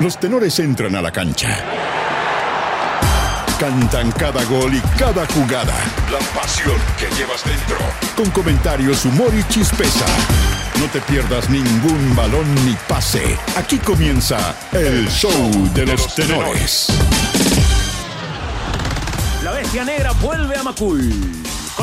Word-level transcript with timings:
Los 0.00 0.18
tenores 0.18 0.58
entran 0.58 0.96
a 0.96 1.02
la 1.02 1.12
cancha. 1.12 1.56
Cantan 3.60 4.10
cada 4.12 4.42
gol 4.44 4.74
y 4.74 4.80
cada 4.98 5.24
jugada. 5.26 5.74
La 6.10 6.18
pasión 6.38 6.76
que 6.98 7.06
llevas 7.14 7.44
dentro. 7.44 7.76
Con 8.16 8.28
comentarios, 8.30 9.04
humor 9.04 9.32
y 9.32 9.44
chispeza. 9.44 10.06
No 10.80 10.86
te 10.86 11.00
pierdas 11.00 11.48
ningún 11.48 12.16
balón 12.16 12.52
ni 12.66 12.74
pase. 12.88 13.38
Aquí 13.56 13.78
comienza 13.78 14.56
el 14.72 15.08
show 15.08 15.70
de 15.72 15.86
los 15.86 16.14
tenores. 16.14 16.88
La 19.44 19.52
bestia 19.52 19.84
negra 19.84 20.10
vuelve 20.20 20.56
a 20.56 20.62
Macul. 20.64 21.12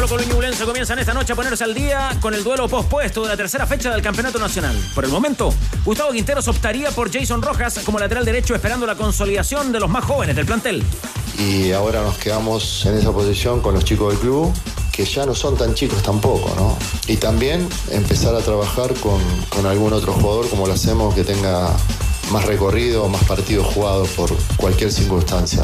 Colo 0.01 0.09
Colo 0.09 0.23
y 0.23 0.33
Ñublense 0.33 0.65
comienzan 0.65 0.97
esta 0.97 1.13
noche 1.13 1.33
a 1.33 1.35
ponerse 1.35 1.63
al 1.63 1.75
día 1.75 2.17
con 2.19 2.33
el 2.33 2.43
duelo 2.43 2.67
pospuesto 2.67 3.21
de 3.21 3.27
la 3.27 3.37
tercera 3.37 3.67
fecha 3.67 3.91
del 3.91 4.01
Campeonato 4.01 4.39
Nacional. 4.39 4.75
Por 4.95 5.05
el 5.05 5.11
momento, 5.11 5.53
Gustavo 5.85 6.11
Quinteros 6.11 6.47
optaría 6.47 6.89
por 6.89 7.13
Jason 7.13 7.39
Rojas 7.39 7.81
como 7.85 7.99
lateral 7.99 8.25
derecho 8.25 8.55
esperando 8.55 8.87
la 8.87 8.95
consolidación 8.95 9.71
de 9.71 9.79
los 9.79 9.91
más 9.91 10.03
jóvenes 10.03 10.35
del 10.35 10.47
plantel. 10.47 10.83
Y 11.37 11.71
ahora 11.73 12.01
nos 12.01 12.17
quedamos 12.17 12.83
en 12.87 12.97
esa 12.97 13.11
posición 13.11 13.61
con 13.61 13.75
los 13.75 13.85
chicos 13.85 14.13
del 14.13 14.19
club, 14.19 14.51
que 14.91 15.05
ya 15.05 15.27
no 15.27 15.35
son 15.35 15.55
tan 15.55 15.75
chicos 15.75 16.01
tampoco, 16.01 16.51
¿no? 16.55 16.75
Y 17.05 17.17
también 17.17 17.69
empezar 17.91 18.33
a 18.33 18.39
trabajar 18.39 18.95
con, 18.95 19.21
con 19.49 19.67
algún 19.67 19.93
otro 19.93 20.13
jugador 20.13 20.49
como 20.49 20.65
lo 20.65 20.73
hacemos 20.73 21.13
que 21.13 21.23
tenga 21.23 21.69
más 22.31 22.45
recorrido, 22.45 23.07
más 23.07 23.23
partidos 23.25 23.67
jugados 23.67 24.09
por 24.09 24.35
cualquier 24.57 24.91
circunstancia. 24.91 25.61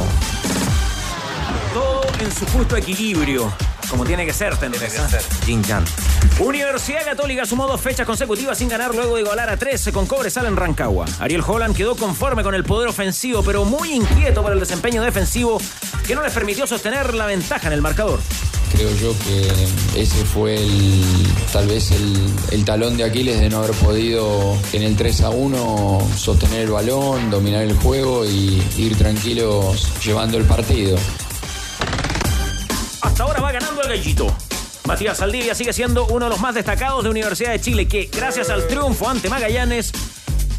En 2.27 2.33
su 2.33 2.45
justo 2.47 2.75
equilibrio. 2.75 3.49
Como 3.89 4.03
tiene 4.03 4.25
que 4.25 4.33
ser, 4.33 4.57
tendría 4.57 4.89
que 4.89 4.89
ser. 4.89 5.21
Jin 5.45 5.63
Jan. 5.63 5.85
Universidad 6.39 7.05
Católica 7.05 7.45
sumó 7.45 7.67
dos 7.67 7.79
fechas 7.79 8.05
consecutivas 8.05 8.57
sin 8.57 8.67
ganar 8.67 8.93
luego 8.93 9.15
de 9.15 9.21
igualar 9.21 9.49
a 9.49 9.55
13 9.55 9.93
con 9.93 10.05
Cobresal 10.05 10.45
en 10.45 10.57
Rancagua. 10.57 11.05
Ariel 11.21 11.41
Holland 11.47 11.73
quedó 11.73 11.95
conforme 11.95 12.43
con 12.43 12.53
el 12.53 12.65
poder 12.65 12.89
ofensivo, 12.89 13.43
pero 13.43 13.63
muy 13.63 13.93
inquieto 13.93 14.41
por 14.41 14.51
el 14.51 14.59
desempeño 14.59 15.01
defensivo 15.03 15.61
que 16.05 16.15
no 16.15 16.21
les 16.21 16.33
permitió 16.33 16.67
sostener 16.67 17.13
la 17.13 17.27
ventaja 17.27 17.67
en 17.67 17.73
el 17.73 17.81
marcador. 17.81 18.19
Creo 18.73 18.93
yo 18.97 19.15
que 19.19 20.01
ese 20.01 20.25
fue 20.25 20.57
el, 20.57 21.05
tal 21.53 21.67
vez 21.67 21.91
el, 21.91 22.29
el 22.51 22.65
talón 22.65 22.97
de 22.97 23.05
Aquiles 23.05 23.39
de 23.39 23.49
no 23.49 23.59
haber 23.59 23.71
podido 23.71 24.57
en 24.73 24.83
el 24.83 24.97
3 24.97 25.21
a 25.21 25.29
1 25.29 26.09
sostener 26.17 26.63
el 26.63 26.71
balón, 26.71 27.29
dominar 27.29 27.63
el 27.63 27.73
juego 27.77 28.25
y 28.25 28.61
ir 28.75 28.97
tranquilos 28.97 29.87
llevando 30.03 30.37
el 30.37 30.43
partido. 30.43 30.97
Hasta 33.01 33.23
ahora 33.23 33.41
va 33.41 33.51
ganando 33.51 33.81
el 33.81 33.89
gallito. 33.89 34.27
Matías 34.85 35.17
Saldivia 35.17 35.53
sigue 35.53 35.73
siendo 35.73 36.05
uno 36.07 36.25
de 36.25 36.29
los 36.31 36.39
más 36.39 36.55
destacados 36.55 37.03
de 37.03 37.09
Universidad 37.09 37.51
de 37.51 37.59
Chile, 37.59 37.87
que 37.87 38.09
gracias 38.11 38.49
al 38.49 38.67
triunfo 38.67 39.09
ante 39.09 39.29
Magallanes 39.29 39.91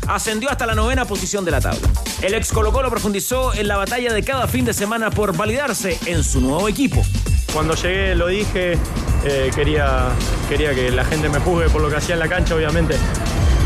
ascendió 0.07 0.51
hasta 0.51 0.67
la 0.67 0.75
novena 0.75 1.05
posición 1.05 1.45
de 1.45 1.51
la 1.51 1.61
tabla. 1.61 1.89
El 2.23 2.35
ex 2.35 2.53
Colo 2.53 2.73
Colo 2.73 2.91
profundizó 2.91 3.55
en 3.55 3.69
la 3.69 3.77
batalla 3.77 4.13
de 4.13 4.23
cada 4.23 4.47
fin 4.47 4.65
de 4.65 4.75
semana 4.75 5.11
por 5.11 5.37
validarse 5.37 5.99
en 6.07 6.23
su 6.25 6.41
nuevo 6.41 6.69
equipo. 6.69 7.03
Cuando 7.53 7.75
llegué 7.75 8.15
lo 8.15 8.27
dije, 8.27 8.79
eh, 9.25 9.51
quería, 9.55 10.09
quería 10.49 10.75
que 10.75 10.91
la 10.91 11.05
gente 11.05 11.29
me 11.29 11.39
juzgue 11.39 11.71
por 11.71 11.81
lo 11.81 11.89
que 11.89 11.97
hacía 11.97 12.15
en 12.15 12.21
la 12.21 12.29
cancha, 12.29 12.55
obviamente. 12.55 12.97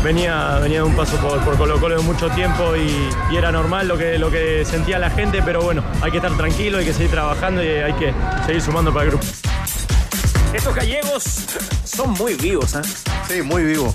Venía, 0.03 0.59
venía 0.59 0.79
de 0.79 0.83
un 0.83 0.95
paso 0.97 1.15
por, 1.17 1.39
por 1.45 1.57
Colo 1.57 1.79
Colo 1.79 1.95
de 1.95 2.03
mucho 2.03 2.29
tiempo 2.31 2.75
y, 2.75 3.09
y 3.31 3.37
era 3.37 3.53
normal 3.53 3.87
lo 3.87 3.97
que, 3.97 4.17
lo 4.17 4.29
que 4.29 4.65
sentía 4.65 4.99
la 4.99 5.09
gente, 5.09 5.41
pero 5.43 5.61
bueno, 5.61 5.81
hay 6.01 6.11
que 6.11 6.17
estar 6.17 6.35
tranquilo, 6.35 6.79
hay 6.79 6.85
que 6.85 6.91
seguir 6.91 7.11
trabajando 7.11 7.63
y 7.63 7.67
hay 7.67 7.93
que 7.93 8.13
seguir 8.45 8.61
sumando 8.61 8.91
para 8.91 9.05
el 9.05 9.11
grupo. 9.11 9.25
Estos 10.53 10.75
gallegos 10.75 11.23
son 11.85 12.11
muy 12.11 12.35
vivos, 12.35 12.75
¿eh? 12.75 12.81
Sí, 13.29 13.41
muy 13.41 13.63
vivo. 13.63 13.93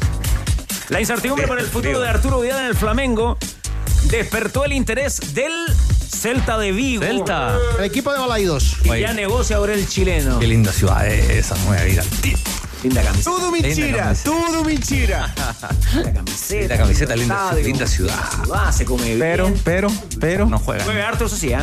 La 0.88 0.98
incertidumbre 0.98 1.46
por 1.46 1.60
el 1.60 1.66
futuro 1.66 2.00
de 2.00 2.08
Arturo 2.08 2.40
Vidal 2.40 2.60
en 2.60 2.66
el 2.66 2.74
Flamengo 2.74 3.36
despertó 4.04 4.64
el 4.64 4.72
interés 4.72 5.34
del 5.34 5.52
Celta 6.10 6.56
de 6.56 6.72
Vigo. 6.72 7.02
Celta. 7.02 7.58
El 7.78 7.84
equipo 7.84 8.10
de 8.12 8.18
Balaidos. 8.18 8.78
Y 8.82 9.00
ya 9.00 9.12
negocia 9.12 9.56
ahora 9.56 9.74
el 9.74 9.86
chileno. 9.86 10.38
Qué 10.38 10.46
linda 10.46 10.72
ciudad 10.72 11.06
es 11.06 11.28
esa, 11.28 11.54
muy 11.66 11.76
Linda 12.82 13.02
camiseta. 13.02 13.30
Todo 13.30 13.52
Linda 13.52 13.68
mentira, 13.68 13.98
camiseta. 14.04 14.30
todo 14.30 14.64
mentira. 14.64 15.34
Linda 15.94 16.12
camiseta. 16.12 16.68
La 16.74 16.80
camiseta, 16.80 17.16
linda, 17.16 17.34
estadio. 17.44 17.64
linda 17.64 17.86
ciudad. 17.86 18.72
Se 18.72 18.84
come 18.84 19.16
Pero, 19.18 19.46
bien. 19.48 19.60
pero, 19.64 19.88
pero, 20.20 20.46
no 20.46 20.58
juega. 20.58 20.84
Juega 20.84 21.08
harto, 21.08 21.24
eso 21.26 21.36
sí, 21.36 21.48
¿eh? 21.52 21.58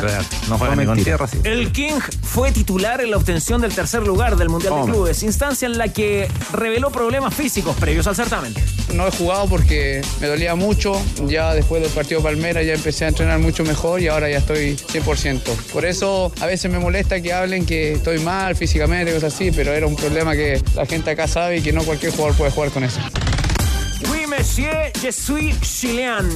No 0.48 0.58
juega 0.58 0.76
ni 0.76 0.84
con 0.84 1.02
tierra, 1.02 1.26
sí. 1.26 1.38
El 1.44 1.72
King 1.72 1.98
fue 2.22 2.52
titular 2.52 3.00
en 3.00 3.10
la 3.10 3.16
obtención 3.16 3.60
del 3.60 3.74
tercer 3.74 4.02
lugar 4.06 4.36
del 4.36 4.48
Mundial 4.48 4.74
de. 4.84 4.92
Clubes, 4.92 5.22
instancia 5.22 5.66
en 5.66 5.78
la 5.78 5.88
que 5.88 6.28
reveló 6.52 6.90
problemas 6.90 7.34
físicos 7.34 7.74
previos 7.76 8.06
al 8.06 8.14
certamen. 8.16 8.54
No 8.94 9.06
he 9.06 9.10
jugado 9.10 9.46
porque 9.48 10.02
me 10.20 10.26
dolía 10.28 10.54
mucho. 10.54 11.00
Ya 11.26 11.54
después 11.54 11.82
del 11.82 11.90
partido 11.90 12.22
Palmera 12.22 12.62
ya 12.62 12.74
empecé 12.74 13.06
a 13.06 13.08
entrenar 13.08 13.38
mucho 13.38 13.64
mejor 13.64 14.00
y 14.00 14.08
ahora 14.08 14.28
ya 14.28 14.38
estoy 14.38 14.76
100%. 14.76 15.40
Por 15.72 15.84
eso 15.84 16.30
a 16.40 16.46
veces 16.46 16.70
me 16.70 16.78
molesta 16.78 17.20
que 17.20 17.32
hablen 17.32 17.64
que 17.66 17.92
estoy 17.94 18.18
mal 18.20 18.54
físicamente, 18.54 19.12
cosas 19.12 19.34
así, 19.34 19.50
pero 19.50 19.72
era 19.72 19.86
un 19.86 19.96
problema 19.96 20.34
que 20.34 20.62
la 20.74 20.86
gente 20.86 21.05
acá 21.10 21.26
sabe 21.26 21.62
que 21.62 21.72
no 21.72 21.82
cualquier 21.82 22.12
jugador 22.12 22.36
puede 22.36 22.50
jugar 22.50 22.70
con 22.70 22.84
eso. 22.84 23.00
Oui, 24.10 24.26
monsieur, 24.26 24.92
je 25.02 25.10
suis 25.10 25.54
chilien. 25.60 26.28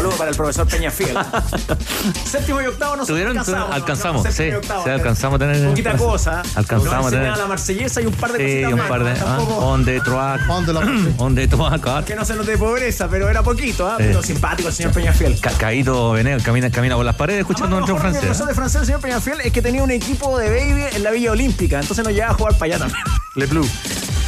Saludos 0.00 0.18
para 0.18 0.30
el 0.30 0.36
profesor 0.36 0.66
Peñafiel. 0.66 1.14
Séptimo 2.24 2.62
y 2.62 2.66
octavo 2.66 2.96
no 2.96 3.04
Tuvieron, 3.04 3.36
alcanzamos. 3.36 3.66
tuvieron- 3.68 3.74
alcanzamos, 3.82 4.24
no, 4.24 4.32
sí, 4.32 4.50
octavo, 4.50 4.86
¿eh? 4.86 4.90
alcanzamos 4.92 5.36
a 5.36 5.38
tener. 5.38 5.68
Poquita 5.68 5.96
cosa. 5.98 6.42
Alcanzamos 6.54 6.94
a 6.94 7.00
Nos 7.02 7.10
tener. 7.10 7.36
la 7.36 7.46
marsellesa 7.46 8.00
y 8.00 8.06
un 8.06 8.14
par 8.14 8.32
de 8.32 8.38
Sí, 8.38 8.62
cositas 8.64 8.82
un 8.82 8.88
par 8.88 9.04
de. 9.04 9.10
ah, 9.20 9.38
On 9.58 9.84
the 9.84 10.00
track. 10.00 10.40
On 10.48 10.64
the 10.64 10.72
track. 10.72 11.20
On 11.20 11.34
the 11.34 11.48
track. 11.48 12.04
Que 12.06 12.16
no 12.16 12.24
se 12.24 12.34
nos 12.34 12.46
dé 12.46 12.56
pobreza, 12.56 13.08
pero 13.10 13.28
era 13.28 13.42
poquito, 13.42 13.86
¿ah? 13.86 13.96
Pero 13.98 14.22
simpático 14.22 14.68
el 14.70 14.74
señor 14.74 14.92
Peñafiel. 14.92 15.38
Ca- 15.38 15.52
Caído 15.58 16.12
Venegas 16.12 16.42
camina, 16.42 16.70
camina 16.70 16.96
por 16.96 17.04
las 17.04 17.16
paredes 17.16 17.40
escuchando 17.40 17.76
Además, 17.76 17.90
nuestro 17.90 18.10
francés. 18.10 18.28
pasó 18.30 18.46
de 18.46 18.54
francés 18.54 18.80
el 18.80 18.86
señor 18.86 19.00
Peñafiel 19.02 19.40
es 19.42 19.52
que 19.52 19.60
tenía 19.60 19.82
un 19.82 19.90
equipo 19.90 20.38
de 20.38 20.48
baby 20.48 20.84
en 20.96 21.02
la 21.02 21.10
Villa 21.10 21.32
Olímpica, 21.32 21.78
entonces 21.78 22.02
nos 22.02 22.14
llevaba 22.14 22.32
a 22.32 22.36
jugar 22.38 22.54
para 22.54 22.64
allá 22.74 22.78
también. 22.78 23.04
Le 23.34 23.44
Blue. 23.46 23.68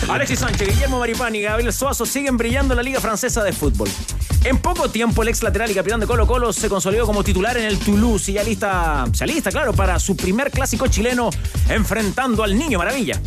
Alexis 0.09 0.41
Sánchez, 0.41 0.69
Guillermo 0.69 0.99
Maripán 0.99 1.35
y 1.35 1.43
Gabriel 1.43 1.73
Suazo 1.73 2.05
siguen 2.05 2.37
brillando 2.37 2.75
en 2.75 2.77
la 2.77 2.83
Liga 2.83 3.01
Francesa 3.01 3.43
de 3.43 3.53
Fútbol. 3.53 3.89
En 4.45 4.59
poco 4.59 4.91
tiempo, 4.91 5.23
el 5.23 5.29
ex 5.29 5.43
lateral 5.43 5.71
y 5.71 5.75
capitán 5.75 6.01
de 6.01 6.07
Colo 6.07 6.27
Colo 6.27 6.53
se 6.53 6.69
consolidó 6.69 7.07
como 7.07 7.23
titular 7.23 7.57
en 7.57 7.65
el 7.65 7.79
Toulouse 7.79 8.29
y 8.31 8.35
ya 8.35 8.43
lista, 8.43 9.05
se 9.13 9.25
alista, 9.25 9.51
claro, 9.51 9.73
para 9.73 9.99
su 10.01 10.17
primer 10.17 10.51
clásico 10.51 10.89
chileno 10.89 11.31
enfrentando 11.69 12.43
al 12.43 12.59
Niño 12.59 12.79
Maravilla. 12.79 13.21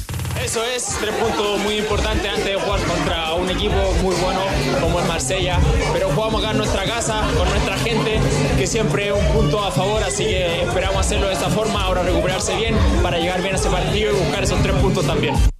Eso 0.43 0.61
es, 0.65 0.97
tres 0.99 1.15
puntos 1.15 1.59
muy 1.59 1.77
importantes 1.77 2.29
antes 2.29 2.45
de 2.45 2.55
jugar 2.59 2.81
contra 2.81 3.33
un 3.35 3.49
equipo 3.49 3.75
muy 4.03 4.13
bueno 4.15 4.41
como 4.81 4.99
el 4.99 5.07
Marsella. 5.07 5.57
Pero 5.93 6.09
jugamos 6.09 6.43
acá 6.43 6.51
en 6.51 6.57
nuestra 6.57 6.83
casa, 6.83 7.21
con 7.37 7.49
nuestra 7.49 7.77
gente, 7.77 8.19
que 8.57 8.67
siempre 8.67 9.07
es 9.07 9.13
un 9.13 9.25
punto 9.33 9.63
a 9.63 9.71
favor, 9.71 10.03
así 10.03 10.25
que 10.25 10.63
esperamos 10.63 10.97
hacerlo 10.97 11.27
de 11.27 11.33
esa 11.33 11.49
forma, 11.49 11.83
ahora 11.83 12.03
recuperarse 12.03 12.53
bien 12.57 12.75
para 13.01 13.17
llegar 13.17 13.41
bien 13.41 13.55
a 13.55 13.57
ese 13.57 13.69
partido 13.69 14.11
y 14.11 14.19
buscar 14.19 14.43
esos 14.43 14.61
tres 14.61 14.75
puntos 14.75 15.07
también. 15.07 15.54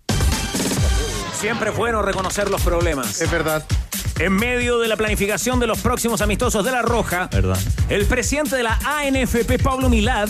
Siempre 1.46 1.70
es 1.70 1.78
bueno 1.78 2.02
reconocer 2.02 2.50
los 2.50 2.60
problemas. 2.64 3.22
Es 3.22 3.30
verdad. 3.30 3.64
En 4.20 4.32
medio 4.34 4.80
de 4.80 4.88
la 4.88 4.96
planificación 4.96 5.60
de 5.60 5.68
los 5.68 5.80
próximos 5.80 6.22
amistosos 6.22 6.64
de 6.64 6.72
La 6.72 6.82
Roja, 6.82 7.28
Verdad. 7.32 7.58
el 7.90 8.06
presidente 8.06 8.56
de 8.56 8.64
la 8.64 8.80
ANFP, 8.86 9.60
Pablo 9.62 9.90
Milad, 9.90 10.30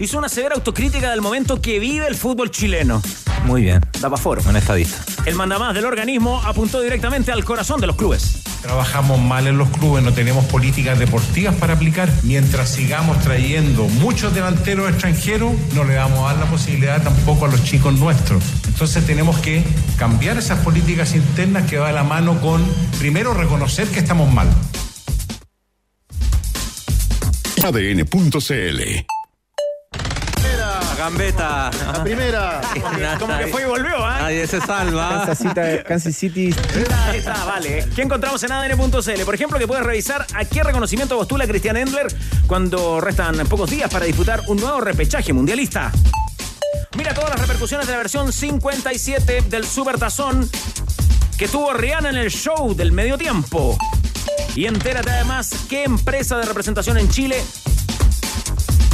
hizo 0.00 0.18
una 0.18 0.28
severa 0.28 0.56
autocrítica 0.56 1.10
del 1.10 1.20
momento 1.20 1.60
que 1.62 1.78
vive 1.78 2.08
el 2.08 2.16
fútbol 2.16 2.50
chileno. 2.50 3.00
Muy 3.44 3.62
bien. 3.62 3.80
Da 4.00 4.10
pa' 4.10 4.16
foro. 4.16 4.42
En 4.48 4.56
estadista. 4.56 4.98
El 5.26 5.34
mandamás 5.34 5.74
del 5.74 5.84
organismo 5.84 6.42
apuntó 6.44 6.80
directamente 6.80 7.30
al 7.30 7.44
corazón 7.44 7.80
de 7.80 7.86
los 7.86 7.96
clubes. 7.96 8.42
Trabajamos 8.62 9.18
mal 9.18 9.46
en 9.46 9.56
los 9.56 9.70
clubes, 9.70 10.04
no 10.04 10.12
tenemos 10.12 10.44
políticas 10.46 10.98
deportivas 10.98 11.54
para 11.54 11.74
aplicar. 11.74 12.10
Mientras 12.24 12.68
sigamos 12.68 13.18
trayendo 13.20 13.84
muchos 13.84 14.34
delanteros 14.34 14.90
extranjeros, 14.90 15.52
no 15.74 15.84
le 15.84 15.96
vamos 15.96 16.18
a 16.20 16.34
dar 16.34 16.44
la 16.44 16.50
posibilidad 16.50 17.02
tampoco 17.02 17.46
a 17.46 17.48
los 17.48 17.64
chicos 17.64 17.94
nuestros. 17.94 18.42
Entonces 18.66 19.04
tenemos 19.06 19.38
que 19.38 19.62
cambiar 19.98 20.38
esas 20.38 20.58
políticas 20.60 21.14
internas 21.14 21.68
que 21.68 21.78
va 21.78 21.88
de 21.88 21.92
la 21.92 22.02
mano 22.02 22.40
con, 22.40 22.62
primero, 22.98 23.19
reconocer 23.28 23.88
que 23.88 24.00
estamos 24.00 24.32
mal. 24.32 24.48
ADN.cl 27.62 29.04
Gambeta. 30.96 31.70
La 31.92 32.04
primera. 32.04 32.60
Como 33.18 33.38
que 33.38 33.46
fue 33.46 33.62
y 33.62 33.64
volvió, 33.64 34.04
¿ah? 34.04 34.18
Nadie 34.20 34.46
se 34.46 34.60
salva. 34.60 35.26
Kansas 35.86 36.14
City. 36.14 36.54
Ahí 37.06 37.18
está, 37.18 37.44
vale. 37.46 37.86
¿Qué 37.94 38.02
encontramos 38.02 38.42
en 38.42 38.52
ADN.cl? 38.52 39.22
Por 39.24 39.34
ejemplo, 39.34 39.58
que 39.58 39.66
puedes 39.66 39.84
revisar 39.84 40.26
a 40.34 40.44
qué 40.44 40.62
reconocimiento 40.62 41.16
postula 41.16 41.46
Cristian 41.46 41.78
Endler 41.78 42.06
cuando 42.46 43.00
restan 43.00 43.36
pocos 43.46 43.70
días 43.70 43.90
para 43.90 44.04
disputar 44.04 44.42
un 44.48 44.58
nuevo 44.58 44.82
repechaje 44.82 45.32
mundialista. 45.32 45.90
Mira 46.98 47.14
todas 47.14 47.30
las 47.30 47.40
repercusiones 47.40 47.86
de 47.86 47.92
la 47.92 47.98
versión 47.98 48.30
57 48.30 49.44
del 49.48 49.64
Super 49.64 49.98
Tazón 49.98 50.50
que 51.40 51.48
tuvo 51.48 51.72
Rihanna 51.72 52.10
en 52.10 52.16
el 52.16 52.30
show 52.30 52.74
del 52.74 52.92
medio 52.92 53.16
tiempo. 53.16 53.78
Y 54.54 54.66
entérate 54.66 55.08
además 55.08 55.48
qué 55.70 55.84
empresa 55.84 56.36
de 56.36 56.44
representación 56.44 56.98
en 56.98 57.08
Chile 57.08 57.42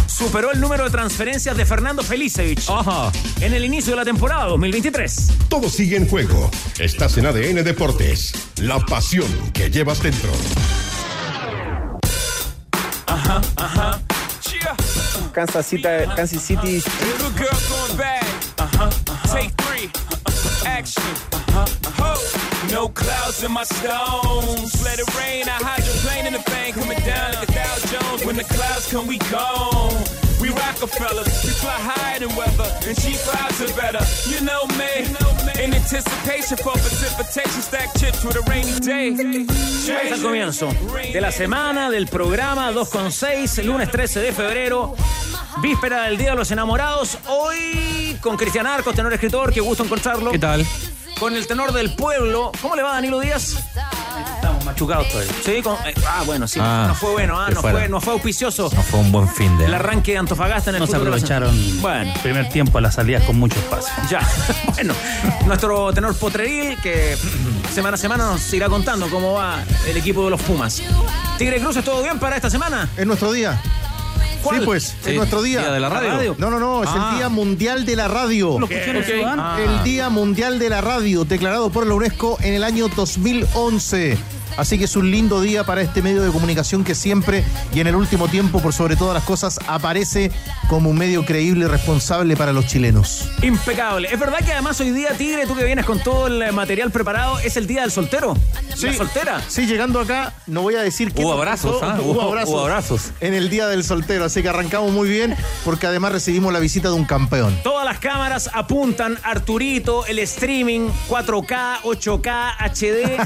superó 0.06 0.52
el 0.52 0.60
número 0.60 0.84
de 0.84 0.90
transferencias 0.90 1.56
de 1.56 1.66
Fernando 1.66 2.04
Felicevich 2.04 2.70
Ajá. 2.70 3.10
en 3.40 3.52
el 3.52 3.64
inicio 3.64 3.94
de 3.94 3.96
la 3.96 4.04
temporada 4.04 4.44
2023. 4.44 5.32
Todo 5.48 5.68
sigue 5.68 5.96
en 5.96 6.08
juego. 6.08 6.48
Estás 6.78 7.18
en 7.18 7.26
ADN 7.26 7.64
Deportes. 7.64 8.32
La 8.58 8.78
pasión 8.78 9.26
que 9.52 9.68
llevas 9.68 10.00
dentro. 10.00 10.30
Uh-huh. 13.08 13.40
Yeah. 14.52 14.76
Kansas 15.32 15.66
City, 15.66 15.82
Kansas 16.14 16.40
City. 16.40 16.80
Uh-huh, 16.80 17.42
uh-huh. 18.60 18.90
Take 19.32 19.50
three. 19.56 20.05
Action. 20.66 21.02
Uh-huh, 21.32 21.62
uh-huh. 21.62 22.68
No 22.72 22.88
clouds 22.88 23.42
in 23.44 23.52
my 23.52 23.62
stones. 23.62 24.82
Let 24.84 24.98
it 24.98 25.08
rain. 25.14 25.44
I 25.46 25.58
hydroplane 25.62 26.26
in 26.26 26.32
the 26.32 26.42
bank. 26.50 26.74
Coming 26.74 26.98
down 27.06 27.34
like 27.34 27.48
a 27.48 27.52
Dow 27.52 27.76
Jones. 27.86 28.24
When 28.26 28.36
the 28.36 28.44
clouds 28.44 28.90
come, 28.90 29.06
we 29.06 29.18
gone. 29.30 29.94
We 30.42 30.50
Rockefellers. 30.50 31.30
We 31.44 31.52
fly 31.62 31.78
higher 31.78 32.18
than 32.18 32.34
weather. 32.34 32.68
And 32.86 32.98
cheap 32.98 33.16
clouds 33.22 33.62
are 33.62 33.74
better. 33.78 34.02
You 34.26 34.42
know 34.42 34.66
me. 34.74 35.06
In 35.62 35.72
anticipation 35.72 36.56
for 36.58 36.72
precipitation. 36.72 37.62
Stack 37.62 37.94
chips 37.98 38.24
with 38.24 38.36
a 38.36 38.42
rainy 38.50 38.78
day. 38.80 39.14
Es 39.14 40.12
el 40.12 40.20
comienzo 40.20 40.68
de 41.12 41.20
la 41.20 41.30
semana, 41.30 41.90
del 41.90 42.08
programa 42.08 42.72
2 42.72 42.88
con 42.90 43.12
6, 43.12 43.64
lunes 43.64 43.90
13 43.90 44.20
de 44.20 44.32
febrero, 44.32 44.94
víspera 45.62 46.04
del 46.04 46.18
Día 46.18 46.30
de 46.30 46.36
los 46.36 46.50
Enamorados. 46.50 47.18
Hoy 47.28 48.16
con 48.20 48.36
Cristian 48.36 48.66
Arcos, 48.66 48.94
tenor 48.94 49.12
escritor, 49.12 49.52
qué 49.52 49.60
gusto 49.60 49.84
encontrarlo. 49.84 50.30
¿Qué 50.30 50.38
tal? 50.38 50.66
Con 51.18 51.34
el 51.34 51.46
tenor 51.46 51.72
del 51.72 51.94
pueblo. 51.94 52.52
¿Cómo 52.60 52.76
le 52.76 52.82
va, 52.82 52.92
Danilo 52.92 53.18
Díaz? 53.20 53.54
Estamos 54.36 54.64
machucados 54.66 55.08
todavía. 55.08 55.32
Sí, 55.44 55.62
con- 55.62 55.76
eh, 55.86 55.94
ah, 56.06 56.22
bueno, 56.26 56.46
sí. 56.46 56.58
Ah, 56.62 56.84
no 56.88 56.94
fue 56.94 57.12
bueno, 57.12 57.40
ah, 57.40 57.48
no 57.50 57.60
fuera. 57.62 57.78
fue, 57.78 57.88
no 57.88 58.00
fue 58.02 58.12
auspicioso 58.14 58.70
No 58.74 58.82
fue 58.82 59.00
un 59.00 59.10
buen 59.12 59.28
fin 59.28 59.56
de. 59.56 59.64
el 59.64 59.74
arranque 59.74 60.12
de 60.12 60.18
Antofagasta 60.18 60.70
en 60.70 60.76
el 60.76 60.80
No 60.80 60.86
se 60.86 60.96
aprovecharon 60.96 61.54
nacional. 61.56 61.80
Bueno, 61.80 62.12
el 62.14 62.20
primer 62.20 62.48
tiempo 62.50 62.76
a 62.78 62.80
las 62.82 62.94
salidas 62.94 63.22
con 63.24 63.38
mucho 63.38 63.58
espacio. 63.58 63.92
ya. 64.10 64.20
Bueno, 64.74 64.94
nuestro 65.46 65.92
tenor 65.94 66.14
Potreril, 66.18 66.78
que 66.82 67.16
semana 67.72 67.94
a 67.94 67.98
semana 67.98 68.26
nos 68.26 68.52
irá 68.52 68.68
contando 68.68 69.08
cómo 69.08 69.32
va 69.32 69.64
el 69.88 69.96
equipo 69.96 70.22
de 70.24 70.30
los 70.30 70.42
Pumas. 70.42 70.82
Tigre 71.38 71.60
Cruz, 71.60 71.76
¿es 71.76 71.84
todo 71.84 72.02
bien 72.02 72.18
para 72.18 72.36
esta 72.36 72.50
semana? 72.50 72.88
Es 72.96 73.06
nuestro 73.06 73.32
día. 73.32 73.58
¿Cuál? 74.46 74.60
Sí, 74.60 74.64
pues, 74.66 74.94
Sí, 75.02 75.10
es 75.10 75.16
nuestro 75.16 75.42
día. 75.42 75.60
día 75.60 75.72
de 75.72 75.80
la 75.80 75.88
radio. 75.88 76.34
No, 76.38 76.50
no, 76.50 76.58
no, 76.58 76.82
es 76.82 76.90
Ah. 76.92 77.10
el 77.12 77.18
Día 77.18 77.28
Mundial 77.28 77.84
de 77.86 77.96
la 77.96 78.08
Radio. 78.08 78.58
¿Lo 78.58 78.66
escucharon, 78.66 78.96
ok. 79.02 79.04
ciudadano? 79.08 79.42
Ah. 79.44 79.58
El 79.62 79.84
Día 79.84 80.08
Mundial 80.08 80.58
de 80.58 80.68
la 80.70 80.80
Radio, 80.80 81.24
declarado 81.24 81.70
por 81.70 81.86
la 81.86 81.94
UNESCO 81.94 82.38
en 82.42 82.54
el 82.54 82.64
año 82.64 82.88
2011. 82.88 84.16
Así 84.56 84.78
que 84.78 84.84
es 84.86 84.96
un 84.96 85.10
lindo 85.10 85.40
día 85.40 85.64
para 85.64 85.82
este 85.82 86.00
medio 86.02 86.22
de 86.22 86.30
comunicación 86.30 86.82
que 86.84 86.94
siempre 86.94 87.44
y 87.74 87.80
en 87.80 87.86
el 87.86 87.94
último 87.94 88.28
tiempo, 88.28 88.60
por 88.60 88.72
sobre 88.72 88.96
todas 88.96 89.14
las 89.14 89.24
cosas, 89.24 89.58
aparece 89.66 90.30
como 90.68 90.90
un 90.90 90.96
medio 90.98 91.24
creíble 91.24 91.64
y 91.66 91.68
responsable 91.68 92.36
para 92.36 92.52
los 92.52 92.66
chilenos. 92.66 93.28
Impecable. 93.42 94.08
Es 94.12 94.18
verdad 94.18 94.38
que 94.44 94.52
además 94.52 94.80
hoy 94.80 94.90
día, 94.90 95.10
Tigre, 95.16 95.46
tú 95.46 95.54
que 95.54 95.64
vienes 95.64 95.84
con 95.84 95.98
todo 96.02 96.26
el 96.26 96.52
material 96.52 96.90
preparado, 96.90 97.38
es 97.40 97.56
el 97.56 97.66
día 97.66 97.82
del 97.82 97.90
soltero. 97.90 98.36
La 98.80 98.92
soltera. 98.92 99.42
Sí, 99.48 99.66
llegando 99.66 100.00
acá, 100.00 100.34
no 100.46 100.62
voy 100.62 100.74
a 100.74 100.82
decir 100.82 101.12
que 101.12 101.22
Hubo 101.22 101.32
abrazos, 101.32 101.82
¿ah? 101.82 101.98
hubo, 102.00 102.12
Hubo- 102.12 102.22
abrazos 102.22 102.50
hubo 102.50 102.60
abrazos. 102.60 103.02
en 103.20 103.32
el 103.34 103.48
Día 103.48 103.66
del 103.68 103.84
Soltero, 103.84 104.24
así 104.26 104.42
que 104.42 104.48
arrancamos 104.50 104.92
muy 104.92 105.08
bien 105.08 105.34
porque 105.64 105.86
además 105.86 106.12
recibimos 106.12 106.52
la 106.52 106.58
visita 106.58 106.88
de 106.88 106.94
un 106.94 107.04
campeón. 107.04 107.58
Todas 107.62 107.84
las 107.86 107.98
cámaras 107.98 108.50
apuntan 108.52 109.18
Arturito, 109.22 110.04
el 110.06 110.18
streaming, 110.20 110.88
4K, 111.08 111.80
8K, 111.84 112.56
HD, 112.58 113.16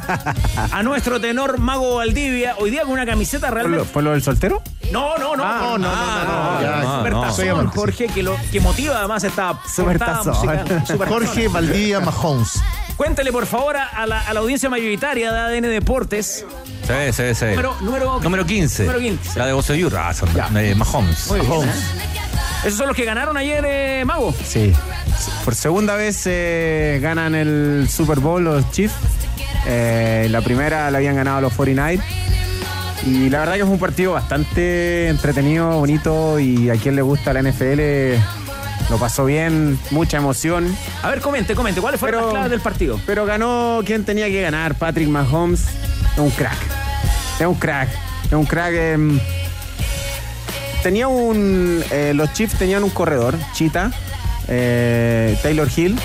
a 0.73 0.83
nuestro 0.83 1.10
tenor 1.19 1.59
Mago 1.59 1.97
Valdivia, 1.97 2.55
hoy 2.59 2.71
día 2.71 2.83
con 2.83 2.93
una 2.93 3.07
camiseta 3.07 3.49
¿Fue 3.49 3.57
lo, 3.57 3.69
realmente... 3.69 3.93
fue 3.93 4.03
lo 4.03 4.11
del 4.13 4.23
soltero? 4.23 4.63
No, 4.93 5.17
no, 5.17 5.35
no. 5.35 5.43
Ah, 5.45 5.59
no, 5.63 5.79
no, 5.79 5.89
no, 5.89 7.05
no, 7.05 7.45
no, 7.55 7.63
no. 7.63 7.71
Jorge, 7.71 8.07
que, 8.09 8.23
lo, 8.23 8.37
que 8.53 8.61
motiva 8.61 8.99
además 8.99 9.25
esta 9.25 9.59
Supertazón. 9.67 10.35
musical. 10.35 10.85
Jorge 11.09 11.49
Valdivia 11.49 12.01
Mahomes. 12.01 12.63
Cuéntele, 12.97 13.33
por 13.33 13.47
favor, 13.47 13.77
a 13.79 14.07
la, 14.07 14.21
a 14.21 14.35
la 14.35 14.41
audiencia 14.41 14.69
mayoritaria 14.69 15.33
de 15.33 15.39
ADN 15.41 15.63
Deportes. 15.71 16.45
Sí, 16.87 17.13
sí, 17.13 17.35
sí. 17.35 17.45
Número, 17.47 17.75
número, 17.81 18.21
Número 18.21 18.45
15. 18.45 18.83
Número 18.83 19.01
15. 19.01 19.39
La 19.39 19.47
de 19.47 19.53
Boseyur. 19.55 19.97
Ah, 19.97 20.13
son 20.13 20.29
de 20.53 20.75
Mahomes. 20.75 21.29
Muy 21.29 21.41
bien, 21.41 21.49
Mahomes. 21.51 21.75
¿eh? 21.75 22.11
Esos 22.65 22.77
son 22.79 22.89
los 22.89 22.97
que 22.97 23.07
ganaron 23.07 23.39
ayer, 23.39 23.65
eh, 23.67 24.05
Mago. 24.05 24.35
Sí. 24.45 24.73
Por 25.47 25.55
segunda 25.55 25.95
vez 25.97 26.23
eh, 26.27 26.99
ganan 27.01 27.35
el 27.35 27.89
Super 27.91 28.21
Bowl 28.21 28.45
los 28.45 28.71
Chiefs. 28.71 28.95
Eh, 29.67 30.29
la 30.31 30.41
primera 30.41 30.91
la 30.91 30.99
habían 30.99 31.17
ganado 31.17 31.41
los 31.41 31.53
49. 31.55 32.03
Y 33.07 33.31
la 33.31 33.39
verdad 33.41 33.55
que 33.55 33.63
fue 33.65 33.73
un 33.73 33.79
partido 33.79 34.13
bastante 34.13 35.09
entretenido, 35.09 35.79
bonito 35.79 36.39
y 36.39 36.69
a 36.71 36.75
quien 36.77 36.97
le 36.97 37.03
gusta 37.03 37.33
la 37.33 37.41
NFL 37.43 38.19
lo 38.91 38.99
pasó 38.99 39.25
bien, 39.25 39.79
mucha 39.91 40.17
emoción. 40.19 40.75
A 41.03 41.09
ver, 41.11 41.21
comente, 41.21 41.55
comente. 41.55 41.81
¿Cuáles 41.81 42.01
fueron 42.01 42.19
Pero- 42.21 42.27
las 42.27 42.33
claves 42.35 42.51
del 42.51 42.61
partido? 42.61 43.01
Pero 43.07 43.25
ganó 43.25 43.81
quien 43.87 44.05
tenía 44.05 44.27
que 44.27 44.43
ganar, 44.43 44.75
Patrick 44.75 45.09
Mahomes. 45.09 45.61
Es 46.13 46.19
un 46.19 46.31
crack. 46.31 46.59
Es 47.39 47.47
un 47.47 47.55
crack. 47.55 47.89
Es 48.27 48.33
un 48.33 48.45
crack. 48.47 48.75
em, 48.75 49.21
tenía 50.83 51.09
un. 51.09 51.83
eh, 51.91 52.13
los 52.15 52.33
Chiefs 52.33 52.59
tenían 52.59 52.83
un 52.85 52.91
corredor, 52.91 53.37
Chita, 53.53 53.93
eh, 54.49 55.39
Taylor 55.43 55.69
Hill, 55.75 55.97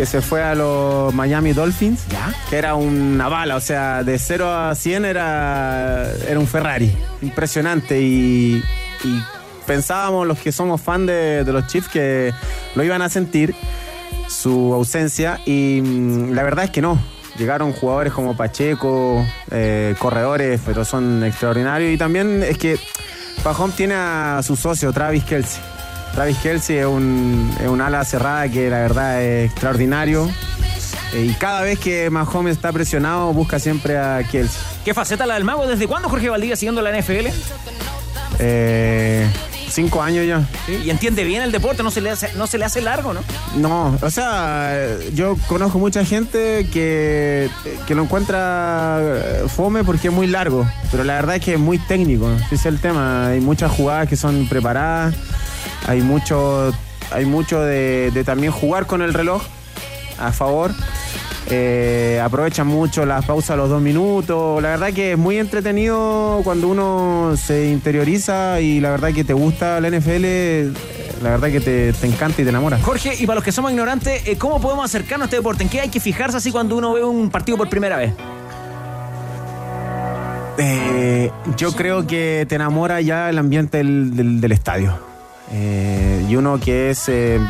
que 0.00 0.06
se 0.06 0.22
fue 0.22 0.42
a 0.42 0.54
los 0.54 1.12
Miami 1.12 1.52
Dolphins. 1.52 2.06
Que 2.48 2.56
era 2.56 2.74
una 2.74 3.28
bala, 3.28 3.56
o 3.56 3.60
sea, 3.60 4.02
de 4.02 4.18
0 4.18 4.50
a 4.50 4.74
100 4.74 5.04
era, 5.04 6.10
era 6.26 6.40
un 6.40 6.46
Ferrari. 6.46 6.90
Impresionante. 7.20 8.00
Y, 8.00 8.64
y 9.04 9.22
pensábamos 9.66 10.26
los 10.26 10.38
que 10.38 10.52
somos 10.52 10.80
fan 10.80 11.04
de, 11.04 11.44
de 11.44 11.52
los 11.52 11.66
Chiefs 11.66 11.90
que 11.90 12.32
lo 12.76 12.82
iban 12.82 13.02
a 13.02 13.10
sentir 13.10 13.54
su 14.26 14.72
ausencia 14.72 15.38
y 15.44 15.82
mm, 15.84 16.32
la 16.32 16.44
verdad 16.44 16.64
es 16.64 16.70
que 16.70 16.80
no. 16.80 16.98
Llegaron 17.36 17.74
jugadores 17.74 18.14
como 18.14 18.34
Pacheco, 18.34 19.22
eh, 19.50 19.94
corredores, 19.98 20.62
pero 20.64 20.86
son 20.86 21.22
extraordinarios 21.24 21.92
y 21.92 21.98
también 21.98 22.42
es 22.42 22.56
que 22.56 22.78
Pajón 23.44 23.72
tiene 23.72 23.96
a 23.96 24.40
su 24.42 24.56
socio 24.56 24.94
Travis 24.94 25.24
Kelsey. 25.24 25.60
Travis 26.14 26.36
Kelsey 26.38 26.78
es 26.78 26.86
un, 26.86 27.54
es 27.60 27.68
un 27.68 27.80
ala 27.80 28.04
cerrada 28.04 28.48
que 28.48 28.68
la 28.68 28.78
verdad 28.78 29.22
es 29.22 29.50
extraordinario 29.50 30.30
Eh, 31.12 31.26
y 31.28 31.34
cada 31.34 31.62
vez 31.62 31.78
que 31.80 32.08
Mahomes 32.08 32.56
está 32.56 32.70
presionado 32.72 33.32
busca 33.32 33.58
siempre 33.58 33.98
a 33.98 34.22
Kelsey. 34.22 34.60
¿Qué 34.84 34.94
faceta 34.94 35.26
la 35.26 35.34
del 35.34 35.42
Mago? 35.44 35.66
¿Desde 35.66 35.88
cuándo 35.88 36.08
Jorge 36.08 36.28
Valdivia 36.30 36.54
siguiendo 36.54 36.82
la 36.82 36.90
NFL? 36.96 37.26
Eh, 38.38 39.28
cinco 39.70 40.02
años 40.02 40.26
ya. 40.26 40.42
¿Sí? 40.66 40.80
Y 40.84 40.90
entiende 40.90 41.24
bien 41.24 41.42
el 41.42 41.52
deporte, 41.52 41.82
no 41.82 41.90
se 41.90 42.00
le 42.00 42.10
hace, 42.10 42.32
no 42.34 42.46
se 42.46 42.58
le 42.58 42.64
hace 42.64 42.80
largo, 42.80 43.12
¿no? 43.12 43.20
No, 43.56 43.98
o 44.02 44.10
sea, 44.10 44.72
yo 45.14 45.36
conozco 45.48 45.78
mucha 45.78 46.04
gente 46.04 46.68
que, 46.72 47.50
que 47.86 47.94
lo 47.94 48.02
encuentra 48.04 48.98
eh, 49.00 49.44
fome 49.48 49.84
porque 49.84 50.08
es 50.08 50.14
muy 50.14 50.26
largo, 50.26 50.64
pero 50.90 51.04
la 51.04 51.14
verdad 51.14 51.36
es 51.36 51.44
que 51.44 51.54
es 51.54 51.60
muy 51.60 51.78
técnico, 51.78 52.30
ese 52.46 52.54
es 52.54 52.66
el 52.66 52.80
tema. 52.80 53.28
Hay 53.28 53.40
muchas 53.40 53.70
jugadas 53.72 54.08
que 54.08 54.16
son 54.16 54.48
preparadas, 54.48 55.14
hay 55.86 56.00
mucho, 56.02 56.72
hay 57.12 57.24
mucho 57.26 57.60
de, 57.60 58.10
de 58.12 58.24
también 58.24 58.52
jugar 58.52 58.86
con 58.86 59.02
el 59.02 59.14
reloj 59.14 59.42
a 60.18 60.32
favor. 60.32 60.72
Eh, 61.52 62.20
aprovechan 62.22 62.66
mucho 62.68 63.04
las 63.06 63.24
pausas 63.24 63.50
a 63.50 63.56
los 63.56 63.68
dos 63.70 63.82
minutos. 63.82 64.62
La 64.62 64.68
verdad 64.70 64.92
que 64.92 65.12
es 65.12 65.18
muy 65.18 65.36
entretenido 65.38 66.40
cuando 66.44 66.68
uno 66.68 67.34
se 67.36 67.70
interioriza 67.70 68.60
y 68.60 68.78
la 68.80 68.90
verdad 68.90 69.12
que 69.12 69.24
te 69.24 69.32
gusta 69.32 69.80
la 69.80 69.88
NFL. 69.90 70.72
La 71.22 71.30
verdad 71.30 71.48
que 71.50 71.60
te, 71.60 71.92
te 71.92 72.06
encanta 72.06 72.40
y 72.40 72.44
te 72.44 72.50
enamora. 72.50 72.78
Jorge, 72.80 73.14
y 73.18 73.26
para 73.26 73.36
los 73.36 73.44
que 73.44 73.52
somos 73.52 73.72
ignorantes, 73.72 74.26
eh, 74.26 74.36
¿cómo 74.38 74.60
podemos 74.60 74.84
acercarnos 74.84 75.24
a 75.24 75.26
este 75.26 75.36
deporte? 75.36 75.62
¿En 75.64 75.68
qué 75.68 75.80
hay 75.80 75.88
que 75.88 75.98
fijarse 76.00 76.36
así 76.36 76.52
cuando 76.52 76.76
uno 76.76 76.92
ve 76.94 77.02
un 77.04 77.30
partido 77.30 77.58
por 77.58 77.68
primera 77.68 77.96
vez? 77.96 78.12
Eh, 80.58 81.30
yo 81.56 81.72
creo 81.72 82.06
que 82.06 82.44
te 82.48 82.54
enamora 82.54 83.00
ya 83.00 83.28
el 83.30 83.38
ambiente 83.38 83.78
del, 83.78 84.14
del- 84.14 84.40
del 84.40 84.52
estadio. 84.52 85.09
Eh, 85.52 86.24
y 86.28 86.36
uno 86.36 86.60
que 86.60 86.90
es 86.90 87.08
eh, 87.08 87.40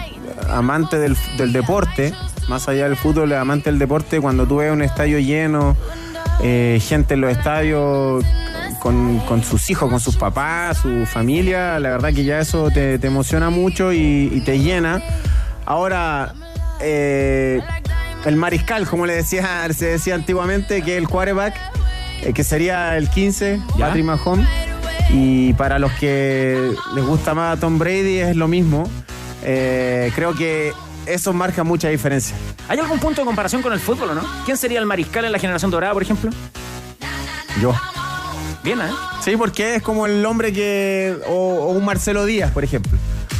amante 0.48 0.98
del, 0.98 1.16
del 1.36 1.52
deporte, 1.52 2.14
más 2.48 2.68
allá 2.68 2.84
del 2.84 2.96
fútbol, 2.96 3.32
amante 3.34 3.70
del 3.70 3.78
deporte, 3.78 4.20
cuando 4.20 4.46
tú 4.46 4.56
ves 4.56 4.72
un 4.72 4.82
estadio 4.82 5.18
lleno, 5.18 5.76
eh, 6.42 6.80
gente 6.82 7.14
en 7.14 7.20
los 7.20 7.30
estadios 7.30 8.24
con, 8.80 9.18
con 9.20 9.44
sus 9.44 9.68
hijos, 9.68 9.90
con 9.90 10.00
sus 10.00 10.16
papás, 10.16 10.78
su 10.78 11.04
familia, 11.04 11.78
la 11.78 11.90
verdad 11.90 12.14
que 12.14 12.24
ya 12.24 12.40
eso 12.40 12.70
te, 12.70 12.98
te 12.98 13.06
emociona 13.06 13.50
mucho 13.50 13.92
y, 13.92 14.30
y 14.32 14.40
te 14.40 14.58
llena. 14.58 15.02
Ahora, 15.66 16.32
el 16.80 18.36
mariscal, 18.36 18.86
como 18.86 19.04
le 19.04 19.14
decía, 19.14 19.68
se 19.74 19.86
decía 19.86 20.14
antiguamente, 20.14 20.82
que 20.82 20.96
es 20.96 21.02
el 21.02 21.08
quarterback, 21.08 21.54
que 22.34 22.44
sería 22.44 22.96
el 22.96 23.10
15, 23.10 23.60
¿Ya? 23.76 23.86
Patrick 23.86 24.04
Mahomes. 24.04 24.48
Y 25.12 25.52
para 25.54 25.78
los 25.78 25.92
que 25.92 26.72
les 26.94 27.04
gusta 27.04 27.34
más 27.34 27.56
a 27.56 27.60
Tom 27.60 27.78
Brady 27.78 28.18
es 28.18 28.36
lo 28.36 28.48
mismo. 28.48 28.88
Eh, 29.42 30.12
creo 30.14 30.34
que 30.34 30.72
eso 31.06 31.32
marca 31.32 31.64
mucha 31.64 31.88
diferencia. 31.88 32.36
¿Hay 32.68 32.78
algún 32.78 32.98
punto 32.98 33.22
de 33.22 33.26
comparación 33.26 33.62
con 33.62 33.72
el 33.72 33.80
fútbol 33.80 34.10
o 34.10 34.14
no? 34.14 34.22
¿Quién 34.44 34.56
sería 34.56 34.78
el 34.78 34.86
mariscal 34.86 35.24
en 35.24 35.32
la 35.32 35.38
generación 35.38 35.70
dorada, 35.70 35.92
por 35.92 36.02
ejemplo? 36.02 36.30
Yo. 37.60 37.74
Bien, 38.62 38.80
¿eh? 38.80 38.90
Sí, 39.24 39.36
porque 39.36 39.76
es 39.76 39.82
como 39.82 40.06
el 40.06 40.24
hombre 40.24 40.52
que. 40.52 41.16
O, 41.26 41.32
o 41.32 41.68
un 41.70 41.84
Marcelo 41.84 42.24
Díaz, 42.26 42.52
por 42.52 42.62
ejemplo. 42.62 42.92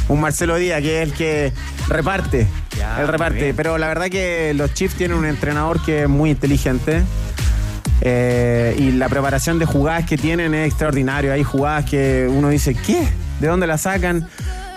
Un 0.09 0.19
Marcelo 0.19 0.57
Díaz, 0.57 0.81
que 0.81 1.01
es 1.01 1.09
el 1.09 1.13
que 1.13 1.53
reparte. 1.87 2.47
Ya, 2.77 2.95
muy 2.97 3.05
reparte. 3.05 3.53
Pero 3.53 3.77
la 3.77 3.87
verdad 3.87 4.07
que 4.09 4.53
los 4.55 4.73
Chiefs 4.73 4.95
tienen 4.95 5.17
un 5.17 5.25
entrenador 5.25 5.81
que 5.83 6.03
es 6.03 6.09
muy 6.09 6.31
inteligente. 6.31 7.03
Eh, 8.01 8.75
y 8.77 8.91
la 8.91 9.09
preparación 9.09 9.59
de 9.59 9.65
jugadas 9.65 10.05
que 10.05 10.17
tienen 10.17 10.53
es 10.53 10.67
extraordinario. 10.67 11.31
Hay 11.31 11.43
jugadas 11.43 11.85
que 11.85 12.27
uno 12.29 12.49
dice, 12.49 12.73
¿qué? 12.73 13.07
¿De 13.39 13.47
dónde 13.47 13.67
la 13.67 13.77
sacan? 13.77 14.27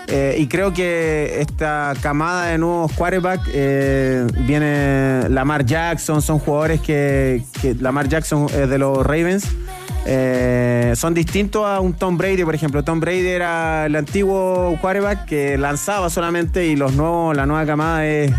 Eh, 0.07 0.35
y 0.37 0.47
creo 0.47 0.71
que 0.71 1.41
esta 1.41 1.93
camada 2.01 2.45
de 2.45 2.59
nuevos 2.59 2.91
quarterbacks 2.93 3.49
eh, 3.51 4.27
viene 4.45 5.27
Lamar 5.29 5.65
Jackson, 5.65 6.21
son 6.21 6.37
jugadores 6.37 6.79
que, 6.81 7.43
que 7.59 7.73
Lamar 7.73 8.07
Jackson 8.07 8.45
es 8.45 8.69
de 8.69 8.77
los 8.77 9.03
Ravens. 9.03 9.47
Eh, 10.07 10.93
son 10.95 11.13
distintos 11.13 11.65
a 11.65 11.79
un 11.79 11.93
Tom 11.93 12.17
Brady, 12.17 12.43
por 12.43 12.53
ejemplo. 12.55 12.83
Tom 12.83 12.99
Brady 12.99 13.27
era 13.27 13.87
el 13.87 13.95
antiguo 13.95 14.77
quarterback 14.81 15.25
que 15.25 15.57
lanzaba 15.57 16.09
solamente 16.09 16.65
y 16.67 16.75
los 16.75 16.93
nuevos, 16.93 17.35
la 17.35 17.45
nueva 17.45 17.65
camada 17.65 18.05
es, 18.05 18.31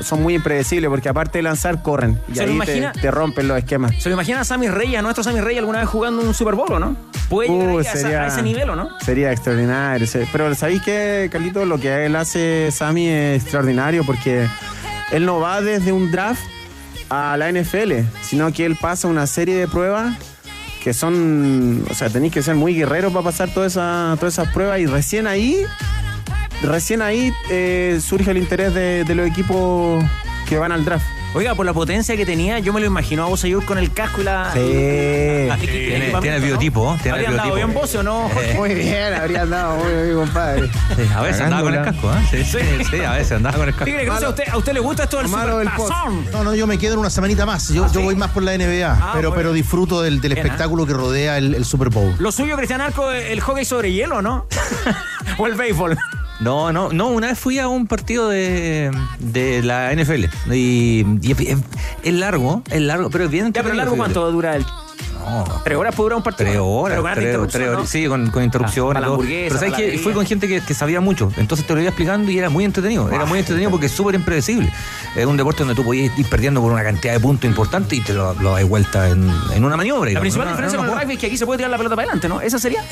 son 0.00 0.22
muy 0.22 0.34
impredecibles 0.34 0.90
porque 0.90 1.08
aparte 1.08 1.38
de 1.38 1.42
lanzar, 1.42 1.82
corren. 1.82 2.18
Y 2.28 2.34
¿Se 2.34 2.42
lo 2.42 2.48
ahí 2.48 2.54
imagina? 2.54 2.92
te, 2.92 3.00
te 3.00 3.10
rompen 3.12 3.46
los 3.46 3.58
esquemas. 3.58 3.94
¿Se 4.02 4.08
lo 4.08 4.14
imagina 4.14 4.40
a 4.40 4.44
Sammy 4.44 4.68
Rey, 4.68 4.96
a 4.96 5.02
nuestro 5.02 5.22
Sammy 5.22 5.40
Rey, 5.40 5.56
alguna 5.58 5.80
vez 5.80 5.88
jugando 5.88 6.20
un 6.22 6.34
Super 6.34 6.54
Bowl, 6.56 6.72
o 6.72 6.78
no? 6.80 6.96
¿Puede 7.28 7.48
llegar 7.48 7.68
Uh, 7.68 7.78
ahí 7.78 8.14
a, 8.14 8.26
ese 8.26 8.42
nivel 8.42 8.70
o 8.70 8.76
no? 8.76 8.88
Sería 9.00 9.30
extraordinario. 9.30 10.06
Pero 10.32 10.54
¿sabéis 10.56 10.82
qué, 10.82 11.28
Carlito? 11.30 11.64
Lo 11.64 11.78
que 11.78 12.06
él 12.06 12.16
hace, 12.16 12.70
Sammy, 12.72 13.08
es 13.08 13.42
extraordinario 13.42 14.02
porque 14.04 14.46
él 15.12 15.24
no 15.26 15.38
va 15.38 15.60
desde 15.60 15.92
un 15.92 16.10
draft 16.10 16.42
a 17.10 17.36
la 17.36 17.50
NFL, 17.52 17.92
sino 18.22 18.52
que 18.52 18.66
él 18.66 18.76
pasa 18.80 19.08
una 19.08 19.26
serie 19.26 19.54
de 19.56 19.68
pruebas 19.68 20.14
que 20.82 20.94
son, 20.94 21.84
o 21.90 21.94
sea, 21.94 22.08
tenéis 22.08 22.32
que 22.32 22.42
ser 22.42 22.54
muy 22.54 22.74
guerreros 22.74 23.12
para 23.12 23.24
pasar 23.24 23.52
todas 23.52 23.72
esas, 23.72 24.18
todas 24.18 24.34
esas 24.34 24.52
pruebas 24.52 24.80
y 24.80 24.86
recién 24.86 25.26
ahí, 25.26 25.64
recién 26.62 27.02
ahí 27.02 27.32
eh, 27.50 28.00
surge 28.02 28.30
el 28.30 28.38
interés 28.38 28.74
de 28.74 29.14
los 29.14 29.26
equipos 29.26 30.04
que 30.48 30.58
van 30.58 30.72
al 30.72 30.84
draft. 30.84 31.17
Oiga, 31.34 31.54
por 31.54 31.66
la 31.66 31.74
potencia 31.74 32.16
que 32.16 32.24
tenía, 32.24 32.58
yo 32.58 32.72
me 32.72 32.80
lo 32.80 32.86
imagino 32.86 33.22
a 33.22 33.26
Bosayur 33.28 33.64
con 33.64 33.76
el 33.78 33.92
casco 33.92 34.22
y 34.22 34.24
la. 34.24 34.50
Sí. 34.54 34.60
Tiene, 34.60 36.12
tiene 36.20 36.36
el 36.36 36.42
biotipo, 36.42 36.92
¿no? 36.92 37.02
tiene 37.02 37.18
el 37.18 37.26
¿Habría 37.26 37.28
andado 37.30 37.54
bien 37.54 37.74
Bose 37.74 37.98
o 37.98 38.02
no? 38.02 38.28
Jorge? 38.32 38.54
Muy 38.58 38.74
bien, 38.74 39.12
habría 39.14 39.42
andado 39.42 39.76
muy 39.76 39.92
bien, 39.92 40.14
compadre. 40.16 40.68
Sí, 40.96 41.02
a 41.14 41.20
veces 41.20 41.40
andaba 41.42 41.62
con 41.62 41.74
el 41.74 41.84
casco, 41.84 42.12
¿eh? 42.12 42.26
Sí, 42.30 42.44
sí, 42.44 42.58
sí, 42.90 43.00
a 43.02 43.12
veces 43.12 43.32
andaba 43.32 43.58
con 43.58 43.68
el 43.68 43.74
casco. 43.74 43.84
Tigre, 43.84 44.06
¿cómo 44.06 44.18
a 44.18 44.28
usted, 44.30 44.48
¿a 44.48 44.56
usted 44.56 44.72
le 44.72 44.80
gusta 44.80 45.04
esto 45.04 45.18
del 45.18 45.28
Malo 45.28 45.58
del 45.58 45.68
post. 45.68 45.92
supertazón? 45.92 46.24
No, 46.32 46.44
no, 46.44 46.54
yo 46.54 46.66
me 46.66 46.78
quedo 46.78 46.94
en 46.94 47.00
una 47.00 47.10
semanita 47.10 47.44
más. 47.44 47.68
Yo, 47.68 47.90
yo 47.92 48.00
voy 48.00 48.16
más 48.16 48.30
por 48.30 48.42
la 48.42 48.56
NBA, 48.56 48.90
Ah, 48.90 49.12
pero, 49.14 49.34
pero 49.34 49.52
disfruto 49.52 50.00
del, 50.00 50.20
del 50.20 50.34
Bien, 50.34 50.46
espectáculo 50.46 50.86
que 50.86 50.94
rodea 50.94 51.36
el, 51.38 51.54
el 51.54 51.64
Super 51.64 51.90
Bowl. 51.90 52.14
Lo 52.18 52.32
suyo, 52.32 52.56
Cristian 52.56 52.80
Arco, 52.80 53.10
el 53.12 53.40
hockey 53.40 53.64
sobre 53.66 53.92
hielo, 53.92 54.22
¿no? 54.22 54.46
o 55.38 55.46
el 55.46 55.54
béisbol. 55.54 55.96
No, 56.40 56.72
no, 56.72 56.90
no, 56.92 57.08
una 57.08 57.28
vez 57.28 57.38
fui 57.38 57.58
a 57.58 57.66
un 57.68 57.86
partido 57.86 58.28
de, 58.28 58.90
de 59.18 59.62
la 59.62 59.92
NFL 59.92 60.26
y, 60.54 61.04
y 61.20 61.32
es, 61.32 61.58
es 62.04 62.14
largo, 62.14 62.62
es 62.70 62.80
largo, 62.80 63.10
pero 63.10 63.24
es 63.24 63.30
bien 63.30 63.52
Ya, 63.52 63.62
pero 63.62 63.74
largo. 63.74 63.96
¿cuánto 63.96 64.30
dura 64.30 64.54
el...? 64.56 64.64
No, 65.18 65.44
¿Tres 65.62 65.76
horas 65.76 65.94
puede 65.94 66.06
durar 66.06 66.16
un 66.16 66.22
partido? 66.22 66.48
Tres 66.48 66.60
horas, 66.62 67.18
Pero 67.18 67.46
tres, 67.46 67.90
sí, 67.90 68.06
con, 68.06 68.30
con 68.30 68.42
interrupción. 68.42 68.96
Ah, 68.96 69.14
Pero 69.18 69.58
sabes 69.58 69.74
que 69.74 69.98
fui 69.98 70.12
con 70.14 70.24
gente 70.24 70.48
que, 70.48 70.62
que 70.62 70.72
sabía 70.72 71.00
mucho, 71.02 71.30
entonces 71.36 71.66
te 71.66 71.74
lo 71.74 71.80
iba 71.80 71.90
explicando 71.90 72.30
y 72.30 72.38
era 72.38 72.48
muy 72.48 72.64
entretenido. 72.64 73.10
Era 73.12 73.26
muy 73.26 73.40
entretenido 73.40 73.70
porque 73.70 73.86
es 73.86 73.92
súper 73.92 74.14
impredecible. 74.14 74.72
Es 75.16 75.26
un 75.26 75.36
deporte 75.36 75.58
donde 75.64 75.74
tú 75.74 75.84
podías 75.84 76.16
ir 76.18 76.24
perdiendo 76.30 76.62
por 76.62 76.72
una 76.72 76.82
cantidad 76.82 77.12
de 77.12 77.20
puntos 77.20 77.46
importante 77.50 77.96
y 77.96 78.00
te 78.00 78.14
lo, 78.14 78.32
lo 78.34 78.52
das 78.54 78.64
vuelta 78.66 79.08
en, 79.10 79.30
en 79.54 79.64
una 79.64 79.76
maniobra. 79.76 80.04
La 80.04 80.20
digamos, 80.20 80.22
principal 80.22 80.46
una- 80.46 80.52
diferencia 80.52 80.78
en 80.78 80.86
con 80.86 80.94
el 80.94 81.00
rugby 81.02 81.14
es 81.14 81.20
que 81.20 81.26
aquí 81.26 81.36
se 81.36 81.44
puede 81.44 81.58
tirar 81.58 81.70
la 81.72 81.76
pelota 81.76 81.96
para 81.96 82.06
adelante, 82.06 82.28
¿no? 82.28 82.40
¿Esa 82.40 82.58
sería? 82.58 82.82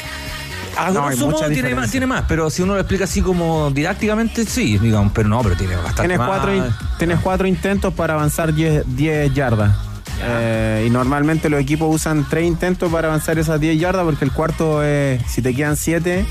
A 0.76 0.90
No, 0.90 1.06
hay 1.06 1.16
grosso 1.16 1.26
modo 1.26 1.38
tiene 1.38 1.50
diferencia. 1.54 1.80
más, 1.80 1.90
tiene 1.90 2.06
más, 2.06 2.25
pero 2.28 2.50
si 2.50 2.62
uno 2.62 2.75
lo 2.75 2.80
explica 2.80 3.04
así 3.04 3.23
como 3.23 3.71
didácticamente, 3.71 4.45
sí, 4.45 4.78
digamos, 4.78 5.12
pero 5.14 5.28
no, 5.28 5.40
pero 5.42 5.56
tiene 5.56 5.75
bastante 5.76 6.02
Tienes 6.02 6.18
más. 6.18 6.28
cuatro, 6.28 6.54
in- 6.54 6.64
tienes 6.99 7.21
cuatro 7.21 7.47
intentos 7.47 7.95
para 7.95 8.14
avanzar 8.14 8.52
10 8.54 8.85
10 8.97 9.33
yardas. 9.35 9.75
Eh, 10.23 10.85
y 10.87 10.90
normalmente 10.90 11.50
los 11.50 11.61
equipos 11.61 11.95
usan 11.95 12.26
tres 12.28 12.45
intentos 12.47 12.90
para 12.90 13.09
avanzar 13.09 13.38
esas 13.38 13.61
10 13.61 13.78
yardas 13.78 14.04
porque 14.04 14.25
el 14.25 14.33
cuarto 14.33 14.83
es, 14.83 15.21
si 15.30 15.42
te 15.42 15.54
quedan 15.54 15.76
7 15.76 16.25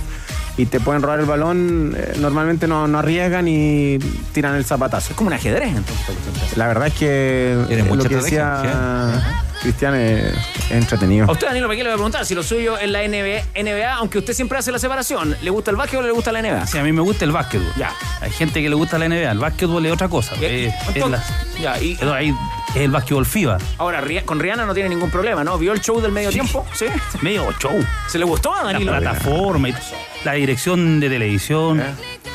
y 0.58 0.66
te 0.66 0.80
pueden 0.80 1.02
robar 1.04 1.20
el 1.20 1.26
balón, 1.26 1.94
eh, 1.98 2.14
normalmente 2.20 2.68
no, 2.68 2.88
no 2.88 3.00
arriesgan 3.00 3.48
y 3.48 4.00
tiran 4.34 4.56
el 4.56 4.66
zapatazo. 4.66 5.10
Es 5.12 5.16
como 5.16 5.28
un 5.28 5.34
ajedrez, 5.34 5.68
entonces. 5.76 6.58
La 6.58 6.68
verdad 6.68 6.88
es 6.88 6.94
que 6.94 7.54
eh, 7.70 7.86
lo 7.94 8.04
que 8.06 8.16
decía 8.16 9.22
Cristian 9.62 9.96
es, 9.96 10.34
es 10.66 10.72
entretenido. 10.72 11.28
A 11.28 11.32
usted, 11.32 11.48
Danilo, 11.48 11.68
¿para 11.68 11.78
qué 11.78 11.84
le 11.84 11.90
voy 11.90 11.94
a 11.94 11.98
preguntar? 11.98 12.26
Si 12.26 12.36
lo 12.36 12.44
suyo 12.44 12.78
es 12.78 12.90
la 12.90 13.00
NBA, 13.08 13.44
NBA, 13.56 13.94
aunque 13.96 14.20
usted 14.20 14.34
siempre 14.34 14.58
hace 14.58 14.72
la 14.72 14.80
separación, 14.80 15.36
¿le 15.42 15.50
gusta 15.50 15.72
el 15.72 15.78
básquet 15.78 16.00
o 16.00 16.04
le 16.04 16.12
gusta 16.12 16.32
la 16.32 16.42
NBA? 16.42 16.68
Sí, 16.68 16.78
a 16.78 16.84
mí 16.84 16.92
me 16.92 17.02
gusta 17.02 17.26
el 17.26 17.32
básquetbol. 17.32 17.72
Ya. 17.78 17.92
Hay 18.22 18.32
gente 18.32 18.62
que 18.62 18.70
le 18.70 18.76
gusta 18.76 18.98
la 18.98 19.06
NBA. 19.10 19.32
El 19.32 19.40
básquetbol 19.40 19.86
es 19.86 19.92
otra 19.92 20.08
cosa. 20.08 20.36
Y- 20.40 20.46
Es, 20.46 20.74
es 20.74 20.96
entonces- 20.96 21.22
la- 21.56 21.62
ya, 21.62 21.82
y- 21.82 21.94
es 21.94 22.02
ahí- 22.04 22.34
es 22.70 22.76
el 22.82 22.92
básquetbol 22.92 23.26
FIBA. 23.26 23.58
Ahora, 23.78 24.04
con 24.26 24.40
Rihanna 24.40 24.66
no 24.66 24.74
tiene 24.74 24.90
ningún 24.90 25.10
problema, 25.10 25.44
¿no? 25.44 25.58
¿Vio 25.58 25.72
el 25.74 25.82
show 25.82 26.00
del 26.02 26.12
medio 26.12 26.30
tiempo? 26.30 26.66
¿Sí? 26.74 26.86
Medio 27.22 27.52
show. 27.60 27.72
¿Se 28.08 28.20
le 28.20 28.26
gustó 28.26 28.54
a 28.54 28.64
La 28.64 28.74
Danilo? 28.74 28.92
plataforma, 28.92 29.70
y 29.70 29.76
la 30.24 30.34
dirección 30.34 31.00
de 31.00 31.10
televisión. 31.10 31.82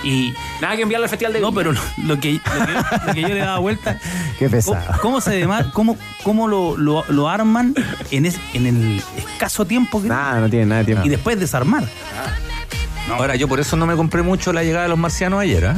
Y. 0.03 0.33
Nada 0.61 0.77
que 0.77 0.83
enviarle 0.83 1.05
al 1.05 1.11
festival 1.11 1.33
de 1.35 1.41
No, 1.41 1.53
pero 1.53 1.73
lo, 1.73 1.81
lo 2.05 2.19
que, 2.21 2.33
lo, 2.35 2.67
que, 2.67 3.07
lo 3.07 3.15
que 3.15 3.21
yo 3.23 3.29
le 3.29 3.39
daba 3.41 3.59
vuelta. 3.59 3.99
Qué 4.39 4.47
¿Cómo, 4.47 4.51
pesado. 4.51 5.01
cómo 5.03 5.21
se 5.21 5.45
dema- 5.47 5.71
cómo, 5.73 5.97
cómo 6.23 6.49
lo, 6.49 6.77
lo, 6.79 7.05
lo 7.09 7.29
arman 7.29 7.75
en, 8.11 8.25
es- 8.27 8.39
en 8.55 8.67
el 8.67 9.03
escaso 9.17 9.67
tiempo 9.67 10.01
que 10.01 10.09
Nada, 10.09 10.41
no 10.41 10.49
tiene 10.49 10.67
nada 10.67 10.79
de 10.81 10.85
tiempo. 10.87 11.05
y 11.07 11.09
después 11.11 11.39
desarmar? 11.39 11.85
Ahora, 13.11 13.35
yo 13.37 13.49
por 13.49 13.59
eso 13.61 13.77
no 13.77 13.87
me 13.87 13.97
compré 13.97 14.23
mucho 14.23 14.53
la 14.53 14.63
llegada 14.63 14.85
de 14.85 14.89
los 14.91 14.99
marcianos 14.99 15.41
ayer, 15.41 15.65
¿eh? 15.65 15.75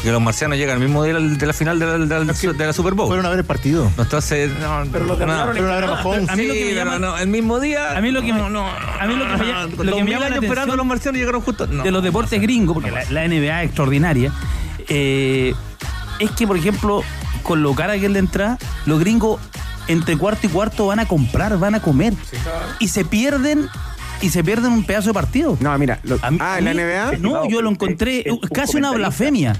Porque 0.00 0.12
los 0.12 0.22
marcianos 0.22 0.56
llegan 0.56 0.78
el 0.78 0.82
mismo 0.82 1.04
día 1.04 1.12
de 1.12 1.20
la, 1.20 1.28
de 1.36 1.52
final 1.52 1.78
de 1.78 1.84
la, 1.84 1.92
de 1.98 2.24
la- 2.24 2.32
de 2.32 2.66
la 2.66 2.72
Super 2.72 2.94
Bowl. 2.94 3.06
Fueron 3.08 3.26
a 3.26 3.28
ver 3.28 3.40
el 3.40 3.44
partido. 3.44 3.90
No, 3.98 4.02
entonces, 4.04 4.50
no, 4.58 4.82
Pero 4.90 5.04
lo 5.04 5.12
no, 5.12 5.18
terminaron 5.18 5.54
Pero 5.54 5.76
era 5.76 5.86
Mahomes. 5.88 6.28
A 6.30 6.36
mí 6.36 6.46
lo 6.46 6.54
que 6.54 6.58
Sí, 6.60 6.64
me 6.64 6.70
pero 6.70 6.84
llama- 6.86 6.98
no, 6.98 7.18
el 7.18 7.28
mismo 7.28 7.60
día. 7.60 7.98
A 7.98 8.00
mí 8.00 8.10
lo 8.10 8.22
que 8.22 8.32
me, 8.32 8.48
no, 8.48 8.66
a 8.66 9.06
mí 9.06 9.14
lo 9.14 9.26
que 9.26 9.36
me, 9.36 9.46
llama- 9.46 9.62
lo 9.66 9.76
que 9.76 9.84
los 9.84 9.96
me 9.96 10.02
mil 10.04 10.12
llama 10.14 10.28
la 10.30 10.36
años 10.36 10.44
esperando 10.44 10.72
a 10.72 10.76
los 10.78 10.86
marcianos 10.86 11.18
llegaron 11.18 11.42
justo. 11.42 11.66
no. 11.66 11.82
de 11.82 11.90
los 11.90 12.02
deportes 12.02 12.40
gringos, 12.40 12.72
porque 12.74 12.90
la, 12.90 13.04
la 13.10 13.28
NBA 13.28 13.60
es 13.62 13.66
extraordinaria, 13.66 14.32
eh, 14.88 15.52
es 16.18 16.30
que, 16.30 16.46
por 16.46 16.56
ejemplo, 16.56 17.02
con 17.42 17.62
lo 17.62 17.74
cara 17.74 17.98
que 17.98 18.06
es 18.06 18.10
la 18.12 18.20
entrada, 18.20 18.58
los 18.86 19.00
gringos 19.00 19.38
entre 19.86 20.16
cuarto 20.16 20.46
y 20.46 20.50
cuarto 20.50 20.86
van 20.86 21.00
a 21.00 21.06
comprar, 21.06 21.58
van 21.58 21.74
a 21.74 21.80
comer. 21.82 22.14
y 22.78 22.88
se 22.88 23.04
pierden, 23.04 23.68
y 24.22 24.30
se 24.30 24.42
pierden 24.44 24.72
un 24.72 24.84
pedazo 24.84 25.08
de 25.08 25.14
partido. 25.14 25.58
No, 25.60 25.76
mira. 25.78 25.98
lo- 26.04 26.18
A 26.22 26.30
mí- 26.30 26.38
ah, 26.40 26.58
en 26.58 26.64
la 26.64 26.72
NBA. 26.72 27.18
No, 27.18 27.48
yo 27.50 27.60
lo 27.60 27.68
encontré 27.70 28.24
uh, 28.30 28.40
casi 28.52 28.78
una 28.78 28.92
blasfemia. 28.92 29.56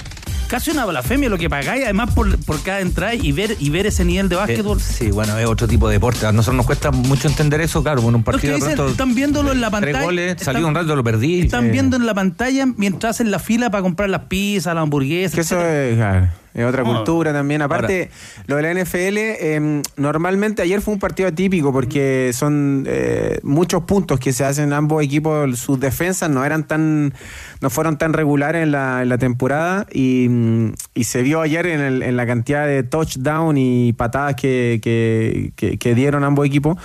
Casi 0.51 0.73
una 0.73 0.85
blasfemia 0.85 1.29
lo 1.29 1.39
que 1.39 1.49
pagáis, 1.49 1.85
además 1.85 2.13
por, 2.13 2.37
por 2.45 2.61
cada 2.63 2.81
entrada 2.81 3.15
y 3.15 3.31
ver, 3.31 3.57
y 3.61 3.71
ver 3.71 3.87
ese 3.87 4.05
nivel 4.05 4.29
de 4.29 4.35
Eh, 4.35 4.39
básquetbol. 4.39 4.81
Sí, 4.81 5.13
bueno, 5.13 5.39
es 5.39 5.47
otro 5.47 5.69
tipo 5.69 5.87
de 5.89 5.95
deporte. 5.95 6.27
A 6.27 6.33
nosotros 6.33 6.57
nos 6.57 6.67
cuesta 6.67 6.91
mucho 6.91 7.29
entender 7.29 7.61
eso, 7.61 7.85
claro, 7.85 8.03
con 8.03 8.17
un 8.17 8.25
partido 8.25 8.55
de 8.55 8.57
dicen, 8.59 8.75
pronto. 8.75 8.91
están 8.91 9.15
viéndolo 9.15 9.53
en 9.53 9.61
la 9.61 9.71
Tres 9.71 9.81
pantalla. 9.83 10.05
goles, 10.05 10.31
están- 10.33 10.45
salió 10.55 10.67
un 10.67 10.75
rato, 10.75 10.97
lo 10.97 11.05
perdí. 11.05 11.43
Están 11.43 11.67
Eh, 11.67 11.71
viendo 11.71 11.97
en 11.97 12.05
la 12.05 12.15
pantalla 12.15 12.67
mientras 12.77 13.11
hacen 13.17 13.31
la 13.31 13.39
fila 13.39 13.71
para 13.71 13.83
comprar 13.83 14.11
las 14.11 14.23
pizzas, 14.23 14.75
las 14.75 14.83
hamburguesas. 14.83 15.35
Que 15.37 15.41
eso 15.43 15.61
es, 15.65 15.95
claro, 15.97 16.27
es 16.55 16.65
otra 16.65 16.83
No. 16.83 16.95
cultura 16.95 17.33
también. 17.33 17.63
Aparte, 17.63 18.11
lo 18.47 18.57
de 18.57 18.63
la 18.63 18.71
NFL, 18.75 19.17
eh, 19.19 19.83
normalmente 19.97 20.63
ayer 20.63 20.81
fue 20.81 20.95
un 20.95 21.01
partido 21.01 21.29
atípico 21.29 21.73
porque 21.73 22.33
son 22.35 22.85
eh, 22.89 23.39
muchos 23.43 23.85
puntos 23.85 24.19
que 24.19 24.33
se 24.33 24.45
hacen 24.45 24.73
ambos 24.73 25.03
equipos. 25.05 25.59
Sus 25.59 25.79
defensas 25.79 26.29
no 26.31 26.45
eran 26.45 26.65
tan, 26.67 27.15
no 27.61 27.71
fueron 27.71 27.99
tan 27.99 28.13
regulares 28.13 28.63
en 28.65 28.73
la, 28.73 29.03
en 29.03 29.09
la 29.09 29.19
temporada 29.19 29.87
y, 29.93 30.27
mm, 30.29 30.73
y 30.95 31.05
se 31.05 31.23
vio 31.23 31.41
ayer 31.41 31.67
en, 31.67 31.81
el- 31.81 32.03
en 32.03 32.17
la 32.17 32.27
cantidad 32.27 32.67
de 32.67 32.83
touchdown 32.83 33.57
y 33.57 33.93
patadas 33.93 34.35
que, 34.35 34.81
que- 34.83 35.53
que- 35.57 35.79
que 35.79 35.95
dieron 35.95 36.25
ambos 36.25 36.47
equipos. 36.47 36.77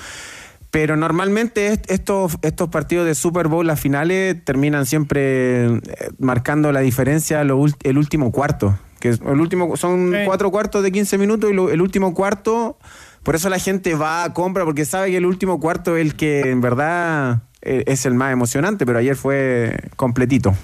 Pero 0.71 0.97
normalmente 0.97 1.67
est- 1.67 1.89
estos, 1.89 2.37
estos 2.41 2.67
partidos 2.69 3.05
de 3.05 3.15
Super 3.15 3.47
Bowl, 3.47 3.65
las 3.65 3.79
finales, 3.79 4.35
terminan 4.43 4.85
siempre 4.85 5.65
eh, 5.67 5.79
marcando 6.19 6.71
la 6.73 6.81
diferencia 6.81 7.41
el 7.41 7.97
último 7.97 8.31
cuarto. 8.33 8.77
Que 9.05 9.11
es- 9.11 9.21
el 9.21 9.39
último, 9.39 9.77
son 9.77 10.11
Sí. 10.11 10.17
cuatro 10.25 10.49
cuartos 10.49 10.81
de 10.81 10.91
15 10.91 11.19
minutos 11.19 11.51
y 11.51 11.53
lo- 11.53 11.69
el 11.69 11.79
último 11.79 12.15
cuarto, 12.15 12.79
por 13.21 13.35
eso 13.35 13.49
la 13.49 13.59
gente 13.59 13.93
va 13.93 14.23
a 14.23 14.33
compra, 14.33 14.65
porque 14.65 14.83
sabe 14.83 15.11
que 15.11 15.17
el 15.17 15.27
último 15.27 15.59
cuarto 15.59 15.95
es 15.95 16.01
el 16.01 16.15
que 16.15 16.49
en 16.49 16.59
verdad 16.61 17.43
eh, 17.61 17.83
es 17.87 18.05
el 18.07 18.15
más 18.15 18.31
emocionante, 18.33 18.83
pero 18.85 18.97
ayer 18.99 19.15
fue 19.15 19.77
completito. 19.95 20.55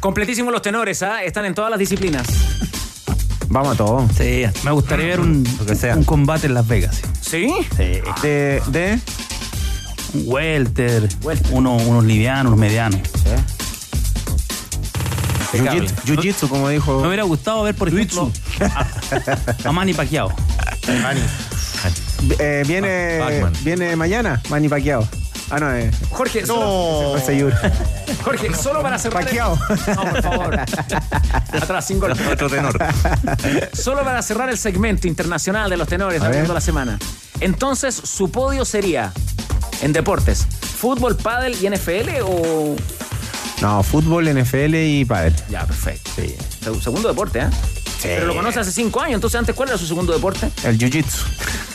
Completísimos 0.00 0.52
los 0.52 0.62
tenores, 0.62 1.02
¿ah? 1.04 1.22
Están 1.22 1.44
en 1.44 1.54
todas 1.54 1.70
las 1.70 1.78
disciplinas. 1.78 2.26
Vamos 3.48 3.74
a 3.74 3.76
todo. 3.76 4.08
Sí, 4.16 4.44
Me 4.64 4.70
gustaría 4.72 5.06
ver 5.06 5.20
un, 5.20 5.44
Lo 5.60 5.66
que 5.66 5.74
sea. 5.76 5.94
un 5.96 6.02
combate 6.04 6.46
en 6.48 6.54
Las 6.54 6.66
Vegas. 6.66 7.02
¿Sí? 7.20 7.52
Sí. 7.76 8.00
De, 8.22 8.60
de 8.68 8.98
Un 10.14 10.22
welter, 10.26 11.08
Welter. 11.22 11.52
uno- 11.52 11.76
unos 11.76 12.04
livianos, 12.04 12.46
unos 12.52 12.58
medianos. 12.58 13.00
Jiu-jitsu, 15.58 15.94
jiu-jitsu, 16.04 16.48
como 16.48 16.68
dijo. 16.68 17.00
Me 17.00 17.08
hubiera 17.08 17.24
gustado 17.24 17.62
ver, 17.62 17.74
por 17.74 17.88
ejemplo, 17.88 18.30
a, 18.60 19.68
a 19.68 19.72
Manny 19.72 19.94
Pacquiao. 19.94 20.32
Eh, 22.38 22.62
viene, 22.66 23.20
viene 23.62 23.96
mañana, 23.96 24.40
Manny 24.48 24.68
Pacquiao. 24.68 25.06
Ah, 25.50 25.60
no, 25.60 25.74
eh. 25.74 25.90
Jorge, 26.10 26.46
solo, 26.46 27.18
José 27.18 27.38
Yur. 27.38 27.52
Jorge, 28.24 28.54
solo 28.54 28.82
para 28.82 28.98
cerrar. 28.98 29.28
el-. 29.28 29.36
No, 29.36 29.56
por 30.10 30.22
favor. 30.22 30.58
Atrás, 30.58 31.90
golpe. 31.92 32.26
otro 32.26 32.48
tenor. 32.48 32.78
Solo 33.72 34.04
para 34.04 34.22
cerrar 34.22 34.48
el 34.48 34.58
segmento 34.58 35.06
internacional 35.06 35.68
de 35.68 35.76
los 35.76 35.86
tenores 35.86 36.22
abriendo 36.22 36.54
la 36.54 36.60
semana. 36.60 36.98
Entonces, 37.40 37.94
su 37.94 38.30
podio 38.30 38.64
sería 38.64 39.12
en 39.82 39.92
deportes, 39.92 40.46
fútbol, 40.78 41.16
pádel 41.16 41.56
y 41.60 41.68
NFL 41.68 42.22
o... 42.22 42.76
No, 43.62 43.82
fútbol, 43.82 44.28
NFL 44.28 44.74
y 44.74 45.04
pádel. 45.04 45.34
Ya, 45.48 45.66
perfecto. 45.66 46.10
Se- 46.16 46.80
Segundo 46.80 47.08
deporte, 47.08 47.40
¿eh? 47.40 47.46
Pero 48.02 48.26
lo 48.26 48.34
conoce 48.34 48.60
hace 48.60 48.70
cinco 48.72 49.00
años, 49.00 49.14
entonces 49.14 49.38
antes, 49.38 49.54
¿cuál 49.54 49.70
era 49.70 49.78
su 49.78 49.86
segundo 49.86 50.12
deporte? 50.12 50.50
El 50.64 50.78
jiu-jitsu. 50.78 51.22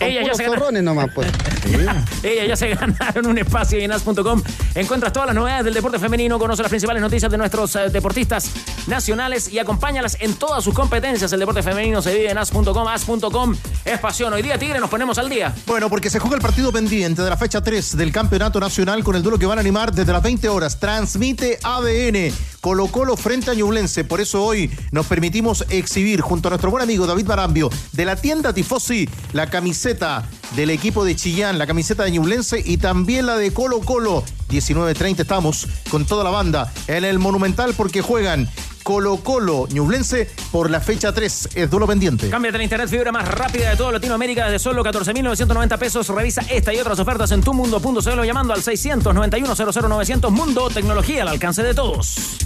Ella 0.00 0.22
ya, 0.26 0.34
se 0.34 0.44
gana- 0.44 0.56
zorrones 0.56 0.82
nomás, 0.82 1.08
pues. 1.14 1.28
ella 2.22 2.46
ya 2.46 2.56
se 2.56 2.68
ganaron 2.74 3.26
un 3.26 3.38
espacio 3.38 3.78
en 3.78 3.92
as.com. 3.92 4.42
Encuentras 4.74 5.12
todas 5.12 5.26
las 5.26 5.34
novedades 5.34 5.64
del 5.64 5.74
deporte 5.74 5.98
femenino, 5.98 6.38
conoce 6.38 6.62
las 6.62 6.70
principales 6.70 7.00
noticias 7.02 7.30
de 7.30 7.38
nuestros 7.38 7.74
eh, 7.76 7.90
deportistas 7.90 8.50
nacionales 8.86 9.48
y 9.52 9.58
acompáñalas 9.58 10.16
en 10.20 10.34
todas 10.34 10.64
sus 10.64 10.74
competencias. 10.74 11.32
El 11.32 11.40
deporte 11.40 11.62
femenino 11.62 12.00
se 12.02 12.14
vive 12.14 12.30
en 12.30 12.38
as.com. 12.38 12.88
As.com 12.88 13.54
es 13.84 13.98
pasión. 13.98 14.32
Hoy 14.32 14.42
día, 14.42 14.58
Tigre, 14.58 14.80
nos 14.80 14.90
ponemos 14.90 15.18
al 15.18 15.28
día. 15.28 15.54
Bueno, 15.66 15.88
porque 15.90 16.10
se 16.10 16.18
juega 16.18 16.36
el 16.36 16.42
partido 16.42 16.72
pendiente 16.72 17.22
de 17.22 17.30
la 17.30 17.36
fecha 17.36 17.62
3 17.62 17.96
del 17.96 18.12
Campeonato 18.12 18.60
Nacional 18.60 19.02
con 19.04 19.16
el 19.16 19.22
duelo 19.22 19.38
que 19.38 19.46
van 19.46 19.58
a 19.58 19.60
animar 19.60 19.92
desde 19.92 20.12
las 20.12 20.22
20 20.22 20.48
horas. 20.48 20.78
Transmite 20.78 21.58
ADN 21.62 22.32
Colo 22.60 22.86
Colo 22.88 23.16
frente 23.16 23.50
a 23.50 23.54
Ñublense. 23.54 24.04
Por 24.04 24.20
eso 24.20 24.44
hoy 24.44 24.70
nos 24.90 25.06
permitimos 25.06 25.64
exhibir 25.70 26.20
junto 26.20 26.48
a 26.48 26.50
nuestro 26.50 26.70
buen 26.70 26.82
amigo 26.82 27.06
David 27.06 27.26
Barambio 27.26 27.70
de 27.92 28.04
la 28.04 28.16
tienda 28.16 28.52
Tifosi 28.52 29.08
la 29.32 29.48
camiseta 29.48 30.28
del 30.56 30.70
equipo 30.70 31.04
de 31.04 31.16
Chillán, 31.16 31.58
la 31.58 31.66
camiseta 31.66 32.04
de 32.04 32.12
Ñublense 32.12 32.62
y 32.64 32.78
también 32.78 33.26
la 33.26 33.36
de 33.36 33.52
Colo 33.52 33.80
Colo. 33.80 34.24
19.30 34.50 35.20
estamos 35.20 35.66
con 35.90 36.06
toda 36.06 36.24
la 36.24 36.30
banda 36.30 36.72
en 36.86 37.04
el 37.04 37.18
Monumental 37.18 37.74
porque 37.74 38.00
juegan 38.00 38.48
Colo 38.88 39.18
Colo 39.18 39.66
Ñublense 39.68 40.30
por 40.50 40.70
la 40.70 40.80
fecha 40.80 41.12
3. 41.12 41.50
Es 41.54 41.70
duelo 41.70 41.86
pendiente. 41.86 42.30
Cámbiate 42.30 42.56
la 42.56 42.64
internet 42.64 42.88
fibra 42.88 43.12
más 43.12 43.28
rápida 43.28 43.68
de 43.68 43.76
toda 43.76 43.92
Latinoamérica 43.92 44.46
desde 44.46 44.58
solo 44.58 44.82
14.990 44.82 45.76
pesos. 45.76 46.08
Revisa 46.08 46.40
esta 46.48 46.72
y 46.72 46.78
otras 46.78 46.98
ofertas 46.98 47.30
en 47.32 47.42
tumundo.cl 47.42 48.24
llamando 48.24 48.54
al 48.54 48.62
691 48.62 49.54
00900 49.54 50.32
Mundo, 50.32 50.70
tecnología 50.70 51.20
al 51.20 51.28
alcance 51.28 51.62
de 51.62 51.74
todos. 51.74 52.38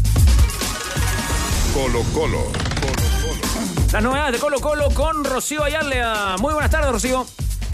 Colo 1.72 2.02
Colo. 2.12 2.42
Las 3.92 4.02
novedades 4.02 4.32
de 4.32 4.38
Colo 4.40 4.58
Colo 4.58 4.90
con 4.90 5.24
Rocío 5.24 5.62
Ayala. 5.62 6.34
Muy 6.40 6.54
buenas 6.54 6.72
tardes, 6.72 6.90
Rocío. 6.90 7.24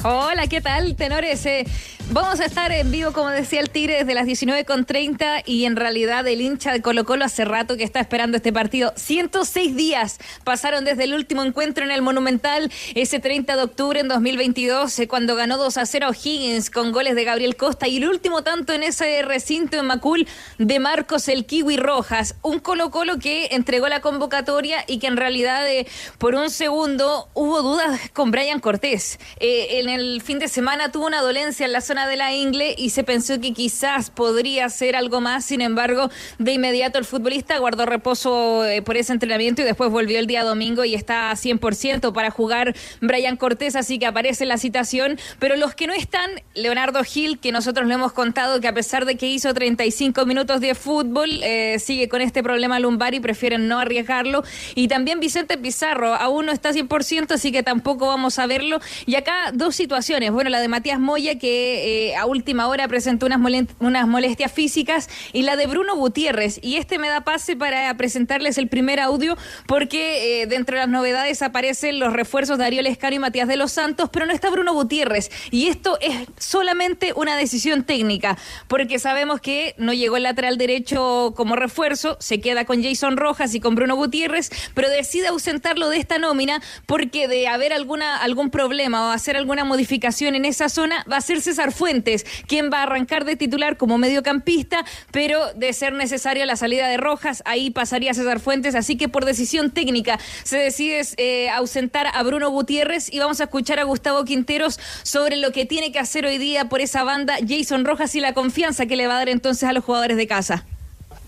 Hola, 0.05 0.47
¿qué 0.47 0.61
tal, 0.61 0.95
tenores? 0.95 1.45
Eh, 1.45 1.67
vamos 2.12 2.38
a 2.38 2.45
estar 2.45 2.71
en 2.71 2.88
vivo, 2.93 3.12
como 3.12 3.31
decía 3.31 3.59
el 3.59 3.69
Tigre, 3.69 3.95
desde 3.99 4.14
las 4.14 4.26
19.30 4.26 5.43
y 5.45 5.64
en 5.64 5.75
realidad 5.75 6.25
el 6.28 6.40
hincha 6.40 6.73
de 6.73 6.81
Colo 6.81 7.05
Colo 7.05 7.25
hace 7.25 7.45
rato 7.45 7.76
que 7.76 7.83
está 7.83 7.99
esperando 7.99 8.37
este 8.37 8.52
partido. 8.52 8.93
106 8.95 9.75
días 9.75 10.19
pasaron 10.45 10.85
desde 10.85 11.02
el 11.02 11.14
último 11.14 11.43
encuentro 11.43 11.85
en 11.85 11.90
el 11.90 12.02
Monumental, 12.02 12.71
ese 12.95 13.19
30 13.19 13.57
de 13.57 13.62
octubre 13.64 13.99
en 13.99 14.07
2022, 14.07 15.00
eh, 15.00 15.09
cuando 15.09 15.35
ganó 15.35 15.59
2 15.59 15.76
a 15.78 15.85
0 15.85 16.11
Higgins 16.12 16.71
con 16.71 16.93
goles 16.93 17.17
de 17.17 17.25
Gabriel 17.25 17.57
Costa 17.57 17.88
y 17.88 17.97
el 17.97 18.09
último 18.09 18.43
tanto 18.43 18.73
en 18.73 18.85
ese 18.85 19.23
recinto 19.23 19.81
en 19.81 19.87
Macul 19.87 20.28
de 20.59 20.78
Marcos 20.78 21.26
el 21.26 21.45
Kiwi 21.45 21.76
Rojas. 21.76 22.37
Un 22.43 22.61
Colo 22.61 22.93
Colo 22.93 23.19
que 23.19 23.49
entregó 23.50 23.88
la 23.88 24.00
convocatoria 24.00 24.85
y 24.87 25.00
que 25.00 25.09
en 25.09 25.17
realidad 25.17 25.69
eh, 25.69 25.88
por 26.19 26.37
un 26.37 26.50
segundo 26.50 27.28
hubo 27.35 27.62
dudas 27.62 27.99
con 28.12 28.31
Brian 28.31 28.61
Cortés. 28.61 29.19
Eh, 29.40 29.88
el 29.88 30.23
fin 30.23 30.38
de 30.38 30.49
semana 30.49 30.90
tuvo 30.90 31.07
una 31.07 31.21
dolencia 31.21 31.66
en 31.66 31.73
la 31.73 31.80
zona 31.80 32.07
de 32.09 32.16
la 32.16 32.35
ingle 32.35 32.75
y 32.76 32.90
se 32.90 33.04
pensó 33.04 33.40
que 33.40 33.52
quizás 33.52 34.11
podría 34.11 34.66
hacer 34.66 34.97
algo 34.97 35.21
más. 35.21 35.45
Sin 35.45 35.61
embargo, 35.61 36.11
de 36.38 36.52
inmediato 36.52 36.99
el 36.99 37.04
futbolista 37.04 37.59
guardó 37.59 37.87
reposo 37.87 38.64
eh, 38.64 38.83
por 38.83 38.97
ese 38.97 39.12
entrenamiento 39.12 39.62
y 39.62 39.64
después 39.64 39.90
volvió 39.90 40.18
el 40.18 40.26
día 40.26 40.45
domingo 40.45 40.85
y 40.85 40.95
está 40.95 41.30
a 41.30 41.35
100% 41.35 42.12
para 42.12 42.30
jugar 42.30 42.75
Brian 43.00 43.37
Cortés, 43.37 43.76
así 43.76 43.99
que 43.99 44.07
aparece 44.07 44.47
la 44.47 44.59
citación. 44.59 45.18
Pero 45.38 45.57
los 45.57 45.75
que 45.75 45.87
no 45.87 45.92
están, 45.92 46.30
Leonardo 46.54 47.02
Gil, 47.04 47.38
que 47.38 47.52
nosotros 47.52 47.87
le 47.87 47.95
hemos 47.95 48.12
contado 48.12 48.61
que 48.61 48.68
a 48.68 48.75
pesar 48.75 49.04
de 49.04 49.16
que 49.16 49.26
hizo 49.26 49.54
35 49.54 50.26
minutos 50.26 50.61
de 50.61 50.75
fútbol, 50.75 51.31
eh, 51.42 51.79
sigue 51.79 52.09
con 52.09 52.20
este 52.20 52.42
problema 52.42 52.79
lumbar 52.81 53.14
y 53.14 53.20
prefieren 53.20 53.68
no 53.68 53.79
arriesgarlo. 53.79 54.44
Y 54.74 54.88
también 54.88 55.20
Vicente 55.20 55.59
Pizarro, 55.59 56.14
aún 56.14 56.46
no 56.46 56.53
está 56.53 56.72
100%, 56.72 57.33
así 57.33 57.53
que 57.53 57.62
tampoco 57.62 58.07
vamos 58.07 58.38
a 58.38 58.46
verlo. 58.46 58.81
Y 59.07 59.14
acá 59.14 59.51
dos 59.53 59.78
situaciones. 59.79 60.31
Bueno, 60.31 60.51
la 60.51 60.61
de 60.61 60.69
Matías 60.69 61.01
Moya, 61.01 61.38
que 61.38 62.11
eh, 62.11 62.17
a 62.17 62.27
última 62.27 62.69
hora 62.69 62.87
presentó 62.88 63.27
unas, 63.27 64.07
molestias 64.07 64.53
físicas, 64.53 65.09
y 65.33 65.43
la 65.43 65.57
de 65.57 65.67
Bruno 65.67 65.97
Gutiérrez. 65.97 66.59
Y 66.62 66.77
este 66.77 66.99
me 66.99 67.09
da 67.09 67.23
pase 67.23 67.57
para 67.57 67.97
presentarles 67.97 68.59
el 68.59 68.69
primer 68.69 69.01
audio, 69.01 69.38
porque 69.67 70.43
eh, 70.43 70.47
dentro 70.47 70.75
de 70.75 70.83
las 70.83 70.91
novedades 70.91 71.41
aparecen 71.41 71.99
los 71.99 72.12
refuerzos 72.12 72.59
de 72.59 72.67
Ariel 72.67 72.87
Escano 72.87 73.17
y 73.17 73.19
Matías 73.21 73.49
de 73.49 73.57
los 73.57 73.73
Santos, 73.73 74.11
pero 74.12 74.27
no 74.27 74.33
está 74.33 74.51
Bruno 74.51 74.75
Gutiérrez. 74.75 75.31
Y 75.51 75.69
esto 75.69 75.97
es 76.01 76.27
solamente 76.38 77.12
una 77.14 77.37
decisión 77.37 77.85
técnica, 77.85 78.37
porque 78.67 78.99
sabemos 78.99 79.41
que 79.41 79.75
no 79.79 79.95
llegó 79.95 80.17
el 80.17 80.25
lateral 80.25 80.59
derecho 80.59 81.33
como 81.37 81.57
refuerzo, 81.57 82.17
se 82.21 82.41
queda 82.41 82.64
con 82.64 82.83
Jason 82.83 83.17
Rojas 83.17 83.55
y 83.55 83.61
con 83.61 83.77
Bruno 83.77 83.95
Gutiérrez, 83.95 84.51
pero 84.75 84.91
decide 84.91 85.29
ausentarlo 85.29 85.88
de 85.88 85.99
esta 85.99 86.19
nómina 86.19 86.61
porque 86.87 87.29
de 87.29 87.47
haber 87.47 87.73
alguna 87.73 88.17
algún 88.17 88.51
problema 88.51 89.07
o 89.07 89.11
hacer 89.11 89.37
alguna 89.37 89.64
modificación 89.68 90.35
en 90.35 90.44
esa 90.44 90.68
zona 90.68 91.07
va 91.11 91.18
a 91.18 91.20
ser 91.20 91.40
César 91.40 91.72
Fuentes, 91.72 92.26
quien 92.48 92.70
va 92.72 92.81
a 92.81 92.83
arrancar 92.83 93.24
de 93.24 93.37
titular 93.37 93.76
como 93.76 93.98
mediocampista, 93.98 94.85
pero 95.12 95.52
de 95.54 95.72
ser 95.72 95.92
necesaria 95.92 96.44
la 96.46 96.57
salida 96.57 96.88
de 96.88 96.96
Rojas, 96.96 97.42
ahí 97.46 97.70
pasaría 97.70 98.12
César 98.14 98.40
Fuentes, 98.40 98.74
así 98.74 98.96
que 98.96 99.09
por 99.09 99.24
decisión 99.24 99.70
técnica 99.70 100.18
se 100.42 100.59
decide 100.59 101.02
eh, 101.18 101.50
ausentar 101.50 102.09
a 102.12 102.22
Bruno 102.24 102.50
Gutiérrez 102.50 103.12
y 103.12 103.20
vamos 103.20 103.40
a 103.40 103.44
escuchar 103.44 103.78
a 103.78 103.85
Gustavo 103.85 104.24
Quinteros 104.24 104.81
sobre 105.04 105.37
lo 105.37 105.52
que 105.52 105.66
tiene 105.66 105.92
que 105.92 106.00
hacer 106.00 106.26
hoy 106.26 106.38
día 106.38 106.68
por 106.68 106.81
esa 106.81 107.04
banda 107.04 107.37
Jason 107.46 107.85
Rojas 107.85 108.14
y 108.14 108.20
la 108.20 108.35
confianza 108.35 108.87
que 108.87 108.96
le 108.96 109.07
va 109.07 109.14
a 109.14 109.18
dar 109.18 109.28
entonces 109.28 109.68
a 109.68 109.72
los 109.72 109.85
jugadores 109.85 110.16
de 110.16 110.26
casa. 110.26 110.64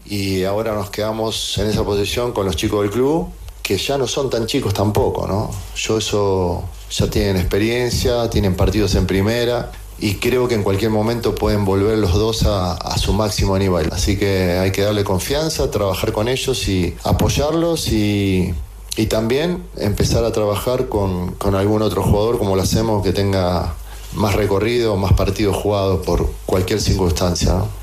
y 0.06 0.42
ahora 0.44 0.74
nos 0.74 0.90
quedamos 0.90 1.56
en 1.58 1.68
esa 1.68 1.84
posición 1.84 2.32
con 2.32 2.46
los 2.46 2.56
chicos 2.56 2.82
del 2.82 2.90
club, 2.90 3.28
que 3.62 3.78
ya 3.78 3.96
no 3.96 4.08
son 4.08 4.28
tan 4.28 4.46
chicos 4.46 4.74
tampoco, 4.74 5.28
¿no? 5.28 5.50
Yo 5.76 5.98
eso, 5.98 6.64
ya 6.90 7.08
tienen 7.08 7.36
experiencia, 7.36 8.28
tienen 8.30 8.54
partidos 8.54 8.94
en 8.94 9.06
primera 9.06 9.70
y 9.98 10.14
creo 10.14 10.48
que 10.48 10.54
en 10.54 10.62
cualquier 10.62 10.90
momento 10.90 11.34
pueden 11.34 11.64
volver 11.64 11.98
los 11.98 12.14
dos 12.14 12.44
a, 12.44 12.72
a 12.72 12.98
su 12.98 13.12
máximo 13.12 13.58
nivel. 13.58 13.90
Así 13.92 14.18
que 14.18 14.58
hay 14.58 14.72
que 14.72 14.82
darle 14.82 15.04
confianza, 15.04 15.70
trabajar 15.70 16.12
con 16.12 16.28
ellos 16.28 16.66
y 16.68 16.96
apoyarlos 17.04 17.88
y, 17.92 18.54
y 18.96 19.06
también 19.06 19.62
empezar 19.76 20.24
a 20.24 20.32
trabajar 20.32 20.88
con, 20.88 21.32
con 21.34 21.54
algún 21.54 21.82
otro 21.82 22.02
jugador 22.02 22.38
como 22.38 22.56
lo 22.56 22.62
hacemos 22.62 23.04
que 23.04 23.12
tenga 23.12 23.74
más 24.14 24.34
recorrido, 24.34 24.96
más 24.96 25.12
partidos 25.12 25.56
jugados 25.56 26.04
por 26.04 26.30
cualquier 26.46 26.80
circunstancia, 26.80 27.52
¿no? 27.52 27.80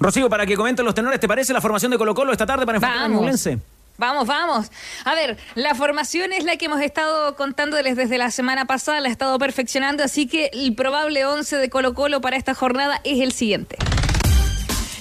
Rocío, 0.00 0.28
para 0.28 0.46
que 0.46 0.56
comenten 0.56 0.84
los 0.84 0.94
tenores, 0.94 1.20
¿te 1.20 1.28
parece 1.28 1.52
la 1.52 1.60
formación 1.60 1.90
de 1.92 1.98
Colo 1.98 2.14
Colo 2.14 2.32
esta 2.32 2.46
tarde 2.46 2.66
para 2.66 2.78
enfrentar 2.78 3.10
a. 3.10 3.58
Vamos, 4.02 4.26
vamos. 4.26 4.66
A 5.04 5.14
ver, 5.14 5.38
la 5.54 5.76
formación 5.76 6.32
es 6.32 6.42
la 6.42 6.56
que 6.56 6.64
hemos 6.64 6.80
estado 6.80 7.36
contándoles 7.36 7.94
desde 7.94 8.18
la 8.18 8.32
semana 8.32 8.64
pasada, 8.64 8.98
la 8.98 9.06
he 9.06 9.12
estado 9.12 9.38
perfeccionando, 9.38 10.02
así 10.02 10.26
que 10.26 10.50
el 10.52 10.74
probable 10.74 11.24
11 11.24 11.58
de 11.58 11.70
Colo 11.70 11.94
Colo 11.94 12.20
para 12.20 12.36
esta 12.36 12.52
jornada 12.52 13.00
es 13.04 13.20
el 13.20 13.30
siguiente. 13.30 13.76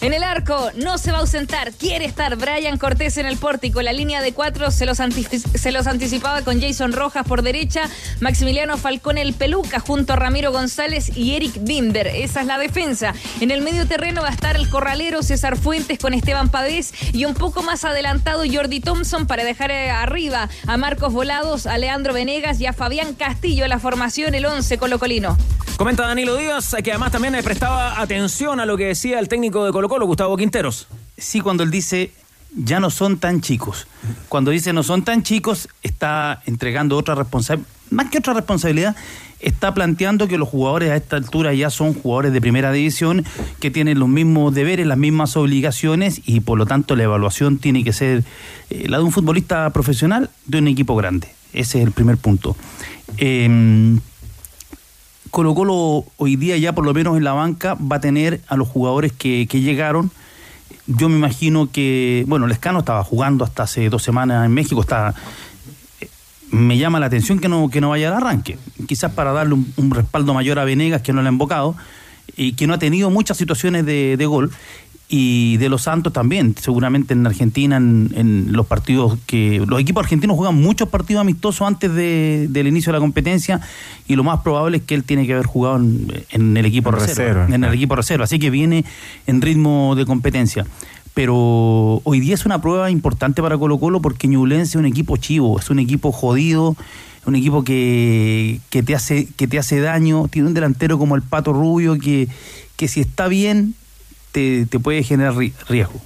En 0.01 0.15
el 0.15 0.23
arco 0.23 0.71
no 0.73 0.97
se 0.97 1.11
va 1.11 1.19
a 1.19 1.21
ausentar, 1.21 1.73
quiere 1.73 2.05
estar 2.05 2.35
Brian 2.35 2.79
Cortés 2.79 3.17
en 3.17 3.27
el 3.27 3.37
pórtico. 3.37 3.83
La 3.83 3.93
línea 3.93 4.23
de 4.23 4.33
cuatro 4.33 4.71
se 4.71 4.87
los, 4.87 4.99
anticipaba 4.99 6.41
con 6.41 6.59
Jason 6.59 6.91
Rojas 6.91 7.23
por 7.27 7.43
derecha, 7.43 7.83
Maximiliano 8.19 8.79
Falcón 8.79 9.19
el 9.19 9.35
Peluca 9.35 9.79
junto 9.79 10.13
a 10.13 10.15
Ramiro 10.15 10.51
González 10.51 11.15
y 11.15 11.35
Eric 11.35 11.53
Bimber. 11.61 12.07
Esa 12.07 12.41
es 12.41 12.47
la 12.47 12.57
defensa. 12.57 13.13
En 13.41 13.51
el 13.51 13.61
medio 13.61 13.85
terreno 13.87 14.23
va 14.23 14.29
a 14.29 14.31
estar 14.31 14.55
el 14.55 14.69
corralero 14.69 15.21
César 15.21 15.55
Fuentes 15.55 15.99
con 15.99 16.15
Esteban 16.15 16.49
Pavés 16.49 16.95
y 17.13 17.25
un 17.25 17.35
poco 17.35 17.61
más 17.61 17.85
adelantado 17.85 18.41
Jordi 18.51 18.79
Thompson 18.79 19.27
para 19.27 19.43
dejar 19.43 19.69
eh, 19.69 19.91
arriba 19.91 20.49
a 20.65 20.77
Marcos 20.77 21.13
Volados, 21.13 21.67
a 21.67 21.77
Leandro 21.77 22.11
Venegas 22.15 22.59
y 22.59 22.65
a 22.65 22.73
Fabián 22.73 23.13
Castillo 23.13 23.67
la 23.67 23.77
formación, 23.77 24.33
el 24.33 24.47
11 24.47 24.79
colocolino. 24.79 25.37
Comenta 25.77 26.05
Danilo 26.05 26.37
Díaz, 26.37 26.75
que 26.83 26.91
además 26.91 27.11
también 27.11 27.33
eh, 27.33 27.41
prestaba 27.41 27.99
atención 27.99 28.59
a 28.59 28.67
lo 28.67 28.77
que 28.77 28.85
decía 28.85 29.17
el 29.17 29.27
técnico 29.27 29.65
de 29.65 29.71
Colo 29.71 29.89
Gustavo 29.99 30.37
Quinteros. 30.37 30.87
Sí, 31.17 31.41
cuando 31.41 31.63
él 31.63 31.71
dice 31.71 32.11
ya 32.55 32.79
no 32.79 32.89
son 32.89 33.17
tan 33.17 33.41
chicos. 33.41 33.87
Cuando 34.29 34.51
dice 34.51 34.73
no 34.73 34.83
son 34.83 35.03
tan 35.03 35.23
chicos, 35.23 35.69
está 35.83 36.41
entregando 36.45 36.97
otra 36.97 37.15
responsabilidad, 37.15 37.69
más 37.89 38.09
que 38.09 38.19
otra 38.19 38.33
responsabilidad, 38.33 38.95
está 39.39 39.73
planteando 39.73 40.27
que 40.27 40.37
los 40.37 40.47
jugadores 40.47 40.91
a 40.91 40.95
esta 40.95 41.15
altura 41.17 41.53
ya 41.53 41.69
son 41.69 41.93
jugadores 41.93 42.33
de 42.33 42.41
primera 42.41 42.71
división, 42.71 43.25
que 43.59 43.71
tienen 43.71 43.99
los 43.99 44.09
mismos 44.09 44.53
deberes, 44.53 44.85
las 44.85 44.97
mismas 44.97 45.35
obligaciones 45.35 46.21
y 46.25 46.41
por 46.41 46.57
lo 46.57 46.65
tanto 46.65 46.95
la 46.95 47.03
evaluación 47.03 47.57
tiene 47.57 47.83
que 47.83 47.93
ser 47.93 48.23
eh, 48.69 48.87
la 48.87 48.97
de 48.97 49.03
un 49.03 49.11
futbolista 49.11 49.69
profesional 49.71 50.29
de 50.45 50.59
un 50.59 50.67
equipo 50.67 50.95
grande. 50.95 51.29
Ese 51.53 51.79
es 51.79 51.85
el 51.85 51.91
primer 51.91 52.17
punto. 52.17 52.55
Eh, 53.17 53.99
Colo 55.31 55.55
Colo 55.55 56.05
hoy 56.17 56.35
día 56.35 56.57
ya 56.57 56.75
por 56.75 56.85
lo 56.85 56.93
menos 56.93 57.17
en 57.17 57.23
la 57.23 57.31
banca 57.33 57.75
va 57.75 57.95
a 57.95 58.01
tener 58.01 58.41
a 58.47 58.57
los 58.57 58.67
jugadores 58.67 59.13
que, 59.13 59.47
que 59.49 59.61
llegaron. 59.61 60.11
Yo 60.87 61.09
me 61.09 61.15
imagino 61.15 61.71
que, 61.71 62.25
bueno, 62.27 62.47
Lescano 62.47 62.79
estaba 62.79 63.03
jugando 63.03 63.45
hasta 63.45 63.63
hace 63.63 63.89
dos 63.89 64.03
semanas 64.03 64.45
en 64.45 64.51
México, 64.53 64.81
está, 64.81 65.15
me 66.49 66.77
llama 66.77 66.99
la 66.99 67.05
atención 67.05 67.39
que 67.39 67.47
no, 67.47 67.69
que 67.69 67.79
no 67.79 67.89
vaya 67.89 68.09
al 68.09 68.15
arranque. 68.15 68.57
Quizás 68.87 69.13
para 69.13 69.31
darle 69.31 69.53
un, 69.53 69.91
respaldo 69.91 70.33
mayor 70.33 70.59
a 70.59 70.65
Venegas, 70.65 71.01
que 71.01 71.13
no 71.13 71.21
le 71.21 71.29
ha 71.29 71.31
invocado, 71.31 71.75
y 72.35 72.53
que 72.53 72.67
no 72.67 72.73
ha 72.73 72.79
tenido 72.79 73.09
muchas 73.09 73.37
situaciones 73.37 73.85
de 73.85 74.25
gol. 74.25 74.51
Y 75.13 75.57
de 75.57 75.67
los 75.67 75.81
Santos 75.81 76.13
también, 76.13 76.55
seguramente 76.57 77.13
en 77.13 77.27
Argentina, 77.27 77.75
en, 77.75 78.11
en 78.15 78.53
los 78.53 78.65
partidos 78.65 79.17
que. 79.25 79.61
Los 79.67 79.81
equipos 79.81 80.03
argentinos 80.05 80.37
juegan 80.37 80.55
muchos 80.55 80.87
partidos 80.87 81.19
amistosos 81.19 81.67
antes 81.67 81.93
de- 81.93 82.47
del 82.49 82.67
inicio 82.67 82.93
de 82.93 82.97
la 82.97 83.01
competencia, 83.01 83.59
y 84.07 84.15
lo 84.15 84.23
más 84.23 84.39
probable 84.39 84.77
es 84.77 84.83
que 84.83 84.95
él 84.95 85.03
tiene 85.03 85.27
que 85.27 85.33
haber 85.33 85.47
jugado 85.47 85.75
en, 85.77 86.07
en 86.29 86.55
el 86.55 86.65
equipo 86.65 86.91
En 86.91 86.95
reserva, 86.95 87.23
reserva, 87.41 87.55
en 87.55 87.63
el 87.65 87.73
equipo 87.73 87.95
reserva. 87.97 88.23
Así 88.23 88.39
que 88.39 88.49
viene 88.49 88.85
en 89.27 89.41
ritmo 89.41 89.95
de 89.97 90.05
competencia. 90.05 90.65
Pero 91.13 91.99
hoy 92.05 92.21
día 92.21 92.35
es 92.35 92.45
una 92.45 92.61
prueba 92.61 92.89
importante 92.89 93.41
para 93.41 93.57
Colo 93.57 93.77
Colo 93.79 94.01
porque 94.01 94.29
Ñublense 94.29 94.69
es 94.71 94.75
un 94.75 94.85
equipo 94.85 95.17
chivo, 95.17 95.59
es 95.59 95.69
un 95.69 95.79
equipo 95.79 96.13
jodido, 96.13 96.77
un 97.25 97.35
equipo 97.35 97.65
que, 97.65 98.61
que, 98.69 98.81
te, 98.81 98.95
hace, 98.95 99.27
que 99.35 99.45
te 99.45 99.59
hace 99.59 99.81
daño, 99.81 100.29
tiene 100.29 100.47
un 100.47 100.53
delantero 100.53 100.97
como 100.97 101.17
el 101.17 101.21
Pato 101.21 101.51
Rubio 101.51 101.97
que, 101.99 102.29
que 102.77 102.87
si 102.87 103.01
está 103.01 103.27
bien 103.27 103.75
te, 104.31 104.65
te 104.65 104.79
puede 104.79 105.03
generar 105.03 105.33
ri- 105.33 105.53
riesgo. 105.67 105.99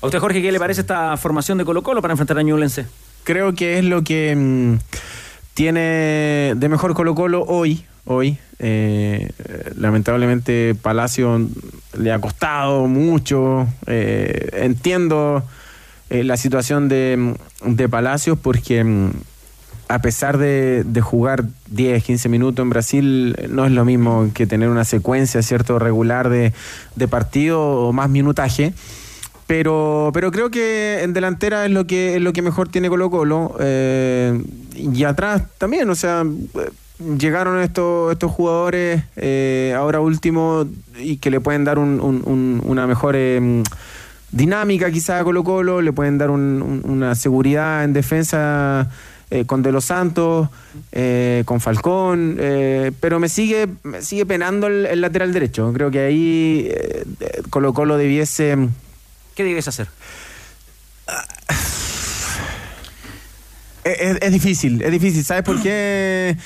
¿A 0.00 0.06
usted, 0.06 0.18
Jorge, 0.18 0.42
qué 0.42 0.50
le 0.52 0.58
parece 0.58 0.80
esta 0.80 1.16
formación 1.16 1.58
de 1.58 1.64
Colo 1.64 1.82
Colo 1.82 2.02
para 2.02 2.12
enfrentar 2.12 2.38
a 2.38 2.42
Ñublense? 2.42 2.86
Creo 3.24 3.54
que 3.54 3.78
es 3.78 3.84
lo 3.84 4.02
que 4.02 4.34
mm, 4.36 4.78
tiene 5.54 6.54
de 6.56 6.68
mejor 6.68 6.94
Colo 6.94 7.14
Colo 7.14 7.44
hoy. 7.44 7.84
Hoy, 8.04 8.38
Eh, 8.64 9.30
lamentablemente 9.76 10.74
Palacio 10.80 11.48
le 11.98 12.12
ha 12.12 12.20
costado 12.20 12.86
mucho. 12.86 13.66
Eh, 13.86 14.50
entiendo 14.54 15.42
eh, 16.10 16.22
la 16.24 16.36
situación 16.36 16.88
de, 16.88 17.34
de 17.64 17.88
Palacios 17.88 18.38
porque 18.40 18.82
mm, 18.84 19.10
a 19.88 20.00
pesar 20.00 20.38
de, 20.38 20.84
de 20.86 21.00
jugar 21.00 21.44
10, 21.70 22.02
15 22.02 22.28
minutos 22.28 22.62
en 22.62 22.70
Brasil, 22.70 23.36
no 23.50 23.66
es 23.66 23.72
lo 23.72 23.84
mismo 23.84 24.30
que 24.32 24.46
tener 24.46 24.68
una 24.68 24.84
secuencia 24.84 25.42
cierto 25.42 25.78
regular 25.78 26.28
de, 26.30 26.52
de 26.96 27.08
partido 27.08 27.60
o 27.62 27.92
más 27.92 28.08
minutaje. 28.08 28.72
Pero, 29.46 30.10
pero 30.14 30.30
creo 30.30 30.50
que 30.50 31.02
en 31.02 31.12
delantera 31.12 31.66
es 31.66 31.70
lo 31.72 31.86
que, 31.86 32.16
es 32.16 32.22
lo 32.22 32.32
que 32.32 32.40
mejor 32.42 32.68
tiene 32.68 32.88
Colo 32.88 33.10
Colo. 33.10 33.54
eh, 33.60 34.40
y 34.74 35.04
atrás 35.04 35.42
también, 35.58 35.90
o 35.90 35.94
sea, 35.94 36.24
llegaron 37.18 37.60
estos, 37.60 38.12
estos 38.12 38.30
jugadores 38.30 39.02
eh, 39.16 39.74
ahora 39.76 40.00
último 40.00 40.64
y 40.98 41.16
que 41.18 41.30
le 41.30 41.40
pueden 41.40 41.64
dar 41.64 41.78
un- 41.78 42.00
un- 42.00 42.22
un- 42.24 42.62
una 42.64 42.86
mejor 42.86 43.14
eh, 43.16 43.62
dinámica 44.30 44.90
quizá 44.90 45.18
a 45.18 45.24
Colo 45.24 45.44
Colo, 45.44 45.82
le 45.82 45.92
pueden 45.92 46.16
dar 46.16 46.30
un- 46.30 46.62
un- 46.62 46.90
una 46.90 47.14
seguridad 47.14 47.84
en 47.84 47.92
defensa 47.92 48.88
eh, 49.32 49.44
con 49.46 49.62
De 49.62 49.72
Los 49.72 49.86
Santos, 49.86 50.48
eh, 50.92 51.42
con 51.46 51.60
Falcón, 51.60 52.36
eh, 52.38 52.92
pero 53.00 53.18
me 53.18 53.28
sigue, 53.28 53.66
me 53.82 54.02
sigue 54.02 54.26
penando 54.26 54.66
el, 54.66 54.84
el 54.86 55.00
lateral 55.00 55.32
derecho. 55.32 55.72
Creo 55.72 55.90
que 55.90 56.00
ahí 56.00 56.68
eh, 56.70 57.04
Colo 57.50 57.72
Colo 57.72 57.96
debiese... 57.96 58.56
¿Qué 59.34 59.44
debes 59.44 59.66
hacer? 59.68 59.88
Es, 63.84 64.00
es- 64.00 64.18
es 64.22 64.32
difícil, 64.32 64.82
es 64.82 64.92
difícil. 64.92 65.24
¿Sabes 65.24 65.42
por 65.42 65.60
qué, 65.62 66.36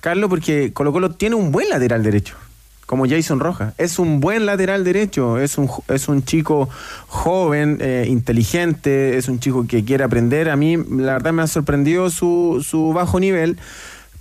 Carlos? 0.00 0.30
Porque 0.30 0.72
Colo 0.72 0.92
Colo 0.92 1.10
tiene 1.10 1.34
un 1.34 1.52
buen 1.52 1.68
lateral 1.68 2.02
derecho, 2.02 2.36
como 2.86 3.06
Jason 3.06 3.40
Rojas. 3.40 3.74
Es 3.78 3.98
un 3.98 4.20
buen 4.20 4.46
lateral 4.46 4.84
derecho, 4.84 5.38
es 5.38 5.58
un, 5.58 5.68
es 5.88 6.08
un 6.08 6.24
chico 6.24 6.68
joven, 7.08 7.78
eh, 7.80 8.06
inteligente, 8.08 9.16
es 9.16 9.28
un 9.28 9.40
chico 9.40 9.66
que 9.66 9.84
quiere 9.84 10.04
aprender. 10.04 10.48
A 10.48 10.56
mí, 10.56 10.76
la 10.76 11.14
verdad, 11.14 11.32
me 11.32 11.42
ha 11.42 11.46
sorprendido 11.48 12.08
su, 12.10 12.64
su 12.66 12.92
bajo 12.92 13.20
nivel. 13.20 13.58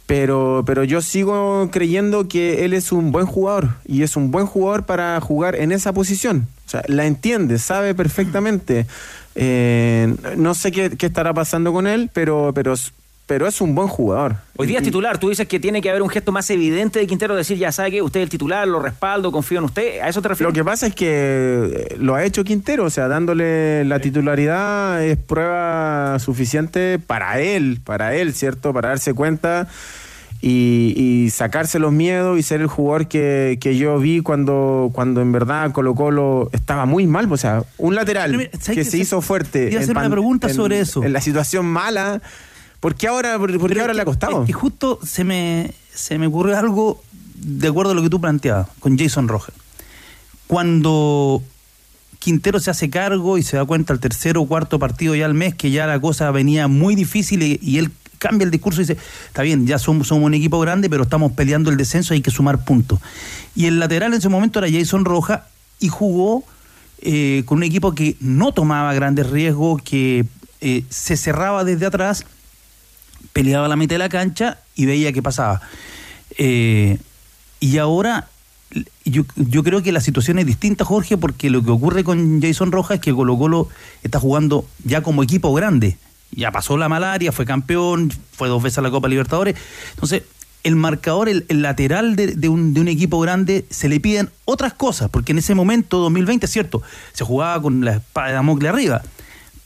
Pero, 0.08 0.64
pero 0.68 0.84
yo 0.84 1.02
sigo 1.02 1.70
creyendo 1.72 2.28
que 2.28 2.64
él 2.64 2.74
es 2.74 2.92
un 2.92 3.12
buen 3.12 3.26
jugador 3.26 3.70
y 3.88 4.04
es 4.04 4.16
un 4.16 4.30
buen 4.30 4.46
jugador 4.46 4.86
para 4.86 5.20
jugar 5.20 5.56
en 5.56 5.72
esa 5.72 5.94
posición. 5.94 6.48
O 6.68 6.70
sea, 6.70 6.84
la 6.88 7.08
entiende, 7.08 7.58
sabe 7.58 7.96
perfectamente. 7.96 8.86
Eh, 9.34 10.16
no 10.38 10.54
sé 10.54 10.72
qué, 10.72 10.92
qué 10.96 11.08
estará 11.08 11.34
pasando 11.34 11.74
con 11.74 11.88
él, 11.88 12.12
pero, 12.14 12.52
pero, 12.54 12.76
pero 13.28 13.48
es 13.48 13.60
un 13.60 13.74
buen 13.74 13.88
jugador. 13.88 14.36
Hoy 14.56 14.68
día 14.68 14.78
es 14.78 14.84
titular, 14.84 15.18
tú 15.18 15.30
dices 15.30 15.48
que 15.48 15.60
tiene 15.60 15.82
que 15.82 15.90
haber 15.90 16.02
un 16.04 16.10
gesto 16.10 16.32
más 16.32 16.48
evidente 16.52 17.00
de 17.00 17.08
Quintero, 17.08 17.36
decir, 17.36 17.58
ya 17.58 17.72
sabe 17.72 17.92
que 17.92 18.02
usted 18.02 18.20
es 18.20 18.26
el 18.26 18.30
titular, 18.30 18.68
lo 18.68 18.80
respaldo, 18.80 19.32
confío 19.32 19.58
en 19.60 19.66
usted, 19.66 20.00
¿a 20.02 20.10
eso 20.10 20.22
te 20.22 20.28
refieres? 20.28 20.52
Lo 20.52 20.54
que 20.54 20.64
pasa 20.64 20.86
es 20.88 20.94
que 20.96 21.08
eh, 21.92 21.96
lo 22.00 22.14
ha 22.16 22.24
hecho 22.24 22.44
Quintero, 22.44 22.86
o 22.86 22.90
sea, 22.90 23.08
dándole 23.08 23.84
la 23.86 24.00
titularidad 24.00 25.04
es 25.04 25.18
prueba 25.18 26.20
suficiente 26.20 27.00
para 27.00 27.40
él, 27.40 27.80
para 27.84 28.16
él, 28.16 28.34
¿cierto? 28.34 28.74
Para 28.74 28.90
darse 28.90 29.14
cuenta 29.16 29.68
y, 30.42 30.94
y 30.96 31.30
sacarse 31.32 31.80
los 31.80 31.92
miedos 31.92 32.38
y 32.38 32.44
ser 32.44 32.62
el 32.62 32.68
jugador 32.68 33.08
que, 33.08 33.58
que 33.60 33.76
yo 33.78 33.98
vi 33.98 34.22
cuando, 34.22 34.92
cuando 34.94 35.22
en 35.22 35.32
verdad 35.32 35.72
Colo 35.72 35.96
Colo 35.96 36.50
estaba 36.54 36.86
muy 36.86 37.08
mal, 37.08 37.32
o 37.32 37.38
sea, 37.38 37.64
un 37.80 37.96
lateral 37.96 38.32
Pero 38.32 38.38
mira, 38.38 38.52
¿sabes 38.60 38.78
que 38.78 38.84
se 38.86 38.98
hizo 39.00 39.22
fuerte. 39.22 39.72
En 39.74 39.78
hacer 39.82 39.98
una 39.98 40.10
pregunta 40.10 40.48
en- 40.48 40.54
sobre 40.54 40.80
eso. 40.80 41.04
En 41.04 41.14
la 41.14 41.22
situación 41.22 41.66
mala, 41.66 42.22
¿por 42.80 42.96
qué 42.96 43.08
ahora, 43.08 43.38
por, 43.38 43.58
por 43.60 43.74
qué 43.74 43.82
ahora 43.82 43.94
le 43.94 44.02
ha 44.02 44.06
costado? 44.06 44.42
Es 44.42 44.48
que 44.48 44.54
justo 44.54 45.00
se 45.04 45.24
me, 45.24 45.74
se 45.94 46.18
me 46.18 46.28
ocurrió 46.28 46.58
algo 46.58 47.04
de 47.36 47.68
acuerdo 47.68 47.92
a 47.92 47.96
lo 47.96 48.02
que 48.02 48.10
tú 48.10 48.22
planteabas 48.22 48.68
con 48.80 48.98
Jason 48.98 49.28
Rojas. 49.28 49.56
Cuando 50.48 51.42
Quintero 52.20 52.60
se 52.60 52.72
hace 52.72 52.90
cargo 52.90 53.38
y 53.38 53.44
se 53.44 53.58
da 53.58 53.66
cuenta 53.66 53.94
al 53.94 54.00
tercero 54.00 54.42
o 54.42 54.48
cuarto 54.48 54.80
partido 54.80 55.16
ya 55.16 55.26
al 55.26 55.34
mes 55.34 55.54
que 55.56 55.72
ya 55.72 55.86
la 55.86 56.00
cosa 56.00 56.32
venía 56.32 56.68
muy 56.68 56.96
difícil 56.96 57.44
y, 57.44 57.60
y 57.62 57.78
él 57.78 57.92
cambia 58.18 58.46
el 58.46 58.52
discurso 58.52 58.82
y 58.82 58.86
dice, 58.86 58.98
está 59.28 59.44
bien, 59.44 59.68
ya 59.68 59.78
somos, 59.78 60.08
somos 60.08 60.26
un 60.26 60.34
equipo 60.34 60.60
grande, 60.60 60.90
pero 60.90 61.04
estamos 61.04 61.34
peleando 61.34 61.70
el 61.70 61.78
descenso, 61.78 62.14
hay 62.14 62.22
que 62.22 62.32
sumar 62.32 62.64
puntos. 62.64 63.00
Y 63.56 63.66
el 63.68 63.80
lateral 63.80 64.14
en 64.14 64.20
ese 64.20 64.30
momento 64.30 64.60
era 64.60 64.72
Jason 64.72 65.06
Rojas 65.06 65.42
y 65.80 65.90
jugó 65.90 66.44
eh, 67.02 67.44
con 67.46 67.58
un 67.58 67.64
equipo 67.64 67.94
que 67.94 68.18
no 68.20 68.52
tomaba 68.52 68.94
grandes 68.94 69.30
riesgos, 69.30 69.82
que 69.84 70.26
eh, 70.62 70.84
se 70.90 71.18
cerraba 71.18 71.64
desde 71.64 71.86
atrás 71.86 72.26
peleaba 73.36 73.66
a 73.66 73.68
la 73.68 73.76
mitad 73.76 73.96
de 73.96 74.00
la 74.00 74.08
cancha 74.08 74.60
y 74.76 74.86
veía 74.86 75.12
qué 75.12 75.22
pasaba. 75.22 75.60
Eh, 76.38 76.98
y 77.60 77.78
ahora 77.80 78.30
yo, 79.04 79.24
yo 79.36 79.62
creo 79.62 79.84
que 79.84 79.92
la 79.92 80.00
situación 80.00 80.40
es 80.40 80.46
distinta, 80.46 80.86
Jorge, 80.86 81.18
porque 81.18 81.50
lo 81.50 81.62
que 81.62 81.70
ocurre 81.70 82.06
con 82.06 82.42
Jason 82.42 82.72
Rojas 82.72 82.96
es 82.96 83.02
que 83.02 83.14
Colo 83.14 83.38
Colo 83.38 83.68
está 84.04 84.22
jugando 84.22 84.66
ya 84.86 85.02
como 85.02 85.22
equipo 85.22 85.54
grande. 85.54 85.98
Ya 86.32 86.54
pasó 86.54 86.78
la 86.78 86.88
malaria, 86.88 87.34
fue 87.34 87.46
campeón, 87.46 88.10
fue 88.32 88.48
dos 88.48 88.64
veces 88.64 88.78
a 88.78 88.82
la 88.82 88.90
Copa 88.90 89.10
Libertadores. 89.10 89.58
Entonces, 89.92 90.24
el 90.64 90.78
marcador, 90.78 91.28
el, 91.28 91.46
el 91.50 91.62
lateral 91.62 92.16
de, 92.16 92.28
de 92.38 92.48
un, 92.48 92.74
de 92.74 92.80
un 92.80 92.88
equipo 92.88 93.20
grande, 93.20 93.66
se 93.70 93.90
le 93.90 94.00
piden 94.00 94.30
otras 94.46 94.74
cosas, 94.74 95.10
porque 95.10 95.34
en 95.34 95.40
ese 95.40 95.56
momento, 95.56 95.98
2020, 95.98 96.46
es 96.46 96.52
cierto, 96.54 96.82
se 97.12 97.26
jugaba 97.26 97.62
con 97.62 97.84
la 97.84 97.96
espada 97.98 98.30
de 98.30 98.34
Damocles 98.36 98.72
arriba, 98.72 99.02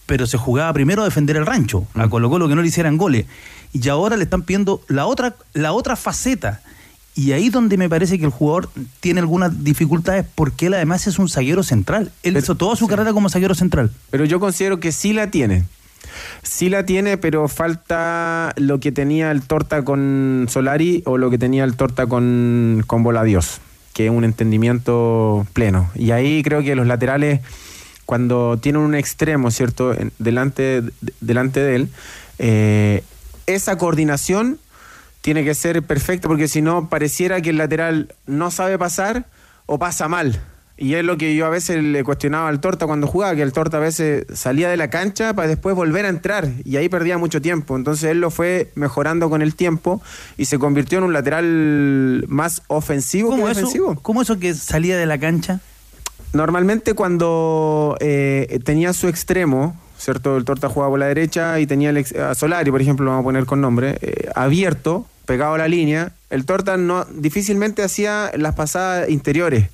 pero 0.07 0.25
se 0.25 0.39
jugaba 0.39 0.73
primero 0.73 1.03
a 1.03 1.05
defender 1.05 1.37
el 1.37 1.45
rancho, 1.45 1.87
a 1.93 2.09
Colo 2.09 2.31
Colo 2.31 2.47
que 2.47 2.55
no 2.55 2.63
le 2.63 2.67
hicieran 2.67 2.97
goles. 2.97 3.27
Y 3.73 3.87
ahora 3.89 4.17
le 4.17 4.23
están 4.23 4.41
pidiendo 4.43 4.81
la 4.87 5.05
otra, 5.05 5.35
la 5.53 5.73
otra 5.73 5.95
faceta. 5.95 6.61
Y 7.15 7.33
ahí 7.33 7.49
donde 7.49 7.75
me 7.77 7.89
parece 7.89 8.17
que 8.17 8.25
el 8.25 8.31
jugador 8.31 8.69
tiene 9.01 9.19
algunas 9.19 9.63
dificultades 9.63 10.25
porque 10.35 10.67
él 10.67 10.73
además 10.73 11.05
es 11.07 11.19
un 11.19 11.27
zaguero 11.27 11.63
central. 11.63 12.11
Él 12.23 12.37
hizo 12.37 12.55
toda 12.55 12.75
su 12.75 12.87
carrera 12.87 13.11
como 13.13 13.29
zaguero 13.29 13.55
central. 13.55 13.91
Pero 14.09 14.25
yo 14.25 14.39
considero 14.39 14.79
que 14.79 14.91
sí 14.91 15.11
la 15.13 15.29
tiene. 15.29 15.65
Sí 16.43 16.69
la 16.69 16.85
tiene, 16.85 17.17
pero 17.17 17.47
falta 17.47 18.53
lo 18.57 18.79
que 18.79 18.91
tenía 18.91 19.31
el 19.31 19.41
Torta 19.41 19.83
con 19.83 20.47
Solari 20.49 21.03
o 21.05 21.17
lo 21.17 21.29
que 21.29 21.37
tenía 21.37 21.63
el 21.65 21.75
Torta 21.75 22.07
con, 22.07 22.83
con 22.87 23.03
Voladios, 23.03 23.59
que 23.93 24.05
es 24.05 24.11
un 24.11 24.23
entendimiento 24.23 25.45
pleno. 25.53 25.89
Y 25.95 26.11
ahí 26.11 26.41
creo 26.41 26.61
que 26.63 26.75
los 26.75 26.87
laterales, 26.87 27.41
cuando 28.05 28.57
tienen 28.61 28.81
un 28.81 28.95
extremo, 28.95 29.51
¿cierto?, 29.51 29.93
delante, 30.19 30.81
de- 30.81 30.91
delante 31.21 31.59
de 31.59 31.75
él, 31.75 31.89
eh, 32.39 33.03
esa 33.55 33.77
coordinación 33.77 34.59
tiene 35.21 35.43
que 35.43 35.53
ser 35.53 35.83
perfecta 35.83 36.27
porque 36.27 36.47
si 36.47 36.61
no 36.61 36.89
pareciera 36.89 37.41
que 37.41 37.49
el 37.49 37.57
lateral 37.57 38.15
no 38.25 38.51
sabe 38.51 38.77
pasar 38.77 39.25
o 39.65 39.77
pasa 39.79 40.07
mal. 40.07 40.41
Y 40.81 40.93
es 40.93 41.03
lo 41.03 41.17
que 41.17 41.35
yo 41.35 41.45
a 41.45 41.49
veces 41.49 41.83
le 41.83 42.05
cuestionaba 42.05 42.47
al 42.47 42.61
Torta 42.61 42.85
cuando 42.85 43.05
jugaba, 43.05 43.35
que 43.35 43.41
el 43.41 43.51
Torta 43.51 43.77
a 43.77 43.79
veces 43.81 44.25
salía 44.33 44.69
de 44.69 44.77
la 44.77 44.89
cancha 44.89 45.33
para 45.33 45.49
después 45.49 45.75
volver 45.75 46.05
a 46.05 46.09
entrar 46.09 46.49
y 46.63 46.77
ahí 46.77 46.87
perdía 46.87 47.17
mucho 47.17 47.41
tiempo. 47.41 47.75
Entonces 47.75 48.11
él 48.11 48.21
lo 48.21 48.31
fue 48.31 48.71
mejorando 48.75 49.29
con 49.29 49.41
el 49.41 49.55
tiempo 49.55 50.01
y 50.37 50.45
se 50.45 50.57
convirtió 50.57 50.99
en 50.99 51.03
un 51.03 51.11
lateral 51.11 52.23
más 52.29 52.61
ofensivo 52.67 53.29
que 53.29 53.35
¿Cómo 53.35 53.49
eso, 53.49 53.59
defensivo. 53.59 53.99
¿Cómo 54.01 54.21
eso 54.21 54.39
que 54.39 54.53
salía 54.53 54.97
de 54.97 55.05
la 55.05 55.19
cancha? 55.19 55.59
Normalmente 56.31 56.93
cuando 56.93 57.97
eh, 57.99 58.59
tenía 58.63 58.93
su 58.93 59.09
extremo, 59.09 59.75
¿cierto? 59.99 60.37
El 60.37 60.45
Torta 60.45 60.69
jugaba 60.69 60.91
por 60.93 60.99
la 60.99 61.05
derecha 61.07 61.59
y 61.59 61.67
tenía 61.67 61.91
el 61.91 62.03
a 62.19 62.33
Solari, 62.33 62.71
por 62.71 62.81
ejemplo, 62.81 63.05
lo 63.05 63.11
vamos 63.11 63.23
a 63.23 63.25
poner 63.25 63.45
con 63.45 63.61
nombre, 63.61 63.97
eh, 64.01 64.29
abierto, 64.33 65.05
pegado 65.25 65.53
a 65.53 65.57
la 65.59 65.67
línea. 65.67 66.13
El 66.31 66.45
Torta 66.45 66.77
no, 66.77 67.05
difícilmente 67.05 67.83
hacía 67.83 68.31
las 68.35 68.55
pasadas 68.55 69.09
interiores. 69.09 69.69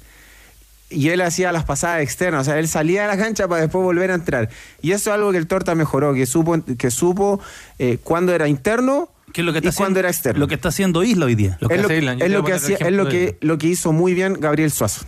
y 0.89 1.09
él 1.09 1.21
hacía 1.21 1.51
las 1.51 1.63
pasadas 1.65 2.01
externas, 2.03 2.41
o 2.41 2.43
sea, 2.45 2.59
él 2.59 2.67
salía 2.67 3.01
de 3.01 3.07
la 3.07 3.17
cancha 3.17 3.47
para 3.47 3.61
después 3.61 3.83
volver 3.83 4.11
a 4.11 4.15
entrar. 4.15 4.49
Y 4.81 4.91
eso 4.91 5.09
es 5.09 5.15
algo 5.15 5.31
que 5.31 5.38
el 5.39 5.47
Torta 5.47 5.73
mejoró, 5.75 6.13
que 6.13 6.25
supo, 6.25 6.57
que 6.77 6.91
supo 6.91 7.39
eh, 7.79 7.97
cuándo 8.03 8.33
era 8.33 8.47
interno 8.47 9.09
¿Qué 9.33 9.41
es 9.41 9.45
lo 9.45 9.51
que 9.51 9.57
está 9.57 9.69
y 9.69 9.73
cuándo 9.73 9.83
haciendo- 9.83 9.99
era 9.99 10.09
externo. 10.09 10.39
Lo 10.39 10.47
que 10.47 10.53
está 10.55 10.69
haciendo 10.69 11.03
Isla 11.03 11.25
hoy 11.25 11.35
día. 11.35 11.57
es 11.59 11.81
lo, 11.81 11.89
es 11.89 12.31
lo 12.31 12.43
que, 12.45 12.53
hacía, 12.53 12.77
es 12.77 12.91
lo 12.93 13.09
que, 13.09 13.35
lo 13.41 13.57
que 13.57 13.67
hizo 13.67 13.91
muy 13.91 14.13
bien 14.13 14.35
Gabriel 14.39 14.71
Suazo. 14.71 15.05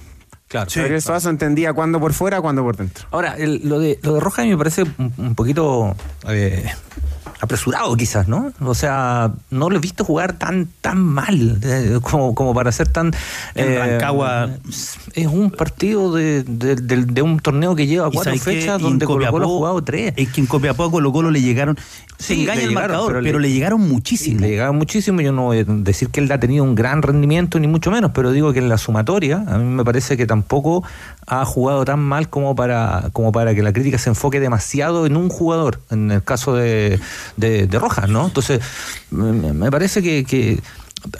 Claro. 0.47 0.69
Gabriel 0.73 1.01
Suazo 1.01 1.29
entendía 1.29 1.73
cuándo 1.73 1.99
por 1.99 2.13
fuera, 2.13 2.39
cuándo 2.39 2.63
por 2.63 2.77
dentro. 2.77 3.05
Ahora, 3.11 3.35
el- 3.37 3.61
lo, 3.67 3.79
de, 3.79 3.99
lo 4.01 4.13
de 4.13 4.19
Rojas 4.21 4.39
a 4.39 4.43
mí 4.45 4.51
me 4.51 4.57
parece 4.57 4.83
un, 4.83 5.13
un 5.17 5.35
poquito 5.35 5.93
eh, 6.29 6.65
apresurado 7.39 7.95
quizás, 7.95 8.27
¿no? 8.27 8.51
O 8.61 8.73
sea, 8.73 9.31
no 9.51 9.69
lo 9.69 9.75
he 9.75 9.79
visto 9.79 10.03
jugar 10.03 10.33
tan 10.33 10.67
tan 10.81 10.99
mal 11.03 11.59
eh, 11.63 11.99
como, 12.01 12.33
como 12.33 12.53
para 12.53 12.71
ser 12.71 12.87
tan... 12.87 13.11
En 13.55 13.75
Rancagua- 13.77 14.49
Es 15.13 15.27
un 15.27 15.51
partido 15.51 16.13
de, 16.13 16.43
de- 16.43 16.75
de- 16.75 17.05
de 17.05 17.21
un 17.21 17.39
torneo 17.39 17.75
que 17.75 17.85
lleva 17.87 18.07
¿Y 18.07 18.11
cuatro 18.11 18.35
fechas 18.37 18.81
donde 18.81 19.05
Colo 19.05 19.29
Colo 19.29 19.45
ha 19.45 19.49
jugado 19.49 19.83
tres. 19.83 20.13
Es 20.15 20.29
que 20.29 20.41
en 20.41 20.47
Copiapó 20.47 20.85
a 20.85 20.91
Colo 20.91 21.11
Colo 21.11 21.31
le 21.31 21.41
llegaron. 21.41 21.77
Se 22.17 22.33
Sí, 22.33 22.41
engaña 22.41 22.61
el 22.61 22.69
llegaron, 22.69 22.89
marcador, 22.89 23.07
pero 23.13 23.23
pero, 23.23 23.39
le- 23.39 23.47
le 23.49 23.53
llegaron 23.53 23.81
muchísimo. 23.81 24.39
Le 24.41 24.49
llegaba 24.49 24.71
muchísimo, 24.71 25.21
yo 25.21 25.31
no 25.31 25.43
voy 25.43 25.59
a 25.59 25.63
decir 25.65 26.09
que 26.09 26.19
él 26.19 26.31
ha 26.31 26.39
tenido 26.39 26.63
un 26.63 26.73
gran 26.75 27.01
rendimiento, 27.03 27.59
ni 27.59 27.67
mucho 27.67 27.91
menos, 27.91 28.11
pero 28.13 28.31
digo 28.31 28.51
que 28.53 28.59
en 28.59 28.69
la 28.69 28.77
sumatoria, 28.77 29.43
a 29.47 29.57
mí 29.59 29.65
me 29.65 29.83
parece 29.85 30.17
que 30.17 30.25
tampoco 30.25 30.83
ha 31.27 31.45
jugado 31.45 31.85
tan 31.85 31.99
mal 31.99 32.29
como 32.29 32.55
para, 32.55 33.09
como 33.13 33.31
para 33.31 33.53
que 33.53 33.61
la 33.61 33.71
crítica 33.73 33.97
se 33.99 34.09
enfoque 34.09 34.39
demasiado 34.39 35.05
en 35.05 35.15
un 35.17 35.29
jugador, 35.29 35.79
en 35.91 36.09
el 36.11 36.23
caso 36.23 36.55
de, 36.55 36.99
de, 37.35 37.67
de 37.67 37.79
Rojas, 37.79 38.09
¿no? 38.09 38.25
Entonces, 38.27 38.61
me, 39.11 39.71
parece 39.71 40.01
que, 40.01 40.23
que, 40.23 40.59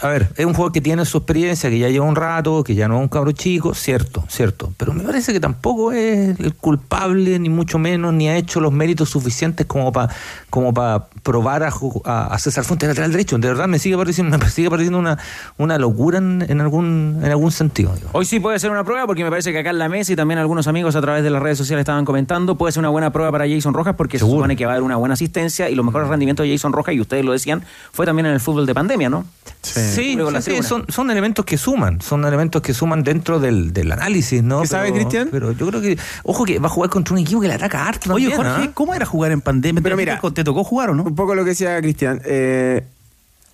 a 0.00 0.08
ver, 0.08 0.28
es 0.36 0.44
un 0.44 0.54
jugador 0.54 0.72
que 0.72 0.80
tiene 0.80 1.04
su 1.04 1.18
experiencia, 1.18 1.70
que 1.70 1.78
ya 1.78 1.88
lleva 1.88 2.04
un 2.06 2.16
rato, 2.16 2.64
que 2.64 2.74
ya 2.74 2.88
no 2.88 2.96
es 2.96 3.02
un 3.02 3.08
cabro 3.08 3.32
chico, 3.32 3.74
cierto, 3.74 4.24
cierto, 4.28 4.72
pero 4.76 4.92
me 4.92 5.02
parece 5.02 5.32
que 5.32 5.40
tampoco 5.40 5.92
es 5.92 6.38
el 6.40 6.54
culpable, 6.54 7.38
ni 7.38 7.48
mucho 7.48 7.78
menos, 7.78 8.12
ni 8.12 8.28
ha 8.28 8.36
hecho 8.36 8.60
los 8.60 8.72
méritos 8.72 9.10
suficientes 9.10 9.66
como 9.66 9.92
para 9.92 10.12
como 10.50 10.72
para 10.72 11.06
probar 11.22 11.62
a, 11.62 11.72
a, 12.04 12.26
a 12.26 12.38
César 12.38 12.64
Fuentes 12.64 12.88
lateral 12.88 13.12
derecho. 13.12 13.38
De 13.38 13.48
verdad 13.48 13.68
me 13.68 13.78
sigue 13.78 13.96
pareciendo, 13.96 14.38
me 14.38 14.50
sigue 14.50 14.70
pareciendo 14.70 14.98
una, 14.98 15.18
una 15.58 15.78
locura 15.78 16.18
en, 16.18 16.44
en 16.48 16.60
algún 16.60 17.20
en 17.22 17.30
algún 17.30 17.52
sentido. 17.52 17.94
digo. 17.94 18.08
Hoy 18.12 18.24
sí 18.24 18.40
puede 18.40 18.58
ser 18.58 18.70
una 18.70 18.84
prueba 18.84 19.06
porque 19.06 19.24
me 19.24 19.30
parece 19.30 19.52
que 19.52 19.58
acá 19.58 19.70
en 19.70 19.78
la 19.78 19.88
mesa 19.88 20.12
y 20.12 20.16
también 20.16 20.38
algunos 20.38 20.66
amigos 20.66 20.96
a 20.96 21.00
través 21.00 21.22
de 21.22 21.30
las 21.30 21.42
redes 21.42 21.58
sociales 21.58 21.82
estaban 21.82 22.04
comentando, 22.04 22.56
puede 22.56 22.72
ser 22.72 22.80
una 22.80 22.88
buena 22.88 23.12
prueba 23.12 23.30
para 23.30 23.48
Jason 23.48 23.74
Rojas 23.74 23.94
porque 23.96 24.18
se 24.18 24.24
supone 24.24 24.56
que 24.56 24.64
va 24.64 24.72
a 24.72 24.74
haber 24.74 24.84
una 24.84 24.96
buena 24.96 25.14
asistencia 25.14 25.68
y 25.70 25.74
los 25.74 25.84
mejores 25.84 26.08
rendimientos 26.08 26.44
de 26.44 26.52
Jason 26.52 26.72
Rojas, 26.72 26.94
y 26.94 27.00
ustedes 27.00 27.24
lo 27.24 27.32
decían, 27.32 27.62
fue 27.92 28.06
también 28.06 28.26
en 28.26 28.32
el 28.32 28.40
fútbol 28.40 28.66
de 28.66 28.74
pandemia, 28.74 29.08
¿no? 29.08 29.24
Sí, 29.72 30.16
sí, 30.42 30.42
sí, 30.42 30.62
son, 30.62 30.84
son 30.88 31.10
elementos 31.10 31.44
que 31.44 31.56
suman, 31.58 32.00
son 32.00 32.24
elementos 32.24 32.60
que 32.62 32.72
suman 32.74 33.02
dentro 33.02 33.38
del, 33.40 33.72
del 33.72 33.92
análisis, 33.92 34.42
¿no? 34.42 34.62
¿Qué 34.62 34.68
sabe, 34.68 34.92
Cristian? 34.92 35.28
Pero 35.30 35.52
yo 35.52 35.66
creo 35.68 35.80
que, 35.80 35.98
ojo 36.24 36.44
que 36.44 36.58
va 36.58 36.66
a 36.66 36.70
jugar 36.70 36.90
contra 36.90 37.14
un 37.14 37.20
equipo 37.20 37.40
que 37.40 37.48
le 37.48 37.54
ataca 37.54 37.86
harto 37.86 38.12
Oye, 38.14 38.28
también, 38.30 38.52
Jorge, 38.52 38.68
¿ah? 38.68 38.72
¿cómo 38.74 38.94
era 38.94 39.06
jugar 39.06 39.32
en 39.32 39.40
pandemia? 39.40 39.82
Pero 39.82 39.96
¿Te- 39.96 40.02
mira- 40.02 40.20
¿te 40.20 40.44
tocó 40.44 40.64
jugar 40.64 40.90
o 40.90 40.94
no? 40.94 41.02
Un 41.04 41.14
poco 41.14 41.34
lo 41.34 41.44
que 41.44 41.50
decía 41.50 41.80
Cristian. 41.80 42.20
eh, 42.24 42.84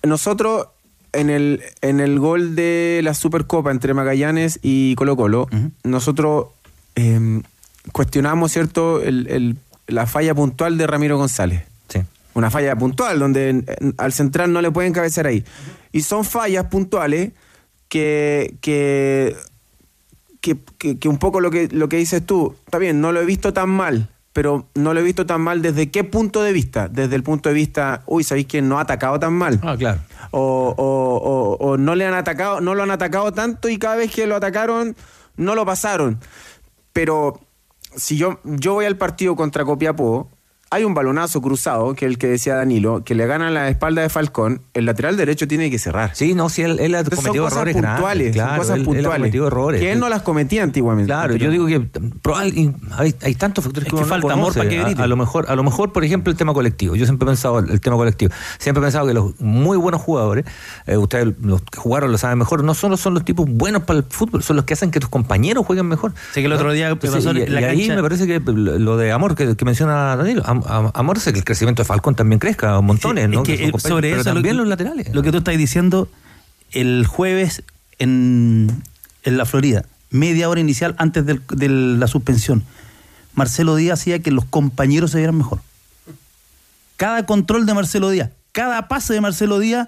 nosotros 0.03 0.67
en 1.13 1.29
el, 1.29 1.61
en 1.81 1.99
el 1.99 2.19
gol 2.19 2.55
de 2.55 2.99
la 3.03 3.13
Supercopa 3.13 3.71
entre 3.71 3.93
Magallanes 3.93 4.59
y 4.61 4.95
Colo 4.95 5.15
Colo, 5.15 5.47
nosotros 5.83 6.47
eh, 6.95 7.41
cuestionamos, 7.91 8.51
¿cierto?, 8.51 9.01
el- 9.01 9.27
el- 9.29 9.57
la 9.87 10.05
falla 10.07 10.33
puntual 10.33 10.77
de 10.77 10.87
Ramiro 10.87 11.17
González. 11.17 11.63
Sí. 11.89 11.99
Una 12.35 12.51
falla 12.51 12.75
puntual, 12.75 13.17
donde 13.17 13.49
eh, 13.65 13.93
al 13.97 14.13
central 14.13 14.53
no 14.53 14.61
le 14.61 14.69
pueden 14.69 14.93
cabecear 14.93 15.25
ahí. 15.27 15.43
Y 15.91 16.01
son 16.01 16.23
fallas 16.23 16.65
puntuales 16.65 17.31
que, 17.89 18.55
que, 18.61 19.35
que, 20.41 20.57
que- 20.77 20.99
que 20.99 21.09
un 21.09 21.17
poco 21.17 21.39
lo 21.39 21.49
que, 21.49 21.67
lo 21.71 21.89
que 21.89 21.97
dices 21.97 22.25
tú, 22.25 22.55
está 22.65 22.77
bien, 22.77 23.01
no 23.01 23.11
lo 23.11 23.21
he 23.21 23.25
visto 23.25 23.53
tan 23.53 23.69
mal, 23.69 24.09
pero 24.33 24.67
no 24.75 24.93
lo 24.93 24.99
he 24.99 25.03
visto 25.03 25.25
tan 25.25 25.39
mal 25.41 25.61
desde 25.61 25.89
qué 25.91 26.03
punto 26.03 26.43
de 26.43 26.51
vista. 26.51 26.89
Desde 26.89 27.15
el 27.15 27.23
punto 27.23 27.47
de 27.49 27.55
vista, 27.55 28.03
uy, 28.05 28.23
¿sabéis 28.23 28.47
que 28.47 28.61
no 28.61 28.77
ha 28.77 28.81
atacado 28.81 29.17
tan 29.19 29.33
mal? 29.33 29.59
Ah, 29.63 29.75
claro. 29.77 30.01
O, 30.31 30.73
o- 30.77 31.17
o- 31.17 31.57
o 31.71 31.77
no 31.77 31.95
le 31.95 32.05
han 32.05 32.13
atacado, 32.13 32.59
no 32.59 32.75
lo 32.75 32.83
han 32.83 32.91
atacado 32.91 33.31
tanto 33.31 33.69
y 33.69 33.77
cada 33.77 33.95
vez 33.95 34.11
que 34.13 34.27
lo 34.27 34.35
atacaron, 34.35 34.95
no 35.37 35.55
lo 35.55 35.65
pasaron. 35.65 36.19
Pero 36.91 37.39
si 37.95 38.17
yo, 38.17 38.39
yo 38.43 38.73
voy 38.73 38.85
al 38.85 38.97
partido 38.97 39.37
contra 39.37 39.63
Copiapó, 39.63 40.29
hay 40.71 40.83
un 40.83 40.93
balonazo 40.93 41.41
cruzado, 41.41 41.93
que 41.95 42.05
es 42.05 42.11
el 42.11 42.17
que 42.17 42.27
decía 42.27 42.55
Danilo, 42.55 43.03
que 43.03 43.15
le 43.15 43.27
gana 43.27 43.49
la 43.51 43.69
espalda 43.69 44.01
de 44.01 44.09
Falcón, 44.09 44.61
el 44.73 44.85
lateral 44.85 45.15
derecho 45.15 45.47
tiene 45.47 45.69
que 45.71 45.77
cerrar. 45.79 46.11
Sí, 46.13 46.33
no, 46.33 46.49
sí, 46.49 46.63
él, 46.63 46.79
él 46.79 46.95
ha 46.95 46.99
Entonces, 46.99 47.23
cometido 47.23 47.47
son 47.49 47.57
errores 47.57 47.75
grandes, 47.75 47.91
puntuales, 47.95 48.31
claro, 48.33 48.49
son 48.49 48.57
cosas 48.57 48.75
él- 48.75 48.81
él 48.81 48.81
ha 48.81 48.85
puntuales. 48.85 49.17
cometido 49.19 49.47
errores. 49.47 49.79
Que 49.81 49.91
él 49.91 49.99
no 49.99 50.09
las 50.09 50.21
cometía 50.23 50.63
antiguamente. 50.63 51.07
Claro, 51.07 51.35
yo 51.35 51.49
digo 51.49 51.67
que 51.67 51.87
hay, 52.33 52.73
hay 53.21 53.35
tantos 53.35 53.63
factores 53.63 53.87
Es 53.87 53.91
que, 53.93 53.95
que 53.97 54.03
uno 54.03 54.05
no 54.05 54.09
falta 54.09 54.33
amor 54.33 54.53
para 54.53 54.69
que 54.69 54.79
a, 54.79 54.83
grite. 54.85 55.01
a 55.01 55.07
lo 55.07 55.15
mejor, 55.15 55.45
a 55.49 55.55
lo 55.55 55.63
mejor, 55.63 55.93
por 55.93 56.03
ejemplo, 56.03 56.31
el 56.31 56.37
tema 56.37 56.53
colectivo. 56.53 56.95
Yo 56.95 57.05
siempre 57.05 57.25
he 57.25 57.29
pensado 57.29 57.59
el 57.59 57.79
tema 57.81 57.95
colectivo. 57.95 58.33
Siempre 58.57 58.81
he 58.81 58.85
pensado 58.85 59.07
que 59.07 59.13
los 59.13 59.39
muy 59.39 59.77
buenos 59.77 60.01
jugadores, 60.01 60.45
eh, 60.87 60.97
ustedes 60.97 61.33
los 61.41 61.61
que 61.61 61.77
jugaron 61.79 62.11
lo 62.11 62.17
saben 62.17 62.37
mejor, 62.37 62.63
no 62.63 62.73
solo 62.73 62.97
son 62.97 63.13
los 63.13 63.23
tipos 63.23 63.45
buenos 63.49 63.83
para 63.83 63.99
el 63.99 64.05
fútbol, 64.09 64.43
son 64.43 64.55
los 64.55 64.65
que 64.65 64.73
hacen 64.73 64.91
que 64.91 64.99
tus 64.99 65.09
compañeros 65.09 65.65
jueguen 65.65 65.87
mejor. 65.87 66.13
Sé 66.33 66.41
que 66.41 66.47
el 66.47 66.53
otro 66.53 66.71
día 66.73 66.89
Entonces, 66.89 67.23
pasó 67.25 67.37
y, 67.37 67.43
en 67.43 67.53
la 67.53 67.61
y 67.61 67.63
ahí 67.65 67.87
me 67.89 68.01
parece 68.01 68.25
que 68.27 68.41
lo 68.45 68.97
de 68.97 69.11
Amor 69.11 69.35
que, 69.35 69.55
que 69.55 69.65
menciona 69.65 70.15
Danilo, 70.15 70.43
Am- 70.67 70.91
Amor 70.93 71.17
hace 71.17 71.31
que 71.33 71.39
el 71.39 71.45
crecimiento 71.45 71.81
de 71.81 71.87
Falcón 71.87 72.15
también 72.15 72.39
crezca 72.39 72.79
montones, 72.81 73.25
Es 73.25 73.29
¿no? 73.31 73.43
que, 73.43 73.53
eh, 73.53 73.71
compañeros, 73.71 73.81
sobre 73.83 74.09
pero 74.09 74.21
eso, 74.21 74.29
lo 74.29 74.33
también 74.35 74.55
que- 74.55 74.57
los 74.59 74.67
laterales. 74.67 75.13
Lo 75.13 75.21
que 75.23 75.31
tú 75.31 75.37
estás 75.39 75.57
diciendo, 75.57 76.09
el 76.71 77.05
jueves 77.07 77.63
en, 77.99 78.83
en 79.23 79.37
la 79.37 79.45
Florida, 79.45 79.85
media 80.09 80.49
hora 80.49 80.59
inicial 80.61 80.95
antes 80.97 81.25
de 81.25 81.69
la 81.69 82.07
suspensión, 82.07 82.63
Marcelo 83.33 83.75
Díaz 83.75 83.99
hacía 83.99 84.19
que 84.19 84.31
los 84.31 84.45
compañeros 84.45 85.11
se 85.11 85.17
vieran 85.17 85.37
mejor. 85.37 85.59
Cada 86.97 87.25
control 87.25 87.65
de 87.65 87.73
Marcelo 87.73 88.09
Díaz, 88.09 88.29
cada 88.51 88.87
pase 88.87 89.13
de 89.13 89.21
Marcelo 89.21 89.59
Díaz 89.59 89.87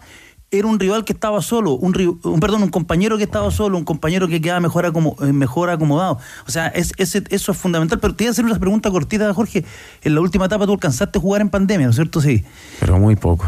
era 0.49 0.65
un 0.67 0.79
rival 0.79 1.03
que 1.03 1.11
estaba 1.13 1.41
solo, 1.41 1.73
un, 1.73 1.93
ri- 1.93 2.17
un- 2.23 2.39
perdón, 2.39 2.63
un 2.63 2.69
compañero 2.69 3.17
que 3.17 3.23
estaba 3.25 3.51
solo, 3.51 3.77
un 3.77 3.83
compañero 3.83 4.27
que 4.29 4.39
quedaba 4.39 4.59
mejor, 4.61 4.85
acomo- 4.85 5.15
eh, 5.21 5.33
mejor 5.33 5.69
acomodado. 5.69 6.19
O 6.47 6.51
sea, 6.51 6.67
es, 6.67 6.93
ese- 6.97 7.23
eso 7.29 7.51
es 7.51 7.57
fundamental. 7.57 7.99
Pero 7.99 8.15
te 8.15 8.23
voy 8.23 8.29
a 8.29 8.31
hacer 8.31 8.45
una 8.45 8.57
pregunta 8.57 8.89
cortita, 8.89 9.33
Jorge. 9.33 9.65
En 10.03 10.15
la 10.15 10.21
última 10.21 10.45
etapa 10.45 10.65
tú 10.65 10.71
alcanzaste 10.73 11.19
a 11.19 11.21
jugar 11.21 11.41
en 11.41 11.49
pandemia, 11.49 11.87
¿no 11.87 11.91
es 11.91 11.97
cierto? 11.97 12.21
Sí. 12.21 12.45
Pero 12.79 12.97
muy 12.97 13.15
poco. 13.17 13.45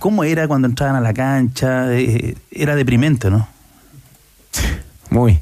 ¿Cómo 0.00 0.24
era 0.24 0.48
cuando 0.48 0.66
entraban 0.66 0.96
a 0.96 1.00
la 1.00 1.14
cancha? 1.14 1.92
Eh, 1.94 2.34
era 2.50 2.74
deprimente, 2.74 3.30
¿no? 3.30 3.46
Muy. 5.10 5.40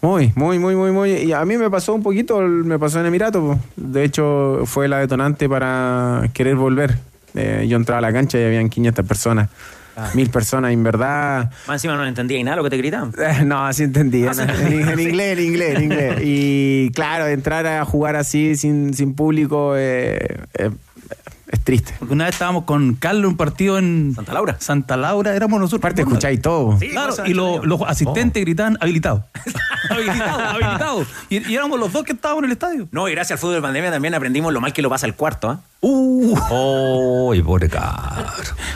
Muy, 0.00 0.32
muy, 0.34 0.58
muy, 0.58 0.74
muy, 0.74 0.90
muy. 0.92 1.10
Y 1.12 1.32
a 1.32 1.44
mí 1.44 1.56
me 1.56 1.70
pasó 1.70 1.94
un 1.94 2.02
poquito, 2.02 2.40
me 2.40 2.78
pasó 2.78 3.00
en 3.00 3.06
Emirato. 3.06 3.58
De 3.76 4.04
hecho, 4.04 4.62
fue 4.66 4.86
la 4.88 4.98
detonante 4.98 5.48
para 5.48 6.28
querer 6.34 6.56
volver. 6.56 6.98
Eh, 7.34 7.66
yo 7.68 7.76
entraba 7.76 7.98
a 7.98 8.02
la 8.02 8.12
cancha 8.12 8.38
y 8.38 8.44
habían 8.44 8.68
500 8.68 9.06
personas. 9.06 9.48
Mil 10.14 10.28
personas, 10.30 10.72
en 10.72 10.82
verdad. 10.82 11.50
Más 11.66 11.76
encima 11.76 11.96
no 11.96 12.04
entendía 12.06 12.42
nada 12.42 12.56
lo 12.56 12.64
que 12.64 12.70
te 12.70 12.76
gritaban. 12.78 13.12
Eh, 13.18 13.44
No, 13.44 13.64
así 13.66 13.84
entendí. 13.84 14.24
Ah, 14.26 14.32
En, 14.32 14.34
sí. 14.34 14.42
en- 14.42 14.88
en 14.88 15.00
inglés, 15.08 15.38
en 15.38 15.44
inglés, 15.44 15.76
en 15.76 15.82
inglés. 15.84 16.16
Y 16.22 16.90
claro, 16.94 17.26
entrar 17.26 17.66
a 17.66 17.84
jugar 17.84 18.16
así 18.16 18.56
sin, 18.56 18.92
sin 18.94 19.14
público 19.14 19.74
eh, 19.76 20.38
eh, 20.54 20.70
es 21.54 21.60
triste. 21.60 21.94
Porque 21.98 22.14
una 22.14 22.24
vez 22.24 22.34
estábamos 22.34 22.64
con 22.64 22.94
Carlos 22.94 23.24
en 23.24 23.28
un 23.30 23.36
partido 23.36 23.78
en 23.78 24.12
Santa 24.14 24.32
Laura. 24.32 24.56
Santa 24.58 24.96
Laura, 24.96 25.34
éramos 25.34 25.58
nosotros. 25.60 25.80
Aparte, 25.80 26.02
escucháis 26.02 26.40
todo. 26.42 26.78
Sí, 26.78 26.90
Claro, 26.90 27.14
y 27.26 27.34
lo- 27.34 27.64
los 27.64 27.80
asistentes 27.86 28.42
gritaban 28.44 28.76
habilitado. 28.80 29.24
habilitado, 29.90 30.40
habilitado. 30.40 31.06
Y, 31.30 31.50
y 31.50 31.54
éramos 31.54 31.78
los 31.78 31.92
dos 31.92 32.04
que 32.04 32.12
estábamos 32.12 32.40
en 32.42 32.46
el 32.46 32.52
estadio. 32.52 32.88
No, 32.90 33.08
y 33.08 33.12
gracias 33.12 33.32
al 33.32 33.38
fútbol 33.40 33.54
de 33.56 33.62
pandemia 33.62 33.90
también 33.90 34.14
aprendimos 34.14 34.52
lo 34.52 34.60
mal 34.60 34.72
que 34.72 34.82
lo 34.82 34.90
pasa 34.90 35.06
el 35.06 35.14
cuarto, 35.14 35.50
¿ah? 35.50 35.60
Uh, 35.80 37.28
Uy, 37.28 37.42
pobre 37.42 37.68
caro. 37.68 38.26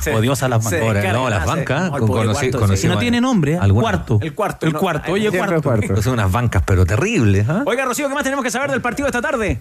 Se- 0.01 0.14
Odiosa 0.14 0.49
las 0.49 0.62
bancas. 0.62 1.12
No, 1.12 1.31
las 1.31 1.47
bancas. 1.47 1.91
no, 1.91 1.99
con- 1.99 2.09
conocí- 2.09 2.33
cuarto, 2.33 2.59
conocí 2.61 2.77
sí. 2.77 2.83
si 2.83 2.88
no 2.88 2.99
tiene 2.99 3.21
nombre, 3.21 3.55
¿eh? 3.55 3.59
cuarto. 3.73 4.19
El 4.21 4.35
cuarto, 4.35 4.67
El 4.67 4.73
no, 4.75 4.79
cuarto, 4.79 5.03
ay, 5.07 5.12
oye, 5.14 5.31
siempre 5.31 5.61
cuarto. 5.62 5.87
cuarto. 5.87 6.03
Son 6.03 6.12
unas 6.14 6.31
bancas, 6.31 6.62
pero 6.67 6.85
terribles. 6.85 7.49
¿ah? 7.49 7.62
Oiga, 7.67 7.85
Rocío, 7.87 8.09
¿qué 8.09 8.14
más 8.14 8.25
tenemos 8.25 8.45
que 8.45 8.51
saber 8.51 8.71
del 8.71 8.83
partido 8.83 9.07
de 9.07 9.11
esta 9.11 9.23
tarde? 9.23 9.59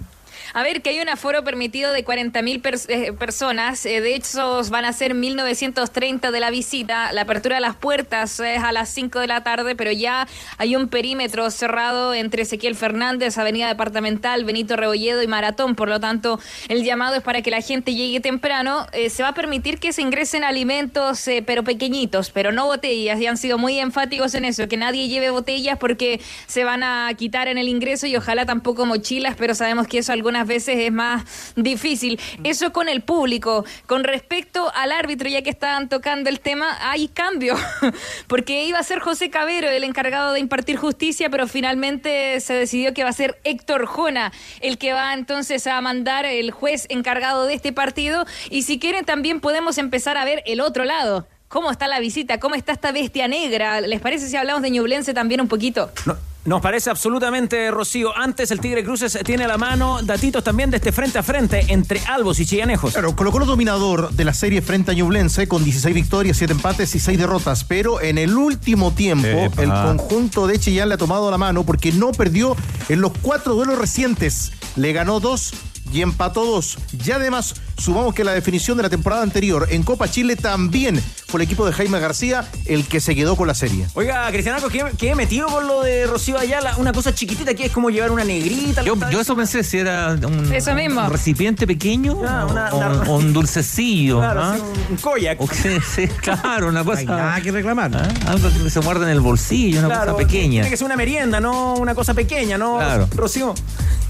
A 0.54 0.64
ver, 0.64 0.82
que 0.82 0.90
hay 0.92 1.00
un 1.00 1.10
aforo 1.10 1.44
permitido 1.44 1.92
de 1.92 2.04
40.000 2.04 2.62
pers- 2.62 2.86
eh, 2.90 3.14
personas. 3.14 3.86
eh, 3.86 4.02
de 4.02 4.16
hecho, 4.16 4.62
van 4.70 4.86
a 4.86 4.94
ser 4.94 5.14
1.930 5.14 6.32
de 6.32 6.40
la 6.40 6.50
visita. 6.50 7.12
La 7.12 7.22
apertura 7.22 7.56
de 7.56 7.62
las 7.62 7.76
puertas 7.76 8.40
es 8.40 8.64
a 8.64 8.72
las 8.72 8.90
5 8.90 9.20
de 9.20 9.28
la 9.28 9.44
tarde, 9.44 9.76
pero 9.76 9.92
ya 9.92 10.28
hay 10.58 10.76
un 10.76 10.88
perímetro 10.90 11.50
cerrado 11.52 12.14
entre 12.14 12.44
Ezequiel 12.44 12.76
Fernández, 12.76 13.38
Avenida 13.38 13.68
Departamental, 13.68 14.46
Benito 14.46 14.76
Rebolledo 14.76 15.22
y 15.22 15.28
Maratón. 15.28 15.76
Por 15.76 15.90
lo 15.90 16.00
tanto, 16.00 16.40
el 16.70 16.84
llamado 16.84 17.16
es 17.16 17.22
para 17.24 17.42
que 17.42 17.52
la 17.52 17.62
gente 17.62 17.94
llegue 17.94 18.20
temprano. 18.20 18.88
Eh, 18.94 19.10
se 19.10 19.24
va 19.24 19.30
a 19.30 19.34
permitir 19.34 19.80
que 19.80 19.94
se 19.94 20.02
ingresen 20.02 20.44
alimentos, 20.44 21.26
pero 21.46 21.64
pequeñitos, 21.64 22.30
pero 22.32 22.52
no 22.52 22.66
botellas. 22.66 23.20
Y 23.20 23.26
han 23.28 23.38
sido 23.38 23.58
muy 23.58 23.80
enfáticos 23.80 24.34
en 24.36 24.46
eso, 24.46 24.68
que 24.68 24.78
nadie 24.78 25.08
lleve 25.08 25.30
botellas 25.30 25.78
porque 25.78 26.20
se 26.48 26.64
van 26.64 26.84
a 26.84 27.10
quitar 27.18 27.48
en 27.48 27.58
el 27.58 27.68
ingreso 27.68 28.08
y 28.08 28.16
ojalá 28.16 28.46
tampoco 28.46 28.86
mochilas, 28.86 29.36
pero 29.38 29.56
sabemos 29.56 29.88
que 29.88 30.00
eso 30.00 30.12
algunas 30.14 30.37
algunas 30.38 30.48
veces 30.48 30.78
es 30.78 30.92
más 30.92 31.24
difícil. 31.56 32.20
Eso 32.44 32.72
con 32.72 32.90
el 32.90 33.02
público. 33.02 33.66
Con 33.86 34.04
respecto 34.04 34.72
al 34.76 34.92
árbitro, 34.92 35.30
ya 35.30 35.42
que 35.42 35.50
estaban 35.50 35.90
tocando 35.90 36.30
el 36.30 36.40
tema, 36.40 36.78
hay 36.92 37.08
cambio, 37.08 37.56
porque 38.28 38.66
iba 38.66 38.80
a 38.80 38.84
ser 38.84 39.00
José 39.00 39.30
Cabero 39.30 39.70
el 39.70 39.84
encargado 39.84 40.34
de 40.34 40.40
impartir 40.40 40.78
justicia, 40.78 41.30
pero 41.30 41.48
finalmente 41.48 42.40
se 42.40 42.54
decidió 42.54 42.94
que 42.94 43.04
va 43.04 43.10
a 43.10 43.14
ser 43.14 43.40
Héctor 43.44 43.86
Jona 43.86 44.32
el 44.62 44.78
que 44.78 44.94
va 44.94 45.14
entonces 45.14 45.66
a 45.68 45.80
mandar 45.82 46.26
el 46.26 46.52
juez 46.52 46.86
encargado 46.90 47.46
de 47.46 47.54
este 47.54 47.74
partido. 47.74 48.26
Y 48.50 48.64
si 48.64 48.80
quieren 48.80 49.06
también 49.06 49.40
podemos 49.40 49.78
empezar 49.78 50.18
a 50.18 50.26
ver 50.26 50.44
el 50.46 50.62
otro 50.62 50.86
lado. 50.86 51.28
¿Cómo 51.48 51.72
está 51.72 51.88
la 51.88 52.00
visita? 52.00 52.40
¿Cómo 52.40 52.56
está 52.56 52.74
esta 52.74 52.92
bestia 52.92 53.28
negra? 53.30 53.80
¿Les 53.80 54.02
parece 54.02 54.28
si 54.28 54.36
hablamos 54.36 54.62
de 54.62 54.70
Ñublense 54.70 55.14
también 55.14 55.40
un 55.40 55.48
poquito? 55.48 55.90
No, 56.06 56.18
nos 56.48 56.62
parece 56.62 56.90
absolutamente, 56.90 57.70
Rocío. 57.72 58.18
Antes 58.18 58.52
el 58.52 58.62
Tigre 58.62 58.82
Cruces 58.82 59.20
tiene 59.26 59.44
a 59.44 59.50
la 59.50 59.58
mano 59.58 60.00
datitos 60.02 60.46
también 60.46 60.72
de 60.72 60.78
este 60.78 60.94
frente 60.94 61.20
a 61.20 61.24
frente 61.24 61.66
entre 61.68 62.00
Albos 62.08 62.40
y 62.40 62.46
Chillanejos. 62.46 62.94
Claro, 62.94 63.18
colocó 63.18 63.40
el 63.40 63.48
dominador 63.48 64.12
de 64.12 64.24
la 64.24 64.34
serie 64.34 64.62
frente 64.62 64.92
a 64.92 64.94
Ñublense 64.94 65.50
con 65.50 65.66
16 65.66 65.94
victorias, 65.94 66.38
7 66.38 66.54
empates 66.54 66.96
y 66.96 67.02
6 67.02 67.18
derrotas. 67.18 67.66
Pero 67.66 68.00
en 68.00 68.18
el 68.18 68.38
último 68.38 68.94
tiempo, 68.94 69.28
Epa. 69.28 69.62
el 69.62 69.98
conjunto 69.98 70.48
de 70.48 70.58
Chillán 70.58 70.88
le 70.88 70.96
ha 70.96 70.98
tomado 70.98 71.30
la 71.30 71.38
mano 71.38 71.66
porque 71.66 71.92
no 71.92 72.14
perdió 72.14 72.56
en 72.88 73.02
los 73.02 73.12
cuatro 73.22 73.54
duelos 73.54 73.78
recientes. 73.78 74.54
Le 74.78 74.94
ganó 74.94 75.20
dos 75.20 75.52
y 75.92 76.02
empató 76.02 76.46
dos. 76.46 76.78
Y 77.06 77.12
además, 77.12 77.56
sumamos 77.78 78.14
que 78.14 78.24
la 78.24 78.34
definición 78.34 78.78
de 78.78 78.84
la 78.84 78.90
temporada 78.90 79.22
anterior 79.22 79.68
en 79.70 79.84
Copa 79.84 80.10
Chile 80.10 80.36
también 80.36 81.02
fue 81.28 81.40
el 81.42 81.46
equipo 81.46 81.66
de 81.66 81.74
Jaime 81.74 82.00
García 82.00 82.48
el 82.66 82.86
que 82.88 83.02
se 83.02 83.14
quedó 83.16 83.36
con 83.36 83.48
la 83.48 83.54
serie. 83.54 83.86
Oiga, 83.96 84.28
Cristianaco, 84.32 84.70
¿qué, 84.70 84.86
qué 84.98 85.12
he 85.12 85.16
metido 85.16 85.48
con 85.48 85.68
lo 85.68 85.84
de 85.84 86.06
Rocío 86.08 86.38
Ayala? 86.40 86.76
Una 86.78 86.94
cosa 86.94 87.14
chiquitita 87.14 87.54
que 87.54 87.66
es 87.66 87.72
como 87.72 87.90
llevar 87.90 88.12
una 88.12 88.24
negrita. 88.24 88.82
Yo, 88.84 88.96
yo 89.10 89.20
eso 89.20 89.36
pensé 89.36 89.64
si 89.64 89.78
era 89.80 90.12
un, 90.14 90.54
Eso 90.54 90.74
mismo. 90.74 91.02
un 91.04 91.12
recipiente 91.12 91.68
pequeño 91.68 92.22
Ah, 92.26 92.46
una- 92.50 92.70
o, 92.74 92.78
una- 92.78 93.02
o 93.12 93.18
un 93.18 93.34
dulcecillo. 93.34 94.20
Claro, 94.20 94.42
¿ah? 94.44 94.56
sí, 94.56 94.62
un, 94.62 94.92
un 94.92 94.98
koyak. 94.98 95.42
O 95.42 95.48
que- 95.48 95.82
sí, 95.82 96.08
claro, 96.22 96.70
una 96.70 96.84
cosa. 96.86 97.00
Hay 97.00 97.06
nada 97.06 97.42
que 97.42 97.52
reclamar. 97.52 97.92
¿ah? 97.94 98.08
Algo 98.32 98.50
que 98.64 98.70
se 98.70 98.80
muerde 98.80 99.04
en 99.06 99.12
el 99.12 99.20
bolsillo, 99.20 99.80
una 99.80 99.88
Claro, 99.90 100.14
cosa 100.14 100.26
pequeña. 100.26 100.62
Tiene 100.62 100.70
que 100.70 100.78
ser 100.78 100.86
una 100.86 100.96
merienda, 100.96 101.40
no 101.42 101.74
una 101.76 101.94
cosa 101.94 102.14
pequeña, 102.14 102.58
¿no? 102.58 102.78
Claro. 102.78 103.10
Rocío. 103.14 103.54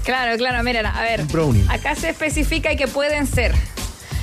Claro, 0.04 0.36
claro, 0.38 0.62
miren, 0.62 0.86
a 0.86 1.02
ver. 1.02 1.24
brownie. 1.24 1.64
Acá 1.68 1.94
se 1.96 2.10
especifica 2.10 2.74
que 2.76 2.86
pueden 2.88 3.26
ser. 3.26 3.54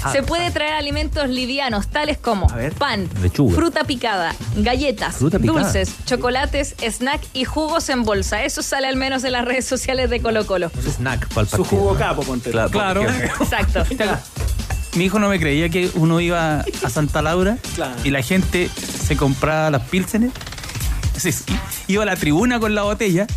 Ah. 0.06 0.12
Se 0.12 0.22
puede 0.24 0.52
traer 0.52 0.74
alimentos 0.74 1.28
livianos, 1.30 1.88
tales 1.88 2.18
como 2.18 2.48
ver. 2.50 2.74
pan, 2.74 3.10
Lechuga. 3.22 3.56
fruta 3.56 3.84
picada, 3.86 4.36
galletas, 4.56 5.16
Fruta 5.16 5.40
picada. 5.40 5.62
dulces, 5.64 5.96
chocolates, 6.06 6.76
snack 6.80 7.22
y 7.34 7.46
jugos 7.46 7.90
en 7.90 8.04
bolsa. 8.04 8.44
Eso 8.44 8.62
sale 8.62 8.88
al 8.88 8.98
menos 8.98 9.24
en 9.24 9.32
las 9.32 9.46
redes 9.46 9.66
sociales 9.66 10.10
de 10.10 10.22
Colo 10.22 10.46
Colo. 10.46 10.72
Un 10.76 10.82
snack 10.92 11.28
para 11.30 11.42
el 11.42 11.48
Su 11.50 11.64
jugo 11.64 11.96
capo, 11.96 12.22
ponte. 12.24 12.52
Claro, 12.52 12.70
Claro. 12.70 13.02
Exacto. 13.42 13.84
Mi 14.96 15.06
hijo 15.06 15.20
no 15.20 15.28
me 15.28 15.40
creía 15.40 15.70
que 15.70 15.90
uno 15.96 16.20
iba 16.22 16.60
a 16.84 16.90
Santa 16.90 17.22
Laura 17.22 17.58
Claro. 17.76 17.96
y 18.04 18.12
la 18.12 18.22
gente 18.22 18.70
se 18.70 19.18
compraba 19.18 19.70
las 19.72 19.82
pilsenes, 19.90 20.32
se- 21.18 21.34
iba 21.88 22.04
a 22.04 22.06
la 22.06 22.16
tribuna 22.16 22.60
con 22.60 22.76
la 22.76 22.84
botella, 22.84 23.28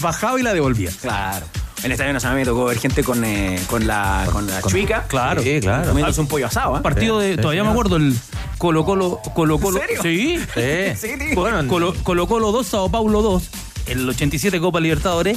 bajaba 0.00 0.38
y 0.38 0.42
la 0.42 0.52
devolvía. 0.54 0.90
Claro. 1.00 1.46
En 1.84 1.90
el 1.90 1.92
Estadio 1.92 2.14
Nacional 2.14 2.38
me 2.38 2.44
tocó 2.46 2.64
ver 2.64 2.78
gente 2.78 3.04
con, 3.04 3.22
eh, 3.24 3.60
con 3.68 3.86
la, 3.86 4.26
con 4.32 4.46
la 4.46 4.62
chuica. 4.62 5.04
Claro. 5.06 5.42
Sí, 5.42 5.60
claro. 5.60 5.88
Comiéndose 5.88 6.18
un 6.20 6.26
pollo 6.28 6.46
asado, 6.46 6.78
¿eh? 6.78 6.80
Partido 6.80 7.18
de, 7.18 7.34
Sí, 7.34 7.40
todavía 7.42 7.62
me 7.62 7.70
acuerdo, 7.70 7.96
el 7.96 8.16
Colo 8.56 8.86
Colo, 8.86 9.20
Colo 9.34 9.58
Colo. 9.58 9.78
serio? 9.80 10.00
Sí. 10.02 10.38
Sí. 10.54 11.08
Sí. 11.18 11.34
Bueno, 11.34 11.66
Colo, 11.68 11.94
Colo 12.02 12.26
Colo 12.26 12.52
2, 12.52 12.66
Sao 12.66 12.88
Paulo 12.90 13.20
2, 13.20 13.50
el 13.88 14.08
87 14.08 14.60
Copa 14.60 14.80
Libertadores, 14.80 15.36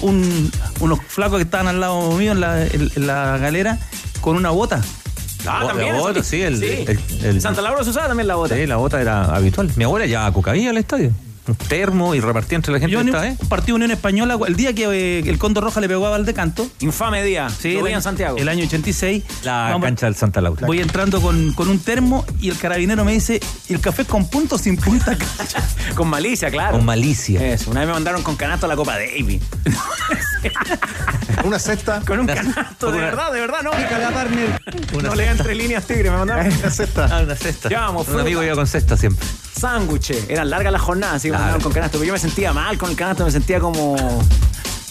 un- 0.00 0.52
unos 0.78 1.00
flacos 1.08 1.38
que 1.38 1.42
estaban 1.42 1.66
al 1.66 1.80
lado 1.80 2.12
mío 2.12 2.30
en 2.32 2.40
la, 2.40 2.64
en- 2.64 2.92
en 2.94 3.06
la 3.08 3.36
galera 3.38 3.76
con 4.20 4.36
una 4.36 4.50
bota. 4.50 4.80
Ah, 5.44 5.60
La 5.62 5.68
también. 5.70 5.96
bota, 5.96 6.20
eso 6.20 6.22
sí, 6.28 6.40
el- 6.42 6.62
el- 6.62 6.88
el- 6.88 7.24
En 7.24 7.40
Santa 7.40 7.62
Laura 7.62 7.82
se 7.82 7.90
usaba 7.90 8.06
también 8.06 8.28
la 8.28 8.36
bota. 8.36 8.54
Sí, 8.54 8.64
la 8.66 8.76
bota 8.76 9.00
era 9.00 9.24
habitual. 9.24 9.72
Mi 9.74 9.82
abuela 9.82 10.06
llevaba 10.06 10.32
cocaína 10.32 10.70
al 10.70 10.76
estadio. 10.76 11.10
Un 11.50 11.56
termo 11.56 12.14
y 12.14 12.20
repartía 12.20 12.56
entre 12.56 12.72
la 12.72 12.78
gente 12.78 12.92
Yo 12.92 13.00
¿eh? 13.00 13.36
un 13.40 13.48
partido 13.48 13.74
Unión 13.76 13.90
Española, 13.90 14.38
el 14.46 14.56
día 14.56 14.72
que 14.74 14.84
eh, 14.84 15.18
el 15.28 15.38
Cóndor 15.38 15.64
Roja 15.64 15.80
le 15.80 15.88
pegó 15.88 16.06
a 16.06 16.10
Valdecanto, 16.10 16.68
Infame 16.80 17.22
día. 17.24 17.48
sí, 17.50 17.72
Lo 17.72 17.78
el 17.80 17.84
vi 17.84 17.88
año- 17.90 17.96
en 17.98 18.02
Santiago. 18.02 18.36
el 18.38 18.48
año 18.48 18.64
86, 18.64 19.24
La 19.44 19.52
vamos- 19.70 19.82
cancha 19.82 20.06
del 20.06 20.14
Santa 20.16 20.40
Laura. 20.40 20.66
voy 20.66 20.80
entrando 20.80 21.20
con, 21.20 21.52
con 21.54 21.68
un 21.68 21.78
termo 21.80 22.24
y 22.40 22.48
el 22.50 22.56
carabinero 22.58 23.04
me 23.04 23.12
dice, 23.12 23.40
¿el 23.68 23.80
café 23.80 24.04
con 24.04 24.28
punto 24.28 24.58
sin 24.58 24.76
punta? 24.76 25.16
Con 25.94 26.08
malicia, 26.08 26.50
claro. 26.50 26.76
Con 26.76 26.84
malicia. 26.84 27.44
Eso. 27.52 27.70
Una 27.72 27.80
vez 27.80 27.88
me 27.88 27.94
mandaron 27.94 28.22
con 28.22 28.36
canasto 28.36 28.66
a 28.66 28.68
la 28.68 28.76
Copa 28.76 28.94
Davis. 28.96 29.42
Una 31.44 31.58
cesta. 31.58 32.00
Con 32.06 32.20
un 32.20 32.26
canasto, 32.26 32.90
de 32.90 32.98
Una- 32.98 33.06
verdad, 33.06 33.32
de 33.32 33.40
verdad, 33.40 33.58
no. 33.62 33.70
Una 34.98 35.08
No 35.08 35.14
lea 35.14 35.30
entre 35.32 35.54
líneas 35.54 35.86
tigre, 35.86 36.10
me 36.10 36.16
mandaron. 36.18 36.46
Una 36.46 36.70
cesta. 36.70 37.08
Ah, 37.10 37.22
una 37.22 37.34
cesta. 37.36 37.68
Llevábamos 37.68 38.02
Un 38.02 38.06
fruta. 38.06 38.22
amigo 38.22 38.42
iba 38.42 38.54
con 38.54 38.66
cesta 38.66 38.96
siempre. 38.96 39.26
Sándwiches. 39.58 40.26
Eran 40.28 40.50
largas 40.50 40.72
las 40.72 40.82
jornadas, 40.82 41.16
así 41.16 41.28
que 41.28 41.32
me 41.32 41.36
Claro. 41.38 41.44
mandaron 41.52 41.62
con 41.62 41.72
canasto. 41.72 41.98
Pero 41.98 42.06
yo 42.08 42.12
me 42.14 42.18
sentía 42.18 42.52
mal 42.52 42.78
con 42.78 42.90
el 42.90 42.96
canasto, 42.96 43.24
me 43.24 43.30
sentía 43.30 43.60
como. 43.60 43.96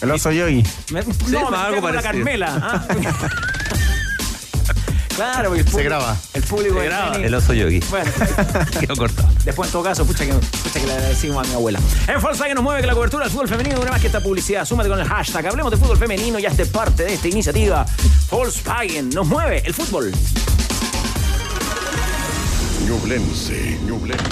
El 0.00 0.10
oso 0.10 0.30
yogi. 0.32 0.62
Me, 0.92 1.00
no, 1.02 1.06
me 1.08 1.14
sentía 1.14 1.40
algo 1.40 1.76
como 1.76 1.88
la 1.90 2.00
parecido. 2.02 2.02
Carmela. 2.02 2.58
ah. 2.62 2.84
claro, 5.16 5.48
porque 5.48 5.60
el 5.60 5.66
público, 5.66 5.88
graba. 5.88 6.16
El 6.34 6.42
público 6.42 6.78
Se 6.80 6.84
graba. 6.86 7.16
El 7.16 7.34
oso 7.34 7.52
yogi. 7.52 7.80
Bueno, 7.90 8.10
Quedó 8.80 8.96
cortado. 8.96 9.28
Después, 9.44 9.68
en 9.68 9.72
todo 9.72 9.82
caso, 9.82 10.04
pucha 10.04 10.24
que, 10.26 10.32
pucha 10.32 10.80
que 10.80 10.86
le 10.86 10.94
decimos 10.94 11.44
a 11.44 11.48
mi 11.48 11.54
abuela. 11.54 11.80
En 12.08 12.20
Volkswagen 12.20 12.54
nos 12.54 12.64
mueve 12.64 12.80
que 12.80 12.86
la 12.86 12.94
cobertura 12.94 13.24
del 13.24 13.32
fútbol 13.32 13.48
femenino 13.48 13.76
dura 13.76 13.90
más 13.90 14.00
que 14.00 14.06
esta 14.06 14.20
publicidad. 14.20 14.64
Súmate 14.64 14.88
con 14.88 14.98
el 15.00 15.06
hashtag. 15.06 15.46
Hablemos 15.46 15.70
de 15.70 15.76
fútbol 15.78 15.98
femenino 15.98 16.38
y 16.38 16.46
hazte 16.46 16.66
parte 16.66 17.04
de 17.04 17.14
esta 17.14 17.28
iniciativa. 17.28 17.86
Volkswagen 18.30 19.10
nos 19.10 19.26
mueve 19.26 19.62
el 19.64 19.74
fútbol. 19.74 20.12
Ñublense, 22.86 23.78
Ñublense. 23.84 24.24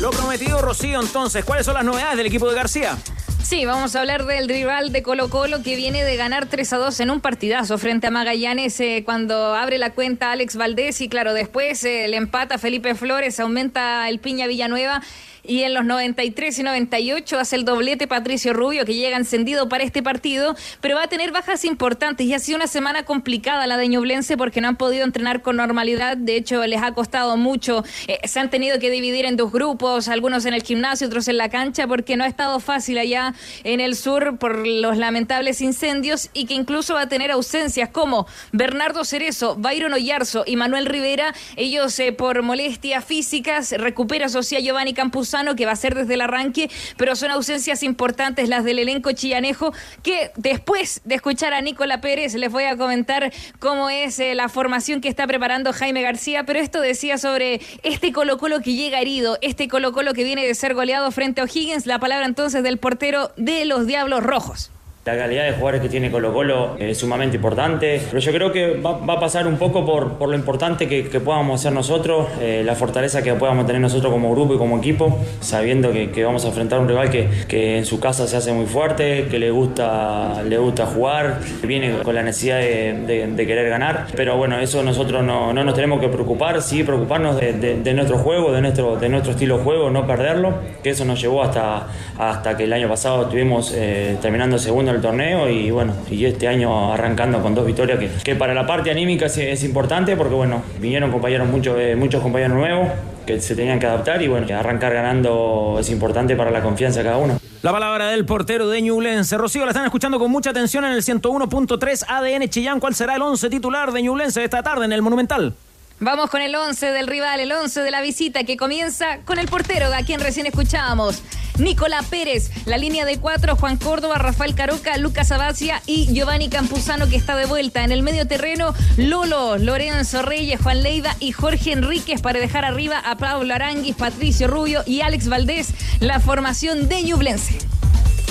Lo 0.00 0.10
prometido, 0.10 0.62
Rocío, 0.62 1.00
entonces, 1.00 1.44
¿cuáles 1.44 1.66
son 1.66 1.74
las 1.74 1.84
novedades 1.84 2.16
del 2.16 2.26
equipo 2.26 2.48
de 2.48 2.54
García? 2.54 2.96
Sí, 3.42 3.64
vamos 3.64 3.96
a 3.96 4.00
hablar 4.00 4.26
del 4.26 4.48
rival 4.48 4.92
de 4.92 5.02
Colo 5.02 5.28
Colo 5.28 5.62
que 5.62 5.74
viene 5.74 6.04
de 6.04 6.16
ganar 6.16 6.46
3 6.46 6.72
a 6.74 6.76
2 6.76 7.00
en 7.00 7.10
un 7.10 7.20
partidazo 7.20 7.78
frente 7.78 8.06
a 8.06 8.10
Magallanes 8.10 8.78
eh, 8.80 9.02
cuando 9.04 9.54
abre 9.54 9.78
la 9.78 9.90
cuenta 9.90 10.30
Alex 10.30 10.56
Valdés 10.56 11.00
y 11.00 11.08
claro, 11.08 11.34
después 11.34 11.82
eh, 11.84 12.06
le 12.08 12.16
empata 12.16 12.58
Felipe 12.58 12.94
Flores, 12.94 13.40
aumenta 13.40 14.08
el 14.08 14.20
Piña 14.20 14.46
Villanueva 14.46 15.02
y 15.42 15.62
en 15.62 15.74
los 15.74 15.84
93 15.84 16.58
y 16.58 16.62
98 16.62 17.38
hace 17.38 17.56
el 17.56 17.64
doblete 17.64 18.06
Patricio 18.06 18.52
Rubio 18.52 18.84
que 18.84 18.94
llega 18.94 19.16
encendido 19.16 19.68
para 19.68 19.84
este 19.84 20.02
partido, 20.02 20.54
pero 20.80 20.96
va 20.96 21.04
a 21.04 21.08
tener 21.08 21.32
bajas 21.32 21.64
importantes 21.64 22.26
y 22.26 22.34
ha 22.34 22.38
sido 22.38 22.56
una 22.56 22.66
semana 22.66 23.04
complicada 23.04 23.66
la 23.66 23.76
de 23.76 23.88
Ñublense 23.88 24.36
porque 24.36 24.60
no 24.60 24.68
han 24.68 24.76
podido 24.76 25.04
entrenar 25.04 25.42
con 25.42 25.56
normalidad, 25.56 26.16
de 26.16 26.36
hecho 26.36 26.64
les 26.66 26.82
ha 26.82 26.92
costado 26.92 27.36
mucho, 27.36 27.84
eh, 28.06 28.18
se 28.24 28.40
han 28.40 28.50
tenido 28.50 28.78
que 28.78 28.90
dividir 28.90 29.24
en 29.24 29.36
dos 29.36 29.52
grupos, 29.52 30.08
algunos 30.08 30.44
en 30.46 30.54
el 30.54 30.62
gimnasio, 30.62 31.06
otros 31.06 31.28
en 31.28 31.36
la 31.36 31.48
cancha 31.48 31.86
porque 31.86 32.16
no 32.16 32.24
ha 32.24 32.28
estado 32.28 32.60
fácil 32.60 32.98
allá 32.98 33.29
en 33.64 33.80
el 33.80 33.96
sur 33.96 34.38
por 34.38 34.66
los 34.66 34.96
lamentables 34.96 35.60
incendios 35.60 36.30
y 36.32 36.46
que 36.46 36.54
incluso 36.54 36.94
va 36.94 37.02
a 37.02 37.08
tener 37.08 37.30
ausencias 37.30 37.88
como 37.88 38.26
Bernardo 38.52 39.04
Cerezo, 39.04 39.56
Byron 39.56 39.92
Oyarzo 39.92 40.44
y 40.46 40.56
Manuel 40.56 40.86
Rivera, 40.86 41.34
ellos 41.56 41.98
eh, 41.98 42.12
por 42.12 42.42
molestias 42.42 43.04
físicas 43.04 43.72
recupera 43.72 44.28
Socia 44.28 44.60
Giovanni 44.60 44.94
Campuzano 44.94 45.56
que 45.56 45.66
va 45.66 45.72
a 45.72 45.76
ser 45.76 45.94
desde 45.94 46.14
el 46.14 46.20
arranque, 46.20 46.70
pero 46.96 47.16
son 47.16 47.30
ausencias 47.30 47.82
importantes 47.82 48.48
las 48.48 48.64
del 48.64 48.78
elenco 48.78 49.12
chillanejo 49.12 49.72
que 50.02 50.30
después 50.36 51.00
de 51.04 51.14
escuchar 51.16 51.52
a 51.52 51.60
Nicola 51.60 52.00
Pérez 52.00 52.34
les 52.34 52.50
voy 52.50 52.64
a 52.64 52.76
comentar 52.76 53.32
cómo 53.58 53.90
es 53.90 54.18
eh, 54.18 54.34
la 54.34 54.48
formación 54.48 55.00
que 55.00 55.08
está 55.08 55.26
preparando 55.26 55.72
Jaime 55.72 56.02
García, 56.02 56.44
pero 56.44 56.58
esto 56.58 56.80
decía 56.80 57.18
sobre 57.18 57.60
este 57.82 58.12
Colo 58.12 58.38
Colo 58.38 58.60
que 58.60 58.74
llega 58.74 59.00
herido, 59.00 59.38
este 59.42 59.68
Colo 59.68 59.92
Colo 59.92 60.14
que 60.14 60.24
viene 60.24 60.46
de 60.46 60.54
ser 60.54 60.74
goleado 60.74 61.10
frente 61.10 61.40
a 61.40 61.44
O'Higgins, 61.44 61.86
la 61.86 61.98
palabra 61.98 62.26
entonces 62.26 62.62
del 62.62 62.78
portero 62.78 63.19
de 63.36 63.64
los 63.64 63.86
Diablos 63.86 64.22
Rojos. 64.22 64.70
La 65.06 65.16
calidad 65.16 65.44
de 65.44 65.52
jugadores 65.52 65.80
que 65.80 65.88
tiene 65.88 66.10
Colo 66.10 66.30
Colo 66.34 66.76
es 66.78 66.98
sumamente 66.98 67.36
importante, 67.36 68.02
pero 68.10 68.18
yo 68.20 68.32
creo 68.32 68.52
que 68.52 68.74
va, 68.82 69.14
a 69.14 69.18
pasar 69.18 69.46
un 69.46 69.56
poco 69.56 69.86
por, 69.86 70.18
por 70.18 70.28
lo 70.28 70.36
importante 70.36 70.86
que, 70.86 71.08
que 71.08 71.20
podamos 71.20 71.62
ser 71.62 71.72
nosotros, 71.72 72.26
eh, 72.38 72.62
la 72.66 72.74
fortaleza 72.74 73.22
que 73.22 73.32
podamos 73.32 73.64
tener 73.66 73.80
nosotros 73.80 74.12
como 74.12 74.30
grupo 74.30 74.54
y 74.54 74.58
como 74.58 74.76
equipo, 74.76 75.18
sabiendo 75.40 75.90
que, 75.90 76.22
vamos 76.22 76.44
a 76.44 76.48
enfrentar 76.48 76.80
un 76.80 76.86
rival 76.86 77.08
que, 77.08 77.26
que 77.48 77.78
en 77.78 77.86
su 77.86 77.98
casa 77.98 78.26
se 78.26 78.36
hace 78.36 78.52
muy 78.52 78.66
fuerte, 78.66 79.26
que 79.30 79.38
le 79.38 79.50
gusta, 79.50 80.42
le 80.46 80.58
gusta 80.58 80.84
jugar, 80.84 81.40
que 81.62 81.66
viene 81.66 81.94
con 82.02 82.14
la 82.14 82.22
necesidad 82.22 82.58
de, 82.58 83.26
de- 83.34 83.46
querer 83.46 83.70
ganar, 83.70 84.06
pero 84.14 84.36
bueno, 84.36 84.58
eso 84.60 84.82
nosotros 84.82 85.24
no, 85.24 85.54
no 85.54 85.64
nos 85.64 85.74
tenemos 85.74 85.98
que 85.98 86.08
preocupar, 86.08 86.60
sí 86.60 86.84
preocuparnos 86.84 87.40
de, 87.40 87.54
de- 87.54 87.94
nuestro 87.94 88.18
juego, 88.18 88.52
de 88.52 88.60
nuestro, 88.60 88.96
de 88.96 89.08
nuestro 89.08 89.32
estilo 89.32 89.56
de 89.56 89.64
juego, 89.64 89.88
no 89.88 90.06
perderlo, 90.06 90.56
que 90.82 90.90
eso 90.90 91.06
nos 91.06 91.18
llevó 91.18 91.42
hasta, 91.42 91.86
hasta 92.18 92.54
que 92.54 92.64
el 92.64 92.72
año 92.74 92.86
pasado 92.86 93.22
estuvimos 93.22 93.72
eh, 93.74 94.18
terminando 94.20 94.58
segundo 94.58 94.90
en 94.90 94.99
el 95.00 95.02
torneo 95.02 95.48
y 95.48 95.70
bueno, 95.70 95.94
y 96.10 96.24
este 96.26 96.46
año 96.46 96.92
arrancando 96.92 97.40
con 97.42 97.54
dos 97.54 97.66
victorias 97.66 97.98
que, 97.98 98.10
que 98.22 98.36
para 98.36 98.52
la 98.54 98.66
parte 98.66 98.90
anímica 98.90 99.26
es, 99.26 99.38
es 99.38 99.64
importante 99.64 100.16
porque 100.16 100.34
bueno, 100.34 100.62
vinieron 100.78 101.10
compañeros 101.10 101.48
muchos, 101.48 101.76
eh, 101.78 101.96
muchos 101.96 102.22
compañeros 102.22 102.56
nuevos 102.56 102.88
que 103.26 103.40
se 103.40 103.56
tenían 103.56 103.78
que 103.78 103.86
adaptar 103.86 104.20
y 104.22 104.28
bueno, 104.28 104.46
arrancar 104.56 104.92
ganando 104.92 105.78
es 105.80 105.90
importante 105.90 106.36
para 106.36 106.50
la 106.50 106.62
confianza 106.62 107.00
de 107.00 107.06
cada 107.06 107.16
uno. 107.16 107.40
La 107.62 107.72
palabra 107.72 108.08
del 108.08 108.24
portero 108.24 108.68
de 108.68 108.80
Ñublense. 108.80 109.36
Rocío, 109.36 109.64
la 109.64 109.70
están 109.70 109.84
escuchando 109.84 110.18
con 110.18 110.30
mucha 110.30 110.50
atención 110.50 110.84
en 110.84 110.92
el 110.92 111.02
101.3 111.02 112.04
ADN 112.08 112.48
Chillán. 112.48 112.80
¿Cuál 112.80 112.94
será 112.94 113.16
el 113.16 113.22
11 113.22 113.50
titular 113.50 113.92
de 113.92 114.02
Ñublense 114.02 114.42
esta 114.42 114.62
tarde 114.62 114.84
en 114.86 114.92
el 114.92 115.02
Monumental? 115.02 115.54
Vamos 116.02 116.30
con 116.30 116.40
el 116.40 116.54
11 116.54 116.92
del 116.92 117.06
rival, 117.06 117.40
el 117.40 117.52
11 117.52 117.82
de 117.82 117.90
la 117.90 118.00
visita 118.00 118.44
que 118.44 118.56
comienza 118.56 119.18
con 119.26 119.38
el 119.38 119.48
portero, 119.48 119.92
a 119.94 120.02
quien 120.02 120.20
recién 120.20 120.46
escuchábamos. 120.46 121.22
Nicolás 121.60 122.06
Pérez, 122.06 122.50
la 122.64 122.78
línea 122.78 123.04
de 123.04 123.18
cuatro, 123.18 123.56
Juan 123.56 123.76
Córdoba, 123.76 124.18
Rafael 124.18 124.54
Caroca, 124.54 124.96
Lucas 124.96 125.30
Abacia 125.30 125.82
y 125.86 126.12
Giovanni 126.12 126.48
Campuzano 126.48 127.08
que 127.08 127.16
está 127.16 127.36
de 127.36 127.46
vuelta. 127.46 127.84
En 127.84 127.92
el 127.92 128.02
medio 128.02 128.26
terreno, 128.26 128.74
Lolo, 128.96 129.58
Lorenzo 129.58 130.22
Reyes, 130.22 130.60
Juan 130.60 130.82
Leiva 130.82 131.14
y 131.20 131.32
Jorge 131.32 131.72
Enríquez 131.72 132.20
para 132.22 132.40
dejar 132.40 132.64
arriba 132.64 132.98
a 132.98 133.16
Pablo 133.16 133.54
Aranguis, 133.54 133.94
Patricio 133.94 134.48
Rubio 134.48 134.82
y 134.86 135.02
Alex 135.02 135.28
Valdés, 135.28 135.68
la 136.00 136.20
formación 136.20 136.88
de 136.88 137.02
Ñublense. 137.02 137.58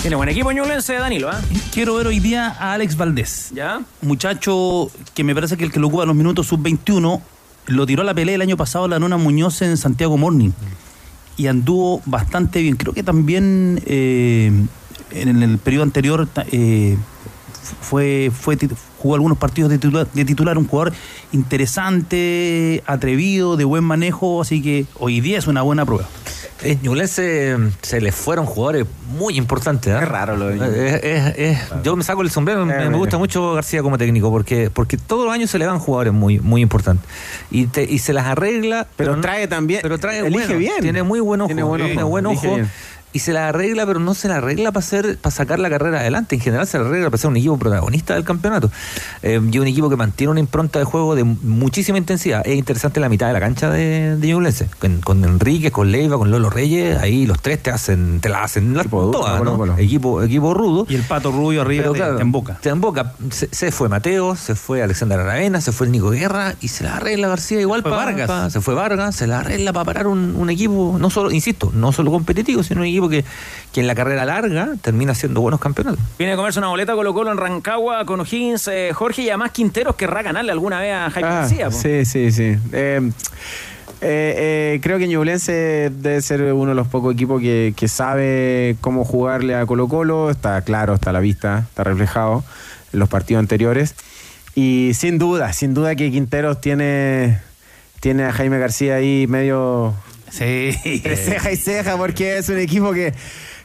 Tiene 0.01 0.15
buen 0.15 0.29
equipo 0.29 0.51
Ñublense, 0.51 0.93
Danilo, 0.93 1.29
¿ah? 1.29 1.39
Quiero 1.73 1.95
ver 1.95 2.07
hoy 2.07 2.19
día 2.19 2.55
a 2.59 2.73
Alex 2.73 2.95
Valdés. 2.95 3.51
¿Ya? 3.53 3.81
Muchacho 4.01 4.89
que 5.13 5.23
me 5.23 5.35
parece 5.35 5.57
que 5.57 5.65
el 5.65 5.71
que 5.71 5.79
lo 5.79 5.87
ocupa 5.87 6.05
los 6.05 6.15
minutos 6.15 6.47
sub-21 6.47 7.21
lo 7.67 7.85
tiró 7.85 8.01
a 8.01 8.05
la 8.05 8.13
pelea 8.13 8.35
el 8.35 8.41
año 8.41 8.57
pasado 8.57 8.87
la 8.87 8.97
Nona 8.97 9.17
Muñoz 9.17 9.61
en 9.61 9.77
Santiago 9.77 10.17
Morning 10.17 10.51
y 11.39 11.47
anduvo 11.47 12.01
bastante 12.05 12.61
bien. 12.61 12.75
Creo 12.75 12.93
que 12.93 13.01
también 13.01 13.81
eh, 13.85 14.51
en 15.11 15.41
el 15.41 15.57
periodo 15.57 15.83
anterior 15.83 16.27
eh, 16.51 16.97
fue, 17.81 18.31
fue 18.37 18.57
jugó 18.97 19.15
algunos 19.15 19.37
partidos 19.37 19.69
de 19.71 19.77
titular, 19.77 20.07
de 20.13 20.25
titular, 20.25 20.57
un 20.57 20.67
jugador 20.67 20.93
interesante, 21.31 22.83
atrevido, 22.85 23.55
de 23.57 23.63
buen 23.63 23.83
manejo, 23.83 24.41
así 24.41 24.61
que 24.61 24.85
hoy 24.99 25.21
día 25.21 25.37
es 25.37 25.47
una 25.47 25.61
buena 25.61 25.85
prueba. 25.85 26.05
En 26.61 26.81
Ñublense 26.81 27.55
se 27.81 28.01
les 28.01 28.13
fueron 28.13 28.45
jugadores 28.45 28.85
muy 29.17 29.37
importantes. 29.37 29.93
¿eh? 29.93 29.99
Es 30.01 30.07
raro 30.09 30.35
lo 30.35 30.47
de 30.47 30.57
Es- 30.57 31.03
es- 31.03 31.37
es- 31.37 31.83
Yo 31.83 31.95
me 31.95 32.03
saco 32.03 32.21
el 32.21 32.29
sombrero, 32.29 32.65
me, 32.65 32.89
me 32.89 32.97
gusta 32.97 33.17
mucho 33.17 33.53
García 33.53 33.81
como 33.81 33.97
técnico, 33.97 34.29
porque, 34.29 34.69
porque 34.69 34.97
todos 34.97 35.23
los 35.25 35.33
años 35.33 35.49
se 35.49 35.57
le 35.57 35.65
van 35.65 35.79
jugadores 35.79 36.11
muy, 36.11 36.39
muy 36.39 36.61
importantes. 36.61 37.09
Y, 37.49 37.67
te- 37.67 37.85
y 37.89 37.99
se 37.99 38.11
las 38.11 38.25
arregla. 38.25 38.87
Pero 38.97 39.21
trae 39.21 39.47
también. 39.47 39.79
Pero 39.81 39.97
trae 39.99 40.19
elige 40.19 40.33
bueno, 40.47 40.57
bien. 40.59 40.73
Tiene 40.81 41.03
muy 41.03 41.21
buen 41.21 41.39
ojo. 41.39 41.47
Tiene 41.47 41.63
buen 41.63 42.25
tiene 42.25 42.27
ojo. 42.63 42.69
Y 43.11 43.19
se 43.19 43.33
las 43.33 43.49
arregla, 43.49 43.85
pero 43.87 43.99
no 43.99 44.13
se 44.13 44.27
las 44.27 44.37
arregla 44.37 44.71
para 44.71 44.85
hacer, 44.85 45.17
para 45.17 45.35
sacar 45.35 45.57
la 45.59 45.69
carrera 45.69 45.99
adelante. 46.01 46.35
En 46.35 46.41
general 46.41 46.67
se 46.67 46.77
las 46.77 46.87
arregla 46.87 47.09
para 47.09 47.17
ser 47.17 47.29
un 47.31 47.37
equipo 47.37 47.57
protagonista 47.57 48.13
del 48.13 48.23
campeonato. 48.23 48.69
Eh, 49.23 49.41
y 49.51 49.57
un 49.59 49.67
equipo 49.67 49.89
que 49.89 49.95
mantiene 49.95 50.29
una 50.31 50.39
impronta 50.39 50.77
de 50.79 50.85
juego 50.85 51.15
de 51.15 51.23
muchísima 51.23 51.97
intensidad. 51.97 52.45
Es 52.45 52.55
interesante 52.57 52.99
la 52.99 53.09
mitad 53.09 53.27
de 53.27 53.33
la 53.33 53.39
cancha 53.39 53.69
de, 53.71 54.15
de 54.15 54.27
Ñublense. 54.27 54.67
Con, 54.79 55.01
con 55.01 55.23
Enrique, 55.23 55.71
con 55.71 55.91
Leiva, 55.91 56.17
con 56.17 56.29
Lolo 56.29 56.49
Reyes, 56.49 56.99
ahí 56.99 57.25
los 57.25 57.41
tres 57.41 57.63
te 57.63 57.71
hacen, 57.71 58.19
te 58.21 58.29
la 58.29 58.43
hacen 58.43 58.75
las 58.75 58.87
todas, 58.87 59.37
Colo 59.39 59.51
¿no? 59.51 59.57
Colo. 59.57 59.77
Equipo, 59.77 60.21
equipo 60.21 60.53
rudo. 60.53 60.85
Y 60.89 60.95
el 60.95 61.03
pato 61.03 61.31
rubio 61.31 61.61
arriba 61.61 61.81
Pero 61.83 61.93
te, 61.93 61.97
claro, 61.99 62.15
te 62.17 62.21
emboca. 62.21 62.57
Te 62.61 62.69
emboca. 62.69 63.13
Se, 63.31 63.49
se 63.51 63.71
fue 63.71 63.89
Mateo, 63.89 64.35
se 64.35 64.53
fue 64.55 64.83
Alexander 64.83 65.19
Aravena, 65.19 65.61
se 65.61 65.71
fue 65.71 65.87
el 65.87 65.91
Nico 65.93 66.11
Guerra 66.11 66.53
y 66.61 66.67
se 66.67 66.83
la 66.83 66.97
arregla 66.97 67.27
García 67.27 67.59
igual 67.59 67.81
fue 67.81 67.91
pa- 67.91 67.97
Vargas. 67.97 68.27
pa- 68.27 68.49
se 68.49 68.61
fue 68.61 68.75
Vargas, 68.75 69.15
se 69.15 69.25
la 69.27 69.39
arregla 69.39 69.73
para 69.73 69.85
parar 69.85 70.07
un, 70.07 70.35
un 70.37 70.49
equipo, 70.49 70.97
no 70.99 71.09
solo, 71.09 71.31
insisto, 71.31 71.71
no 71.73 71.91
solo 71.91 72.11
competitivo, 72.11 72.61
sino 72.63 72.81
un 72.81 72.87
equipo 72.87 72.98
que, 73.07 73.23
que 73.71 73.79
en 73.81 73.87
la 73.87 73.93
carrera 73.95 74.25
larga 74.25 74.69
termina 74.81 75.13
siendo 75.13 75.39
buenos 75.41 75.59
campeonatos. 75.61 75.99
Viene 76.17 76.33
a 76.33 76.35
comerse 76.35 76.57
una 76.59 76.69
boleta 76.69 76.95
Colo 76.95 77.13
Colo 77.13 77.31
en 77.31 77.37
Rancagua 77.37 78.03
con 78.05 78.19
O'Higgins, 78.19 78.67
eh, 78.67 78.89
Jorge, 78.93 79.21
y 79.21 79.29
además 79.29 79.51
Quinteros 79.51 79.95
querrá 79.95 80.23
ganarle 80.23 80.51
alguna 80.51 80.79
vez 80.81 80.93
a 80.95 81.09
Jaime 81.11 81.29
Ah, 81.29 81.33
García. 81.41 81.65
po. 81.69 81.77
sí, 81.77 82.03
sí, 82.05 82.31
sí. 82.31 82.57
Eh, 82.73 83.11
eh, 84.01 84.33
eh, 84.71 84.79
creo 84.81 84.97
que 84.97 85.07
Ñublense 85.07 85.91
debe 85.93 86.21
ser 86.21 86.41
uno 86.53 86.69
de 86.69 86.75
los 86.75 86.87
pocos 86.87 87.13
equipos 87.13 87.41
que, 87.41 87.73
que 87.75 87.87
sabe 87.87 88.77
cómo 88.81 89.03
jugarle 89.05 89.55
a 89.55 89.65
Colo 89.65 89.87
Colo. 89.87 90.29
Está 90.29 90.61
claro, 90.61 90.95
está 90.95 91.09
a 91.11 91.13
la 91.13 91.19
vista, 91.19 91.65
está 91.69 91.83
reflejado 91.83 92.43
en 92.93 92.99
los 92.99 93.09
partidos 93.09 93.41
anteriores. 93.41 93.95
Y 94.55 94.91
sin 94.93 95.19
duda, 95.19 95.51
sin 95.53 95.73
duda 95.73 95.95
que 95.95 96.11
Quinteros 96.11 96.59
tiene, 96.61 97.39
tiene 97.99 98.23
a 98.23 98.31
Jaime 98.31 98.57
García 98.57 98.95
ahí 98.95 99.25
medio 99.27 99.93
Sí. 100.31 100.75
entre 100.83 101.17
ceja 101.17 101.51
y 101.51 101.57
ceja 101.57 101.97
porque 101.97 102.37
es 102.37 102.49
un 102.49 102.57
equipo 102.59 102.91
que, 102.93 103.13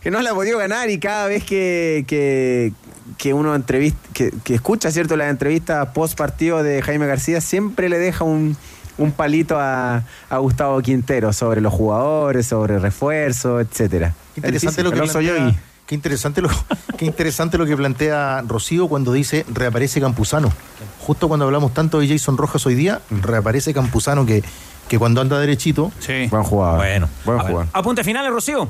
que 0.02 0.10
no 0.10 0.20
le 0.22 0.28
ha 0.28 0.34
podido 0.34 0.58
ganar 0.58 0.90
y 0.90 0.98
cada 0.98 1.26
vez 1.26 1.44
que, 1.44 2.04
que, 2.06 2.72
que 3.18 3.34
uno 3.34 3.54
entrevista, 3.54 3.98
que, 4.12 4.32
que 4.44 4.54
escucha 4.54 4.90
cierto 4.90 5.16
las 5.16 5.30
entrevistas 5.30 5.88
post 5.88 6.16
partido 6.16 6.62
de 6.62 6.82
Jaime 6.82 7.06
García 7.06 7.40
siempre 7.40 7.88
le 7.88 7.98
deja 7.98 8.24
un, 8.24 8.56
un 8.98 9.12
palito 9.12 9.58
a, 9.58 10.04
a 10.30 10.38
Gustavo 10.38 10.80
Quintero 10.80 11.32
sobre 11.32 11.60
los 11.60 11.72
jugadores, 11.72 12.46
sobre 12.46 12.78
refuerzo, 12.78 13.60
etcétera. 13.60 14.14
Qué 14.34 14.40
interesante 14.40 14.82
lo 14.82 14.90
que 14.90 15.02
plantea, 15.02 15.54
qué 15.86 15.94
interesante 15.94 16.40
lo, 16.40 16.48
qué 16.96 17.04
interesante 17.04 17.58
lo 17.58 17.66
que 17.66 17.76
plantea 17.76 18.42
Rocío 18.46 18.88
cuando 18.88 19.12
dice 19.12 19.44
reaparece 19.52 20.00
Campuzano. 20.00 20.52
Justo 21.00 21.28
cuando 21.28 21.44
hablamos 21.44 21.74
tanto 21.74 22.00
de 22.00 22.08
Jason 22.08 22.38
Rojas 22.38 22.64
hoy 22.66 22.74
día, 22.74 23.02
reaparece 23.10 23.74
Campuzano 23.74 24.24
que, 24.24 24.42
que 24.88 24.98
cuando 24.98 25.20
anda 25.20 25.38
derechito, 25.38 25.90
Sí. 25.98 26.26
Buen 26.30 26.42
jugador. 26.44 26.76
Bueno, 26.78 27.08
buen 27.24 27.38
a 27.38 27.42
ver. 27.42 27.50
jugador. 27.52 27.70
Apunte 27.72 28.04
finales, 28.04 28.30
Rocío. 28.32 28.68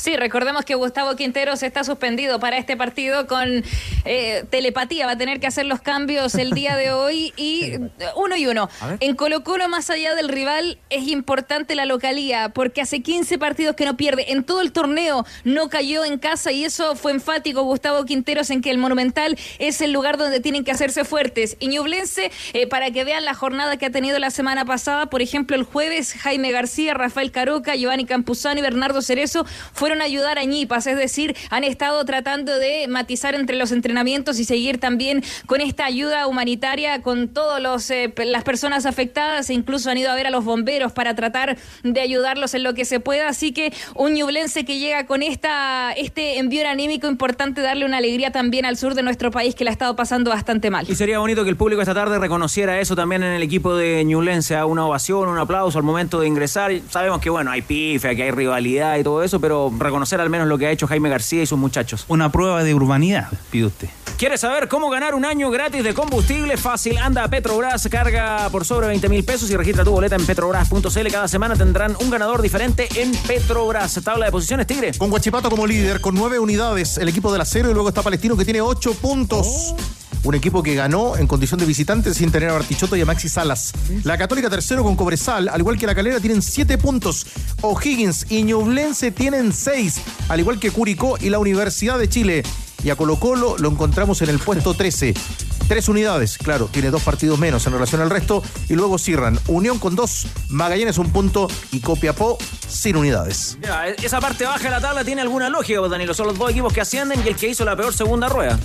Sí, 0.00 0.16
recordemos 0.16 0.64
que 0.64 0.74
Gustavo 0.76 1.14
Quinteros 1.14 1.62
está 1.62 1.84
suspendido 1.84 2.40
para 2.40 2.56
este 2.56 2.74
partido 2.74 3.26
con 3.26 3.62
eh, 4.06 4.44
telepatía. 4.48 5.04
Va 5.04 5.12
a 5.12 5.18
tener 5.18 5.40
que 5.40 5.46
hacer 5.46 5.66
los 5.66 5.82
cambios 5.82 6.36
el 6.36 6.52
día 6.52 6.74
de 6.74 6.90
hoy 6.90 7.34
y 7.36 7.72
uno 8.16 8.34
y 8.34 8.46
uno. 8.46 8.70
En 9.00 9.14
Colo 9.14 9.44
Colo, 9.44 9.68
más 9.68 9.90
allá 9.90 10.14
del 10.14 10.30
rival, 10.30 10.78
es 10.88 11.06
importante 11.06 11.74
la 11.74 11.84
localía 11.84 12.48
porque 12.48 12.80
hace 12.80 13.02
15 13.02 13.36
partidos 13.36 13.76
que 13.76 13.84
no 13.84 13.98
pierde. 13.98 14.32
En 14.32 14.42
todo 14.42 14.62
el 14.62 14.72
torneo 14.72 15.26
no 15.44 15.68
cayó 15.68 16.02
en 16.06 16.18
casa 16.18 16.50
y 16.50 16.64
eso 16.64 16.96
fue 16.96 17.12
enfático 17.12 17.62
Gustavo 17.64 18.06
Quinteros 18.06 18.48
en 18.48 18.62
que 18.62 18.70
el 18.70 18.78
Monumental 18.78 19.36
es 19.58 19.82
el 19.82 19.92
lugar 19.92 20.16
donde 20.16 20.40
tienen 20.40 20.64
que 20.64 20.70
hacerse 20.70 21.04
fuertes. 21.04 21.58
Y 21.60 21.68
Ñublense, 21.68 22.32
eh, 22.54 22.66
para 22.66 22.90
que 22.90 23.04
vean 23.04 23.26
la 23.26 23.34
jornada 23.34 23.76
que 23.76 23.84
ha 23.84 23.90
tenido 23.90 24.18
la 24.18 24.30
semana 24.30 24.64
pasada, 24.64 25.10
por 25.10 25.20
ejemplo, 25.20 25.56
el 25.56 25.64
jueves, 25.64 26.14
Jaime 26.14 26.52
García, 26.52 26.94
Rafael 26.94 27.30
Caroca, 27.32 27.74
Giovanni 27.74 28.06
Campuzano 28.06 28.60
y 28.60 28.62
Bernardo 28.62 29.02
Cerezo 29.02 29.44
fueron 29.74 29.89
a 30.00 30.04
ayudar 30.04 30.38
a 30.38 30.44
Ñipas, 30.44 30.86
es 30.86 30.96
decir, 30.96 31.36
han 31.50 31.64
estado 31.64 32.04
tratando 32.04 32.56
de 32.58 32.86
matizar 32.88 33.34
entre 33.34 33.56
los 33.56 33.72
entrenamientos 33.72 34.38
y 34.38 34.44
seguir 34.44 34.78
también 34.78 35.24
con 35.46 35.60
esta 35.60 35.84
ayuda 35.84 36.28
humanitaria 36.28 37.02
con 37.02 37.28
todas 37.28 37.60
las 37.60 38.44
personas 38.44 38.86
afectadas 38.86 39.50
e 39.50 39.54
incluso 39.54 39.90
han 39.90 39.98
ido 39.98 40.10
a 40.10 40.14
ver 40.14 40.28
a 40.28 40.30
los 40.30 40.44
bomberos 40.44 40.92
para 40.92 41.14
tratar 41.14 41.58
de 41.82 42.00
ayudarlos 42.00 42.54
en 42.54 42.62
lo 42.62 42.74
que 42.74 42.84
se 42.84 43.00
pueda. 43.00 43.28
Así 43.28 43.52
que 43.52 43.72
un 43.96 44.14
ñublense 44.14 44.64
que 44.64 44.78
llega 44.78 45.06
con 45.06 45.22
esta 45.22 45.92
este 45.96 46.38
envío 46.38 46.60
anímico 46.68 47.06
importante, 47.08 47.60
darle 47.60 47.84
una 47.84 47.98
alegría 47.98 48.30
también 48.30 48.64
al 48.64 48.76
sur 48.76 48.94
de 48.94 49.02
nuestro 49.02 49.30
país 49.30 49.54
que 49.54 49.64
la 49.64 49.70
ha 49.70 49.72
estado 49.72 49.96
pasando 49.96 50.30
bastante 50.30 50.70
mal. 50.70 50.86
Y 50.88 50.94
sería 50.94 51.18
bonito 51.18 51.44
que 51.44 51.50
el 51.50 51.56
público 51.56 51.80
esta 51.80 51.94
tarde 51.94 52.18
reconociera 52.18 52.80
eso 52.80 52.94
también 52.96 53.22
en 53.22 53.32
el 53.32 53.42
equipo 53.42 53.74
de 53.74 54.04
Ñublense, 54.04 54.56
a 54.56 54.66
una 54.66 54.86
ovación, 54.86 55.28
un 55.28 55.38
aplauso 55.38 55.78
al 55.78 55.84
momento 55.84 56.20
de 56.20 56.26
ingresar. 56.26 56.72
Sabemos 56.90 57.20
que 57.20 57.30
bueno, 57.30 57.50
hay 57.50 57.62
pife, 57.62 58.14
que 58.14 58.24
hay 58.24 58.30
rivalidad 58.30 58.98
y 58.98 59.02
todo 59.02 59.22
eso, 59.22 59.40
pero 59.40 59.70
reconocer 59.80 60.20
al 60.20 60.30
menos 60.30 60.48
lo 60.48 60.58
que 60.58 60.66
ha 60.66 60.70
hecho 60.70 60.86
Jaime 60.86 61.08
García 61.08 61.42
y 61.42 61.46
sus 61.46 61.58
muchachos. 61.58 62.04
Una 62.08 62.30
prueba 62.30 62.62
de 62.62 62.74
urbanidad, 62.74 63.28
pide 63.50 63.66
usted. 63.66 63.88
¿Quieres 64.16 64.42
saber 64.42 64.68
cómo 64.68 64.90
ganar 64.90 65.14
un 65.14 65.24
año 65.24 65.50
gratis 65.50 65.82
de 65.82 65.94
combustible? 65.94 66.58
Fácil, 66.58 66.98
anda 66.98 67.24
a 67.24 67.28
Petrobras, 67.28 67.88
carga 67.90 68.48
por 68.50 68.66
sobre 68.66 68.86
20 68.88 69.08
mil 69.08 69.24
pesos 69.24 69.50
y 69.50 69.56
registra 69.56 69.82
tu 69.82 69.92
boleta 69.92 70.16
en 70.16 70.26
petrobras.cl. 70.26 71.06
Cada 71.10 71.26
semana 71.26 71.56
tendrán 71.56 71.96
un 72.00 72.10
ganador 72.10 72.42
diferente 72.42 72.88
en 72.96 73.12
Petrobras. 73.26 73.98
Tabla 74.04 74.26
de 74.26 74.32
posiciones, 74.32 74.66
Tigre. 74.66 74.92
con 74.98 75.08
Guachipato 75.08 75.48
como 75.48 75.66
líder, 75.66 76.02
con 76.02 76.14
nueve 76.14 76.38
unidades, 76.38 76.98
el 76.98 77.08
equipo 77.08 77.32
del 77.32 77.40
acero 77.40 77.70
y 77.70 77.72
luego 77.72 77.88
está 77.88 78.02
Palestino 78.02 78.36
que 78.36 78.44
tiene 78.44 78.60
ocho 78.60 78.92
puntos. 78.94 79.74
Un 80.22 80.34
equipo 80.34 80.62
que 80.62 80.74
ganó 80.74 81.16
en 81.16 81.26
condición 81.26 81.58
de 81.60 81.66
visitante 81.66 82.12
sin 82.12 82.30
tener 82.30 82.50
a 82.50 82.52
Bartichotto 82.52 82.94
y 82.94 83.00
a 83.00 83.06
Maxi 83.06 83.28
Salas. 83.28 83.72
La 84.04 84.18
Católica 84.18 84.50
tercero 84.50 84.82
con 84.84 84.94
Cobresal, 84.94 85.48
al 85.48 85.60
igual 85.60 85.78
que 85.78 85.86
la 85.86 85.94
Calera, 85.94 86.20
tienen 86.20 86.42
siete 86.42 86.76
puntos. 86.76 87.26
O'Higgins 87.62 88.26
y 88.30 88.42
Ñublense 88.42 89.12
tienen 89.12 89.52
seis, 89.52 90.00
al 90.28 90.40
igual 90.40 90.58
que 90.58 90.70
Curicó 90.70 91.16
y 91.18 91.30
la 91.30 91.38
Universidad 91.38 91.98
de 91.98 92.08
Chile. 92.08 92.42
Y 92.84 92.90
a 92.90 92.96
Colo 92.96 93.16
Colo 93.16 93.56
lo 93.58 93.70
encontramos 93.70 94.20
en 94.22 94.28
el 94.28 94.38
puesto 94.38 94.74
13. 94.74 95.14
Tres 95.68 95.88
unidades, 95.88 96.36
claro, 96.36 96.66
tiene 96.66 96.90
dos 96.90 97.02
partidos 97.02 97.38
menos 97.38 97.64
en 97.66 97.72
relación 97.72 98.00
al 98.00 98.10
resto. 98.10 98.42
Y 98.68 98.74
luego 98.74 98.98
cierran 98.98 99.38
Unión 99.46 99.78
con 99.78 99.94
dos, 99.94 100.26
Magallanes 100.48 100.98
un 100.98 101.12
punto 101.12 101.48
y 101.70 101.80
Copiapó 101.80 102.38
sin 102.68 102.96
unidades. 102.96 103.56
Ya, 103.62 103.86
esa 103.86 104.20
parte 104.20 104.44
baja 104.44 104.64
de 104.64 104.70
la 104.70 104.80
tabla 104.80 105.04
tiene 105.04 105.22
alguna 105.22 105.48
lógica, 105.48 105.78
pues, 105.78 105.92
Danilo. 105.92 106.12
Son 106.12 106.26
los 106.26 106.36
dos 106.36 106.50
equipos 106.50 106.72
que 106.72 106.80
ascienden 106.80 107.22
y 107.24 107.28
el 107.28 107.36
que 107.36 107.48
hizo 107.48 107.64
la 107.64 107.76
peor 107.76 107.94
segunda 107.94 108.28
rueda. 108.28 108.58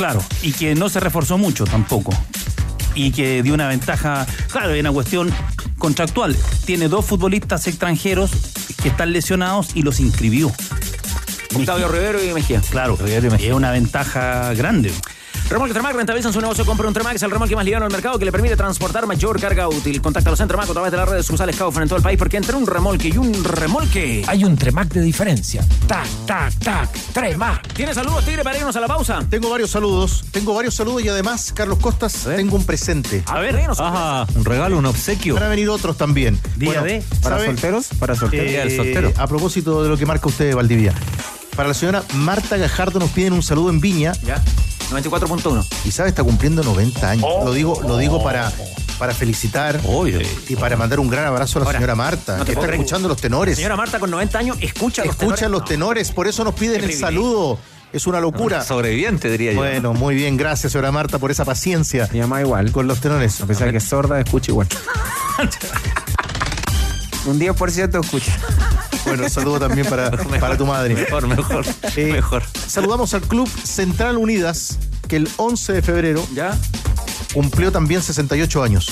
Claro, 0.00 0.24
y 0.40 0.52
que 0.52 0.74
no 0.74 0.88
se 0.88 0.98
reforzó 0.98 1.36
mucho 1.36 1.64
tampoco. 1.64 2.10
Y 2.94 3.12
que 3.12 3.42
dio 3.42 3.52
una 3.52 3.68
ventaja, 3.68 4.26
claro, 4.50 4.72
hay 4.72 4.80
una 4.80 4.92
cuestión 4.92 5.30
contractual. 5.76 6.34
Tiene 6.64 6.88
dos 6.88 7.04
futbolistas 7.04 7.66
extranjeros 7.66 8.30
que 8.82 8.88
están 8.88 9.12
lesionados 9.12 9.72
y 9.74 9.82
los 9.82 10.00
inscribió. 10.00 10.50
Octavio 11.54 11.88
Rivero 11.88 12.24
y 12.24 12.32
Mejía. 12.32 12.62
Claro, 12.70 12.98
es 13.04 13.52
una 13.52 13.72
ventaja 13.72 14.54
grande. 14.54 14.90
Remolque 15.50 15.72
Tremac 15.74 15.96
rentabiliza 15.96 16.32
su 16.32 16.40
negocio. 16.40 16.64
Compra 16.64 16.86
un 16.86 16.94
Tremac, 16.94 17.16
es 17.16 17.22
el 17.24 17.30
remolque 17.32 17.56
más 17.56 17.64
liviano 17.64 17.84
del 17.84 17.92
mercado 17.92 18.18
que 18.20 18.24
le 18.24 18.30
permite 18.30 18.56
transportar 18.56 19.06
mayor 19.08 19.40
carga 19.40 19.68
útil. 19.68 20.00
Contacta 20.00 20.30
a 20.30 20.32
los 20.32 20.38
Tremac 20.38 20.68
a 20.70 20.72
través 20.72 20.92
de 20.92 20.96
las 20.96 21.08
redes 21.08 21.26
sociales 21.26 21.56
Kaufman 21.56 21.82
en 21.82 21.88
todo 21.88 21.96
el 21.96 22.04
país 22.04 22.16
porque 22.16 22.36
entre 22.36 22.54
un 22.54 22.66
remolque 22.68 23.08
y 23.08 23.18
un 23.18 23.42
remolque. 23.42 24.22
Hay 24.28 24.44
un 24.44 24.56
Tremac 24.56 24.88
de 24.92 25.00
diferencia. 25.00 25.64
Tac, 25.88 26.06
tac, 26.24 26.54
tac. 26.60 26.88
Tremac. 27.12 27.66
¿Tienes 27.72 27.96
saludos, 27.96 28.24
Tigre, 28.24 28.44
para 28.44 28.58
irnos 28.58 28.76
a 28.76 28.80
la 28.80 28.86
pausa? 28.86 29.24
Tengo 29.28 29.50
varios 29.50 29.70
saludos. 29.70 30.24
Tengo 30.30 30.54
varios 30.54 30.74
saludos 30.76 31.02
y 31.04 31.08
además, 31.08 31.52
Carlos 31.52 31.78
Costas, 31.80 32.12
tengo 32.36 32.54
un 32.54 32.64
presente. 32.64 33.24
A 33.26 33.40
ver, 33.40 33.56
dinos. 33.56 33.80
Ajá, 33.80 34.26
un 34.36 34.44
regalo, 34.44 34.78
un 34.78 34.86
obsequio. 34.86 35.34
Van 35.34 35.42
a 35.42 35.48
venir 35.48 35.68
otros 35.68 35.96
también. 35.96 36.38
Día 36.56 36.80
de. 36.82 37.02
¿Para 37.22 37.36
¿sabe? 37.36 37.46
solteros? 37.46 37.88
Para 37.98 38.14
solteros. 38.14 38.46
Día 38.48 38.60
del 38.60 38.68
Eh, 38.68 38.76
soltero. 38.76 39.12
A 39.16 39.26
propósito 39.26 39.82
de 39.82 39.88
lo 39.88 39.96
que 39.96 40.06
marca 40.06 40.28
usted, 40.28 40.54
Valdivia. 40.54 40.94
Para 41.56 41.68
la 41.68 41.74
señora 41.74 42.04
Marta 42.14 42.56
Gajardo 42.56 43.00
nos 43.00 43.10
piden 43.10 43.32
un 43.32 43.42
saludo 43.42 43.70
en 43.70 43.80
Viña. 43.80 44.12
Ya. 44.24 44.40
94.1. 44.90 45.66
Y 45.84 45.90
sabe, 45.92 46.08
está 46.08 46.22
cumpliendo 46.24 46.62
90 46.62 47.10
años. 47.10 47.26
Lo 47.44 47.52
digo, 47.52 47.80
lo 47.86 47.96
digo 47.98 48.22
para, 48.22 48.50
para 48.98 49.14
felicitar 49.14 49.80
Oye. 49.86 50.26
y 50.48 50.56
para 50.56 50.76
mandar 50.76 51.00
un 51.00 51.08
gran 51.08 51.26
abrazo 51.26 51.58
a 51.58 51.60
la 51.60 51.66
Ahora, 51.66 51.78
señora 51.78 51.94
Marta, 51.94 52.38
no 52.38 52.44
te 52.44 52.52
que 52.54 52.60
está 52.60 52.72
escuchando 52.72 53.08
los 53.08 53.20
tenores. 53.20 53.56
Señora 53.56 53.76
Marta, 53.76 53.98
con 54.00 54.10
90 54.10 54.38
años, 54.38 54.56
escucha 54.60 55.04
los 55.04 55.12
Escucha 55.14 55.36
tenores. 55.36 55.50
los 55.50 55.64
tenores, 55.64 56.12
por 56.12 56.26
eso 56.28 56.44
nos 56.44 56.54
piden 56.54 56.82
el 56.84 56.92
saludo. 56.92 57.58
Es 57.92 58.06
una 58.06 58.20
locura. 58.20 58.62
Sobreviviente, 58.64 59.28
diría 59.30 59.52
yo. 59.52 59.58
Bueno, 59.58 59.94
muy 59.94 60.14
bien, 60.14 60.36
gracias, 60.36 60.70
señora 60.72 60.92
Marta, 60.92 61.18
por 61.18 61.30
esa 61.32 61.44
paciencia 61.44 62.08
Mi 62.12 62.20
mamá 62.20 62.40
igual. 62.40 62.70
con 62.70 62.86
los 62.86 63.00
tenores. 63.00 63.40
A 63.40 63.46
pesar 63.46 63.66
de 63.66 63.72
que 63.72 63.78
es 63.78 63.84
sorda, 63.84 64.20
escucha 64.20 64.52
igual. 64.52 64.68
Un 67.26 67.38
10% 67.38 68.02
escucha. 68.04 68.32
Bueno, 69.04 69.28
saludo 69.28 69.58
también 69.60 69.86
para, 69.86 70.10
para 70.40 70.56
tu 70.56 70.66
madre. 70.66 70.94
Mejor, 70.94 71.26
mejor. 71.26 71.64
Eh, 71.96 72.12
mejor. 72.12 72.42
Saludamos 72.66 73.14
al 73.14 73.22
Club 73.22 73.48
Central 73.48 74.16
Unidas, 74.16 74.78
que 75.08 75.16
el 75.16 75.28
11 75.36 75.72
de 75.72 75.82
febrero 75.82 76.26
¿Ya? 76.34 76.56
cumplió 77.32 77.72
también 77.72 78.02
68 78.02 78.62
años. 78.62 78.88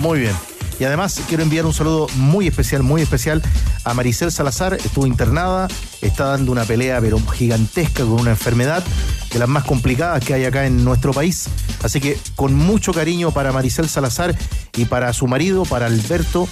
Muy 0.00 0.20
bien. 0.20 0.34
Y 0.80 0.84
además 0.84 1.20
quiero 1.26 1.42
enviar 1.42 1.66
un 1.66 1.74
saludo 1.74 2.06
muy 2.14 2.46
especial, 2.46 2.84
muy 2.84 3.02
especial 3.02 3.42
a 3.84 3.94
Maricel 3.94 4.30
Salazar. 4.30 4.74
Estuvo 4.74 5.06
internada, 5.06 5.66
está 6.02 6.26
dando 6.26 6.52
una 6.52 6.64
pelea 6.64 7.00
pero 7.00 7.18
gigantesca 7.32 8.04
con 8.04 8.12
una 8.12 8.30
enfermedad 8.30 8.84
de 9.32 9.38
las 9.40 9.48
más 9.48 9.64
complicadas 9.64 10.24
que 10.24 10.34
hay 10.34 10.44
acá 10.44 10.66
en 10.66 10.84
nuestro 10.84 11.12
país. 11.12 11.48
Así 11.82 12.00
que 12.00 12.16
con 12.36 12.54
mucho 12.54 12.92
cariño 12.92 13.32
para 13.32 13.50
Maricel 13.52 13.88
Salazar 13.88 14.36
y 14.76 14.84
para 14.84 15.12
su 15.12 15.26
marido, 15.26 15.64
para 15.64 15.86
Alberto, 15.86 16.48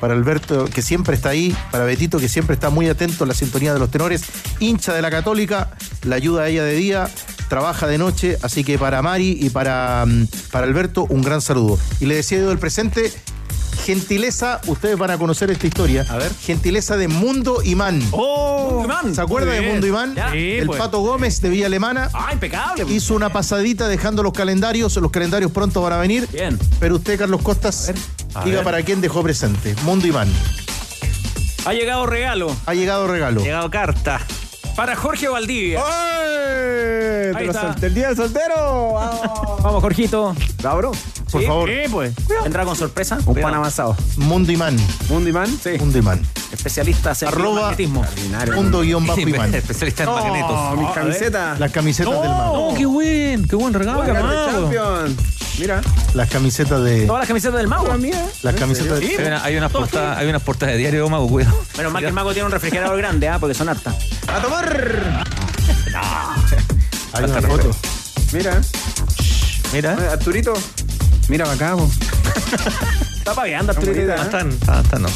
para 0.00 0.14
Alberto 0.14 0.64
que 0.64 0.82
siempre 0.82 1.14
está 1.14 1.30
ahí, 1.30 1.54
para 1.70 1.84
Betito 1.84 2.18
que 2.18 2.28
siempre 2.28 2.54
está 2.54 2.70
muy 2.70 2.88
atento 2.88 3.24
a 3.24 3.26
la 3.26 3.34
sintonía 3.34 3.72
de 3.72 3.78
los 3.78 3.90
tenores, 3.90 4.24
hincha 4.58 4.94
de 4.94 5.02
la 5.02 5.10
católica, 5.10 5.70
la 6.04 6.16
ayuda 6.16 6.42
a 6.42 6.48
ella 6.48 6.64
de 6.64 6.74
día, 6.74 7.10
trabaja 7.48 7.86
de 7.86 7.98
noche, 7.98 8.38
así 8.42 8.64
que 8.64 8.78
para 8.78 9.02
Mari 9.02 9.36
y 9.40 9.50
para, 9.50 10.04
mm, 10.06 10.26
para 10.50 10.66
Alberto 10.66 11.06
un 11.08 11.22
gran 11.22 11.40
saludo. 11.40 11.78
Y 12.00 12.06
le 12.06 12.14
decía 12.14 12.38
yo 12.38 12.48
del 12.48 12.58
presente, 12.58 13.12
gentileza, 13.80 14.60
ustedes 14.66 14.96
van 14.96 15.10
a 15.10 15.18
conocer 15.18 15.50
esta 15.50 15.66
historia, 15.66 16.06
a 16.08 16.16
ver, 16.16 16.32
gentileza 16.34 16.96
de 16.96 17.08
Mundo 17.08 17.60
Imán. 17.64 18.02
¡Oh! 18.12 18.82
Imán. 18.84 19.14
¿Se 19.14 19.20
acuerda 19.20 19.52
de. 19.52 19.62
Mundo 19.62 19.86
Imán? 19.86 20.14
Ya. 20.14 20.32
el 20.34 20.66
pues. 20.66 20.78
Pato 20.78 21.00
Gómez 21.00 21.40
de 21.40 21.48
Villa 21.48 21.66
Alemana. 21.66 22.08
Ah, 22.12 22.30
impecable. 22.32 22.84
Hizo 22.88 23.14
una 23.14 23.32
pasadita 23.32 23.88
dejando 23.88 24.22
los 24.22 24.32
calendarios, 24.32 24.96
los 24.96 25.10
calendarios 25.10 25.50
pronto 25.50 25.82
van 25.82 25.94
a 25.94 25.98
venir. 25.98 26.28
Bien. 26.32 26.58
Pero 26.78 26.96
usted, 26.96 27.18
Carlos 27.18 27.42
Costas, 27.42 27.92
A 28.34 28.44
diga 28.44 28.56
ver. 28.58 28.64
para 28.64 28.82
quién 28.82 29.00
dejó 29.00 29.22
presente. 29.22 29.74
Mundo 29.82 30.06
Imán. 30.06 30.28
Ha 31.66 31.72
llegado 31.74 32.06
regalo 32.06 32.56
Ha 32.66 32.72
llegado 32.74 33.06
regalo. 33.06 33.42
Llegado 33.42 33.70
carta. 33.70 34.20
para 34.76 34.96
Jorge 34.96 35.28
Valdivia. 35.28 35.80
¡Ay! 35.84 37.32
Ahí 37.34 37.34
Te 37.34 37.44
lo 37.44 37.50
está. 37.52 37.60
solté 37.72 37.86
el 37.86 37.94
día 37.94 38.08
del 38.08 38.16
soltero. 38.16 38.92
Vamos. 38.94 39.62
Vamos, 39.62 39.80
Jorgito. 39.82 40.34
Cabro. 40.62 40.92
Por 41.30 41.40
Sí, 41.42 41.46
favor. 41.46 41.68
Sí, 41.68 41.76
pues. 41.90 42.12
Vendrá 42.42 42.64
con 42.64 42.74
sorpresa. 42.76 43.16
Un 43.18 43.24
Cuidado. 43.24 43.42
pan 43.52 43.54
amasado. 43.54 43.96
Mundo 44.16 44.50
Imán. 44.50 44.76
Mundo 45.08 45.28
Imán. 45.28 45.46
Sí. 45.62 45.70
Mundo 45.78 45.98
Imán. 45.98 46.20
Especialistas 46.50 47.22
en 47.22 47.28
Arroba 47.28 47.60
magnetismo. 47.62 48.04
Mundo 48.54 48.80
guion 48.80 49.06
bajo 49.06 49.20
Imán. 49.28 49.54
Especialista 49.54 50.02
en 50.04 50.08
Oh, 50.08 50.14
magnetos. 50.16 50.78
mi 50.78 50.84
a 50.84 50.86
ver. 50.88 50.94
camiseta. 50.94 51.56
Las 51.58 51.70
camisetas 51.72 52.20
del 52.22 52.30
mago. 52.30 52.68
Oh, 52.70 52.74
qué 52.74 52.86
buen, 52.86 53.46
qué 53.46 53.54
buen 53.56 53.74
regalo. 53.74 54.02
De. 54.02 54.12
Champion. 54.12 55.16
Mira. 55.58 55.80
Las 56.14 56.28
camisetas 56.30 56.82
de. 56.82 57.06
Todas 57.06 57.20
las 57.20 57.28
camisetas 57.28 57.56
del 57.58 57.68
mago. 57.68 57.88
La 57.88 57.96
mía. 57.96 58.24
Las 58.42 58.54
camisetas 58.54 58.98
Sí, 58.98 59.08
de. 59.08 59.16
Hay, 59.22 59.26
una- 59.26 59.44
hay 59.44 59.56
unas 59.56 59.72
portadas, 59.72 60.18
hay 60.18 60.26
unas 60.28 60.42
portadas 60.42 60.74
de 60.74 60.78
diario, 60.78 61.08
mago, 61.08 61.28
cuidado. 61.28 61.62
Menos 61.76 61.92
mal 61.92 62.00
que 62.02 62.08
el 62.08 62.14
mago 62.14 62.32
tiene 62.32 62.46
un 62.46 62.52
refrigerador 62.52 62.96
grande, 62.96 63.28
¿ah? 63.28 63.38
Porque 63.38 63.54
son 63.54 63.68
hartas. 63.68 63.94
A 64.26 64.40
tomar. 64.40 65.24
Hay 67.12 67.24
una 67.24 67.42
foto. 67.42 67.70
Mira. 68.32 68.60
Mira. 69.72 70.12
Arturito. 70.12 70.54
Mira 71.28 71.44
para 71.44 71.56
acá. 71.56 71.76
Está 73.20 73.34
pagando, 73.34 73.72
Arturito. 73.72 73.92
bonita, 74.00 74.16
No 74.16 74.22
¿eh? 74.22 74.24
están, 74.24 74.48
están, 74.50 74.84
están, 74.84 75.02
no. 75.02 75.08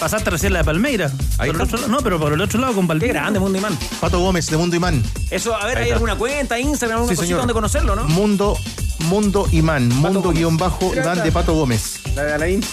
Pasaste 0.00 0.30
recién 0.30 0.52
la 0.52 0.60
de 0.60 0.64
Palmeira. 0.64 1.06
Ahí 1.38 1.50
Por 1.50 1.56
el 1.56 1.62
está. 1.62 1.76
otro 1.76 1.88
no, 1.88 1.98
pero 1.98 2.18
por 2.18 2.32
el 2.32 2.40
otro 2.40 2.60
lado 2.60 2.74
con 2.74 2.84
Qué 2.84 2.88
Valdivia. 2.88 3.12
grande, 3.14 3.40
Mundo 3.40 3.58
Imán. 3.58 3.76
Pato 4.00 4.20
Gómez 4.20 4.46
de 4.46 4.56
Mundo 4.56 4.76
Imán. 4.76 5.02
Eso, 5.30 5.54
a 5.54 5.66
ver, 5.66 5.76
Ahí 5.78 5.82
¿hay 5.82 5.88
está. 5.88 5.94
alguna 5.96 6.16
cuenta, 6.16 6.58
Instagram, 6.58 6.98
alguna 7.00 7.12
Sí, 7.12 7.16
cosita 7.16 7.26
señor. 7.26 7.40
donde 7.40 7.54
conocerlo, 7.54 7.96
no? 7.96 8.04
Mundo, 8.04 8.56
Mundo 9.00 9.46
Imán. 9.52 9.88
Mundo 9.88 10.30
guion 10.30 10.56
bajo 10.56 10.94
Imán 10.94 11.22
de 11.22 11.32
Pato 11.32 11.54
Gómez. 11.54 12.00
La 12.14 12.22
de 12.24 12.32
Alain. 12.34 12.64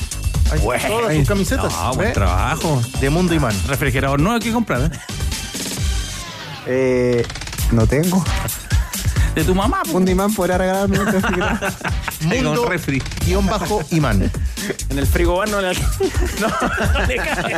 Ahí 0.52 0.60
están 0.60 0.91
todas 0.91 1.16
sus 1.16 1.28
camisetas. 1.28 1.74
Ah, 1.76 1.91
buen 1.96 2.10
¿Ve? 2.10 2.14
trabajo. 2.14 2.82
De 3.02 3.10
Mundo 3.10 3.34
Imán. 3.34 3.56
Refrigerador 3.68 4.20
no 4.22 4.32
hay 4.34 4.39
que 4.39 4.52
comprar, 4.54 4.82
¿eh? 4.82 4.89
Eh, 6.68 7.26
no 7.72 7.86
tengo. 7.88 8.24
De 9.36 9.44
tu 9.44 9.54
mamá, 9.54 9.82
pues. 9.82 9.94
Mundo 9.94 10.12
Imán 10.12 10.34
podrá 10.34 10.58
regalarme 10.58 11.00
un 11.00 11.06
refrigerador. 11.08 11.74
Mundo 12.22 12.66
refri. 12.66 13.04
guion 13.26 13.46
bajo 13.46 13.82
Imán. 13.92 14.32
En 14.90 14.98
el 14.98 15.06
frigobar 15.06 15.50
no 15.50 15.62
le, 15.62 15.74
no, 16.40 16.48
no 16.48 17.08
le 17.08 17.16
cae. 17.18 17.56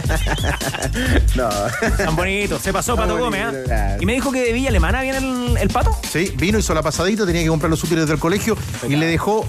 No. 1.36 1.50
Tan 1.98 2.16
bonito. 2.16 2.60
Se 2.60 2.74
pasó 2.74 2.96
Pato 2.96 3.18
Gómez, 3.18 3.66
claro. 3.66 4.02
Y 4.02 4.06
me 4.06 4.14
dijo 4.14 4.32
que 4.32 4.42
de 4.42 4.54
Villa 4.54 4.70
Alemana 4.70 5.02
viene 5.02 5.20
el, 5.20 5.58
el 5.58 5.70
pato. 5.70 5.98
Sí, 6.10 6.34
vino, 6.38 6.58
hizo 6.58 6.74
la 6.74 6.82
pasadita, 6.82 7.26
tenía 7.26 7.44
que 7.44 7.50
comprar 7.50 7.70
los 7.70 7.84
útiles 7.84 8.08
del 8.08 8.20
colegio 8.20 8.58
y 8.88 8.96
le 8.96 9.06
dejó 9.06 9.48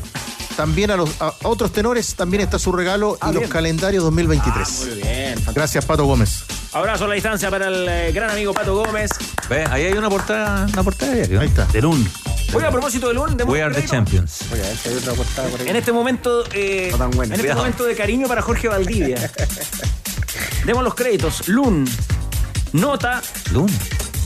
también 0.59 0.90
a, 0.90 0.96
los, 0.96 1.09
a 1.22 1.32
otros 1.44 1.70
tenores, 1.70 2.16
también 2.16 2.40
está 2.40 2.59
su 2.59 2.72
regalo 2.72 3.16
y 3.30 3.32
los 3.32 3.48
calendarios 3.48 4.02
2023. 4.02 4.86
Muy 4.88 5.02
bien. 5.02 5.34
Gracias, 5.54 5.84
Pato 5.84 6.04
Gómez. 6.04 6.42
Abrazo 6.72 7.04
a 7.04 7.06
la 7.09 7.14
distancia 7.14 7.48
para 7.48 7.68
el 7.68 7.88
eh, 7.88 8.11
gran 8.11 8.28
amigo 8.30 8.52
Pato 8.52 8.74
Gómez. 8.74 9.12
Ve, 9.48 9.64
ahí 9.70 9.84
hay 9.84 9.92
una 9.92 10.11
portada, 10.11 10.66
una 10.72 10.82
portada 10.82 11.12
de 11.12 11.18
diario. 11.18 11.40
Ahí 11.42 11.46
está. 11.46 11.64
De 11.66 11.80
Lun. 11.80 12.11
Oye, 12.54 12.66
a 12.66 12.72
propósito 12.72 13.06
de 13.06 13.14
Lun, 13.14 13.36
demos 13.36 13.54
We 13.54 13.62
are 13.62 13.72
the 13.72 13.86
champions. 13.86 14.42
Oye, 14.52 14.64
a 14.64 14.66
ver 14.66 14.76
si 14.76 14.88
hay 14.88 14.96
otra 14.96 15.12
portada 15.12 15.48
por 15.48 15.61
ahí. 15.61 15.68
En 15.68 15.76
este 15.76 15.92
momento, 15.92 16.42
eh, 16.52 16.88
No 16.90 16.98
tan 16.98 17.11
buena. 17.12 17.34
en 17.36 17.40
este 17.40 17.42
Cuidado. 17.42 17.61
momento 17.61 17.84
de 17.84 17.94
cariño 17.94 18.26
para 18.26 18.42
Jorge 18.42 18.66
Valdivia. 18.66 19.30
Demos 20.66 20.82
los 20.82 20.96
créditos. 20.96 21.46
Lun. 21.46 21.88
Nota. 22.72 23.22
Luna. 23.52 23.72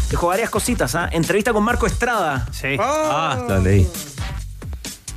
Dejó 0.09 0.29
varias 0.29 0.49
cositas, 0.49 0.95
¿ah? 0.95 1.11
Entrevista 1.13 1.53
con 1.53 1.63
Marco 1.63 1.87
Estrada. 1.87 2.49
Sí. 2.53 2.77
Ah, 2.81 3.45
la 3.47 3.59
leí. 3.59 3.87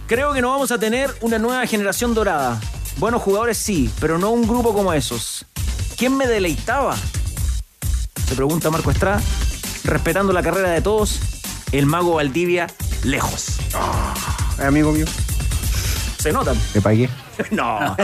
Creo 0.08 0.34
que 0.34 0.42
no 0.42 0.50
vamos 0.50 0.72
a 0.72 0.78
tener 0.78 1.10
una 1.22 1.40
nueva 1.40 1.66
generación 1.66 2.14
dorada. 2.14 2.60
Buenos 2.98 3.22
jugadores 3.24 3.58
sí, 3.58 3.90
pero 4.00 4.20
no 4.20 4.30
un 4.30 4.48
grupo 4.48 4.74
como 4.74 4.94
esos. 4.94 5.46
¿Quién 5.98 6.16
me 6.16 6.28
deleitaba? 6.28 6.96
Se 8.28 8.36
pregunta 8.36 8.70
Marco 8.70 8.92
Estrada, 8.92 9.22
respetando 9.84 10.32
la 10.32 10.44
carrera 10.44 10.70
de 10.70 10.82
todos, 10.82 11.20
el 11.72 11.88
mago 11.88 12.16
Valdivia 12.16 12.68
lejos. 13.04 13.58
Eh, 14.60 14.64
amigo 14.66 14.92
mío. 14.92 15.06
¿Se 16.20 16.32
notan? 16.32 16.58
¿Le 16.74 16.82
pagué? 16.82 17.10
No. 17.52 17.98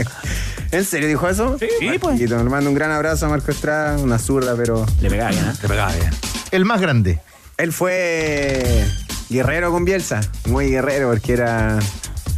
¿En 0.72 0.84
serio 0.84 1.06
dijo 1.08 1.28
eso? 1.28 1.56
Sí, 1.60 1.68
pues. 2.00 2.20
Y 2.20 2.26
le 2.26 2.36
mando 2.36 2.70
un 2.70 2.74
gran 2.74 2.90
abrazo 2.90 3.26
a 3.26 3.28
Marco 3.28 3.52
Estrada, 3.52 3.96
una 3.98 4.18
zurda, 4.18 4.56
pero 4.56 4.84
Le 5.00 5.08
pegaba 5.08 5.30
bien, 5.30 5.44
¿eh? 5.44 5.52
Te 5.60 5.68
pegaba 5.68 5.92
bien. 5.92 6.10
El 6.50 6.64
más 6.64 6.80
grande. 6.80 7.20
él 7.56 7.72
fue 7.72 8.84
guerrero 9.30 9.70
con 9.70 9.84
Bielsa, 9.84 10.20
muy 10.46 10.70
guerrero 10.70 11.10
porque 11.10 11.32
era 11.34 11.78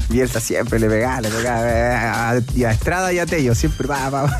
Bielsa 0.08 0.40
siempre 0.40 0.80
le 0.80 0.88
pegaba, 0.88 1.20
le 1.20 1.28
pegaba 1.28 2.36
eh, 2.36 2.42
y 2.56 2.64
a 2.64 2.72
Estrada 2.72 3.12
y 3.12 3.18
a 3.20 3.26
Tello, 3.26 3.54
siempre 3.54 3.86
va, 3.86 4.10
va. 4.10 4.36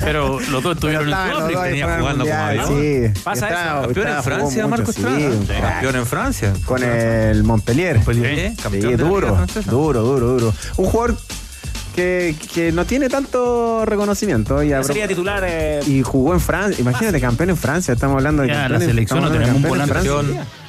Pero 0.00 0.38
los 0.38 0.62
dos 0.62 0.76
estuvieron 0.76 1.08
en 1.08 1.62
venía 1.62 1.94
al 1.94 2.00
jugando 2.00 2.24
como 2.24 2.36
avión. 2.36 2.66
Sí, 2.68 3.20
Pasa 3.24 3.46
Estrada- 3.48 3.70
eso. 3.80 3.82
Campeón 3.86 4.08
en 4.08 4.22
Francia, 4.22 4.66
Marco 4.68 4.92
sí, 4.92 5.00
Estrada. 5.00 5.70
Campeón 5.72 5.96
en 5.96 6.06
Francia. 6.06 6.52
Con 6.64 6.82
el 6.84 7.42
Montpellier. 7.42 7.96
Montpellier, 7.96 8.50
Sí, 8.52 8.56
campeón 8.62 8.96
duro, 8.96 9.46
duro, 9.66 10.02
duro, 10.02 10.26
duro. 10.28 10.54
Un 10.76 10.86
jugador 10.86 11.16
que, 11.96 12.36
que 12.54 12.70
no 12.70 12.84
tiene 12.84 13.08
tanto 13.08 13.84
reconocimiento. 13.84 14.62
Y, 14.62 14.70
Sería 14.84 15.08
titular. 15.08 15.42
eh, 15.44 15.80
y 15.88 16.02
jugó 16.02 16.32
en 16.34 16.40
Francia. 16.40 16.80
Imagínate, 16.80 17.20
campeón 17.20 17.50
en 17.50 17.56
Francia. 17.56 17.94
Estamos 17.94 18.14
hablando 18.18 18.42
de 18.42 18.48
Ya, 18.48 18.68
la 18.68 18.78
selección 18.78 19.22
no 19.22 19.30
tenemos 19.32 19.56
un 19.56 19.62
volante. 19.62 19.98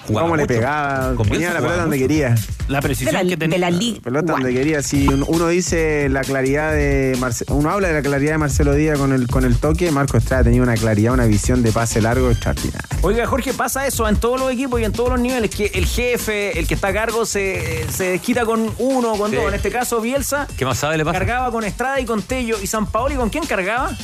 Jugaba 0.10 0.28
¿Cómo 0.28 0.36
le 0.38 0.46
pegaba? 0.48 1.08
Con 1.16 1.18
Ponía 1.28 1.38
Bielsa 1.38 1.54
la 1.54 1.60
pelota 1.62 1.82
donde 1.82 1.98
mucho. 1.98 2.08
quería. 2.08 2.36
La 2.68 2.82
precisión 2.82 3.16
De 3.16 3.24
la- 3.24 3.30
que 3.30 3.38
tenía. 3.38 3.56
de 3.56 3.60
la 3.60 3.70
League 3.72 4.02
Pelota 4.04 4.32
donde 4.34 4.54
quería. 4.54 4.84
Si 4.84 5.08
un- 5.08 5.24
uno 5.28 5.48
dice 5.48 6.08
la 6.10 6.22
claridad 6.22 6.72
de 6.74 7.16
Marce- 7.20 7.46
uno 7.50 7.70
habla 7.72 7.88
de 7.88 7.94
la 7.96 8.02
claridad 8.02 8.34
de 8.34 8.38
Marcelo 8.40 8.74
Díaz 8.74 8.98
con 9.00 9.14
el, 9.14 9.28
con 9.28 9.46
el 9.46 9.58
toque, 9.58 9.90
Marco 9.92 10.18
Estrada 10.18 10.44
tenía 10.44 10.62
una 10.62 10.76
claridad, 10.76 11.14
una 11.14 11.26
visión 11.26 11.64
de 11.64 11.72
pase 11.72 12.02
largo 12.02 12.30
extraordinaria. 12.30 12.82
Oiga, 13.02 13.26
Jorge, 13.28 13.54
pasa 13.54 13.88
eso 13.88 14.08
en 14.10 14.18
todos 14.18 14.40
los 14.40 14.52
equipos 14.52 14.80
y 14.82 14.84
en 14.84 14.92
todos 14.92 15.10
los 15.12 15.20
niveles, 15.20 15.50
que 15.50 15.68
el 15.74 15.86
jefe, 15.86 16.60
el 16.60 16.68
que 16.68 16.74
está 16.74 16.90
a 16.90 16.94
cargo, 16.94 17.26
se, 17.26 17.86
se 17.92 18.12
desquita 18.12 18.46
con 18.46 18.72
uno 18.78 19.14
o 19.14 19.18
con 19.18 19.30
Sí. 19.32 19.38
dos. 19.38 19.48
En 19.48 19.54
este 19.54 19.70
caso, 19.72 20.02
Bielsa 20.02 20.48
¿Qué 20.58 20.66
más 20.66 20.78
sabe 20.80 20.98
le 20.98 21.06
pasa? 21.06 21.18
cargaba 21.18 21.52
con 21.52 21.64
Estrada 21.64 22.00
y 22.00 22.06
con 22.06 22.22
Tello. 22.22 22.58
¿Y 22.62 22.68
San 22.68 22.88
Paoli 22.88 23.16
con 23.16 23.30
quién 23.30 23.46
cargaba? 23.46 23.96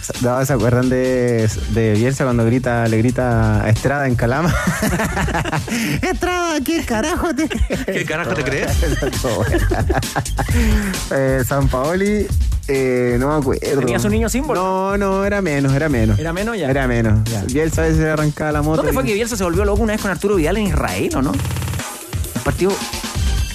No, 0.22 0.44
¿Se 0.44 0.52
acuerdan 0.52 0.88
de, 0.88 1.48
de 1.70 1.92
Bielsa 1.94 2.24
cuando 2.24 2.44
grita, 2.44 2.86
le 2.88 2.98
grita 2.98 3.62
a 3.64 3.70
Estrada 3.70 4.06
en 4.06 4.14
Calama? 4.16 4.52
Estrada, 6.02 6.58
¿qué 6.64 6.84
carajo 6.84 7.34
te 7.34 7.48
¿Qué 7.48 8.04
carajo 8.04 8.34
te 8.34 8.44
crees? 8.44 8.70
eh, 11.12 11.42
San 11.46 11.68
Paoli, 11.68 12.26
eh, 12.68 13.16
no 13.18 13.28
me 13.28 13.34
acuerdo. 13.36 13.80
¿Tenías 13.80 14.04
un 14.04 14.12
niño 14.12 14.28
símbolo? 14.28 14.60
No, 14.60 14.96
no, 14.96 15.24
era 15.24 15.40
menos, 15.42 15.72
era 15.72 15.88
menos. 15.88 16.18
¿Era 16.18 16.32
menos 16.32 16.56
ya? 16.58 16.70
Era 16.70 16.86
menos. 16.86 17.20
Bielsa 17.46 17.82
a 17.82 17.86
veces 17.86 18.04
arrancaba 18.04 18.52
la 18.52 18.62
moto. 18.62 18.76
¿Dónde 18.78 18.92
y- 18.92 18.94
fue 18.94 19.04
que 19.04 19.14
Bielsa 19.14 19.36
se 19.36 19.44
volvió 19.44 19.64
loco 19.64 19.82
una 19.82 19.92
vez 19.92 20.02
con 20.02 20.10
Arturo 20.10 20.36
Vidal 20.36 20.56
en 20.56 20.66
Israel 20.68 21.10
o 21.16 21.22
no? 21.22 21.32
El 21.32 22.42
partido. 22.42 22.72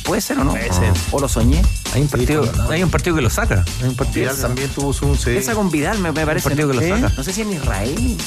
¿Puede 0.06 0.22
ser 0.22 0.38
o 0.40 0.44
no? 0.44 0.52
Puede 0.52 0.72
ser. 0.72 0.94
¿O 1.12 1.20
lo 1.20 1.28
soñé? 1.28 1.62
Hay 1.94 2.02
un 2.04 2.08
partido, 2.08 2.44
hay 2.70 2.84
un 2.84 2.90
partido 2.92 3.16
que 3.16 3.22
lo 3.24 3.30
saca. 3.30 3.66
Hay 3.82 3.90
un 3.90 3.96
partido. 3.96 4.26
Vidal 4.32 4.40
también 4.42 4.70
tuvo 4.70 4.94
su 4.94 5.16
sí. 5.16 5.32
Esa 5.32 5.56
con 5.56 5.72
Vidal 5.72 5.98
me, 6.00 6.12
me 6.12 6.26
parece. 6.26 6.48
partido 6.50 6.68
que 6.70 6.76
lo 6.76 6.82
¿Eh? 6.82 6.90
saca. 6.90 7.12
No 7.18 7.24
sé 7.24 7.34
si 7.34 7.42
en 7.42 7.54
Israel. 7.54 8.18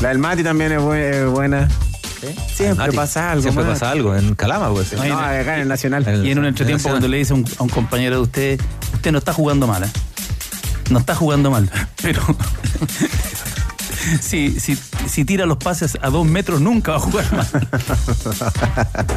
La 0.00 0.08
del 0.10 0.18
Mati 0.18 0.42
también 0.44 0.72
es, 0.72 0.78
bu- 0.80 0.94
es 0.94 1.26
buena. 1.30 1.68
Siempre 2.54 2.86
Mati, 2.86 2.96
pasa 2.96 3.30
algo. 3.32 3.42
Siempre 3.42 3.64
pasa 3.64 3.90
algo. 3.90 4.14
En 4.16 4.34
Calama, 4.34 4.70
pues. 4.70 4.92
No, 4.92 5.02
acá 5.18 5.54
en 5.56 5.62
el 5.62 5.68
Nacional. 5.68 6.24
Y 6.26 6.30
en 6.30 6.38
un 6.38 6.46
entretiempo 6.46 6.88
cuando 6.88 7.08
le 7.08 7.16
dice 7.18 7.32
a 7.32 7.36
un, 7.36 7.44
a 7.58 7.62
un 7.64 7.68
compañero 7.68 8.16
de 8.16 8.22
usted, 8.22 8.60
usted 8.94 9.10
no 9.12 9.18
está 9.18 9.32
jugando 9.32 9.66
mal, 9.66 9.84
¿eh? 9.84 9.90
No 10.90 10.98
está 11.00 11.14
jugando 11.14 11.50
mal, 11.50 11.70
pero 12.02 12.22
si, 14.20 14.58
si, 14.60 14.76
si 15.08 15.24
tira 15.24 15.46
los 15.46 15.58
pases 15.58 15.98
a 16.00 16.10
dos 16.10 16.26
metros 16.26 16.60
nunca 16.60 16.92
va 16.92 16.96
a 16.98 17.00
jugar 17.00 17.32
mal. 17.32 17.48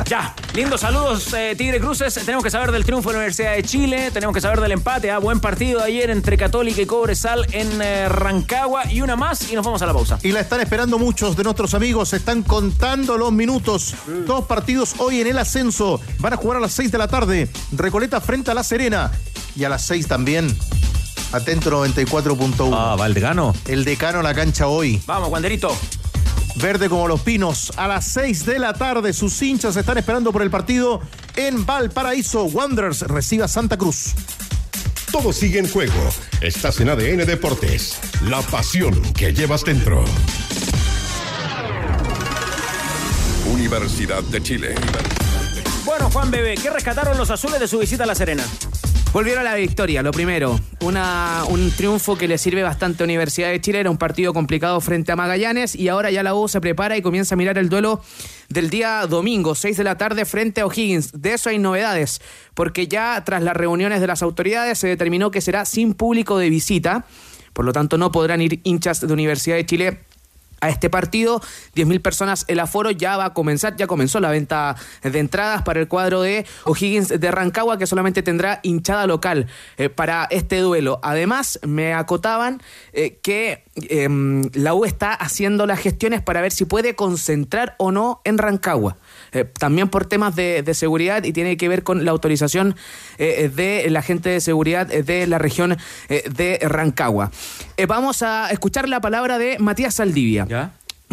Ya, 0.05 0.35
lindos 0.53 0.81
saludos, 0.81 1.33
eh, 1.33 1.55
Tigre 1.57 1.79
Cruces. 1.79 2.13
Tenemos 2.13 2.43
que 2.43 2.49
saber 2.51 2.71
del 2.71 2.83
triunfo 2.83 3.09
de 3.09 3.13
la 3.13 3.19
Universidad 3.19 3.55
de 3.55 3.63
Chile. 3.63 4.11
Tenemos 4.11 4.33
que 4.33 4.41
saber 4.41 4.59
del 4.59 4.71
empate. 4.73 5.09
ah, 5.11 5.19
Buen 5.19 5.39
partido 5.39 5.81
ayer 5.81 6.09
entre 6.09 6.37
Católica 6.37 6.81
y 6.81 6.85
Cobresal 6.85 7.45
en 7.53 7.81
eh, 7.81 8.09
Rancagua. 8.09 8.91
Y 8.91 9.01
una 9.01 9.15
más 9.15 9.51
y 9.51 9.55
nos 9.55 9.65
vamos 9.65 9.81
a 9.81 9.85
la 9.85 9.93
pausa. 9.93 10.19
Y 10.23 10.31
la 10.31 10.41
están 10.41 10.59
esperando 10.61 10.99
muchos 10.99 11.37
de 11.37 11.43
nuestros 11.43 11.73
amigos. 11.73 12.13
Están 12.13 12.43
contando 12.43 13.17
los 13.17 13.31
minutos. 13.31 13.93
Dos 14.27 14.45
partidos 14.45 14.95
hoy 14.97 15.21
en 15.21 15.27
el 15.27 15.37
ascenso. 15.37 16.01
Van 16.19 16.33
a 16.33 16.37
jugar 16.37 16.57
a 16.57 16.59
las 16.59 16.73
6 16.73 16.91
de 16.91 16.97
la 16.97 17.07
tarde. 17.07 17.49
Recoleta 17.71 18.19
frente 18.19 18.51
a 18.51 18.53
La 18.53 18.63
Serena. 18.63 19.11
Y 19.55 19.63
a 19.63 19.69
las 19.69 19.85
6 19.85 20.07
también. 20.07 20.53
Atento 21.31 21.71
94.1. 21.71 22.71
Ah, 22.73 22.95
Valdegano. 22.97 23.53
El 23.67 23.85
decano 23.85 24.19
a 24.19 24.23
la 24.23 24.33
cancha 24.33 24.67
hoy. 24.67 25.01
Vamos, 25.05 25.29
Guanderito. 25.29 25.75
Verde 26.55 26.89
como 26.89 27.07
los 27.07 27.21
pinos. 27.21 27.71
A 27.77 27.87
las 27.87 28.05
6 28.07 28.45
de 28.45 28.59
la 28.59 28.73
tarde. 28.73 29.13
Sus 29.13 29.41
hinchas 29.41 29.75
están 29.75 29.97
esperando 29.97 30.31
por 30.31 30.41
el 30.41 30.49
partido 30.49 31.01
en 31.35 31.65
Valparaíso. 31.65 32.43
Wanderers 32.45 33.01
recibe 33.03 33.43
a 33.43 33.47
Santa 33.47 33.77
Cruz. 33.77 34.13
Todo 35.11 35.31
sigue 35.33 35.59
en 35.59 35.69
juego. 35.69 36.09
Estás 36.41 36.79
en 36.79 36.89
ADN 36.89 37.25
Deportes. 37.25 37.97
La 38.27 38.41
pasión 38.41 39.01
que 39.13 39.33
llevas 39.33 39.63
dentro. 39.63 40.03
Universidad 43.45 44.23
de 44.23 44.41
Chile. 44.41 44.75
Bueno, 45.85 46.09
Juan 46.11 46.31
Bebé, 46.31 46.55
¿qué 46.55 46.69
rescataron 46.69 47.17
los 47.17 47.29
azules 47.29 47.59
de 47.59 47.67
su 47.67 47.79
visita 47.79 48.03
a 48.03 48.07
La 48.07 48.15
Serena? 48.15 48.43
Volvieron 49.13 49.45
a 49.45 49.51
la 49.51 49.55
victoria, 49.55 50.01
lo 50.01 50.11
primero. 50.11 50.57
Un 50.79 51.71
triunfo 51.75 52.17
que 52.17 52.29
le 52.29 52.37
sirve 52.37 52.63
bastante 52.63 53.03
a 53.03 53.05
Universidad 53.05 53.49
de 53.49 53.59
Chile. 53.59 53.81
Era 53.81 53.91
un 53.91 53.97
partido 53.97 54.33
complicado 54.33 54.79
frente 54.79 55.11
a 55.11 55.17
Magallanes 55.17 55.75
y 55.75 55.89
ahora 55.89 56.11
ya 56.11 56.23
la 56.23 56.33
U 56.33 56.47
se 56.47 56.61
prepara 56.61 56.95
y 56.95 57.01
comienza 57.01 57.35
a 57.35 57.37
mirar 57.37 57.57
el 57.57 57.67
duelo 57.67 58.01
del 58.47 58.69
día 58.69 59.05
domingo, 59.07 59.53
6 59.53 59.75
de 59.75 59.83
la 59.83 59.97
tarde, 59.97 60.23
frente 60.23 60.61
a 60.61 60.65
O'Higgins. 60.65 61.11
De 61.11 61.33
eso 61.33 61.49
hay 61.49 61.59
novedades, 61.59 62.21
porque 62.53 62.87
ya 62.87 63.21
tras 63.25 63.43
las 63.43 63.57
reuniones 63.57 63.99
de 63.99 64.07
las 64.07 64.21
autoridades 64.21 64.77
se 64.77 64.87
determinó 64.87 65.29
que 65.29 65.41
será 65.41 65.65
sin 65.65 65.93
público 65.93 66.37
de 66.37 66.49
visita. 66.49 67.05
Por 67.51 67.65
lo 67.65 67.73
tanto, 67.73 67.97
no 67.97 68.13
podrán 68.13 68.41
ir 68.41 68.61
hinchas 68.63 69.05
de 69.05 69.11
Universidad 69.11 69.57
de 69.57 69.65
Chile 69.65 69.99
a 70.61 70.69
este 70.69 70.89
partido. 70.89 71.41
10.000 71.75 72.01
personas, 72.01 72.45
el 72.47 72.59
aforo 72.59 72.91
ya 72.91 73.17
va 73.17 73.25
a 73.25 73.33
comenzar, 73.33 73.75
ya 73.75 73.87
comenzó 73.87 74.19
la 74.19 74.29
venta 74.29 74.75
de 75.03 75.19
entradas 75.19 75.63
para 75.63 75.79
el 75.79 75.87
cuadro 75.87 76.21
de 76.21 76.45
O'Higgins 76.63 77.09
de 77.09 77.31
Rancagua, 77.31 77.77
que 77.77 77.87
solamente 77.87 78.23
tendrá 78.23 78.59
hinchada 78.63 79.07
local 79.07 79.47
eh, 79.77 79.89
para 79.89 80.27
este 80.29 80.59
duelo. 80.59 80.99
Además, 81.03 81.59
me 81.63 81.93
acotaban 81.93 82.61
eh, 82.93 83.19
que 83.21 83.65
em, 83.75 84.43
la 84.53 84.73
U 84.73 84.85
está 84.85 85.13
haciendo 85.13 85.65
las 85.65 85.79
gestiones 85.79 86.21
para 86.21 86.41
ver 86.41 86.51
si 86.51 86.65
puede 86.65 86.95
concentrar 86.95 87.75
o 87.77 87.91
no 87.91 88.21
en 88.23 88.37
Rancagua. 88.37 88.97
Eh, 89.33 89.45
también 89.45 89.89
por 89.89 90.05
temas 90.05 90.35
de, 90.35 90.61
de 90.61 90.73
seguridad 90.73 91.23
y 91.23 91.31
tiene 91.31 91.55
que 91.57 91.69
ver 91.69 91.83
con 91.83 92.03
la 92.03 92.11
autorización 92.11 92.75
eh, 93.17 93.49
de 93.53 93.89
la 93.89 94.01
gente 94.01 94.29
de 94.29 94.41
seguridad 94.41 94.91
eh, 94.91 95.03
de 95.03 95.25
la 95.27 95.37
región 95.37 95.77
eh, 96.09 96.23
de 96.29 96.59
Rancagua. 96.61 97.31
Eh, 97.77 97.85
vamos 97.85 98.23
a 98.23 98.51
escuchar 98.51 98.89
la 98.89 98.99
palabra 98.99 99.37
de 99.37 99.57
Matías 99.59 99.95
Saldivia. 99.95 100.71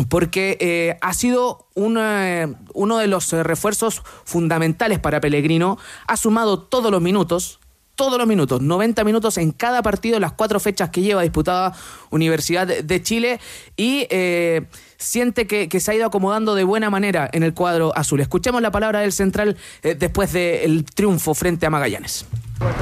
Porque 0.09 0.57
eh, 0.61 0.97
ha 1.01 1.13
sido 1.13 1.67
un, 1.75 1.99
eh, 1.99 2.47
uno 2.73 2.99
de 2.99 3.09
los 3.09 3.33
eh, 3.33 3.43
refuerzos 3.43 4.03
fundamentales 4.25 5.01
para 5.01 5.21
Pellegrino. 5.21 5.77
Ha 6.07 6.17
sumado 6.17 6.61
todos 6.61 6.93
los 6.93 7.03
minutos, 7.03 7.59
todos 7.97 8.17
los 8.17 8.29
minutos, 8.29 8.63
90 8.63 9.03
minutos 9.03 9.39
en 9.39 9.51
cada 9.51 9.83
partido, 9.83 10.21
las 10.21 10.33
cuatro 10.35 10.61
fechas 10.61 10.91
que 10.91 11.01
lleva 11.03 11.23
disputada 11.23 11.75
Universidad 12.11 12.69
de 12.69 13.03
Chile 13.03 13.41
y 13.77 14.07
eh, 14.11 14.69
siente 14.99 15.47
que, 15.47 15.69
que 15.69 15.81
se 15.81 15.93
ha 15.93 15.95
ido 15.95 16.07
acomodando 16.07 16.55
de 16.55 16.65
buena 16.65 16.91
manera 16.91 17.31
en 17.33 17.45
el 17.45 17.55
cuadro 17.55 17.97
azul. 17.97 18.21
Escuchemos 18.21 18.61
la 18.61 18.71
palabra 18.71 19.01
del 19.01 19.13
central 19.13 19.57
eh, 19.83 19.95
después 19.95 20.33
del 20.33 20.85
triunfo 20.85 21.35
frente 21.35 21.67
a 21.67 21.71
Magallanes. 21.71 22.27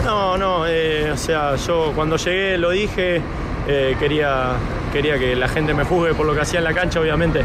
No, 0.05 0.39
no, 0.39 0.67
eh, 0.67 1.11
o 1.13 1.17
sea, 1.17 1.57
yo 1.57 1.93
cuando 1.95 2.17
llegué 2.17 2.57
lo 2.57 2.71
dije, 2.71 3.21
eh, 3.69 3.95
quería, 4.01 4.55
quería 4.93 5.19
que 5.19 5.37
la 5.37 5.49
gente 5.49 5.75
me 5.75 5.85
juzgue 5.85 6.15
por 6.15 6.25
lo 6.27 6.35
que 6.35 6.41
hacía 6.41 6.59
en 6.61 6.65
la 6.65 6.75
cancha, 6.75 6.99
obviamente. 6.99 7.45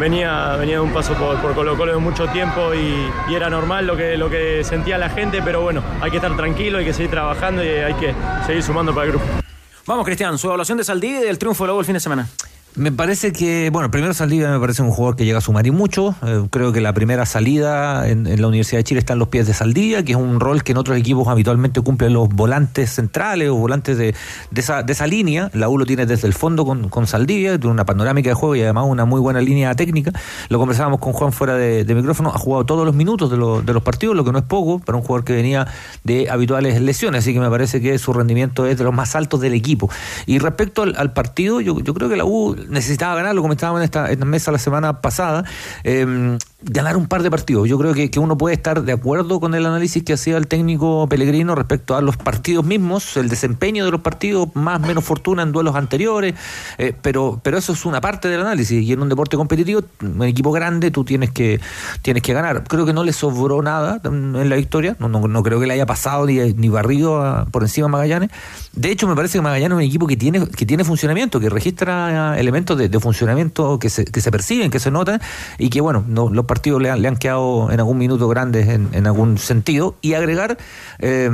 Venía, 0.00 0.56
venía 0.56 0.76
de 0.76 0.80
un 0.80 0.92
paso 0.92 1.14
por, 1.14 1.40
por 1.40 1.54
Colo 1.54 1.76
Colo 1.76 1.92
de 1.92 1.98
mucho 1.98 2.26
tiempo 2.28 2.74
y, 2.74 3.08
y 3.30 3.34
era 3.36 3.48
normal 3.48 3.86
lo 3.86 3.96
que, 3.96 4.16
lo 4.16 4.28
que 4.28 4.64
sentía 4.64 4.98
la 4.98 5.10
gente, 5.10 5.40
pero 5.44 5.62
bueno, 5.62 5.80
hay 6.00 6.10
que 6.10 6.16
estar 6.16 6.36
tranquilo, 6.36 6.78
hay 6.78 6.84
que 6.84 6.92
seguir 6.92 7.12
trabajando 7.12 7.62
y 7.64 7.68
hay 7.68 7.94
que 7.94 8.12
seguir 8.44 8.64
sumando 8.64 8.92
para 8.92 9.06
el 9.06 9.12
grupo. 9.12 9.26
Vamos, 9.86 10.04
Cristian, 10.04 10.36
su 10.38 10.48
evaluación 10.48 10.78
de 10.78 10.84
Saldivia 10.84 11.20
y 11.20 11.24
del 11.24 11.38
triunfo 11.38 11.64
U 11.64 11.78
el 11.78 11.84
fin 11.84 11.94
de 11.94 12.00
semana. 12.00 12.26
Me 12.74 12.90
parece 12.90 13.32
que, 13.32 13.68
bueno, 13.70 13.90
primero 13.90 14.14
Saldivia 14.14 14.50
me 14.50 14.58
parece 14.58 14.80
un 14.80 14.90
jugador 14.90 15.14
que 15.14 15.26
llega 15.26 15.36
a 15.36 15.40
sumar 15.42 15.66
y 15.66 15.70
mucho. 15.70 16.14
Eh, 16.22 16.46
creo 16.48 16.72
que 16.72 16.80
la 16.80 16.94
primera 16.94 17.26
salida 17.26 18.08
en, 18.08 18.40
la 18.40 18.48
Universidad 18.48 18.78
de 18.78 18.84
Chile 18.84 19.00
está 19.00 19.12
en 19.12 19.18
los 19.18 19.28
pies 19.28 19.46
de 19.46 19.52
Saldivia, 19.52 20.02
que 20.02 20.12
es 20.12 20.18
un 20.18 20.40
rol 20.40 20.62
que 20.62 20.72
en 20.72 20.78
otros 20.78 20.96
equipos 20.96 21.28
habitualmente 21.28 21.82
cumplen 21.82 22.14
los 22.14 22.30
volantes 22.30 22.88
centrales 22.88 23.50
o 23.50 23.56
volantes 23.56 23.98
de, 23.98 24.14
de, 24.50 24.60
esa, 24.62 24.82
de 24.82 24.90
esa 24.94 25.06
línea. 25.06 25.50
La 25.52 25.68
U 25.68 25.76
lo 25.76 25.84
tiene 25.84 26.06
desde 26.06 26.26
el 26.26 26.32
fondo 26.32 26.64
con, 26.64 26.88
con 26.88 27.06
Saldivia, 27.06 27.58
tiene 27.58 27.72
una 27.74 27.84
panorámica 27.84 28.30
de 28.30 28.34
juego 28.34 28.56
y 28.56 28.62
además 28.62 28.86
una 28.88 29.04
muy 29.04 29.20
buena 29.20 29.42
línea 29.42 29.74
técnica. 29.74 30.10
Lo 30.48 30.58
conversábamos 30.58 30.98
con 30.98 31.12
Juan 31.12 31.32
fuera 31.32 31.56
de, 31.56 31.84
de 31.84 31.94
micrófono, 31.94 32.30
ha 32.30 32.38
jugado 32.38 32.64
todos 32.64 32.86
los 32.86 32.94
minutos 32.94 33.30
de, 33.30 33.36
lo, 33.36 33.60
de 33.60 33.74
los 33.74 33.82
partidos, 33.82 34.16
lo 34.16 34.24
que 34.24 34.32
no 34.32 34.38
es 34.38 34.44
poco 34.44 34.78
para 34.78 34.96
un 34.96 35.04
jugador 35.04 35.26
que 35.26 35.34
venía 35.34 35.66
de 36.04 36.30
habituales 36.30 36.80
lesiones, 36.80 37.18
así 37.18 37.34
que 37.34 37.40
me 37.40 37.50
parece 37.50 37.82
que 37.82 37.98
su 37.98 38.14
rendimiento 38.14 38.64
es 38.64 38.78
de 38.78 38.84
los 38.84 38.94
más 38.94 39.14
altos 39.14 39.42
del 39.42 39.52
equipo. 39.52 39.90
Y 40.24 40.38
respecto 40.38 40.84
al, 40.84 40.94
al 40.96 41.12
partido, 41.12 41.60
yo, 41.60 41.78
yo 41.80 41.92
creo 41.92 42.08
que 42.08 42.16
la 42.16 42.24
U 42.24 42.61
necesitaba 42.68 43.14
ganar, 43.14 43.34
lo 43.34 43.42
comentábamos 43.42 43.80
en 43.80 43.84
esta, 43.84 44.08
mesa 44.24 44.52
la 44.52 44.58
semana 44.58 45.00
pasada, 45.00 45.44
eh, 45.84 46.38
ganar 46.62 46.96
un 46.96 47.06
par 47.06 47.22
de 47.22 47.30
partidos. 47.30 47.68
Yo 47.68 47.78
creo 47.78 47.94
que, 47.94 48.10
que, 48.10 48.20
uno 48.20 48.38
puede 48.38 48.54
estar 48.54 48.82
de 48.82 48.92
acuerdo 48.92 49.40
con 49.40 49.54
el 49.54 49.66
análisis 49.66 50.02
que 50.02 50.12
hacía 50.12 50.36
el 50.36 50.46
técnico 50.46 51.06
Pellegrino 51.08 51.54
respecto 51.54 51.96
a 51.96 52.00
los 52.00 52.16
partidos 52.16 52.64
mismos, 52.64 53.16
el 53.16 53.28
desempeño 53.28 53.84
de 53.84 53.90
los 53.90 54.00
partidos, 54.00 54.48
más 54.54 54.80
menos 54.80 55.04
fortuna 55.04 55.42
en 55.42 55.52
duelos 55.52 55.74
anteriores, 55.74 56.34
eh, 56.78 56.94
pero, 57.00 57.40
pero 57.42 57.58
eso 57.58 57.72
es 57.72 57.84
una 57.84 58.00
parte 58.00 58.28
del 58.28 58.40
análisis. 58.40 58.82
Y 58.82 58.92
en 58.92 59.02
un 59.02 59.08
deporte 59.08 59.36
competitivo, 59.36 59.82
un 60.00 60.22
equipo 60.24 60.52
grande, 60.52 60.90
tú 60.90 61.04
tienes 61.04 61.30
que, 61.30 61.60
tienes 62.02 62.22
que 62.22 62.32
ganar. 62.32 62.64
Creo 62.64 62.86
que 62.86 62.92
no 62.92 63.04
le 63.04 63.12
sobró 63.12 63.62
nada 63.62 64.00
en 64.04 64.48
la 64.48 64.56
victoria, 64.56 64.96
no, 64.98 65.08
no, 65.08 65.26
no 65.26 65.42
creo 65.42 65.60
que 65.60 65.66
le 65.66 65.74
haya 65.74 65.86
pasado 65.86 66.26
ni, 66.26 66.52
ni 66.54 66.68
barrido 66.68 67.46
por 67.50 67.62
encima 67.62 67.86
a 67.86 67.90
Magallanes. 67.90 68.30
De 68.72 68.90
hecho, 68.90 69.06
me 69.08 69.14
parece 69.14 69.38
que 69.38 69.42
Magallanes 69.42 69.76
es 69.76 69.82
un 69.82 69.88
equipo 69.88 70.06
que 70.06 70.16
tiene, 70.16 70.46
que 70.46 70.66
tiene 70.66 70.84
funcionamiento, 70.84 71.40
que 71.40 71.48
registra 71.48 72.38
elementos 72.38 72.51
de, 72.52 72.88
de 72.88 73.00
funcionamiento 73.00 73.78
que 73.78 73.88
se, 73.88 74.04
que 74.04 74.20
se 74.20 74.30
perciben, 74.30 74.70
que 74.70 74.78
se 74.78 74.90
notan, 74.90 75.20
y 75.58 75.70
que, 75.70 75.80
bueno, 75.80 76.04
no, 76.06 76.28
los 76.28 76.44
partidos 76.44 76.82
le 76.82 76.90
han, 76.90 77.02
le 77.02 77.08
han 77.08 77.16
quedado 77.16 77.70
en 77.70 77.80
algún 77.80 77.98
minuto 77.98 78.28
grandes 78.28 78.68
en, 78.68 79.06
algún 79.06 79.38
sentido. 79.38 79.96
Y 80.02 80.14
agregar 80.14 80.58
eh, 80.98 81.30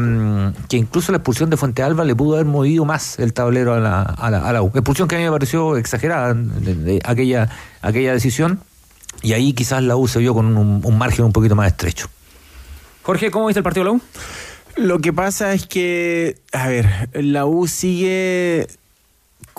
que 0.69 0.77
incluso 0.77 1.13
la 1.13 1.19
expulsión 1.19 1.51
de 1.51 1.57
Fuente 1.57 1.83
Alba 1.83 2.05
le 2.05 2.15
pudo 2.15 2.35
haber 2.35 2.47
movido 2.47 2.85
más 2.85 3.19
el 3.19 3.33
tablero 3.33 3.75
a 3.75 3.81
la, 3.81 4.03
a 4.03 4.53
la, 4.53 4.63
U. 4.63 4.69
Expulsión 4.69 5.09
que 5.09 5.17
a 5.17 5.19
mí 5.19 5.25
me 5.25 5.31
pareció 5.31 5.77
exagerada 5.77 6.35
de 6.35 7.01
aquella, 7.05 7.49
aquella 7.83 8.13
decisión 8.13 8.61
Y 9.23 9.33
ahí 9.33 9.53
quizás 9.53 9.83
la 9.83 9.97
U 9.97 10.07
se 10.07 10.21
vio 10.21 10.35
con 10.35 10.57
un, 10.57 10.81
un 10.85 10.99
margen 10.99 11.25
un 11.25 11.33
poquito 11.33 11.57
más 11.57 11.69
estrecho. 11.69 12.09
Jorge, 13.03 13.31
¿cómo 13.31 13.47
viste 13.47 13.61
el 13.61 13.65
partido 13.65 13.85
de 13.85 13.91
la 13.91 13.97
U? 13.97 14.01
Lo 14.79 15.01
que 15.01 15.13
pasa 15.13 15.55
es 15.55 15.67
que, 15.67 16.39
a 16.53 16.69
ver, 16.69 17.09
la 17.13 17.47
U 17.47 17.67
sigue 17.67 18.69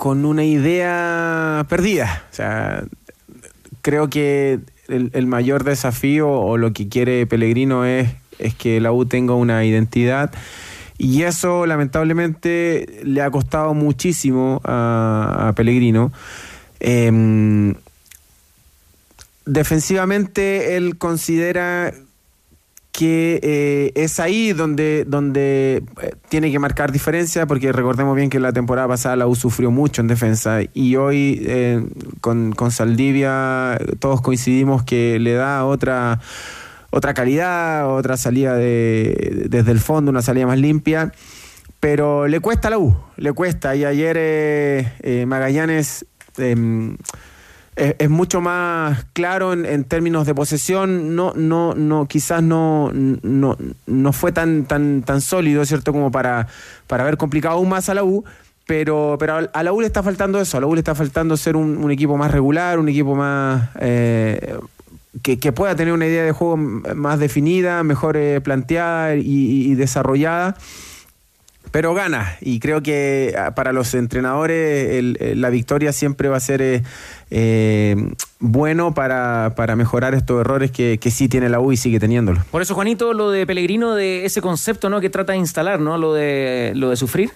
con 0.00 0.24
una 0.24 0.44
idea 0.44 1.66
perdida. 1.68 2.24
O 2.32 2.34
sea, 2.34 2.84
creo 3.82 4.08
que 4.08 4.60
el, 4.88 5.26
mayor 5.26 5.62
desafío 5.62 6.30
o 6.30 6.56
lo 6.56 6.72
que 6.72 6.88
quiere 6.88 7.26
Pellegrino 7.26 7.84
es, 7.84 8.08
es 8.38 8.54
que 8.54 8.80
la 8.80 8.92
U 8.92 9.04
tenga 9.04 9.34
una 9.34 9.62
identidad. 9.62 10.32
Y 10.96 11.24
eso 11.24 11.66
lamentablemente 11.66 13.02
le 13.04 13.20
ha 13.20 13.30
costado 13.30 13.74
muchísimo 13.74 14.62
a, 14.64 15.48
a 15.48 15.52
Pellegrino. 15.52 16.12
Em, 16.80 17.74
defensivamente 19.44 20.78
él 20.78 20.96
considera 20.96 21.92
que 22.92 23.40
eh, 23.42 23.92
es 23.94 24.20
ahí 24.20 24.52
donde, 24.52 25.04
donde 25.06 25.82
eh, 26.02 26.12
tiene 26.28 26.50
que 26.50 26.58
marcar 26.58 26.92
diferencia, 26.92 27.46
porque 27.46 27.72
recordemos 27.72 28.16
bien 28.16 28.30
que 28.30 28.40
la 28.40 28.52
temporada 28.52 28.88
pasada 28.88 29.16
la 29.16 29.26
U 29.26 29.34
sufrió 29.34 29.70
mucho 29.70 30.00
en 30.00 30.08
defensa 30.08 30.60
y 30.74 30.96
hoy 30.96 31.42
eh, 31.46 31.84
con, 32.20 32.52
con 32.52 32.70
Saldivia 32.70 33.78
todos 34.00 34.20
coincidimos 34.20 34.82
que 34.82 35.18
le 35.18 35.34
da 35.34 35.64
otra, 35.64 36.20
otra 36.90 37.14
calidad, 37.14 37.94
otra 37.94 38.16
salida 38.16 38.54
de, 38.56 39.46
desde 39.48 39.70
el 39.70 39.80
fondo, 39.80 40.10
una 40.10 40.22
salida 40.22 40.46
más 40.46 40.58
limpia. 40.58 41.12
Pero 41.78 42.28
le 42.28 42.40
cuesta 42.40 42.68
a 42.68 42.72
la 42.72 42.78
U, 42.78 42.94
le 43.16 43.32
cuesta. 43.32 43.74
Y 43.74 43.86
ayer 43.86 44.14
eh, 44.18 45.24
Magallanes 45.26 46.04
em, 46.36 46.98
es, 47.98 48.10
mucho 48.10 48.40
más 48.40 49.06
claro 49.12 49.52
en, 49.52 49.64
en 49.64 49.84
términos 49.84 50.26
de 50.26 50.34
posesión. 50.34 51.16
No, 51.16 51.32
no, 51.34 51.74
no, 51.74 52.06
quizás 52.06 52.42
no, 52.42 52.90
no, 52.92 53.56
no 53.86 54.12
fue 54.12 54.32
tan, 54.32 54.64
tan, 54.66 55.02
tan 55.02 55.20
sólido, 55.20 55.64
¿cierto? 55.64 55.92
Como 55.92 56.10
para, 56.10 56.46
para 56.86 57.02
haber 57.04 57.16
complicado 57.16 57.56
aún 57.56 57.68
más 57.68 57.88
a 57.88 57.94
la 57.94 58.04
U. 58.04 58.24
Pero, 58.66 59.16
pero 59.18 59.48
a- 59.52 59.62
la 59.62 59.72
U 59.72 59.80
le 59.80 59.86
está 59.86 60.02
faltando 60.02 60.40
eso, 60.40 60.56
a 60.56 60.60
la 60.60 60.66
U 60.66 60.74
le 60.74 60.80
está 60.80 60.94
faltando 60.94 61.36
ser 61.36 61.56
un, 61.56 61.90
equipo 61.90 62.16
más 62.16 62.30
regular, 62.30 62.78
un 62.78 62.88
equipo 62.88 63.16
más 63.16 63.70
eh, 63.80 64.54
que, 65.22 65.40
que 65.40 65.50
pueda 65.50 65.74
tener 65.74 65.92
una 65.92 66.06
idea 66.06 66.22
de 66.22 66.30
juego 66.30 66.56
más 66.56 67.18
definida, 67.18 67.82
mejor 67.82 68.16
eh, 68.16 68.40
planteada 68.40 69.16
y 69.16 69.74
desarrollada. 69.74 70.56
Pero 71.72 71.94
gana, 71.94 72.36
y 72.40 72.58
creo 72.58 72.82
que 72.82 73.32
ah, 73.38 73.54
para 73.54 73.72
los 73.72 73.94
entrenadores 73.94 74.90
el- 74.98 75.16
el- 75.20 75.40
la 75.40 75.50
victoria 75.50 75.92
siempre 75.92 76.28
va 76.28 76.36
a 76.36 76.40
ser 76.40 76.60
eh, 76.62 76.82
eh, 77.30 77.94
bueno 78.40 78.92
para, 78.92 79.52
para 79.56 79.76
mejorar 79.76 80.14
estos 80.14 80.40
errores 80.40 80.72
que, 80.72 80.98
que 81.00 81.10
sí 81.12 81.28
tiene 81.28 81.48
la 81.48 81.60
U 81.60 81.70
y 81.70 81.76
sigue 81.76 82.00
teniéndolo. 82.00 82.42
Por 82.50 82.60
eso, 82.62 82.74
Juanito, 82.74 83.12
lo 83.12 83.30
de 83.30 83.46
Pellegrino, 83.46 83.94
de 83.94 84.24
ese 84.24 84.40
concepto 84.42 84.90
¿no? 84.90 85.00
que 85.00 85.10
trata 85.10 85.32
de 85.32 85.38
instalar, 85.38 85.78
¿no? 85.80 85.96
Lo 85.96 86.12
de, 86.12 86.72
lo 86.74 86.90
de 86.90 86.96
sufrir. 86.96 87.30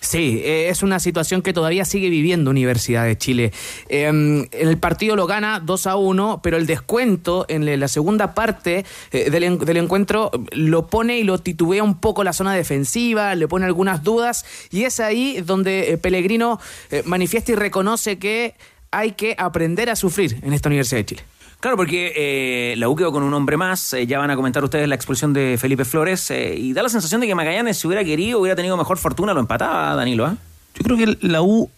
Sí, 0.00 0.40
eh, 0.44 0.68
es 0.70 0.82
una 0.82 0.98
situación 0.98 1.42
que 1.42 1.52
todavía 1.52 1.84
sigue 1.84 2.08
viviendo 2.08 2.50
Universidad 2.50 3.04
de 3.04 3.18
Chile. 3.18 3.52
Eh, 3.88 4.48
el 4.52 4.78
partido 4.78 5.14
lo 5.14 5.26
gana 5.26 5.60
2 5.60 5.86
a 5.86 5.96
1, 5.96 6.40
pero 6.42 6.56
el 6.56 6.66
descuento 6.66 7.44
en 7.48 7.78
la 7.78 7.88
segunda 7.88 8.34
parte 8.34 8.84
eh, 9.12 9.30
del, 9.30 9.58
del 9.58 9.76
encuentro 9.76 10.30
lo 10.52 10.86
pone 10.86 11.18
y 11.18 11.24
lo 11.24 11.38
titubea 11.38 11.82
un 11.82 12.00
poco 12.00 12.24
la 12.24 12.32
zona 12.32 12.54
defensiva, 12.54 13.34
le 13.34 13.46
pone 13.46 13.66
algunas 13.66 14.02
dudas 14.02 14.46
y 14.70 14.84
es 14.84 15.00
ahí 15.00 15.42
donde 15.42 15.92
eh, 15.92 15.98
Pellegrino 15.98 16.58
manifiesta 17.04 17.52
y 17.52 17.54
reconoce 17.54 18.18
que 18.18 18.54
hay 18.90 19.12
que 19.12 19.34
aprender 19.38 19.90
a 19.90 19.96
sufrir 19.96 20.38
en 20.42 20.52
esta 20.52 20.68
Universidad 20.68 21.00
de 21.00 21.04
Chile. 21.04 21.22
Claro, 21.60 21.76
porque 21.76 22.12
eh, 22.16 22.74
la 22.78 22.88
U 22.88 22.96
quedó 22.96 23.12
con 23.12 23.22
un 23.22 23.34
hombre 23.34 23.58
más. 23.58 23.92
eh, 23.92 24.06
ya 24.06 24.18
van 24.18 24.30
a 24.30 24.36
comentar 24.36 24.64
ustedes 24.64 24.88
la 24.88 24.94
expulsión 24.94 25.34
de 25.34 25.58
Felipe 25.60 25.84
Flores. 25.84 26.30
eh, 26.30 26.54
y 26.56 26.72
da 26.72 26.82
la 26.82 26.88
sensación 26.88 27.20
de 27.20 27.26
que 27.26 27.34
Magallanes, 27.34 27.76
si 27.76 27.86
hubiera 27.86 28.02
querido, 28.02 28.40
hubiera 28.40 28.56
tenido 28.56 28.78
mejor 28.78 28.96
fortuna, 28.96 29.34
lo 29.34 29.40
empataba, 29.40 29.94
Danilo. 29.94 30.24
¿ah? 30.24 30.36
Yo 30.74 30.82
creo 30.84 30.96
que 30.96 31.18
la 31.20 31.42
U, 31.42 31.70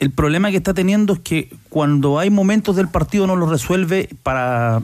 el 0.00 0.10
problema 0.10 0.50
que 0.50 0.56
está 0.56 0.74
teniendo 0.74 1.12
es 1.12 1.20
que 1.20 1.50
cuando 1.68 2.18
hay 2.18 2.30
momentos 2.30 2.74
del 2.74 2.88
partido 2.88 3.28
no 3.28 3.36
lo 3.36 3.46
resuelve 3.48 4.08
para, 4.24 4.82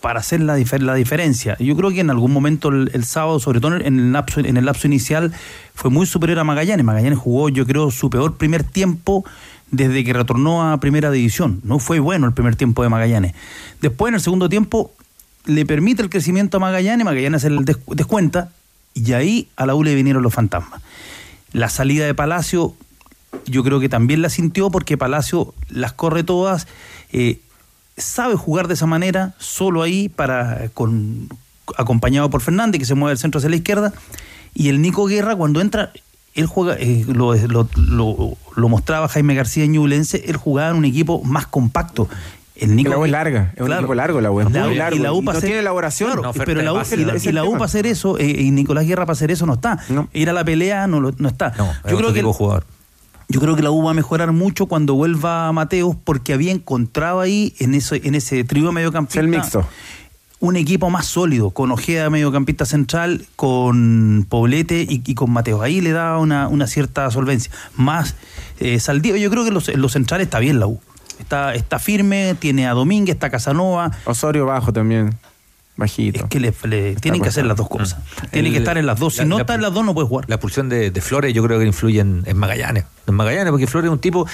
para 0.00 0.20
hacer 0.20 0.40
la, 0.40 0.56
la 0.78 0.94
diferencia. 0.94 1.54
Yo 1.58 1.76
creo 1.76 1.90
que 1.90 2.00
en 2.00 2.08
algún 2.08 2.32
momento 2.32 2.70
el, 2.70 2.90
el 2.94 3.04
sábado, 3.04 3.38
sobre 3.38 3.60
todo 3.60 3.76
en 3.76 3.98
el, 3.98 4.12
lapso, 4.12 4.40
en 4.40 4.56
el 4.56 4.64
lapso 4.64 4.86
inicial, 4.86 5.30
fue 5.74 5.90
muy 5.90 6.06
superior 6.06 6.38
a 6.38 6.44
Magallanes. 6.44 6.86
Magallanes 6.86 7.18
jugó, 7.18 7.50
yo 7.50 7.66
creo, 7.66 7.90
su 7.90 8.08
peor 8.08 8.38
primer 8.38 8.64
tiempo 8.64 9.26
desde 9.76 10.04
que 10.04 10.12
retornó 10.12 10.70
a 10.72 10.78
primera 10.78 11.10
división. 11.10 11.60
No 11.64 11.78
fue 11.78 11.98
bueno 12.00 12.26
el 12.26 12.32
primer 12.32 12.56
tiempo 12.56 12.82
de 12.82 12.88
Magallanes. 12.88 13.34
Después, 13.80 14.10
en 14.10 14.14
el 14.16 14.20
segundo 14.20 14.48
tiempo, 14.48 14.92
le 15.46 15.66
permite 15.66 16.02
el 16.02 16.10
crecimiento 16.10 16.56
a 16.56 16.60
Magallanes, 16.60 17.04
Magallanes 17.04 17.42
se 17.42 17.48
el 17.48 17.64
des- 17.64 17.78
descuenta, 17.88 18.50
y 18.94 19.12
ahí 19.12 19.48
a 19.56 19.66
la 19.66 19.74
U 19.74 19.82
le 19.82 19.94
vinieron 19.94 20.22
los 20.22 20.32
fantasmas. 20.32 20.80
La 21.52 21.68
salida 21.68 22.06
de 22.06 22.14
Palacio, 22.14 22.74
yo 23.46 23.62
creo 23.64 23.80
que 23.80 23.88
también 23.88 24.22
la 24.22 24.28
sintió 24.30 24.70
porque 24.70 24.96
Palacio 24.96 25.54
las 25.68 25.92
corre 25.92 26.22
todas, 26.24 26.66
eh, 27.12 27.40
sabe 27.96 28.34
jugar 28.36 28.68
de 28.68 28.74
esa 28.74 28.86
manera, 28.86 29.34
solo 29.38 29.82
ahí, 29.82 30.08
para 30.08 30.70
acompañado 31.76 32.30
por 32.30 32.40
Fernández, 32.40 32.78
que 32.78 32.86
se 32.86 32.94
mueve 32.94 33.12
el 33.12 33.18
centro 33.18 33.38
hacia 33.38 33.50
la 33.50 33.56
izquierda, 33.56 33.92
y 34.54 34.68
el 34.68 34.80
Nico 34.80 35.06
Guerra 35.06 35.36
cuando 35.36 35.60
entra, 35.60 35.92
él 36.34 36.46
juega, 36.46 36.74
eh, 36.78 37.04
lo, 37.08 37.34
lo- 37.34 37.68
lo- 37.76 38.36
lo 38.56 38.68
mostraba 38.68 39.08
Jaime 39.08 39.34
García 39.34 39.66
Ñublense, 39.66 40.24
él 40.26 40.36
jugaba 40.36 40.70
en 40.70 40.76
un 40.76 40.84
equipo 40.84 41.22
más 41.24 41.46
compacto. 41.46 42.08
El 42.56 42.76
Nico 42.76 42.90
La 42.90 42.98
U 42.98 43.04
es 43.04 43.10
larga, 43.10 43.52
es 43.56 43.62
un 43.62 43.72
equipo 43.72 43.94
largo 43.94 44.20
la 44.20 44.30
U, 44.30 44.40
es 44.40 44.50
La 44.52 44.66
muy 44.66 44.76
largo, 44.76 44.96
y 44.96 45.00
la 45.00 45.12
U 45.12 45.22
y 45.22 45.24
para 45.24 45.32
no 45.34 45.38
hacer- 45.38 45.48
tiene 45.48 45.60
elaboración. 45.60 46.10
claro, 46.12 46.22
No, 46.22 46.32
pero 46.32 46.62
la 46.62 46.72
U, 46.72 46.76
base, 46.76 46.94
y 46.94 47.04
la, 47.04 47.08
ese 47.08 47.16
es 47.16 47.24
y 47.24 47.28
el 47.30 47.34
la 47.34 47.44
U 47.44 47.52
para 47.52 47.64
hacer 47.64 47.86
eso, 47.86 48.16
eh, 48.18 48.26
y 48.42 48.50
Nicolás 48.52 48.86
Guerra 48.86 49.06
para 49.06 49.14
hacer 49.14 49.32
eso 49.32 49.44
no 49.44 49.54
está. 49.54 49.78
Ir 50.12 50.30
a 50.30 50.32
la 50.32 50.44
pelea 50.44 50.86
no, 50.86 51.00
lo- 51.00 51.12
no 51.18 51.28
está. 51.28 51.48
es 51.84 51.90
yo 51.90 51.96
creo 51.98 52.12
que 52.12 52.22
de 52.22 52.32
jugador. 52.32 52.64
yo 53.28 53.40
creo 53.40 53.56
que 53.56 53.62
la 53.62 53.72
U 53.72 53.82
va 53.84 53.90
a 53.90 53.94
mejorar 53.94 54.30
mucho 54.30 54.66
cuando 54.66 54.94
vuelva 54.94 55.50
Mateos 55.50 55.96
porque 56.04 56.32
había 56.32 56.52
encontrado 56.52 57.18
ahí 57.20 57.54
en 57.58 57.74
ese, 57.74 58.00
en 58.04 58.14
ese 58.14 58.44
trío 58.44 58.70
mediocampista 58.70 59.18
el 59.20 59.26
mixto. 59.28 59.66
Un 60.44 60.56
equipo 60.56 60.90
más 60.90 61.06
sólido, 61.06 61.50
con 61.50 61.70
Ojeda 61.70 62.10
mediocampista 62.10 62.66
central, 62.66 63.26
con 63.36 64.26
Poblete 64.28 64.82
y, 64.88 65.02
y 65.06 65.14
con 65.14 65.30
Mateos. 65.30 65.62
Ahí 65.62 65.80
le 65.80 65.92
da 65.92 66.18
una, 66.18 66.48
una 66.48 66.66
cierta 66.66 67.10
solvencia. 67.10 67.50
Más 67.76 68.14
eh, 68.60 68.78
Saldívar, 68.78 69.18
yo 69.18 69.30
creo 69.30 69.42
que 69.42 69.48
en 69.48 69.54
los, 69.54 69.68
en 69.68 69.80
los 69.80 69.92
centrales 69.92 70.26
está 70.26 70.38
bien 70.40 70.60
la 70.60 70.66
U. 70.66 70.80
Está, 71.18 71.54
está 71.54 71.78
firme, 71.78 72.36
tiene 72.38 72.66
a 72.66 72.72
Domínguez, 72.72 73.14
está 73.14 73.30
Casanova. 73.30 73.90
Osorio 74.04 74.44
bajo 74.46 74.72
también, 74.72 75.14
bajito. 75.76 76.24
Es 76.24 76.26
que 76.28 76.40
le, 76.40 76.52
le- 76.64 76.94
tienen 76.96 77.22
que 77.22 77.28
hacer 77.30 77.46
las 77.46 77.56
dos 77.56 77.68
cosas. 77.68 77.98
Tienen 78.30 78.52
que 78.52 78.58
estar 78.58 78.76
en 78.76 78.84
las 78.86 78.98
dos. 78.98 79.14
Si 79.14 79.20
la- 79.20 79.24
no 79.26 79.36
la- 79.36 79.42
está 79.42 79.54
en 79.54 79.62
las 79.62 79.72
dos, 79.72 79.84
no 79.84 79.94
puede 79.94 80.08
jugar. 80.08 80.26
La 80.28 80.34
expulsión 80.34 80.68
de, 80.68 80.90
de 80.90 81.00
Flores 81.00 81.32
yo 81.32 81.42
creo 81.42 81.58
que 81.58 81.66
influye 81.66 82.00
en, 82.00 82.22
en 82.26 82.36
Magallanes. 82.36 82.84
En 83.06 83.14
Magallanes, 83.14 83.50
porque 83.50 83.66
Flores 83.66 83.88
es 83.88 83.92
un 83.92 83.98
tipo... 84.00 84.26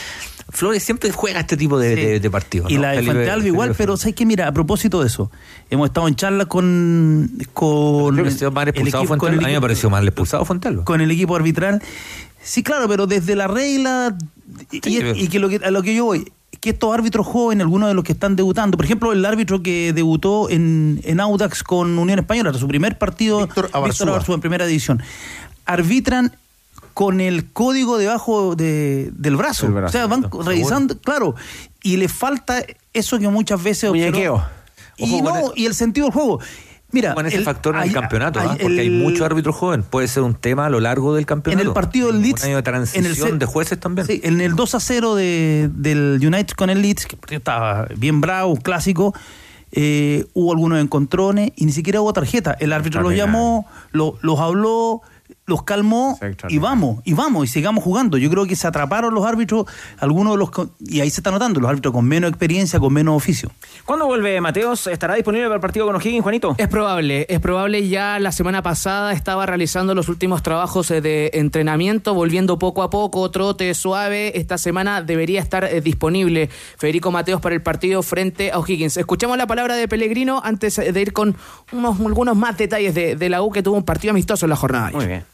Flores 0.50 0.82
siempre 0.82 1.10
juega 1.12 1.40
este 1.40 1.56
tipo 1.56 1.78
de, 1.78 1.94
Sí. 1.94 2.00
de- 2.00 2.20
de 2.20 2.30
partidos. 2.30 2.70
Y 2.70 2.74
¿no? 2.76 2.82
la 2.82 2.90
de 2.90 2.96
Felipe- 2.98 3.12
Fuente 3.12 3.30
Alba 3.30 3.46
igual, 3.46 3.74
pero. 3.76 3.96
¿sabes 3.96 4.14
qué? 4.14 4.26
Mira, 4.26 4.48
a 4.48 4.52
propósito 4.52 5.00
de 5.00 5.06
eso, 5.06 5.30
hemos 5.70 5.88
estado 5.88 6.08
en 6.08 6.16
charla 6.16 6.46
con. 6.46 7.30
con 7.52 8.14
Creo 8.14 8.24
que 8.24 8.30
se 8.30 8.50
mal 8.50 8.64
el 8.64 8.68
expulsado 8.74 9.04
equipo- 9.04 9.18
con 9.18 9.34
A 9.44 9.46
mí 9.48 9.52
me 9.54 9.60
pareció 9.60 9.90
mal 9.90 10.06
expulsado 10.06 10.44
Fuentelba. 10.44 10.84
con 10.84 11.00
el 11.00 11.10
equipo 11.10 11.36
arbitral. 11.36 11.82
Sí, 12.42 12.62
claro, 12.62 12.88
pero 12.88 13.06
desde 13.06 13.36
la 13.36 13.46
regla 13.48 14.16
y, 14.70 14.80
Sí, 14.80 14.96
pero- 14.98 15.14
y 15.14 15.28
que, 15.28 15.38
lo 15.38 15.48
que 15.48 15.56
a 15.56 15.70
lo 15.70 15.82
que 15.82 15.94
yo 15.94 16.06
voy, 16.06 16.32
que 16.60 16.70
estos 16.70 16.92
árbitros 16.92 17.26
jóvenes, 17.26 17.62
algunos 17.64 17.88
de 17.88 17.94
los 17.94 18.02
que 18.04 18.12
están 18.12 18.34
debutando, 18.36 18.76
por 18.76 18.84
ejemplo, 18.84 19.12
el 19.12 19.24
árbitro 19.24 19.62
que 19.62 19.92
debutó 19.94 20.50
en, 20.50 21.00
en 21.04 21.20
Audax 21.20 21.62
con 21.62 21.98
Unión 21.98 22.18
Española, 22.18 22.52
su 22.54 22.66
primer 22.68 22.98
partido, 22.98 23.40
Víctor 23.46 23.70
Abarzúa. 23.72 24.34
en 24.34 24.40
primera 24.40 24.66
división, 24.66 25.02
arbitran 25.66 26.32
con 26.94 27.20
el 27.20 27.50
código 27.52 27.98
debajo 27.98 28.54
de- 28.56 29.10
del 29.14 29.36
brazo. 29.36 29.66
O 29.72 29.88
sea, 29.88 30.06
van 30.06 30.22
seguro. 30.22 30.48
revisando, 30.48 30.98
claro, 31.00 31.34
y 31.82 31.96
le 31.96 32.08
falta 32.08 32.62
eso 32.92 33.18
que 33.18 33.28
muchas 33.28 33.62
veces... 33.62 33.90
Muñequeo. 33.90 34.42
Y, 34.96 35.22
no, 35.22 35.36
el- 35.38 35.52
y 35.56 35.66
el 35.66 35.74
sentido 35.74 36.06
del 36.06 36.12
juego. 36.14 36.40
Mira, 36.92 37.14
con 37.14 37.24
ese 37.24 37.36
el- 37.36 37.44
factor 37.44 37.74
en 37.76 37.82
el 37.82 37.88
hay- 37.88 37.94
campeonato, 37.94 38.40
hay- 38.40 38.48
¿ah? 38.50 38.56
porque 38.60 38.80
hay 38.80 38.90
muchos 38.90 39.22
árbitros 39.22 39.54
jóvenes. 39.54 39.86
Puede 39.88 40.08
ser 40.08 40.24
un 40.24 40.34
tema 40.34 40.66
a 40.66 40.70
lo 40.70 40.80
largo 40.80 41.14
del 41.14 41.24
campeonato. 41.24 41.62
en 41.62 41.68
el 41.68 41.72
partido 41.72 42.08
del 42.08 42.20
Leeds. 42.20 42.42
Un 42.42 42.48
año 42.48 42.56
de 42.56 42.62
transición 42.64 43.04
en 43.06 43.32
el 43.34 43.38
de 43.38 43.46
jueces 43.46 43.78
también. 43.78 44.06
Sí, 44.08 44.20
en 44.24 44.40
el 44.40 44.56
2 44.56 44.74
a 44.74 44.80
0 44.80 45.14
de- 45.14 45.70
del 45.72 46.18
United 46.20 46.54
con 46.56 46.68
el 46.68 46.82
Leeds, 46.82 47.06
que 47.06 47.14
el 47.14 47.20
partido 47.20 47.38
estaba 47.38 47.86
bien 47.96 48.20
bravo, 48.20 48.56
clásico. 48.56 49.14
eh, 49.72 50.26
hubo 50.34 50.50
algunos 50.50 50.80
encontrones 50.80 51.52
y 51.54 51.64
ni 51.64 51.70
siquiera 51.70 52.00
hubo 52.00 52.12
tarjeta. 52.12 52.56
El 52.58 52.72
árbitro 52.72 53.02
los 53.02 53.14
llamó, 53.14 53.68
lo- 53.92 54.18
los 54.20 54.40
habló, 54.40 55.00
los 55.50 55.64
calmó 55.64 56.18
y 56.48 56.58
vamos, 56.58 57.02
y 57.04 57.12
vamos, 57.12 57.44
y 57.44 57.48
sigamos 57.48 57.84
jugando. 57.84 58.16
Yo 58.16 58.30
creo 58.30 58.46
que 58.46 58.56
se 58.56 58.66
atraparon 58.66 59.12
los 59.12 59.26
árbitros, 59.26 59.66
algunos 59.98 60.32
de 60.34 60.38
los, 60.38 60.50
y 60.80 61.00
ahí 61.00 61.10
se 61.10 61.20
está 61.20 61.30
notando, 61.30 61.60
los 61.60 61.68
árbitros 61.68 61.92
con 61.92 62.06
menos 62.06 62.30
experiencia, 62.30 62.80
con 62.80 62.92
menos 62.92 63.16
oficio. 63.16 63.50
¿Cuándo 63.84 64.06
vuelve 64.06 64.40
Mateos? 64.40 64.86
¿Estará 64.86 65.14
disponible 65.14 65.46
para 65.46 65.56
el 65.56 65.60
partido 65.60 65.86
con 65.86 65.96
O'Higgins, 65.96 66.22
Juanito? 66.22 66.54
Es 66.56 66.68
probable, 66.68 67.26
es 67.28 67.40
probable. 67.40 67.88
Ya 67.88 68.18
la 68.20 68.32
semana 68.32 68.62
pasada 68.62 69.12
estaba 69.12 69.44
realizando 69.44 69.94
los 69.94 70.08
últimos 70.08 70.42
trabajos 70.42 70.90
eh, 70.90 71.00
de 71.00 71.32
entrenamiento, 71.34 72.14
volviendo 72.14 72.58
poco 72.58 72.82
a 72.82 72.90
poco, 72.90 73.30
trote 73.30 73.74
suave. 73.74 74.38
Esta 74.38 74.56
semana 74.56 75.02
debería 75.02 75.40
estar 75.40 75.64
eh, 75.64 75.80
disponible 75.80 76.48
Federico 76.78 77.10
Mateos 77.10 77.40
para 77.40 77.56
el 77.56 77.62
partido 77.62 78.02
frente 78.02 78.52
a 78.52 78.58
O'Higgins. 78.58 78.96
Escuchemos 78.96 79.36
la 79.36 79.48
palabra 79.48 79.74
de 79.74 79.88
Pellegrino 79.88 80.40
antes 80.44 80.78
eh, 80.78 80.92
de 80.92 81.00
ir 81.02 81.12
con 81.12 81.36
unos, 81.72 81.98
algunos 82.00 82.36
más 82.36 82.56
detalles 82.56 82.94
de, 82.94 83.16
de 83.16 83.28
la 83.28 83.42
U 83.42 83.50
que 83.50 83.64
tuvo 83.64 83.76
un 83.76 83.84
partido 83.84 84.12
amistoso 84.12 84.46
en 84.46 84.50
la 84.50 84.56
jornada. 84.56 84.90
Muy 84.92 85.06
bien. 85.06 85.24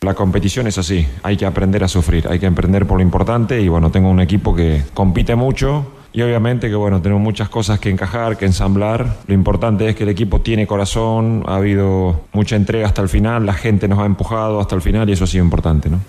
La 0.00 0.14
competición 0.14 0.66
es 0.66 0.76
así, 0.78 1.06
hay 1.22 1.36
que 1.36 1.46
aprender 1.46 1.82
a 1.82 1.88
sufrir, 1.88 2.28
hay 2.28 2.38
que 2.38 2.46
aprender 2.46 2.86
por 2.86 2.98
lo 2.98 3.02
importante 3.02 3.60
y 3.60 3.68
bueno, 3.68 3.90
tengo 3.90 4.10
un 4.10 4.20
equipo 4.20 4.54
que 4.54 4.82
compite 4.92 5.34
mucho 5.34 5.86
y 6.12 6.22
obviamente 6.22 6.68
que 6.68 6.74
bueno, 6.74 7.02
tenemos 7.02 7.22
muchas 7.22 7.48
cosas 7.48 7.80
que 7.80 7.90
encajar, 7.90 8.36
que 8.36 8.46
ensamblar. 8.46 9.16
Lo 9.26 9.34
importante 9.34 9.88
es 9.88 9.96
que 9.96 10.04
el 10.04 10.10
equipo 10.10 10.40
tiene 10.42 10.66
corazón, 10.66 11.42
ha 11.46 11.56
habido 11.56 12.20
mucha 12.32 12.54
entrega 12.54 12.86
hasta 12.86 13.02
el 13.02 13.08
final, 13.08 13.46
la 13.46 13.54
gente 13.54 13.88
nos 13.88 13.98
ha 13.98 14.06
empujado 14.06 14.60
hasta 14.60 14.76
el 14.76 14.82
final 14.82 15.08
y 15.08 15.12
eso 15.12 15.24
ha 15.24 15.26
sido 15.26 15.44
importante, 15.44 15.90
¿no? 15.90 16.00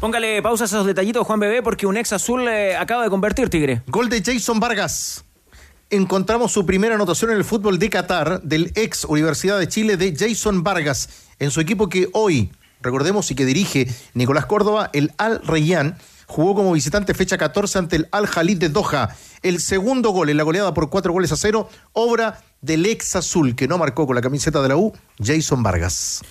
Póngale 0.00 0.42
pausa 0.42 0.64
a 0.64 0.66
esos 0.66 0.86
detallitos, 0.86 1.24
Juan 1.26 1.38
Bebé, 1.38 1.62
porque 1.62 1.86
un 1.86 1.96
ex 1.96 2.12
azul 2.12 2.48
eh, 2.48 2.74
acaba 2.76 3.04
de 3.04 3.10
convertir, 3.10 3.50
Tigre. 3.50 3.82
Gol 3.86 4.08
de 4.08 4.20
Jason 4.20 4.58
Vargas. 4.58 5.24
Encontramos 5.90 6.50
su 6.50 6.66
primera 6.66 6.94
anotación 6.94 7.30
en 7.30 7.36
el 7.36 7.44
fútbol 7.44 7.78
de 7.78 7.90
Qatar 7.90 8.42
del 8.42 8.72
ex 8.74 9.04
Universidad 9.04 9.58
de 9.58 9.68
Chile 9.68 9.96
de 9.96 10.16
Jason 10.16 10.64
Vargas 10.64 11.28
en 11.38 11.50
su 11.50 11.60
equipo 11.60 11.88
que 11.88 12.08
hoy, 12.14 12.50
recordemos 12.82 13.30
y 13.30 13.34
que 13.34 13.44
dirige 13.44 13.88
Nicolás 14.14 14.46
Córdoba, 14.46 14.90
el 14.92 15.12
Al 15.18 15.40
Rayyan, 15.44 15.96
jugó 16.26 16.54
como 16.54 16.72
visitante 16.72 17.14
fecha 17.14 17.38
14 17.38 17.78
ante 17.78 17.96
el 17.96 18.08
Al 18.12 18.26
Jalid 18.26 18.58
de 18.58 18.68
Doha. 18.68 19.14
El 19.42 19.60
segundo 19.60 20.10
gol 20.10 20.30
en 20.30 20.36
la 20.36 20.42
goleada 20.42 20.74
por 20.74 20.90
cuatro 20.90 21.12
goles 21.12 21.32
a 21.32 21.36
cero, 21.36 21.68
obra 21.92 22.42
del 22.60 22.86
ex 22.86 23.16
azul 23.16 23.56
que 23.56 23.68
no 23.68 23.78
marcó 23.78 24.06
con 24.06 24.14
la 24.14 24.22
camiseta 24.22 24.62
de 24.62 24.68
la 24.68 24.76
U, 24.76 24.92
Jason 25.18 25.62
Vargas. 25.62 26.22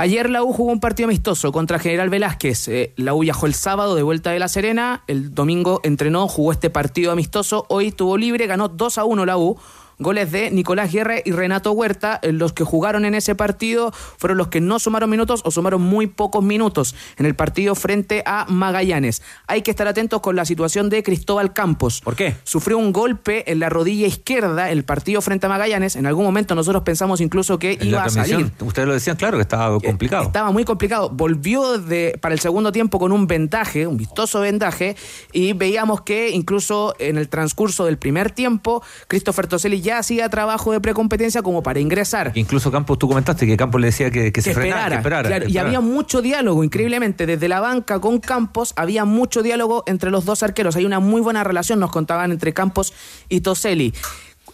Ayer 0.00 0.30
la 0.30 0.42
U 0.42 0.54
jugó 0.54 0.72
un 0.72 0.80
partido 0.80 1.08
amistoso 1.08 1.52
contra 1.52 1.78
General 1.78 2.08
Velázquez. 2.08 2.68
Eh, 2.68 2.94
la 2.96 3.12
U 3.12 3.20
viajó 3.20 3.44
el 3.44 3.52
sábado 3.52 3.94
de 3.94 4.02
vuelta 4.02 4.30
de 4.30 4.38
La 4.38 4.48
Serena. 4.48 5.04
El 5.06 5.34
domingo 5.34 5.82
entrenó, 5.84 6.26
jugó 6.26 6.52
este 6.52 6.70
partido 6.70 7.12
amistoso. 7.12 7.66
Hoy 7.68 7.92
tuvo 7.92 8.16
libre, 8.16 8.46
ganó 8.46 8.68
2 8.68 8.96
a 8.96 9.04
1 9.04 9.26
la 9.26 9.36
U. 9.36 9.58
Goles 10.00 10.32
de 10.32 10.50
Nicolás 10.50 10.90
Guerra 10.92 11.16
y 11.24 11.30
Renato 11.32 11.72
Huerta. 11.72 12.18
Eh, 12.22 12.32
Los 12.32 12.52
que 12.52 12.64
jugaron 12.64 13.04
en 13.04 13.14
ese 13.14 13.34
partido 13.34 13.92
fueron 13.92 14.38
los 14.38 14.48
que 14.48 14.60
no 14.60 14.78
sumaron 14.78 15.10
minutos 15.10 15.42
o 15.44 15.50
sumaron 15.50 15.82
muy 15.82 16.06
pocos 16.06 16.42
minutos 16.42 16.94
en 17.18 17.26
el 17.26 17.34
partido 17.34 17.74
frente 17.74 18.22
a 18.26 18.46
Magallanes. 18.48 19.22
Hay 19.46 19.62
que 19.62 19.70
estar 19.70 19.86
atentos 19.86 20.20
con 20.20 20.36
la 20.36 20.44
situación 20.44 20.88
de 20.88 21.02
Cristóbal 21.02 21.52
Campos. 21.52 22.00
¿Por 22.00 22.16
qué? 22.16 22.34
Sufrió 22.44 22.78
un 22.78 22.92
golpe 22.92 23.50
en 23.52 23.60
la 23.60 23.68
rodilla 23.68 24.06
izquierda 24.06 24.70
el 24.70 24.84
partido 24.84 25.20
frente 25.20 25.46
a 25.46 25.48
Magallanes. 25.50 25.96
En 25.96 26.06
algún 26.06 26.24
momento 26.24 26.54
nosotros 26.54 26.82
pensamos 26.82 27.20
incluso 27.20 27.58
que 27.58 27.72
En 27.80 27.88
iba 27.88 28.02
a 28.04 28.08
salir. 28.08 28.50
ustedes 28.60 28.88
lo 28.88 28.94
decían, 28.94 29.16
claro, 29.16 29.36
que 29.36 29.42
estaba 29.42 29.78
complicado. 29.80 30.24
Estaba 30.24 30.50
muy 30.50 30.64
complicado. 30.64 31.10
Volvió 31.10 31.76
de, 31.78 32.18
para 32.22 32.34
el 32.34 32.40
segundo 32.40 32.72
tiempo 32.72 32.98
con 32.98 33.12
un 33.12 33.26
vendaje, 33.26 33.86
un 33.86 33.98
vistoso 33.98 34.40
vendaje, 34.40 34.96
y 35.32 35.52
veíamos 35.52 36.00
que 36.00 36.30
incluso 36.30 36.94
en 36.98 37.18
el 37.18 37.28
transcurso 37.28 37.84
del 37.84 37.98
primer 37.98 38.30
tiempo, 38.30 38.82
Christopher 39.08 39.46
Toselli 39.46 39.80
ya 39.82 39.89
hacía 39.98 40.28
trabajo 40.28 40.72
de 40.72 40.80
precompetencia 40.80 41.42
como 41.42 41.62
para 41.62 41.80
ingresar. 41.80 42.32
Incluso 42.34 42.70
Campos, 42.70 42.98
tú 42.98 43.08
comentaste 43.08 43.46
que 43.46 43.56
Campos 43.56 43.80
le 43.80 43.88
decía 43.88 44.10
que, 44.10 44.32
que 44.32 44.42
se 44.42 44.54
frenara, 44.54 44.88
que 44.88 44.94
esperara. 44.96 45.28
claro, 45.28 45.44
y 45.44 45.48
esperara. 45.48 45.68
había 45.68 45.80
mucho 45.80 46.22
diálogo, 46.22 46.64
increíblemente, 46.64 47.26
desde 47.26 47.48
la 47.48 47.60
banca 47.60 48.00
con 48.00 48.20
Campos 48.20 48.72
había 48.76 49.04
mucho 49.04 49.42
diálogo 49.42 49.84
entre 49.86 50.10
los 50.10 50.24
dos 50.24 50.42
arqueros. 50.42 50.76
Hay 50.76 50.84
una 50.84 51.00
muy 51.00 51.20
buena 51.20 51.44
relación, 51.44 51.80
nos 51.80 51.90
contaban 51.90 52.30
entre 52.32 52.52
Campos 52.52 52.92
y 53.28 53.40
Toselli. 53.40 53.92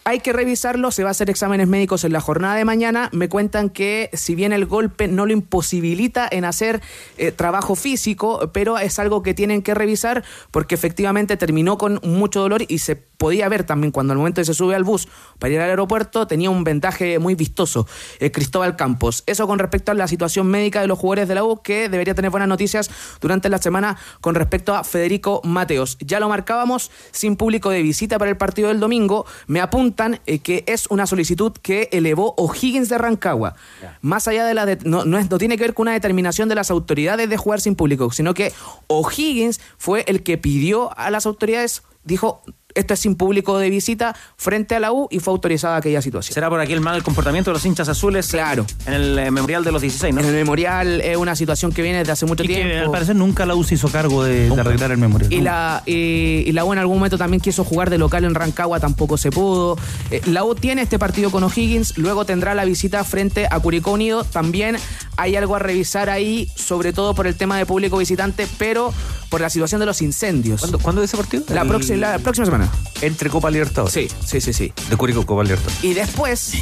Hay 0.03 0.21
que 0.21 0.31
revisarlo, 0.31 0.91
se 0.91 1.03
va 1.03 1.09
a 1.09 1.11
hacer 1.11 1.29
exámenes 1.29 1.67
médicos 1.67 2.05
en 2.05 2.13
la 2.13 2.21
jornada 2.21 2.55
de 2.55 2.63
mañana. 2.63 3.09
Me 3.11 3.27
cuentan 3.27 3.69
que 3.69 4.09
si 4.13 4.35
bien 4.35 4.53
el 4.53 4.65
golpe 4.65 5.09
no 5.09 5.25
lo 5.25 5.33
imposibilita 5.33 6.25
en 6.31 6.45
hacer 6.45 6.81
eh, 7.17 7.33
trabajo 7.33 7.75
físico, 7.75 8.49
pero 8.53 8.77
es 8.77 8.99
algo 8.99 9.21
que 9.21 9.33
tienen 9.33 9.61
que 9.61 9.73
revisar 9.73 10.23
porque 10.49 10.75
efectivamente 10.75 11.35
terminó 11.35 11.77
con 11.77 11.99
mucho 12.03 12.39
dolor 12.39 12.63
y 12.69 12.77
se 12.77 13.06
podía 13.17 13.49
ver 13.49 13.63
también 13.63 13.91
cuando 13.91 14.13
al 14.13 14.17
momento 14.19 14.41
de 14.41 14.45
se 14.45 14.53
sube 14.53 14.75
al 14.75 14.83
bus 14.83 15.07
para 15.39 15.51
ir 15.53 15.59
al 15.59 15.69
aeropuerto 15.69 16.27
tenía 16.27 16.49
un 16.49 16.63
vendaje 16.63 17.19
muy 17.19 17.35
vistoso 17.35 17.87
eh, 18.19 18.31
Cristóbal 18.31 18.75
Campos. 18.75 19.23
Eso 19.25 19.47
con 19.47 19.59
respecto 19.59 19.91
a 19.91 19.95
la 19.95 20.07
situación 20.07 20.47
médica 20.47 20.81
de 20.81 20.87
los 20.87 20.99
jugadores 20.99 21.27
de 21.27 21.35
la 21.35 21.43
U 21.43 21.61
que 21.61 21.89
debería 21.89 22.13
tener 22.15 22.29
buenas 22.31 22.47
noticias 22.49 22.89
durante 23.19 23.49
la 23.49 23.57
semana 23.57 23.97
con 24.21 24.35
respecto 24.35 24.75
a 24.75 24.83
Federico 24.83 25.41
Mateos. 25.43 25.97
Ya 25.99 26.19
lo 26.19 26.29
marcábamos 26.29 26.91
sin 27.11 27.35
público 27.35 27.69
de 27.71 27.81
visita 27.81 28.19
para 28.19 28.29
el 28.29 28.37
partido 28.37 28.67
del 28.67 28.79
domingo. 28.79 29.25
Me 29.47 29.61
apuntan 29.61 30.19
eh, 30.27 30.39
que 30.39 30.63
es 30.67 30.85
una 30.87 31.07
solicitud 31.07 31.53
que 31.61 31.89
elevó 31.91 32.35
O'Higgins 32.37 32.89
de 32.89 32.97
Rancagua. 32.99 33.55
Más 34.01 34.27
allá 34.27 34.45
de 34.45 34.53
la 34.53 34.65
de- 34.65 34.77
no, 34.83 35.05
no, 35.05 35.17
es- 35.17 35.29
no 35.29 35.37
tiene 35.39 35.57
que 35.57 35.63
ver 35.63 35.73
con 35.73 35.85
una 35.85 35.93
determinación 35.93 36.49
de 36.49 36.55
las 36.55 36.69
autoridades 36.69 37.29
de 37.29 37.37
jugar 37.37 37.61
sin 37.61 37.75
público, 37.75 38.11
sino 38.11 38.33
que 38.33 38.53
O'Higgins 38.87 39.59
fue 39.77 40.03
el 40.07 40.23
que 40.23 40.37
pidió 40.37 40.97
a 40.97 41.09
las 41.11 41.25
autoridades, 41.25 41.83
dijo 42.03 42.41
esto 42.75 42.93
es 42.93 42.99
sin 42.99 43.15
público 43.15 43.57
de 43.57 43.71
visita 43.71 44.15
frente 44.35 44.75
a 44.75 44.79
la 44.79 44.91
U 44.91 45.07
y 45.09 45.17
fue 45.17 45.31
autorizada 45.31 45.77
aquella 45.77 45.99
situación. 45.99 46.35
¿Será 46.35 46.47
por 46.47 46.59
aquí 46.59 46.73
el 46.73 46.81
mal 46.81 47.01
comportamiento 47.01 47.49
de 47.49 47.55
los 47.55 47.65
hinchas 47.65 47.89
azules? 47.89 48.27
Claro. 48.27 48.67
En 48.85 48.93
el 48.93 49.17
eh, 49.17 49.31
memorial 49.31 49.63
de 49.63 49.71
los 49.71 49.81
16, 49.81 50.13
¿no? 50.13 50.21
En 50.21 50.27
el 50.27 50.33
memorial 50.35 51.01
es 51.01 51.17
una 51.17 51.35
situación 51.35 51.71
que 51.71 51.81
viene 51.81 51.97
desde 51.99 52.11
hace 52.11 52.27
mucho 52.27 52.43
Y 52.43 52.47
que 52.49 52.53
tiempo. 52.53 52.85
al 52.85 52.91
parecer 52.91 53.15
nunca 53.15 53.47
la 53.47 53.55
U 53.55 53.63
se 53.63 53.73
hizo 53.75 53.87
cargo 53.89 54.23
de, 54.23 54.51
de 54.51 54.61
arreglar 54.61 54.91
el 54.91 54.99
memorial. 54.99 55.33
Y 55.33 55.41
la, 55.41 55.81
y, 55.87 56.43
y 56.45 56.51
la 56.51 56.65
U 56.65 56.73
en 56.73 56.77
algún 56.77 56.97
momento 56.97 57.17
también 57.17 57.41
quiso 57.41 57.63
jugar 57.63 57.89
de 57.89 57.97
local 57.97 58.25
en 58.25 58.35
Rancagua, 58.35 58.79
tampoco 58.79 59.17
se 59.17 59.31
pudo. 59.31 59.75
Eh, 60.11 60.21
la 60.27 60.43
U 60.43 60.53
tiene 60.53 60.83
este 60.83 60.99
partido 60.99 61.31
con 61.31 61.43
O'Higgins, 61.43 61.97
luego 61.97 62.25
tendrá 62.25 62.53
la 62.53 62.63
visita 62.65 63.03
frente 63.03 63.47
a 63.49 63.59
Curicó 63.59 63.93
Unido. 63.93 64.23
También 64.23 64.77
hay 65.15 65.35
algo 65.35 65.55
a 65.55 65.59
revisar 65.59 66.11
ahí, 66.11 66.47
sobre 66.55 66.93
todo 66.93 67.15
por 67.15 67.25
el 67.25 67.33
tema 67.35 67.57
de 67.57 67.65
público 67.65 67.97
visitante, 67.97 68.47
pero 68.59 68.93
por 69.31 69.41
la 69.41 69.49
situación 69.49 69.79
de 69.79 69.87
los 69.87 70.03
incendios. 70.03 70.61
¿Cuándo, 70.61 70.77
¿cuándo 70.79 71.01
es 71.01 71.09
ese 71.09 71.17
partido? 71.17 71.43
La, 71.49 71.63
El- 71.63 71.67
próxima, 71.67 71.96
la 71.97 72.19
próxima 72.19 72.45
semana. 72.45 72.69
Entre 73.01 73.29
Copa 73.29 73.51
Libertadores. 73.51 73.93
Sí, 73.93 74.07
sí, 74.25 74.41
sí, 74.41 74.53
sí. 74.53 74.73
De 74.89 74.95
Curicó, 74.97 75.25
Copa 75.25 75.43
Libertadores. 75.43 75.83
Y 75.83 75.93
después, 75.93 76.53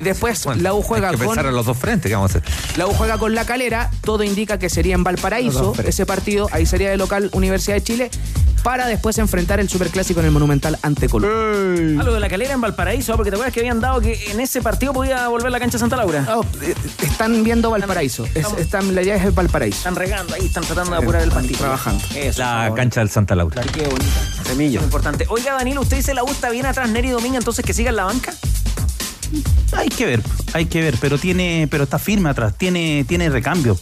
después 0.00 0.44
la 0.56 0.74
U 0.74 0.82
juega 0.82 1.08
Hay 1.08 1.14
que 1.14 1.18
con. 1.24 1.28
pensar 1.28 1.46
en 1.46 1.54
los 1.56 1.64
dos 1.66 1.78
frentes, 1.78 2.08
¿qué 2.10 2.14
vamos 2.14 2.34
a 2.34 2.38
hacer? 2.38 2.50
La 2.76 2.86
U 2.86 2.90
juega 2.92 3.16
con 3.18 3.34
La 3.34 3.44
Calera, 3.46 3.90
todo 4.02 4.22
indica 4.22 4.58
que 4.58 4.68
sería 4.68 4.94
en 4.94 5.00
Los 5.00 5.04
Valparaíso 5.04 5.62
dos 5.74 5.78
ese 5.80 6.04
partido, 6.06 6.48
ahí 6.52 6.66
sería 6.66 6.90
de 6.90 6.96
local 6.98 7.30
Universidad 7.32 7.76
de 7.76 7.82
Chile, 7.82 8.10
para 8.62 8.86
después 8.86 9.18
enfrentar 9.18 9.58
el 9.60 9.68
Superclásico 9.68 10.20
en 10.20 10.26
el 10.26 10.32
Monumental 10.32 10.78
ante 10.82 11.08
Colo. 11.08 11.26
Ah, 11.28 12.02
lo 12.04 12.12
de 12.14 12.20
la 12.20 12.28
calera 12.28 12.52
en 12.52 12.60
Valparaíso, 12.60 13.16
porque 13.16 13.30
te 13.30 13.36
acuerdas 13.36 13.52
que 13.54 13.60
habían 13.60 13.80
dado 13.80 14.00
que 14.00 14.30
en 14.30 14.40
ese 14.40 14.60
partido 14.62 14.92
podía 14.92 15.26
volver 15.28 15.50
la 15.50 15.58
cancha 15.58 15.78
Santa 15.78 15.96
Laura. 15.96 16.24
Oh, 16.36 16.44
eh, 16.62 16.74
están 17.02 17.42
viendo 17.44 17.70
Valparaíso, 17.70 18.26
es- 18.34 18.46
están, 18.58 18.94
la 18.94 19.02
idea 19.02 19.16
es 19.16 19.24
el 19.24 19.32
Valparaíso. 19.32 19.78
Están 19.78 19.96
regando 19.96 20.34
ahí, 20.34 20.46
están 20.46 20.64
tratando 20.64 20.92
de 20.92 20.98
apurar 20.98 21.22
el 21.22 21.30
pastito. 21.30 21.58
Trabajando. 21.60 22.04
Eso, 22.14 22.38
La 22.40 22.46
favor. 22.64 22.76
cancha 22.76 23.00
del 23.00 23.08
Santa 23.10 23.34
Laura. 23.34 23.62
Qué 23.62 23.82
bonita. 23.82 24.04
Semilla. 24.52 24.82
importante. 24.82 25.26
Oiga, 25.28 25.54
Danilo, 25.54 25.80
¿usted 25.80 25.96
dice 25.96 26.14
la 26.14 26.24
U 26.24 26.30
está 26.30 26.50
bien 26.50 26.66
atrás 26.66 26.90
Neri 26.90 27.08
Dominga, 27.08 27.38
entonces 27.38 27.64
que 27.64 27.72
siga 27.72 27.90
en 27.90 27.96
la 27.96 28.04
banca? 28.04 28.34
Hay 29.72 29.88
que 29.88 30.04
ver, 30.04 30.22
hay 30.52 30.66
que 30.66 30.82
ver, 30.82 30.96
pero 31.00 31.16
tiene, 31.16 31.66
pero 31.70 31.84
está 31.84 31.98
firme 31.98 32.28
atrás, 32.28 32.54
tiene, 32.58 33.04
tiene 33.08 33.30
recambio. 33.30 33.78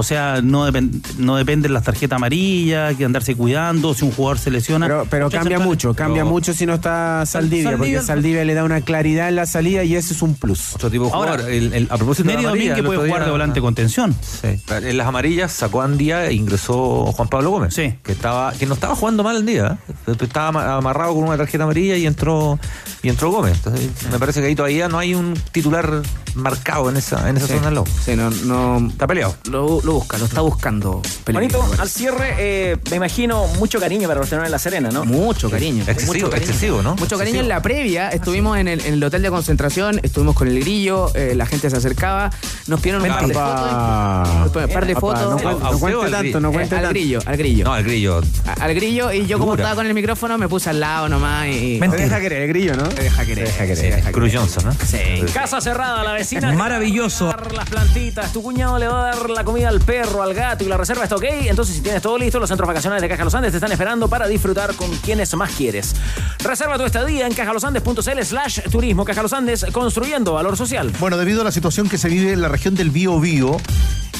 O 0.00 0.02
sea, 0.02 0.40
no, 0.42 0.66
depen- 0.66 1.00
no 1.18 1.36
dependen 1.36 1.72
las 1.74 1.84
tarjetas 1.84 2.16
amarillas, 2.16 2.96
que 2.96 3.04
andarse 3.04 3.34
cuidando, 3.36 3.92
si 3.94 4.04
un 4.04 4.10
jugador 4.12 4.38
se 4.38 4.50
lesiona. 4.50 4.86
Pero, 5.10 5.28
cambia 5.30 5.58
centrales- 5.58 5.64
mucho, 5.66 5.94
cambia 5.94 6.22
Pero- 6.22 6.30
mucho 6.34 6.52
si 6.54 6.66
no 6.66 6.74
está 6.74 7.24
Saldivia, 7.26 7.70
Saldivia- 7.70 7.98
porque 7.98 8.06
Saldivia 8.06 8.44
le 8.44 8.54
da 8.54 8.64
una 8.64 8.80
claridad 8.80 9.28
en 9.28 9.36
la 9.36 9.46
salida 9.46 9.84
y 9.84 9.94
ese 9.94 10.14
es 10.14 10.22
un 10.22 10.34
plus. 10.34 10.74
Otro 10.74 10.90
tipo 10.90 11.04
de 11.06 11.12
Ahora, 11.12 11.32
jugador. 11.32 11.50
El- 11.52 11.72
el- 11.74 11.86
a 11.90 11.96
propósito 11.96 12.26
de 12.28 12.32
Neri 12.34 12.42
la 12.44 12.48
amarilla, 12.50 12.74
el 12.76 12.84
puede 12.84 13.06
jugar 13.08 13.24
de 13.24 13.30
volante 13.30 13.60
contención. 13.60 14.14
Sí. 14.22 14.48
En 14.70 14.96
las 14.96 15.06
amarillas 15.06 15.52
sacó 15.52 15.82
a 15.82 15.84
Andía 15.84 16.26
e 16.26 16.32
ingresó 16.34 17.06
Juan 17.12 17.28
Pablo 17.28 17.50
Gómez. 17.50 17.74
Sí. 17.74 17.94
Que 18.02 18.12
estaba, 18.12 18.52
que 18.52 18.66
no 18.66 18.74
estaba 18.74 18.96
jugando 18.96 19.22
mal 19.22 19.36
el 19.36 19.46
día. 19.46 19.78
¿eh? 20.08 20.12
Estaba 20.20 20.48
ama- 20.48 20.74
amarrado 20.76 21.14
con 21.14 21.24
una 21.24 21.36
tarjeta 21.36 21.64
amarilla 21.64 21.96
y 21.96 22.06
entró 22.06 22.58
y 23.02 23.08
entró 23.08 23.30
Gómez. 23.30 23.56
Entonces, 23.56 23.88
me 24.10 24.18
parece 24.18 24.40
que 24.40 24.46
ahí 24.48 24.54
todavía 24.54 24.88
no 24.88 24.98
hay 24.98 25.14
un 25.14 25.34
titular 25.52 26.02
marcado 26.34 26.88
en 26.90 26.96
esa, 26.96 27.28
en 27.28 27.36
esa 27.36 27.46
Sí. 27.46 27.52
zona 27.54 27.66
del 27.66 27.74
lobo. 27.74 27.88
Sí, 28.04 28.14
no, 28.16 28.30
no, 28.30 28.88
Está 28.88 29.06
peleado. 29.06 29.34
lo, 29.50 29.80
lo 29.82 29.89
busca, 29.90 30.18
lo 30.18 30.24
está 30.26 30.40
buscando. 30.40 31.02
Pellegrini, 31.24 31.52
Bonito, 31.52 31.74
me 31.76 31.82
al 31.82 31.88
cierre, 31.88 32.34
eh, 32.38 32.76
me 32.90 32.96
imagino 32.96 33.46
mucho 33.58 33.78
cariño 33.80 34.08
para 34.08 34.20
los 34.20 34.28
tenores 34.28 34.48
de 34.48 34.52
La 34.52 34.58
Serena, 34.58 34.90
¿no? 34.90 35.04
Mucho 35.04 35.50
cariño. 35.50 35.82
Excesivo, 35.86 36.12
mucho 36.14 36.30
cariño. 36.30 36.50
excesivo, 36.50 36.82
¿no? 36.82 36.90
Mucho 36.96 37.16
cariño 37.18 37.36
Excesivo. 37.38 37.42
en 37.42 37.48
la 37.48 37.62
previa. 37.62 38.08
Estuvimos 38.10 38.58
en 38.58 38.68
el, 38.68 38.80
en 38.84 38.94
el 38.94 39.04
hotel 39.04 39.22
de 39.22 39.30
concentración, 39.30 40.00
estuvimos 40.02 40.34
con 40.34 40.48
el 40.48 40.60
grillo, 40.60 41.14
eh, 41.14 41.34
la 41.36 41.46
gente 41.46 41.68
se 41.70 41.76
acercaba, 41.76 42.30
nos 42.66 42.80
pidieron 42.80 43.02
un 43.02 43.08
par 43.08 43.26
de 43.26 43.34
fotos. 43.34 43.50
Apa. 43.70 44.46
Un 44.66 44.72
par 44.72 44.86
de 44.86 44.94
fotos. 44.94 45.42
no, 45.42 45.48
¿A 45.48 45.52
cuente- 45.52 45.70
no 45.70 45.78
cuente 45.80 46.04
al 46.04 46.10
tanto, 46.10 46.18
grillo? 46.20 46.40
no 46.40 46.48
Eh, 46.50 46.52
cuente 46.52 46.74
al 46.76 46.88
grillo, 46.88 47.20
al 47.26 47.36
grillo. 47.36 47.64
No, 47.64 47.76
el 47.76 47.84
grillo. 47.84 48.20
A- 48.46 48.64
al 48.64 48.74
grillo 48.74 49.12
y 49.12 49.26
yo 49.26 49.38
como 49.38 49.52
Dura. 49.52 49.62
estaba 49.64 49.76
con 49.76 49.86
el 49.86 49.94
micrófono 49.94 50.38
me 50.38 50.48
puse 50.48 50.70
al 50.70 50.80
lado 50.80 51.08
nomás 51.08 51.46
y... 51.48 51.78
Te 51.80 51.88
deja 51.96 52.20
querer 52.20 52.42
el 52.42 52.48
grillo, 52.48 52.76
¿no? 52.76 52.90
Se 52.90 53.02
deja 53.02 53.24
querer. 53.24 53.46
Deja 53.46 53.58
querer. 53.62 53.76
se 53.76 53.82
deja 53.86 53.96
querer. 53.98 54.12
Cruz 54.12 54.32
Johnson, 54.34 54.64
¿no? 54.66 54.72
Sí. 54.86 54.98
Casa 55.34 55.60
cerrada, 55.60 56.02
la 56.04 56.12
vecina. 56.12 56.52
Maravilloso. 56.52 57.34
Las 57.54 57.68
plantitas, 57.68 58.32
tu 58.32 58.42
cuñado 58.42 58.78
le 58.78 58.86
va 58.88 59.00
a 59.10 59.16
dar 59.16 59.30
la 59.30 59.44
comida 59.44 59.69
al 59.70 59.80
perro, 59.80 60.22
al 60.22 60.34
gato 60.34 60.64
y 60.64 60.66
la 60.66 60.76
reserva 60.76 61.04
está 61.04 61.14
ok. 61.14 61.24
Entonces, 61.46 61.76
si 61.76 61.80
tienes 61.80 62.02
todo 62.02 62.18
listo, 62.18 62.40
los 62.40 62.48
centros 62.48 62.66
vacacionales 62.66 63.02
de 63.02 63.08
Caja 63.08 63.22
Los 63.22 63.34
Andes 63.34 63.52
te 63.52 63.58
están 63.58 63.70
esperando 63.70 64.08
para 64.08 64.26
disfrutar 64.26 64.74
con 64.74 64.90
quienes 64.96 65.32
más 65.36 65.52
quieres. 65.52 65.94
Reserva 66.40 66.76
tu 66.76 66.84
estadía 66.84 67.26
en 67.26 67.32
cajalosandes.cl 67.32 68.22
slash 68.22 68.60
turismo. 68.68 69.04
Caja 69.04 69.22
Los 69.22 69.32
Andes, 69.32 69.64
construyendo 69.72 70.32
valor 70.32 70.56
social. 70.56 70.92
Bueno, 70.98 71.16
debido 71.16 71.42
a 71.42 71.44
la 71.44 71.52
situación 71.52 71.88
que 71.88 71.98
se 71.98 72.08
vive 72.08 72.32
en 72.32 72.42
la 72.42 72.48
región 72.48 72.74
del 72.74 72.90
Bío 72.90 73.20
Bío 73.20 73.56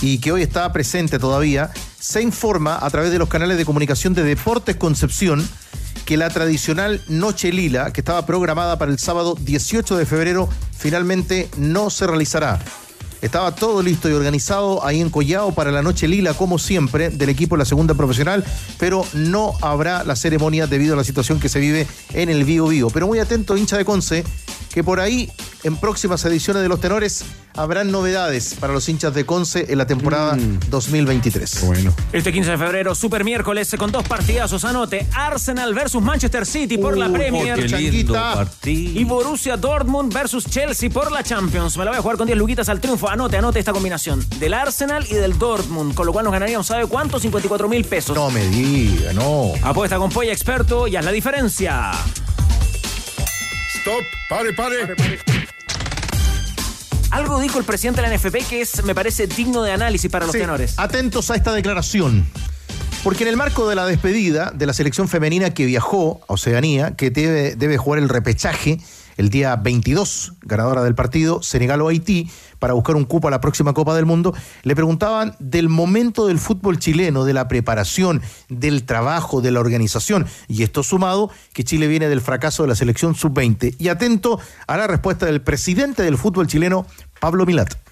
y 0.01 0.19
que 0.19 0.31
hoy 0.31 0.43
está 0.43 0.73
presente 0.73 1.19
todavía, 1.19 1.71
se 1.99 2.23
informa 2.23 2.79
a 2.81 2.89
través 2.89 3.11
de 3.11 3.19
los 3.19 3.29
canales 3.29 3.59
de 3.59 3.65
comunicación 3.65 4.15
de 4.15 4.23
Deportes 4.23 4.77
Concepción 4.77 5.47
que 6.07 6.17
la 6.17 6.31
tradicional 6.31 7.03
Noche 7.09 7.53
Lila, 7.53 7.93
que 7.93 8.01
estaba 8.01 8.25
programada 8.25 8.79
para 8.79 8.93
el 8.93 9.01
sábado 9.01 9.37
18 9.41 9.97
de 9.97 10.07
febrero, 10.07 10.49
finalmente 10.79 11.49
no 11.57 11.91
se 11.91 12.07
realizará. 12.07 12.61
Estaba 13.23 13.55
todo 13.55 13.83
listo 13.83 14.09
y 14.09 14.13
organizado 14.13 14.85
ahí 14.85 15.01
en 15.01 15.11
Collao 15.11 15.53
para 15.53 15.71
la 15.71 15.83
Noche 15.83 16.09
Lila, 16.09 16.35
como 16.35 16.59
siempre, 16.59 17.11
del 17.11 17.29
equipo 17.29 17.55
de 17.55 17.61
la 17.61 17.65
segunda 17.65 17.95
profesional, 17.95 18.45
pero 18.79 19.05
no 19.13 19.53
habrá 19.61 20.05
la 20.05 20.17
ceremonia 20.17 20.67
debido 20.67 20.95
a 20.95 20.97
la 20.97 21.05
situación 21.05 21.39
que 21.39 21.49
se 21.49 21.61
vive 21.61 21.87
en 22.15 22.31
el 22.31 22.45
Bío 22.45 22.67
Bío. 22.67 22.89
Pero 22.89 23.07
muy 23.07 23.19
atento, 23.19 23.57
hincha 23.57 23.77
de 23.77 23.85
Conce, 23.85 24.25
que 24.73 24.85
por 24.85 25.01
ahí, 25.01 25.31
en 25.65 25.77
próximas 25.77 26.25
ediciones 26.25 26.63
de 26.63 26.69
los 26.69 26.81
tenores, 26.81 27.25
habrán 27.57 27.91
novedades 27.91 28.55
para 28.55 28.73
los 28.73 28.89
hinchas 28.89 29.13
de 29.13 29.27
Conce 29.27 29.67
en 29.69 29.79
la 29.79 29.87
temporada 29.87 30.37
2023. 30.71 31.65
Bueno. 31.67 31.93
Este 32.13 32.33
15 32.33 32.53
de 32.53 32.59
febrero, 32.59 32.95
super 32.95 33.25
miércoles, 33.25 33.75
con 33.77 33.91
dos 33.91 34.07
partidazos. 34.07 34.65
Anote, 34.65 35.07
Arsenal 35.13 35.75
versus 35.75 36.01
Manchester 36.01 36.47
City 36.47 36.79
por 36.79 36.97
la 36.97 37.11
Premier. 37.13 37.57
qué 37.57 37.67
lindo 37.67 38.15
Changuita. 38.15 38.35
partido. 38.35 39.01
Y 39.01 39.05
Borussia 39.05 39.57
Dortmund 39.57 40.13
versus 40.13 40.47
Chelsea 40.47 40.89
por 40.89 41.11
la 41.11 41.23
Champions. 41.23 41.77
Me 41.77 41.85
la 41.85 41.91
voy 41.91 41.99
a 41.99 42.03
jugar 42.03 42.17
con 42.17 42.27
10 42.27 42.39
luquitas 42.39 42.69
al 42.69 42.81
triunfo. 42.81 43.09
Anote, 43.09 43.37
anote 43.37 43.59
esta 43.59 43.73
combinación. 43.73 44.25
Del 44.39 44.55
Arsenal 44.55 45.05
y 45.11 45.15
del 45.15 45.39
Dortmund. 45.39 45.95
Con 45.95 46.07
lo 46.07 46.13
cual 46.13 46.25
nos 46.25 46.33
ganaríamos, 46.33 46.67
¿sabe 46.69 46.87
cuánto? 46.87 47.19
54 47.19 47.69
mil 47.69 47.85
pesos. 47.85 48.15
No 48.15 48.31
me 48.31 48.47
diga, 48.49 49.13
no. 49.13 49.53
Apuesta 49.63 49.99
con 49.99 50.11
Polla 50.11 50.33
Experto 50.33 50.87
y 50.87 50.95
haz 50.97 51.05
la 51.05 51.13
diferencia. 51.13 51.91
Stop, 53.81 54.05
pare, 54.29 54.53
pare. 54.53 54.77
Algo 57.11 57.41
dijo 57.41 57.59
el 57.59 57.65
presidente 57.65 58.03
de 58.03 58.09
la 58.09 58.15
NFP 58.17 58.47
que 58.49 58.61
es, 58.61 58.85
me 58.85 58.95
parece, 58.95 59.27
digno 59.27 59.63
de 59.63 59.73
análisis 59.73 60.11
para 60.11 60.27
los 60.27 60.33
Sí, 60.35 60.41
tenores. 60.41 60.79
Atentos 60.79 61.31
a 61.31 61.35
esta 61.35 61.53
declaración. 61.53 62.27
Porque 63.03 63.25
en 63.25 63.31
el 63.31 63.37
marco 63.37 63.69
de 63.69 63.75
la 63.77 63.87
despedida 63.87 64.53
de 64.55 64.67
la 64.67 64.75
selección 64.75 65.09
femenina 65.09 65.55
que 65.55 65.65
viajó 65.65 66.21
a 66.29 66.35
Oceanía, 66.35 66.95
que 66.95 67.11
debe, 67.11 67.57
debe 67.57 67.79
jugar 67.79 68.01
el 68.01 68.09
repechaje 68.11 68.79
el 69.17 69.31
día 69.31 69.57
22, 69.57 70.35
ganadora 70.43 70.83
del 70.83 70.95
partido, 70.95 71.43
Senegal 71.43 71.81
o 71.83 71.89
Haití, 71.89 72.31
para 72.61 72.75
buscar 72.75 72.95
un 72.95 73.05
cupo 73.05 73.27
a 73.27 73.31
la 73.33 73.41
próxima 73.41 73.73
Copa 73.73 73.97
del 73.97 74.07
Mundo, 74.07 74.33
le 74.63 74.77
preguntaban 74.77 75.35
del 75.41 75.69
momento 75.69 76.29
del 76.29 76.39
fútbol 76.39 76.79
chileno, 76.79 77.25
de 77.25 77.33
la 77.33 77.49
preparación, 77.49 78.23
del 78.49 78.85
trabajo, 78.85 79.41
de 79.41 79.51
la 79.51 79.59
organización. 79.59 80.27
Y 80.47 80.63
esto 80.63 80.85
sumado, 80.85 81.31
que 81.53 81.65
Chile 81.65 81.89
viene 81.89 82.09
del 82.09 82.21
fracaso 82.21 82.63
de 82.63 82.69
la 82.69 82.77
selección 82.77 83.17
sub-20. 83.17 83.75
Y 83.79 83.89
atento 83.89 84.39
a 84.69 84.77
la 84.77 84.87
respuesta 84.87 85.27
del 85.27 85.41
presidente 85.41 86.05
del 86.05 86.17
fútbol 86.17 86.47
chileno, 86.47 86.87
Pablo 87.19 87.45
Milat. 87.47 87.90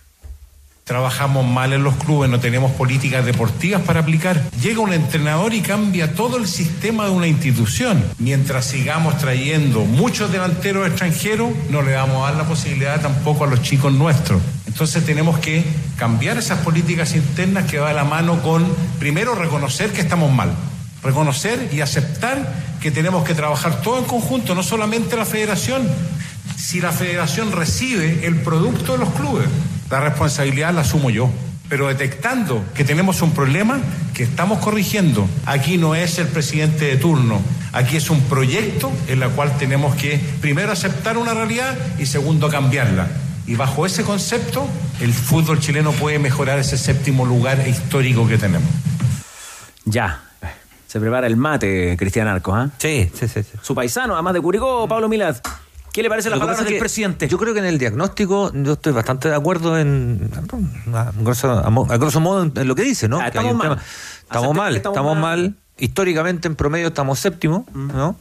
Trabajamos 0.89 1.47
mal 1.47 1.75
en 1.75 1.85
los 1.85 1.97
clubes, 1.97 2.31
no 2.31 2.41
tenemos 2.41 2.73
políticas 2.73 3.23
deportivas 3.27 3.83
para 3.83 4.01
aplicar. 4.01 4.51
Llega 4.63 4.81
un 4.81 4.95
entrenador 4.95 5.53
y 5.53 5.61
cambia 5.61 6.15
todo 6.15 6.39
el 6.39 6.49
sistema 6.49 7.05
de 7.05 7.11
una 7.11 7.27
institución. 7.27 8.03
Mientras 8.19 8.65
sigamos 8.65 9.19
trayendo 9.19 9.81
muchos 9.81 10.33
delanteros 10.33 10.87
extranjeros, 10.87 11.51
no 11.69 11.83
le 11.83 11.93
vamos 11.93 12.23
a 12.23 12.31
dar 12.31 12.39
la 12.39 12.49
posibilidad 12.49 13.03
tampoco 13.03 13.45
a 13.45 13.49
los 13.49 13.61
chicos 13.61 13.93
nuestros. 13.93 14.41
Entonces 14.67 15.05
tenemos 15.05 15.39
que 15.41 15.63
cambiar 15.97 16.39
esas 16.39 16.61
políticas 16.61 17.15
internas 17.15 17.67
que 17.71 17.79
va 17.79 17.89
de 17.89 17.95
la 17.95 18.05
mano 18.05 18.41
con, 18.41 18.67
primero, 18.99 19.35
reconocer 19.35 19.93
que 19.93 20.01
estamos 20.01 20.33
mal. 20.33 20.53
Reconocer 21.03 21.69
y 21.71 21.83
aceptar 21.83 22.51
que 22.81 22.91
tenemos 22.91 23.25
que 23.25 23.35
trabajar 23.35 23.83
todo 23.83 23.99
en 23.99 24.07
conjunto, 24.07 24.55
no 24.55 24.63
solamente 24.63 25.19
la 25.19 25.27
federación. 25.27 25.87
Si 26.57 26.81
la 26.81 26.93
federación 26.93 27.53
recibe 27.53 28.27
el 28.27 28.37
producto 28.37 28.93
de 28.93 28.99
los 29.01 29.11
clubes, 29.11 29.49
la 29.91 30.01
responsabilidad 30.01 30.73
la 30.73 30.83
asumo 30.83 31.11
yo. 31.11 31.31
Pero 31.69 31.89
detectando 31.89 32.65
que 32.75 32.83
tenemos 32.83 33.21
un 33.21 33.33
problema 33.33 33.79
que 34.15 34.23
estamos 34.23 34.59
corrigiendo, 34.61 35.29
aquí 35.45 35.77
no 35.77 35.95
es 35.95 36.19
el 36.19 36.27
presidente 36.29 36.87
de 36.87 36.97
turno, 36.97 37.43
aquí 37.73 37.97
es 37.97 38.09
un 38.09 38.23
proyecto 38.23 38.91
en 39.07 39.23
el 39.23 39.29
cual 39.31 39.57
tenemos 39.59 39.95
que 39.97 40.19
primero 40.41 40.73
aceptar 40.73 41.19
una 41.19 41.35
realidad 41.35 41.77
y 41.99 42.07
segundo 42.07 42.49
cambiarla. 42.49 43.09
Y 43.47 43.55
bajo 43.57 43.85
ese 43.85 44.03
concepto, 44.03 44.67
el 45.01 45.13
fútbol 45.13 45.61
chileno 45.61 45.93
puede 45.93 46.19
mejorar 46.19 46.59
ese 46.59 46.79
séptimo 46.79 47.27
lugar 47.27 47.67
histórico 47.69 48.27
que 48.27 48.39
tenemos. 48.39 48.69
Ya. 49.85 50.23
Se 50.87 50.99
prepara 51.01 51.27
el 51.27 51.37
mate, 51.37 51.97
Cristian 51.99 52.29
Arcos, 52.29 52.55
¿ah? 52.57 52.71
Sí, 52.79 53.11
sí, 53.13 53.29
sí. 53.29 53.43
sí. 53.43 53.59
Su 53.61 53.75
paisano, 53.75 54.15
además 54.15 54.33
de 54.33 54.41
Curicó, 54.41 54.89
Pablo 54.89 55.07
Milad. 55.09 55.37
¿Qué 55.99 56.03
le 56.05 56.11
parece 56.11 56.31
las 56.31 56.37
que 56.37 56.41
palabras 56.45 56.65
del 56.65 56.75
que 56.75 56.79
presidente? 56.79 57.27
Yo 57.27 57.39
creo 57.39 57.55
que 57.55 57.59
en 57.59 57.67
el 57.67 57.77
diagnóstico 57.77 58.53
yo 58.55 58.75
estoy 58.75 58.93
bastante 58.93 59.31
de 59.31 59.35
acuerdo 59.35 59.77
en, 59.77 60.31
a 60.95 61.11
grosso, 61.19 61.51
a 61.51 61.97
grosso 61.97 62.21
modo 62.21 62.45
en, 62.45 62.69
lo 62.69 62.77
que 62.77 62.83
dice, 62.83 63.09
¿no? 63.09 63.19
Ah, 63.19 63.27
estamos 63.27 63.51
un 63.51 63.59
mal. 63.59 63.81
Estamos 64.23 64.55
mal, 64.55 64.77
estamos, 64.77 64.97
estamos 64.97 65.19
mal. 65.19 65.41
mal. 65.41 65.57
Históricamente 65.77 66.47
en 66.47 66.55
promedio 66.55 66.87
estamos 66.87 67.19
séptimo, 67.19 67.67
¿no? 67.75 68.15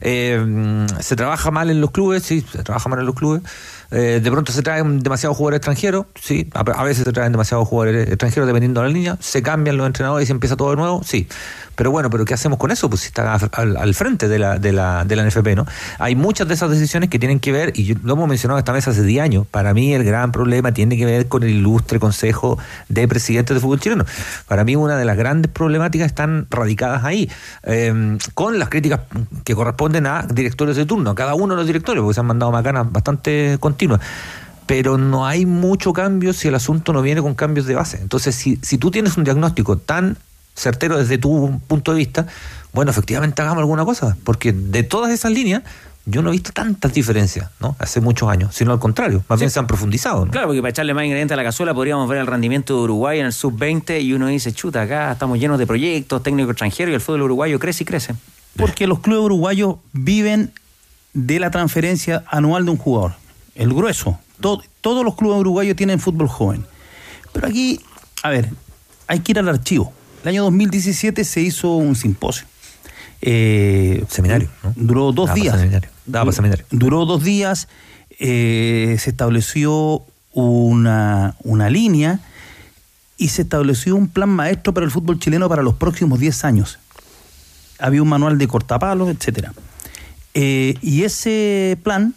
Eh, 0.00 0.84
se 0.98 1.14
trabaja 1.14 1.52
mal 1.52 1.70
en 1.70 1.80
los 1.80 1.92
clubes, 1.92 2.24
sí, 2.24 2.44
se 2.50 2.64
trabaja 2.64 2.88
mal 2.88 2.98
en 2.98 3.06
los 3.06 3.14
clubes. 3.14 3.42
Eh, 3.90 4.20
de 4.22 4.30
pronto 4.30 4.52
se 4.52 4.62
traen 4.62 5.00
demasiados 5.00 5.36
jugadores 5.36 5.58
extranjeros, 5.58 6.06
sí, 6.20 6.48
a, 6.54 6.84
veces 6.84 7.04
se 7.04 7.12
traen 7.12 7.32
demasiados 7.32 7.66
jugadores 7.66 8.08
extranjeros 8.08 8.46
dependiendo 8.46 8.80
de 8.80 8.88
la 8.88 8.92
línea, 8.92 9.16
se 9.20 9.42
cambian 9.42 9.76
los 9.76 9.86
entrenadores 9.86 10.24
y 10.24 10.26
se 10.26 10.32
empieza 10.32 10.56
todo 10.56 10.70
de 10.70 10.76
nuevo, 10.76 11.02
sí. 11.04 11.26
Pero 11.74 11.90
bueno, 11.90 12.10
¿pero 12.10 12.26
qué 12.26 12.34
hacemos 12.34 12.58
con 12.58 12.70
eso? 12.70 12.90
Pues 12.90 13.00
si 13.00 13.06
está 13.06 13.34
al, 13.34 13.94
frente 13.94 14.28
de 14.28 14.38
la, 14.38 14.58
de, 14.58 14.70
la, 14.72 15.04
de 15.04 15.16
la 15.16 15.24
NFP, 15.26 15.56
¿no? 15.56 15.66
Hay 15.98 16.14
muchas 16.14 16.46
de 16.46 16.52
esas 16.52 16.70
decisiones 16.70 17.08
que 17.08 17.18
tienen 17.18 17.40
que 17.40 17.52
ver, 17.52 17.72
y 17.74 17.94
lo 17.94 18.12
hemos 18.12 18.28
mencionado 18.28 18.58
esta 18.58 18.72
vez 18.72 18.86
hace 18.86 19.02
10 19.02 19.22
años, 19.22 19.46
para 19.46 19.72
mí 19.72 19.94
el 19.94 20.04
gran 20.04 20.30
problema 20.30 20.72
tiene 20.72 20.96
que 20.98 21.06
ver 21.06 21.26
con 21.28 21.42
el 21.42 21.50
ilustre 21.50 21.98
Consejo 21.98 22.58
de 22.88 23.08
Presidentes 23.08 23.54
de 23.54 23.60
Fútbol 23.60 23.80
Chileno. 23.80 24.04
Para 24.46 24.62
mí 24.64 24.76
una 24.76 24.98
de 24.98 25.06
las 25.06 25.16
grandes 25.16 25.50
problemáticas 25.50 26.06
están 26.06 26.46
radicadas 26.50 27.04
ahí, 27.04 27.30
eh, 27.62 28.18
con 28.34 28.58
las 28.58 28.68
críticas 28.68 29.00
que 29.44 29.54
corresponden 29.54 30.06
a 30.06 30.26
directores 30.30 30.76
de 30.76 30.84
turno, 30.84 31.10
a 31.10 31.14
cada 31.14 31.34
uno 31.34 31.54
de 31.54 31.56
los 31.56 31.66
directores, 31.66 32.02
porque 32.02 32.14
se 32.14 32.20
han 32.20 32.26
mandado 32.26 32.52
macanas 32.52 32.92
bastante 32.92 33.56
pero 34.66 34.98
no 34.98 35.26
hay 35.26 35.46
mucho 35.46 35.92
cambio 35.92 36.32
si 36.32 36.48
el 36.48 36.54
asunto 36.54 36.92
no 36.92 37.02
viene 37.02 37.20
con 37.22 37.34
cambios 37.34 37.66
de 37.66 37.74
base. 37.74 37.98
Entonces, 38.00 38.34
si, 38.36 38.58
si 38.62 38.78
tú 38.78 38.90
tienes 38.90 39.16
un 39.16 39.24
diagnóstico 39.24 39.78
tan 39.78 40.16
certero 40.54 40.98
desde 40.98 41.18
tu 41.18 41.60
punto 41.66 41.92
de 41.92 41.98
vista, 41.98 42.26
bueno, 42.72 42.90
efectivamente 42.90 43.42
hagamos 43.42 43.60
alguna 43.60 43.84
cosa, 43.84 44.16
porque 44.24 44.52
de 44.52 44.82
todas 44.82 45.10
esas 45.10 45.32
líneas 45.32 45.62
yo 46.06 46.22
no 46.22 46.30
he 46.30 46.32
visto 46.32 46.52
tantas 46.52 46.92
diferencias, 46.92 47.50
¿no? 47.60 47.76
Hace 47.78 48.00
muchos 48.00 48.28
años, 48.28 48.54
sino 48.54 48.72
al 48.72 48.78
contrario, 48.78 49.22
más 49.28 49.38
bien 49.38 49.50
se 49.50 49.58
han 49.58 49.66
profundizado, 49.66 50.24
¿no? 50.24 50.30
Claro, 50.30 50.48
porque 50.48 50.60
para 50.60 50.70
echarle 50.70 50.94
más 50.94 51.04
ingredientes 51.04 51.34
a 51.34 51.36
la 51.36 51.44
cazuela 51.44 51.74
podríamos 51.74 52.08
ver 52.08 52.18
el 52.18 52.26
rendimiento 52.26 52.76
de 52.76 52.82
Uruguay 52.82 53.20
en 53.20 53.26
el 53.26 53.32
sub-20 53.32 54.00
y 54.02 54.12
uno 54.12 54.28
dice, 54.28 54.52
chuta, 54.52 54.82
acá 54.82 55.12
estamos 55.12 55.38
llenos 55.38 55.58
de 55.58 55.66
proyectos, 55.66 56.22
técnicos 56.22 56.52
extranjeros 56.52 56.92
y 56.92 56.94
el 56.94 57.00
fútbol 57.00 57.22
uruguayo 57.22 57.58
crece 57.58 57.84
y 57.84 57.86
crece. 57.86 58.14
Porque 58.56 58.86
los 58.86 59.00
clubes 59.00 59.24
uruguayos 59.24 59.76
viven 59.92 60.52
de 61.12 61.38
la 61.38 61.50
transferencia 61.50 62.24
anual 62.28 62.64
de 62.64 62.70
un 62.70 62.76
jugador. 62.76 63.12
El 63.60 63.74
grueso. 63.74 64.18
To- 64.40 64.62
todos 64.80 65.04
los 65.04 65.14
clubes 65.16 65.38
uruguayos 65.40 65.76
tienen 65.76 66.00
fútbol 66.00 66.28
joven. 66.28 66.64
Pero 67.32 67.46
aquí, 67.48 67.80
a 68.22 68.30
ver, 68.30 68.48
hay 69.06 69.20
que 69.20 69.32
ir 69.32 69.38
al 69.38 69.48
archivo. 69.48 69.92
El 70.22 70.30
año 70.30 70.42
2017 70.44 71.24
se 71.24 71.40
hizo 71.42 71.72
un 71.76 71.94
simposio. 71.94 72.46
Eh, 73.22 74.04
Seminario, 74.08 74.48
¿no? 74.62 74.72
Duró 74.76 75.12
dos 75.12 75.26
Daba 75.28 75.34
días. 75.40 75.56
seminario. 75.58 75.90
Daba 76.06 76.24
para 76.26 76.36
seminario. 76.36 76.64
Duró 76.70 77.04
dos 77.06 77.22
días. 77.22 77.68
eh, 78.18 78.96
se 78.98 79.10
estableció 79.10 80.02
una, 80.32 81.36
una 81.42 81.70
línea 81.70 82.20
y 83.16 83.28
se 83.28 83.42
estableció 83.42 83.96
un 83.96 84.08
plan 84.08 84.28
maestro 84.28 84.72
para 84.74 84.84
el 84.86 84.92
fútbol 84.92 85.18
chileno 85.18 85.48
para 85.48 85.62
los 85.62 85.74
próximos 85.74 86.18
10 86.20 86.44
años. 86.44 86.78
Había 87.78 88.02
un 88.02 88.08
manual 88.08 88.36
de 88.38 88.46
cortapalos, 88.48 89.08
etcétera. 89.10 89.52
Eh, 90.34 90.74
y 90.82 91.02
ese 91.04 91.78
plan 91.82 92.14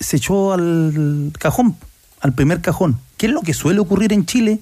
se 0.00 0.16
echó 0.16 0.52
al 0.52 1.32
cajón, 1.38 1.76
al 2.20 2.32
primer 2.32 2.60
cajón. 2.60 2.98
¿Qué 3.16 3.26
es 3.26 3.32
lo 3.32 3.42
que 3.42 3.54
suele 3.54 3.80
ocurrir 3.80 4.12
en 4.12 4.26
Chile 4.26 4.60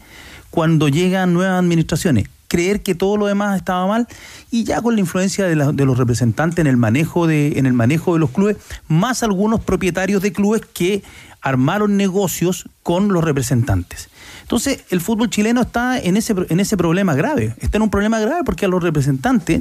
cuando 0.50 0.88
llegan 0.88 1.32
nuevas 1.32 1.58
administraciones? 1.58 2.28
Creer 2.48 2.82
que 2.82 2.94
todo 2.94 3.16
lo 3.16 3.26
demás 3.26 3.56
estaba 3.56 3.86
mal 3.86 4.08
y 4.50 4.64
ya 4.64 4.82
con 4.82 4.94
la 4.94 5.00
influencia 5.00 5.46
de, 5.46 5.54
los 5.54 5.98
representantes 5.98 6.58
en 6.58 6.66
el 6.66 6.76
manejo 6.76 7.26
de 7.26 7.58
en 7.58 7.66
el 7.66 7.74
manejo 7.74 8.14
de 8.14 8.20
los 8.20 8.30
clubes, 8.30 8.56
más 8.88 9.22
algunos 9.22 9.60
propietarios 9.60 10.22
de 10.22 10.32
clubes 10.32 10.62
que 10.72 11.02
armaron 11.40 11.96
negocios 11.96 12.68
con 12.82 13.08
los 13.08 13.22
representantes. 13.22 14.08
Entonces, 14.42 14.80
el 14.90 15.00
fútbol 15.00 15.30
chileno 15.30 15.60
está 15.60 15.98
en 15.98 16.16
ese, 16.16 16.34
en 16.48 16.58
ese 16.58 16.76
problema 16.76 17.14
grave. 17.14 17.54
Está 17.60 17.76
en 17.76 17.82
un 17.82 17.90
problema 17.90 18.18
grave 18.18 18.42
porque 18.44 18.64
a 18.64 18.68
los 18.68 18.82
representantes, 18.82 19.60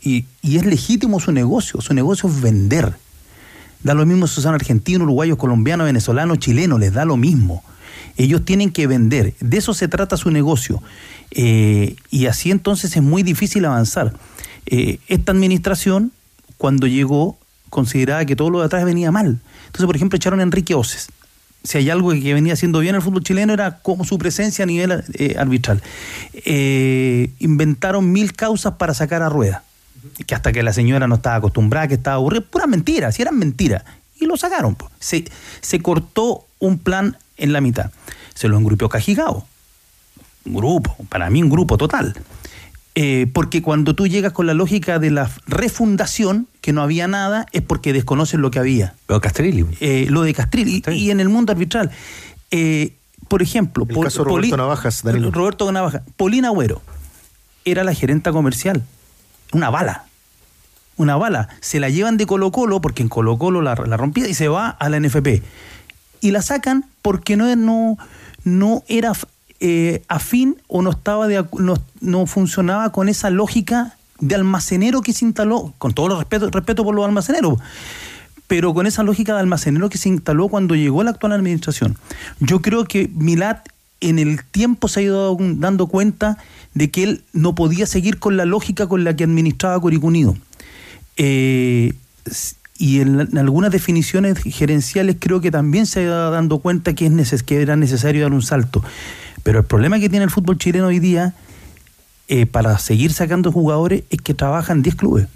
y, 0.00 0.24
y 0.42 0.56
es 0.56 0.64
legítimo 0.64 1.20
su 1.20 1.30
negocio, 1.30 1.80
su 1.82 1.94
negocio 1.94 2.28
es 2.28 2.40
vender. 2.40 2.94
Da 3.84 3.92
lo 3.92 4.06
mismo 4.06 4.26
si 4.26 4.40
son 4.40 4.54
argentinos, 4.54 5.02
uruguayos, 5.02 5.36
colombianos, 5.36 5.84
venezolanos, 5.84 6.38
chilenos, 6.38 6.80
les 6.80 6.92
da 6.94 7.04
lo 7.04 7.18
mismo. 7.18 7.62
Ellos 8.16 8.44
tienen 8.44 8.70
que 8.70 8.86
vender. 8.86 9.34
De 9.40 9.58
eso 9.58 9.74
se 9.74 9.88
trata 9.88 10.16
su 10.16 10.30
negocio. 10.30 10.82
Eh, 11.30 11.94
y 12.10 12.26
así 12.26 12.50
entonces 12.50 12.96
es 12.96 13.02
muy 13.02 13.22
difícil 13.22 13.66
avanzar. 13.66 14.14
Eh, 14.66 15.00
esta 15.08 15.32
administración, 15.32 16.12
cuando 16.56 16.86
llegó, 16.86 17.36
consideraba 17.68 18.24
que 18.24 18.36
todo 18.36 18.48
lo 18.48 18.60
de 18.60 18.66
atrás 18.66 18.86
venía 18.86 19.12
mal. 19.12 19.38
Entonces, 19.66 19.84
por 19.84 19.96
ejemplo, 19.96 20.16
echaron 20.16 20.40
a 20.40 20.44
Enrique 20.44 20.74
Oces. 20.74 21.08
Si 21.62 21.76
hay 21.76 21.90
algo 21.90 22.12
que 22.12 22.32
venía 22.32 22.54
haciendo 22.54 22.78
bien 22.80 22.94
el 22.94 23.02
fútbol 23.02 23.22
chileno 23.22 23.52
era 23.52 23.80
como 23.80 24.04
su 24.04 24.16
presencia 24.16 24.62
a 24.62 24.66
nivel 24.66 25.04
eh, 25.14 25.36
arbitral. 25.38 25.82
Inventaron 27.38 28.10
mil 28.12 28.32
causas 28.32 28.74
para 28.74 28.94
sacar 28.94 29.20
a 29.20 29.28
Rueda. 29.28 29.62
Que 30.26 30.34
hasta 30.34 30.52
que 30.52 30.62
la 30.62 30.72
señora 30.72 31.06
no 31.08 31.16
estaba 31.16 31.36
acostumbrada, 31.36 31.88
que 31.88 31.94
estaba 31.94 32.16
aburrida. 32.16 32.42
Puras 32.42 32.68
mentiras, 32.68 33.14
si 33.14 33.22
eran 33.22 33.38
mentiras. 33.38 33.84
Y 34.20 34.26
lo 34.26 34.36
sacaron. 34.36 34.74
po. 34.74 34.90
Se, 35.00 35.24
se 35.60 35.80
cortó 35.80 36.46
un 36.58 36.78
plan 36.78 37.16
en 37.36 37.52
la 37.52 37.60
mitad. 37.60 37.90
Se 38.34 38.48
lo 38.48 38.56
engrupió 38.58 38.88
Cajigao. 38.88 39.46
Un 40.46 40.54
grupo, 40.54 40.96
para 41.08 41.30
mí 41.30 41.42
un 41.42 41.48
grupo 41.50 41.76
total. 41.78 42.14
Eh, 42.96 43.26
porque 43.32 43.60
cuando 43.60 43.94
tú 43.94 44.06
llegas 44.06 44.32
con 44.32 44.46
la 44.46 44.54
lógica 44.54 44.98
de 45.00 45.10
la 45.10 45.28
refundación, 45.46 46.46
que 46.60 46.72
no 46.72 46.80
había 46.82 47.08
nada, 47.08 47.46
es 47.52 47.62
porque 47.62 47.92
desconocen 47.92 48.40
lo 48.40 48.50
que 48.52 48.60
había. 48.60 48.94
Lo 49.08 49.16
de 49.16 49.20
Castrilli. 49.20 49.66
Eh, 49.80 50.06
lo 50.10 50.22
de 50.22 50.32
Castrilli. 50.32 50.82
Y, 50.88 50.92
y 50.92 51.10
en 51.10 51.18
el 51.20 51.28
mundo 51.28 51.50
arbitral. 51.52 51.90
eh, 52.50 52.92
por 53.26 53.42
ejemplo, 53.42 53.84
El 53.88 53.94
Pol- 53.94 54.04
caso 54.04 54.18
de 54.22 54.24
Roberto 54.26 54.50
Poli- 54.50 54.56
Navajas, 54.56 55.02
Danilo. 55.02 55.30
Roberto 55.32 55.72
Navajas. 55.72 56.02
Polina 56.16 56.48
Agüero 56.48 56.82
era 57.64 57.82
la 57.82 57.94
gerenta 57.94 58.30
comercial. 58.32 58.84
Una 59.52 59.70
bala. 59.70 60.04
Una 60.96 61.16
bala. 61.16 61.48
Se 61.60 61.80
la 61.80 61.88
llevan 61.90 62.16
de 62.16 62.26
Colo 62.26 62.52
Colo, 62.52 62.80
porque 62.80 63.02
en 63.02 63.08
Colo 63.08 63.38
Colo 63.38 63.62
la, 63.62 63.74
la 63.74 63.96
rompía 63.96 64.28
y 64.28 64.34
se 64.34 64.48
va 64.48 64.68
a 64.68 64.88
la 64.88 65.00
NFP. 65.00 65.42
Y 66.20 66.30
la 66.30 66.42
sacan 66.42 66.86
porque 67.02 67.36
no, 67.36 67.54
no, 67.56 67.98
no 68.44 68.82
era 68.88 69.12
eh, 69.60 70.02
afín 70.08 70.56
o 70.68 70.82
no 70.82 70.90
estaba 70.90 71.26
de, 71.26 71.44
no, 71.58 71.74
no 72.00 72.26
funcionaba 72.26 72.92
con 72.92 73.08
esa 73.08 73.30
lógica 73.30 73.96
de 74.20 74.34
almacenero 74.34 75.00
que 75.00 75.12
se 75.12 75.24
instaló, 75.24 75.74
con 75.78 75.92
todo 75.92 76.06
el 76.06 76.18
respeto, 76.18 76.50
respeto 76.50 76.84
por 76.84 76.94
los 76.94 77.04
almaceneros, 77.04 77.58
pero 78.46 78.74
con 78.74 78.86
esa 78.86 79.02
lógica 79.02 79.34
de 79.34 79.40
almacenero 79.40 79.88
que 79.88 79.98
se 79.98 80.08
instaló 80.08 80.48
cuando 80.48 80.74
llegó 80.74 81.02
la 81.02 81.10
actual 81.10 81.32
administración. 81.32 81.96
Yo 82.40 82.62
creo 82.62 82.84
que 82.84 83.08
Milat 83.14 83.68
en 84.00 84.18
el 84.18 84.44
tiempo 84.44 84.88
se 84.88 85.00
ha 85.00 85.02
ido 85.04 85.36
dando 85.40 85.86
cuenta 85.86 86.36
de 86.74 86.90
que 86.90 87.04
él 87.04 87.24
no 87.32 87.54
podía 87.54 87.86
seguir 87.86 88.18
con 88.18 88.36
la 88.36 88.44
lógica 88.44 88.86
con 88.86 89.04
la 89.04 89.16
que 89.16 89.24
administraba 89.24 89.78
Curicó 89.80 90.08
Unido. 90.08 90.36
Eh, 91.16 91.92
y 92.76 93.00
en, 93.00 93.38
algunas 93.38 93.70
definiciones 93.70 94.38
gerenciales 94.42 95.16
creo 95.18 95.40
que 95.40 95.50
también 95.50 95.86
se 95.86 96.02
ido 96.02 96.30
dando 96.30 96.58
cuenta 96.58 96.94
que, 96.94 97.06
es 97.06 97.42
que 97.42 97.62
era 97.62 97.76
necesario 97.76 98.22
dar 98.22 98.32
un 98.32 98.42
salto. 98.42 98.82
Pero 99.42 99.60
el 99.60 99.64
problema 99.64 100.00
que 100.00 100.08
tiene 100.08 100.24
el 100.24 100.30
fútbol 100.30 100.58
chileno 100.58 100.86
hoy 100.86 100.98
día 100.98 101.34
eh, 102.28 102.46
para 102.46 102.78
seguir 102.78 103.12
sacando 103.12 103.52
jugadores 103.52 104.04
es 104.10 104.20
que 104.20 104.34
trabajan 104.34 104.82
10 104.82 104.96
clubes. 104.96 105.28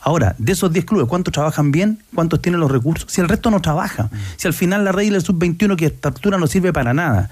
Ahora, 0.00 0.34
de 0.38 0.52
esos 0.52 0.72
10 0.72 0.84
clubes, 0.84 1.06
¿cuántos 1.08 1.32
trabajan 1.32 1.70
bien? 1.70 2.02
¿Cuántos 2.12 2.42
tienen 2.42 2.60
los 2.60 2.70
recursos? 2.70 3.10
Si 3.10 3.20
el 3.20 3.28
resto 3.28 3.50
no 3.52 3.60
trabaja. 3.60 4.10
Si 4.36 4.48
al 4.48 4.52
final 4.52 4.84
la 4.84 4.90
regla 4.90 5.12
del 5.12 5.22
sub-21 5.22 5.76
que 5.76 5.84
a 5.84 5.88
esta 5.88 6.08
altura 6.08 6.38
no 6.38 6.48
sirve 6.48 6.72
para 6.72 6.92
nada. 6.92 7.30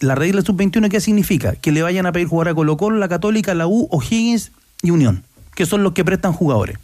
La 0.00 0.14
regla 0.14 0.36
del 0.36 0.46
sub-21 0.46 0.88
¿qué 0.90 1.00
significa? 1.00 1.56
Que 1.56 1.72
le 1.72 1.82
vayan 1.82 2.06
a 2.06 2.12
pedir 2.12 2.28
jugar 2.28 2.48
a 2.48 2.54
Colo 2.54 2.76
Colo, 2.76 2.98
la 2.98 3.08
Católica, 3.08 3.54
la 3.54 3.66
U, 3.66 3.88
O'Higgins 3.90 4.52
y 4.82 4.90
Unión, 4.90 5.24
que 5.54 5.66
son 5.66 5.82
los 5.82 5.92
que 5.92 6.04
prestan 6.04 6.32
jugadores. 6.32 6.78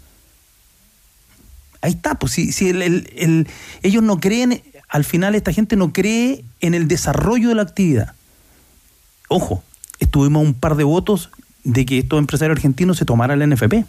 Ahí 1.80 1.92
está, 1.92 2.14
pues 2.16 2.32
si, 2.32 2.50
si 2.52 2.70
el- 2.70 2.82
el- 2.82 3.10
el- 3.16 3.48
ellos 3.82 4.02
no 4.02 4.18
creen, 4.18 4.62
al 4.88 5.04
final 5.04 5.34
esta 5.34 5.52
gente 5.52 5.76
no 5.76 5.92
cree 5.92 6.44
en 6.60 6.74
el 6.74 6.88
desarrollo 6.88 7.50
de 7.50 7.54
la 7.54 7.62
actividad. 7.62 8.14
Ojo, 9.28 9.62
estuvimos 10.00 10.40
a 10.40 10.46
un 10.48 10.54
par 10.54 10.76
de 10.76 10.84
votos 10.84 11.30
de 11.62 11.86
que 11.86 11.98
estos 11.98 12.18
empresarios 12.18 12.56
argentinos 12.56 12.96
se 12.98 13.04
tomaran 13.04 13.40
el 13.42 13.48
NFP. 13.52 13.84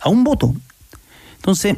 A 0.00 0.08
un 0.08 0.24
voto. 0.24 0.54
Entonces, 1.36 1.76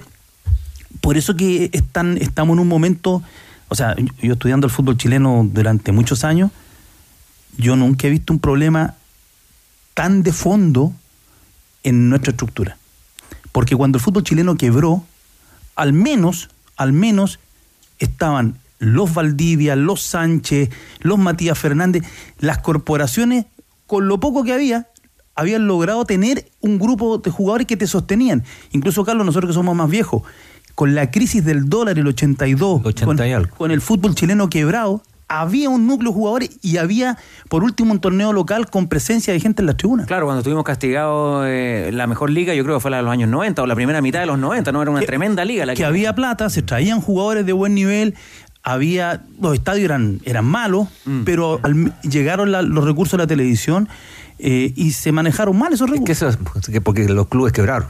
por 1.01 1.17
eso 1.17 1.37
que 1.37 1.71
están, 1.73 2.17
estamos 2.19 2.55
en 2.55 2.61
un 2.61 2.69
momento, 2.69 3.23
o 3.69 3.75
sea, 3.75 3.95
yo, 4.23 4.33
estudiando 4.33 4.67
el 4.67 4.73
fútbol 4.73 4.97
chileno 4.97 5.49
durante 5.53 5.93
muchos 5.93 6.25
años, 6.25 6.51
yo 7.57 7.77
nunca 7.77 8.07
he 8.07 8.11
visto 8.11 8.33
un 8.33 8.39
problema 8.39 8.95
tan 9.95 10.23
de 10.23 10.33
fondo 10.33 10.93
en 11.83 12.09
nuestra 12.09 12.31
estructura. 12.31 12.77
Porque 13.53 13.77
cuando 13.77 13.99
el 13.99 14.05
fútbol 14.05 14.23
chileno 14.23 14.57
quebró, 14.57 15.05
al 15.75 15.93
menos, 15.93 16.49
al 16.77 16.93
menos 16.93 17.41
estaban 17.99 18.59
los 18.79 19.13
Valdivia, 19.13 19.77
los 19.77 20.03
Sánchez, 20.03 20.71
los 21.01 21.19
Matías 21.19 21.59
Fernández, 21.59 22.05
las 22.39 22.59
corporaciones, 22.59 23.47
con 23.87 24.07
lo 24.07 24.21
poco 24.21 24.45
que 24.45 24.53
había, 24.53 24.87
habían 25.35 25.67
logrado 25.67 26.05
tener 26.05 26.51
un 26.61 26.79
grupo 26.79 27.19
de 27.19 27.31
jugadores 27.31 27.67
que 27.67 27.77
te 27.77 27.87
sostenían. 27.87 28.45
Incluso, 28.73 29.05
Carlos, 29.05 29.27
nosotros 29.27 29.51
que 29.51 29.55
somos 29.55 29.75
más 29.75 29.89
viejos, 29.89 30.23
con 30.79 30.95
la 30.95 31.11
crisis 31.11 31.45
del 31.45 31.69
dólar, 31.69 31.99
el 31.99 32.07
82, 32.07 32.83
con, 33.05 33.19
con 33.57 33.71
el 33.73 33.81
fútbol 33.81 34.15
chileno 34.15 34.49
quebrado, 34.49 35.03
había 35.27 35.69
un 35.71 35.89
núcleo 35.89 36.13
de 36.13 36.15
jugadores 36.15 36.51
y 36.63 36.77
había, 36.77 37.19
por 37.49 37.65
último, 37.65 37.91
un 37.91 37.99
torneo 38.01 38.33
local 38.33 38.71
con 38.71 38.87
presencia 38.87 39.33
de 39.33 39.41
gente 39.41 39.61
en 39.61 39.67
las 39.67 39.77
tribunas. 39.77 40.07
Claro, 40.07 40.27
cuando 40.27 40.39
estuvimos 40.39 40.63
castigados 40.63 41.45
eh, 41.49 41.91
la 41.93 42.07
mejor 42.07 42.31
liga, 42.31 42.55
yo 42.55 42.63
creo 42.63 42.77
que 42.77 42.81
fue 42.81 42.93
la 42.93 42.99
de 42.99 43.03
los 43.03 43.11
años 43.11 43.29
90 43.29 43.61
o 43.61 43.67
la 43.67 43.75
primera 43.75 44.01
mitad 44.01 44.21
de 44.21 44.27
los 44.27 44.39
90, 44.39 44.71
¿no? 44.71 44.81
Era 44.81 44.91
una 44.93 45.01
tremenda 45.01 45.45
liga 45.45 45.67
la 45.67 45.75
que 45.75 45.85
había 45.85 46.15
plata, 46.15 46.49
se 46.49 46.63
traían 46.63 47.01
jugadores 47.01 47.45
de 47.45 47.53
buen 47.53 47.75
nivel, 47.75 48.15
había 48.63 49.23
los 49.41 49.55
estadios 49.55 49.85
eran 49.85 50.21
eran 50.25 50.45
malos, 50.45 50.87
Mm. 51.05 51.23
pero 51.25 51.59
al- 51.65 51.93
llegaron 52.03 52.53
la- 52.53 52.63
los 52.63 52.85
recursos 52.85 53.19
de 53.19 53.25
la 53.25 53.27
televisión 53.27 53.89
eh, 54.39 54.73
y 54.77 54.93
se 54.93 55.11
manejaron 55.11 55.59
mal 55.59 55.73
esos 55.73 55.91
recursos. 55.91 56.07
que 56.07 56.13
eso 56.13 56.29
es 56.29 56.69
que 56.71 56.81
porque 56.81 57.09
los 57.09 57.27
clubes 57.27 57.53
quebraron. 57.53 57.89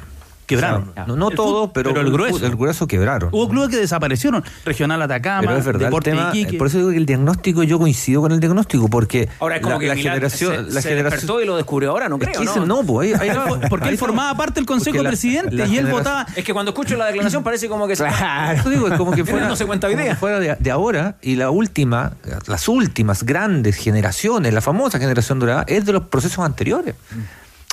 Quebraron. 0.49 0.93
No 1.07 1.15
no 1.17 1.31
todos, 1.31 1.71
pero, 1.73 1.91
pero 1.93 2.01
el 2.07 2.11
grueso. 2.13 2.45
El 2.45 2.57
grueso 2.57 2.87
quebraron. 2.87 3.29
Hubo 3.33 3.49
clubes 3.49 3.69
que 3.69 3.77
desaparecieron, 3.77 4.43
Regional 4.65 5.01
Atacama, 5.03 5.43
Pero 5.43 5.57
es 5.59 5.65
verdad, 5.65 5.87
Deporte 5.87 6.11
tema, 6.11 6.31
Iquique. 6.33 6.57
por 6.59 6.67
eso 6.67 6.79
digo 6.79 6.91
que 6.91 6.97
el 6.97 7.07
diagnóstico, 7.07 7.63
yo 7.63 7.79
coincido 7.79 8.23
con 8.23 8.33
el 8.33 8.41
diagnóstico, 8.41 8.89
porque 8.89 9.29
Ahora 9.41 9.57
es 9.57 9.63
como 9.63 9.75
la, 9.75 9.81
que 9.81 9.87
la 9.89 9.97
generación, 9.97 10.55
se, 10.69 10.73
la 10.75 10.81
se 10.83 10.89
generación 10.89 11.11
despertó 11.21 11.43
y 11.43 11.47
lo 11.47 11.57
descubrió 11.57 11.91
ahora, 11.91 12.09
no 12.09 12.17
Es 12.17 12.23
creo, 12.23 12.39
que 12.41 12.45
¿no? 12.47 12.51
ese 12.51 12.61
no, 12.67 12.83
pues, 12.83 13.21
ahí- 13.21 13.29
ahí- 13.31 13.37
porque 13.71 13.85
ahí 13.87 13.93
él 13.93 13.99
formaba 13.99 14.35
parte 14.37 14.55
del 14.55 14.67
Consejo 14.67 15.03
la- 15.03 15.11
Presidente 15.11 15.55
la 15.55 15.67
y 15.67 15.77
él 15.79 15.87
votaba. 15.87 16.27
Es 16.35 16.45
que 16.45 16.53
cuando 16.53 16.71
escucho 16.71 16.97
la 16.97 17.07
declaración 17.07 17.43
parece 17.45 17.69
como 17.69 17.87
que 17.87 17.95
se- 17.97 18.05
Claro, 18.05 18.71
digo, 18.71 18.89
es 18.89 18.95
como 18.97 19.13
que 19.13 19.25
fuera, 19.25 19.47
no 19.49 19.55
se 19.57 19.67
cuenta 19.67 19.89
que 19.89 20.15
fuera 20.17 20.41
de, 20.41 20.57
de 20.59 20.71
ahora 20.71 21.17
y 21.21 21.37
la 21.37 21.51
última, 21.51 22.13
las 22.47 22.69
últimas 22.69 23.25
grandes 23.25 23.77
generaciones, 23.77 24.55
la 24.55 24.61
famosa 24.63 24.99
generación 24.99 25.39
dorada, 25.41 25.65
es 25.67 25.85
de 25.85 25.93
los 25.93 26.05
procesos 26.05 26.45
anteriores. 26.45 26.95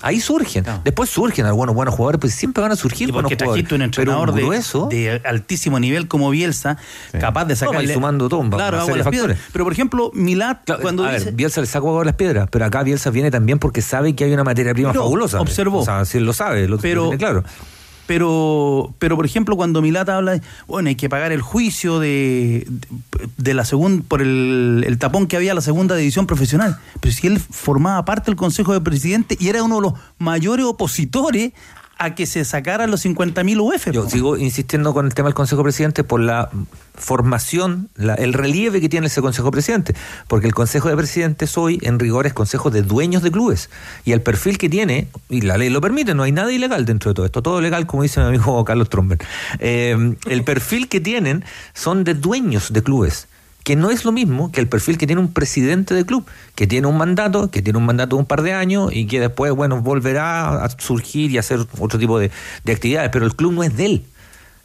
Ahí 0.06 0.20
surgen. 0.20 0.64
Después 0.84 1.10
surgen 1.10 1.47
algunos 1.47 1.74
buenos 1.74 1.95
jugadores, 1.95 2.20
pues 2.22 2.36
siempre 2.36 2.62
van 2.62 2.72
a 2.72 2.76
surgir 2.76 3.10
Y 3.10 3.12
buenos 3.12 3.32
jugadores. 3.32 3.64
un 3.64 3.68
Pero 3.70 3.84
entrenador 3.84 4.30
un 4.30 4.36
de, 4.36 4.41
grueso, 4.43 4.88
de 4.88 5.20
altísimo 5.26 5.80
nivel 5.80 6.08
como 6.08 6.30
Bielsa, 6.30 6.78
capaz 7.20 7.45
de 7.45 7.53
No, 7.53 7.60
sacarle... 7.60 7.88
va 7.88 7.93
sumando 7.95 8.30
tumbas, 8.30 8.60
Claro, 8.60 8.82
agua 8.82 8.97
las 8.97 9.08
piedras. 9.08 9.38
Pero 9.51 9.64
por 9.64 9.74
ejemplo, 9.74 10.12
Milat, 10.14 10.60
cuando 10.80 11.06
a 11.06 11.12
dice... 11.14 11.26
ver, 11.26 11.34
Bielsa 11.34 11.60
le 11.62 11.66
sacó 11.68 11.89
agua 11.89 12.03
a 12.03 12.06
las 12.06 12.16
piedras, 12.16 12.47
pero 12.51 12.66
acá 12.66 12.84
Bielsa 12.84 13.10
viene 13.10 13.32
también 13.32 13.58
porque 13.58 13.82
sabe 13.82 14.16
que 14.16 14.26
hay 14.26 14.34
una 14.34 14.43
materia 14.43 14.74
prima 14.74 14.91
Pero 14.91 15.01
fabulosa. 15.06 15.41
observó. 15.41 15.80
O 15.80 15.86
sea, 15.86 16.06
si 16.06 16.20
él 16.20 16.26
lo 16.26 16.34
sabe, 16.34 16.68
lo, 16.68 16.76
lo 16.76 16.82
Pero- 16.82 17.01
tiene 17.06 17.18
claro. 17.18 17.43
Pero, 18.08 18.93
pero 18.99 19.16
por 19.16 19.26
ejemplo, 19.26 19.56
cuando 19.56 19.82
Milata 19.82 20.18
habla 20.18 20.34
de, 20.34 20.41
bueno, 20.68 20.89
hay 20.89 20.95
que 20.95 21.10
pagar 21.10 21.32
el 21.32 21.41
juicio 21.41 21.99
de, 21.99 22.68
de, 23.38 23.53
la 23.53 23.66
segunda, 23.66 24.03
por 24.08 24.22
el, 24.22 24.95
tapón 24.99 25.28
que 25.28 25.36
había 25.36 25.53
la 25.53 25.62
segunda 25.62 25.95
división 25.95 26.28
profesional. 26.28 26.78
Pero 27.01 27.14
si 27.14 27.28
él 27.28 27.39
formaba 27.39 28.06
parte 28.06 28.28
del 28.28 28.36
Consejo 28.36 28.74
de 28.74 28.82
Presidente 28.82 29.38
y 29.39 29.49
era 29.49 29.64
uno 29.64 29.76
de 29.78 29.82
los 29.82 29.93
mayores 30.20 30.66
opositores 30.66 31.53
a 31.97 32.13
que 32.15 32.25
se 32.25 32.43
sacaran 32.45 32.91
los 32.91 33.05
50.000 33.05 33.59
UF. 33.59 33.91
Yo 33.91 34.09
sigo 34.09 34.37
insistiendo 34.37 34.93
con 34.93 35.05
el 35.05 35.13
tema 35.13 35.29
del 35.29 35.33
Consejo 35.33 35.63
Presidente 35.63 36.03
por 36.03 36.19
la 36.19 36.49
formación, 36.93 37.89
la- 37.95 38.15
el 38.15 38.33
relieve 38.33 38.81
que 38.81 38.89
tiene 38.89 39.07
ese 39.07 39.21
Consejo 39.21 39.51
Presidente, 39.51 39.95
porque 40.27 40.47
el 40.47 40.53
Consejo 40.53 40.89
de 40.89 40.95
Presidentes 40.95 41.57
hoy, 41.57 41.79
en 41.83 41.99
rigor, 41.99 42.25
es 42.25 42.33
Consejo 42.33 42.69
de 42.71 42.81
Dueños 42.81 43.21
de 43.23 43.31
Clubes, 43.31 43.69
y 44.05 44.11
el 44.13 44.21
perfil 44.21 44.57
que 44.57 44.69
tiene, 44.69 45.07
y 45.29 45.41
la 45.41 45.57
ley 45.57 45.69
lo 45.69 45.81
permite, 45.81 46.13
no 46.15 46.23
hay 46.23 46.31
nada 46.31 46.51
ilegal 46.51 46.85
dentro 46.85 47.11
de 47.11 47.15
todo 47.15 47.25
esto, 47.25 47.41
todo 47.41 47.61
legal, 47.61 47.85
como 47.85 48.03
dice 48.03 48.19
mi 48.21 48.27
amigo 48.27 48.63
Carlos 48.65 48.89
Tromber. 48.89 49.19
Eh, 49.59 50.15
el 50.27 50.43
perfil 50.43 50.87
que 50.89 50.99
tienen 50.99 51.43
son 51.73 52.03
de 52.03 52.13
dueños 52.13 52.71
de 52.73 52.81
clubes 52.83 53.27
que 53.66 53.76
no 53.76 53.89
es 53.89 54.05
lo 54.05 54.11
mismo 54.11 54.51
que 54.51 54.61
el 54.61 54.68
perfil 54.68 54.99
que 54.99 55.07
tiene 55.07 55.20
un 55.20 55.34
presidente 55.34 55.95
de 55.95 56.05
club, 56.05 56.24
que 56.53 56.68
tiene 56.68 56.86
un 56.86 56.99
mandato, 56.99 57.49
que 57.49 57.63
tiene 57.63 57.80
un 57.80 57.86
mandato 57.86 58.16
de 58.16 58.20
un 58.20 58.28
par 58.28 58.43
de 58.43 58.53
años 58.53 58.91
y 58.93 59.07
que 59.07 59.20
después, 59.20 59.51
bueno, 59.53 59.82
volverá 59.82 60.63
a 60.63 60.70
surgir 60.78 61.32
y 61.32 61.39
hacer 61.39 61.66
otro 61.80 61.97
tipo 61.97 62.20
de, 62.20 62.30
de 62.63 62.72
actividades, 62.72 63.09
pero 63.11 63.26
el 63.26 63.36
club 63.36 63.53
no 63.53 63.63
es 63.63 63.76
de 63.76 63.86
él. 63.88 64.05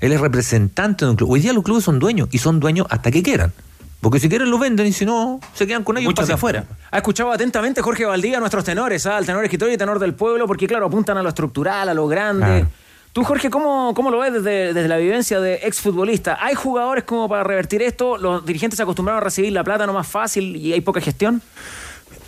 Él 0.00 0.12
es 0.12 0.20
representante 0.20 1.06
de 1.06 1.12
un 1.12 1.16
club. 1.16 1.30
Hoy 1.30 1.40
día 1.40 1.54
los 1.54 1.64
clubes 1.64 1.82
son 1.82 1.98
dueños 1.98 2.28
y 2.30 2.38
son 2.38 2.60
dueños 2.60 2.86
hasta 2.90 3.10
que 3.10 3.22
quieran. 3.22 3.54
Porque 4.02 4.20
si 4.20 4.28
quieren 4.28 4.50
lo 4.50 4.58
venden 4.58 4.86
y 4.86 4.92
si 4.92 5.06
no, 5.06 5.40
se 5.54 5.66
quedan 5.66 5.82
con 5.82 5.96
ellos. 5.96 6.08
Muchos 6.10 6.26
de 6.26 6.32
para 6.32 6.36
afuera. 6.36 6.64
Ha 6.90 6.98
escuchado 6.98 7.32
atentamente 7.32 7.80
Jorge 7.80 8.04
Valdía, 8.04 8.38
nuestros 8.38 8.64
tenores, 8.64 9.06
¿ah? 9.06 9.16
al 9.16 9.24
tenor 9.24 9.44
escritor 9.44 9.70
y 9.70 9.78
tenor 9.78 9.98
del 9.98 10.12
pueblo, 10.12 10.46
porque 10.46 10.66
claro, 10.66 10.86
apuntan 10.86 11.16
a 11.16 11.22
lo 11.22 11.30
estructural, 11.30 11.88
a 11.88 11.94
lo 11.94 12.06
grande. 12.06 12.66
Tú, 13.12 13.24
Jorge, 13.24 13.50
¿cómo, 13.50 13.92
cómo 13.94 14.10
lo 14.10 14.20
ves 14.20 14.32
desde, 14.32 14.72
desde 14.72 14.86
la 14.86 14.96
vivencia 14.96 15.40
de 15.40 15.54
exfutbolista? 15.64 16.38
¿Hay 16.40 16.54
jugadores 16.54 17.02
como 17.02 17.28
para 17.28 17.42
revertir 17.42 17.82
esto? 17.82 18.16
¿Los 18.16 18.46
dirigentes 18.46 18.76
se 18.76 18.84
acostumbraron 18.84 19.20
a 19.20 19.24
recibir 19.24 19.52
la 19.52 19.64
plata 19.64 19.84
no 19.84 19.92
más 19.92 20.06
fácil 20.06 20.54
y 20.54 20.72
hay 20.72 20.80
poca 20.80 21.00
gestión? 21.00 21.42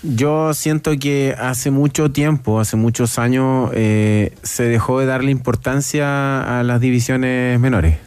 Yo 0.02 0.52
siento 0.54 0.90
que 0.98 1.36
hace 1.38 1.70
mucho 1.70 2.10
tiempo, 2.10 2.58
hace 2.58 2.76
muchos 2.76 3.20
años, 3.20 3.70
eh, 3.74 4.34
se 4.42 4.64
dejó 4.64 4.98
de 4.98 5.06
darle 5.06 5.30
importancia 5.30 6.58
a 6.58 6.64
las 6.64 6.80
divisiones 6.80 7.60
menores 7.60 7.98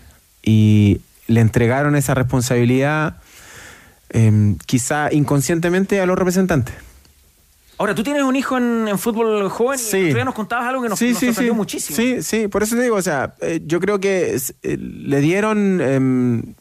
y 0.44 1.00
le 1.28 1.40
entregaron 1.40 1.96
esa 1.96 2.14
responsabilidad 2.14 3.16
eh, 4.10 4.56
quizá 4.66 5.14
inconscientemente 5.14 6.02
a 6.02 6.06
los 6.06 6.18
representantes. 6.18 6.76
Ahora, 7.78 7.94
tú 7.94 8.04
tienes 8.04 8.24
un 8.24 8.36
hijo 8.36 8.58
en, 8.58 8.88
en 8.88 8.98
fútbol 8.98 9.50
joven 9.50 9.80
y 9.80 9.96
el 9.96 10.04
otro 10.06 10.16
día 10.16 10.26
nos 10.26 10.36
contabas 10.36 10.68
algo 10.68 10.82
que 10.82 10.90
nos, 10.90 11.02
nos 11.02 11.20
sorprendió 11.20 11.54
muchísimo. 11.54 11.96
Sí, 11.96 12.22
sí, 12.22 12.48
por 12.48 12.64
eso 12.64 12.76
te 12.76 12.84
digo, 12.84 12.96
o 12.96 13.02
sea, 13.02 13.36
eh, 13.42 13.62
yo 13.66 13.80
creo 13.80 14.00
que 14.00 14.36
eh, 14.64 14.78
le 14.78 15.20
dieron 15.20 15.82
em, 15.82 16.54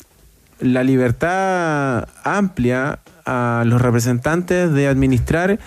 la 0.59 0.83
libertad 0.83 2.09
amplia 2.25 2.99
a 3.25 3.63
los 3.65 3.81
representantes 3.81 4.73
de 4.73 4.89
administrar 4.89 5.59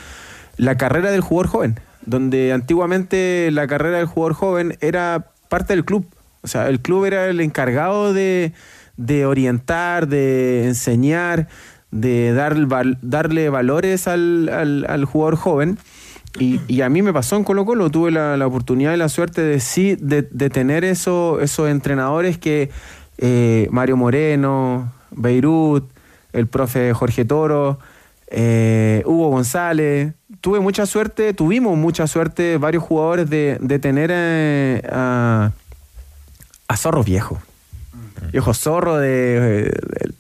la 0.57 0.75
carrera 0.77 1.11
del 1.11 1.21
jugador 1.21 1.47
joven, 1.47 1.79
donde 2.05 2.51
antiguamente 2.51 3.49
la 3.51 3.67
carrera 3.67 3.97
del 3.97 4.07
jugador 4.07 4.33
joven 4.33 4.77
era 4.81 5.27
parte 5.47 5.73
del 5.73 5.85
club. 5.85 6.05
O 6.41 6.47
sea, 6.47 6.67
el 6.67 6.81
club 6.81 7.05
era 7.05 7.27
el 7.27 7.39
encargado 7.39 8.13
de, 8.13 8.53
de 8.97 9.25
orientar, 9.25 10.07
de 10.07 10.65
enseñar, 10.65 11.47
de 11.91 12.33
dar, 12.33 12.55
val- 12.65 12.97
darle 13.01 13.49
valores 13.49 14.07
al, 14.07 14.49
al- 14.49 14.85
al 14.89 15.05
jugador 15.05 15.35
joven. 15.35 15.77
Y, 16.39 16.59
y 16.67 16.81
a 16.81 16.89
mí 16.89 17.01
me 17.01 17.13
pasó 17.13 17.35
en 17.35 17.43
Colo 17.43 17.65
Colo, 17.65 17.89
tuve 17.89 18.11
la, 18.11 18.37
la 18.37 18.45
oportunidad 18.45 18.93
y 18.93 18.97
la 18.97 19.09
suerte 19.09 19.41
de 19.41 19.59
sí, 19.59 19.95
de, 19.99 20.21
de 20.21 20.49
tener 20.49 20.83
eso, 20.83 21.39
esos 21.41 21.67
entrenadores 21.69 22.37
que 22.37 22.69
eh, 23.17 23.67
Mario 23.71 23.97
Moreno, 23.97 24.91
Beirut, 25.11 25.89
el 26.33 26.45
profe 26.45 26.93
Jorge 26.93 27.25
Toro, 27.25 27.79
eh, 28.27 29.01
Hugo 29.05 29.29
González. 29.29 30.13
Tuve 30.41 30.59
mucha 30.59 30.85
suerte, 30.85 31.33
tuvimos 31.33 31.75
mucha 31.75 32.05
suerte 32.05 32.57
varios 32.57 32.83
jugadores 32.83 33.29
de, 33.29 33.57
de 33.59 33.79
tener 33.79 34.11
eh, 34.13 34.83
a, 34.91 35.51
a 36.67 36.77
zorros 36.77 37.05
viejos. 37.05 37.39
Viejos 38.31 38.59
zorros 38.59 38.99
de, 39.01 39.07
de- 39.09 40.13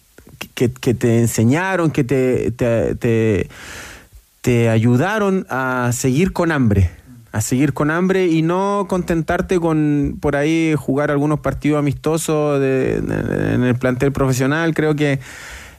que, 0.65 0.93
te 0.95 1.19
enseñaron, 1.19 1.91
que 1.91 2.03
te, 2.03 2.51
te, 2.51 2.95
te- 4.41 4.69
ayudaron 4.69 5.45
a 5.49 5.91
seguir 5.93 6.33
con 6.33 6.51
hambre. 6.51 6.89
A 7.31 7.41
seguir 7.41 7.73
con 7.73 7.91
hambre 7.91 8.27
y 8.27 8.41
no 8.41 8.85
contentarte 8.89 9.59
con 9.59 10.17
por 10.19 10.35
ahí 10.35 10.73
jugar 10.75 11.11
algunos 11.11 11.41
partidos 11.41 11.77
amistosos 11.77 12.59
de- 12.59 12.95
en 12.95 13.63
el 13.63 13.75
plantel 13.75 14.11
profesional. 14.11 14.73
Creo 14.73 14.95
que 14.95 15.19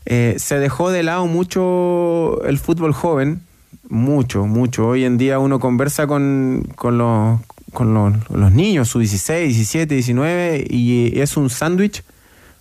eh, 0.07 0.37
se 0.39 0.59
dejó 0.59 0.91
de 0.91 1.03
lado 1.03 1.27
mucho 1.27 2.43
el 2.45 2.59
fútbol 2.59 2.93
joven. 2.93 3.41
Mucho, 3.89 4.47
mucho. 4.47 4.87
Hoy 4.89 5.05
en 5.05 5.19
día 5.19 5.39
uno 5.39 5.59
conversa 5.59 6.07
con, 6.07 6.69
con 6.77 6.99
los, 6.99 7.41
con 7.73 7.95
los, 7.95 8.13
los 8.31 8.53
niños, 8.53 8.89
su 8.89 8.99
16, 9.01 9.49
17, 9.55 9.95
19, 9.95 10.67
y 10.69 11.19
es 11.19 11.37
un 11.39 11.49
sándwich, 11.51 12.05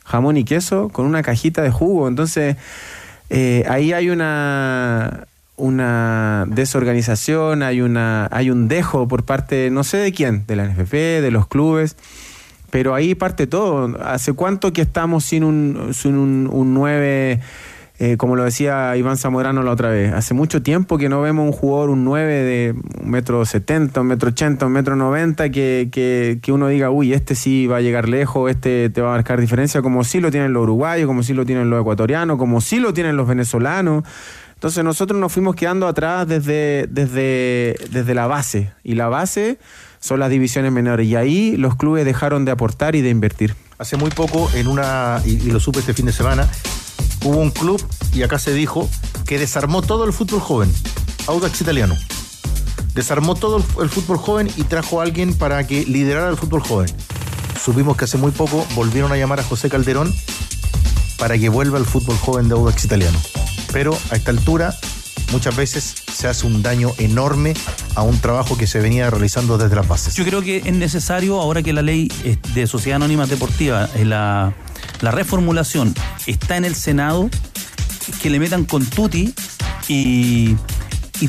jamón 0.08 0.38
y 0.38 0.46
queso, 0.46 0.90
con 0.90 1.06
una 1.06 1.22
cajita 1.22 1.62
de 1.62 1.70
jugo. 1.70 2.08
Entonces, 2.08 2.56
eh, 3.30 3.66
ahí 3.68 3.92
hay 3.92 4.10
una, 4.10 5.28
una 5.58 6.46
desorganización, 6.48 7.62
hay, 7.62 7.82
una, 7.82 8.28
hay 8.32 8.50
un 8.50 8.68
dejo 8.68 9.08
por 9.08 9.24
parte, 9.24 9.70
no 9.70 9.84
sé 9.84 9.98
de 9.98 10.14
quién, 10.14 10.46
de 10.48 10.56
la 10.56 10.66
NFP, 10.66 11.22
de 11.22 11.30
los 11.32 11.48
clubes, 11.48 11.98
pero 12.70 12.96
ahí 12.96 13.16
parte 13.16 13.48
todo. 13.48 13.98
¿Hace 14.02 14.34
cuánto 14.34 14.72
que 14.72 14.82
estamos 14.82 15.26
sin 15.26 15.44
un, 15.44 15.94
sin 15.94 16.16
un, 16.16 16.50
un 16.52 16.74
9, 16.74 17.42
eh, 18.00 18.16
como 18.18 18.36
lo 18.36 18.44
decía 18.44 18.96
Iván 18.96 19.18
Zamorano 19.18 19.64
la 19.64 19.72
otra 19.72 19.90
vez? 19.90 20.14
Hace 20.14 20.34
mucho 20.34 20.62
tiempo 20.62 20.98
que 20.98 21.10
no 21.10 21.22
vemos 21.22 21.46
un 21.46 21.52
jugador, 21.52 21.90
un 21.90 22.04
9 22.04 22.34
de 22.34 22.76
un 23.02 23.10
metro 23.10 23.44
70, 23.44 24.02
un 24.02 24.08
metro 24.08 24.30
80, 24.30 24.66
un 24.68 24.72
metro 24.72 24.96
90, 24.96 25.50
que, 25.50 25.90
que, 25.92 26.40
que 26.42 26.52
uno 26.52 26.68
diga, 26.68 26.92
uy, 26.92 27.14
este 27.14 27.34
sí 27.34 27.66
va 27.66 27.78
a 27.78 27.82
llegar 27.82 28.08
lejos, 28.08 28.52
este 28.52 28.90
te 28.92 29.02
va 29.02 29.10
a 29.10 29.12
marcar 29.14 29.42
diferencia, 29.42 29.82
como 29.82 30.04
sí 30.04 30.20
lo 30.20 30.30
tienen 30.30 30.54
los 30.54 30.64
uruguayos, 30.64 31.08
como 31.08 31.24
sí 31.24 31.34
lo 31.34 31.46
tienen 31.46 31.70
los 31.72 31.82
ecuatorianos, 31.82 32.38
como 32.38 32.62
sí 32.62 32.80
lo 32.80 32.94
tienen 32.94 33.18
los 33.18 33.28
venezolanos. 33.28 34.04
Entonces 34.54 34.84
nosotros 34.84 35.20
nos 35.20 35.32
fuimos 35.32 35.56
quedando 35.56 35.88
atrás 35.88 36.28
desde, 36.28 36.88
desde, 36.90 37.76
desde 37.92 38.14
la 38.16 38.26
base. 38.26 38.72
Y 38.84 38.96
la 38.96 39.08
base 39.08 39.60
son 40.00 40.20
las 40.20 40.30
divisiones 40.32 40.72
menores. 40.72 41.08
Y 41.08 41.16
ahí 41.16 41.58
los 41.58 41.76
clubes 41.76 42.06
dejaron 42.06 42.44
de 42.44 42.52
aportar 42.52 42.96
y 42.96 43.02
de 43.02 43.10
invertir. 43.10 43.56
Hace 43.78 43.98
muy 43.98 44.10
poco, 44.10 44.50
en 44.56 44.68
una, 44.68 45.22
y, 45.26 45.34
y 45.34 45.52
lo 45.52 45.60
supe 45.60 45.80
este 45.80 45.94
fin 45.94 46.08
de 46.08 46.12
semana, 46.12 46.50
hubo 47.24 47.38
un 47.38 47.52
club, 47.52 47.82
y 48.14 48.24
acá 48.24 48.40
se 48.40 48.54
dijo, 48.54 48.90
que 49.26 49.38
desarmó 49.38 49.82
todo 49.82 50.06
el 50.06 50.14
fútbol 50.14 50.40
joven, 50.40 50.74
Audax 51.28 51.62
Italiano. 51.62 51.96
Desarmó 52.94 53.36
todo 53.36 53.58
el, 53.58 53.90
fútbol 53.90 54.18
joven 54.18 54.50
y 54.58 54.64
trajo 54.64 55.00
a 55.00 55.04
alguien 55.04 55.36
para 55.36 55.68
que 55.68 55.86
liderara 55.86 56.30
el 56.30 56.38
fútbol 56.38 56.62
joven. 56.62 56.90
Supimos 57.64 57.96
que 57.96 58.06
hace 58.06 58.18
muy 58.18 58.32
poco 58.32 58.66
volvieron 58.74 59.12
a 59.12 59.18
llamar 59.18 59.40
a 59.40 59.44
José 59.44 59.70
Calderón 59.70 60.12
para 61.20 61.38
que 61.38 61.50
vuelva 61.50 61.78
al 61.78 61.86
fútbol 61.86 62.18
joven 62.18 62.48
de 62.48 62.56
Audax 62.56 62.86
Italiano. 62.86 63.20
Pero 63.72 63.96
a 64.10 64.16
esta 64.16 64.32
altura, 64.32 64.74
muchas 65.32 65.56
veces 65.56 65.96
se 66.12 66.28
hace 66.28 66.48
un 66.48 66.64
daño 66.64 66.92
enorme 66.98 67.54
a 67.96 68.02
un 68.02 68.18
trabajo 68.20 68.58
que 68.58 68.66
se 68.66 68.80
venía 68.80 69.10
realizando 69.10 69.58
desde 69.58 69.76
las 69.76 69.88
bases. 69.88 70.16
Yo 70.16 70.24
creo 70.24 70.42
que 70.42 70.58
es 70.58 70.74
necesario, 70.74 71.40
ahora 71.40 71.62
que 71.62 71.74
la 71.74 71.82
ley 71.82 72.08
de 72.54 72.68
Sociedad 72.68 72.96
Anónima 72.96 73.28
Deportiva, 73.28 73.90
la, 74.04 74.56
la 75.02 75.12
reformulación 75.12 75.94
está 76.26 76.58
en 76.58 76.66
el 76.66 76.76
Senado, 76.76 77.30
que 78.22 78.30
le 78.30 78.40
metan 78.40 78.66
con 78.66 78.86
tuti 78.86 79.34
y, 79.88 80.56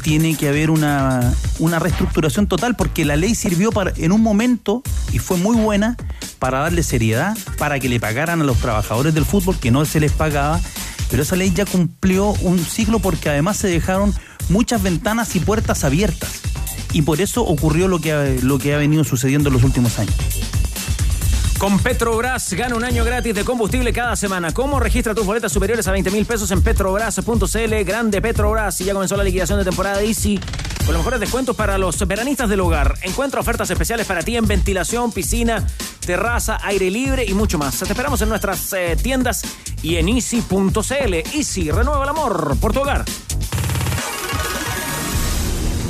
tiene 0.02 0.36
que 0.36 0.48
haber 0.48 0.70
una, 0.70 1.32
una 1.58 1.78
reestructuración 1.78 2.46
total, 2.46 2.76
porque 2.76 3.06
la 3.06 3.16
ley 3.16 3.34
sirvió 3.34 3.72
para, 3.72 3.90
en 3.96 4.12
un 4.12 4.20
momento, 4.20 4.82
y 5.12 5.18
fue 5.18 5.38
muy 5.38 5.56
buena, 5.56 5.96
para 6.38 6.58
darle 6.58 6.82
seriedad, 6.82 7.36
para 7.56 7.80
que 7.80 7.88
le 7.88 7.98
pagaran 7.98 8.42
a 8.42 8.44
los 8.44 8.58
trabajadores 8.58 9.14
del 9.14 9.24
fútbol, 9.24 9.56
que 9.58 9.70
no 9.70 9.84
se 9.86 9.98
les 9.98 10.12
pagaba, 10.12 10.60
pero 11.10 11.22
esa 11.22 11.36
ley 11.36 11.52
ya 11.54 11.64
cumplió 11.64 12.32
un 12.42 12.58
ciclo 12.58 12.98
porque 12.98 13.30
además 13.30 13.56
se 13.56 13.68
dejaron 13.68 14.14
muchas 14.48 14.82
ventanas 14.82 15.34
y 15.36 15.40
puertas 15.40 15.84
abiertas. 15.84 16.40
Y 16.92 17.02
por 17.02 17.20
eso 17.20 17.42
ocurrió 17.42 17.88
lo 17.88 18.00
que, 18.00 18.40
lo 18.42 18.58
que 18.58 18.74
ha 18.74 18.78
venido 18.78 19.04
sucediendo 19.04 19.48
en 19.48 19.54
los 19.54 19.64
últimos 19.64 19.98
años. 19.98 20.14
Con 21.58 21.80
Petrobras 21.80 22.52
gana 22.52 22.76
un 22.76 22.84
año 22.84 23.04
gratis 23.04 23.34
de 23.34 23.44
combustible 23.44 23.92
cada 23.92 24.14
semana. 24.14 24.52
¿Cómo 24.52 24.78
registra 24.78 25.12
tus 25.12 25.26
boletas 25.26 25.50
superiores 25.50 25.88
a 25.88 25.92
20 25.92 26.12
mil 26.12 26.24
pesos 26.24 26.52
en 26.52 26.62
petrobras.cl? 26.62 27.84
Grande 27.84 28.22
Petrobras. 28.22 28.80
Y 28.80 28.84
ya 28.84 28.92
comenzó 28.92 29.16
la 29.16 29.24
liquidación 29.24 29.58
de 29.58 29.64
temporada 29.64 30.00
Easy 30.00 30.38
con 30.86 30.94
los 30.94 30.98
mejores 30.98 31.18
descuentos 31.18 31.56
para 31.56 31.76
los 31.76 32.06
veranistas 32.06 32.48
del 32.48 32.60
hogar. 32.60 32.94
Encuentra 33.02 33.40
ofertas 33.40 33.68
especiales 33.70 34.06
para 34.06 34.22
ti 34.22 34.36
en 34.36 34.46
ventilación, 34.46 35.10
piscina, 35.10 35.66
terraza, 36.06 36.58
aire 36.62 36.92
libre 36.92 37.24
y 37.24 37.34
mucho 37.34 37.58
más. 37.58 37.76
Te 37.76 37.86
esperamos 37.86 38.22
en 38.22 38.28
nuestras 38.28 38.72
eh, 38.72 38.96
tiendas 38.96 39.42
y 39.82 39.96
en 39.96 40.08
easy.cl. 40.08 41.14
Easy, 41.34 41.72
renueva 41.72 42.04
el 42.04 42.08
amor 42.08 42.56
por 42.60 42.72
tu 42.72 42.80
hogar. 42.82 43.04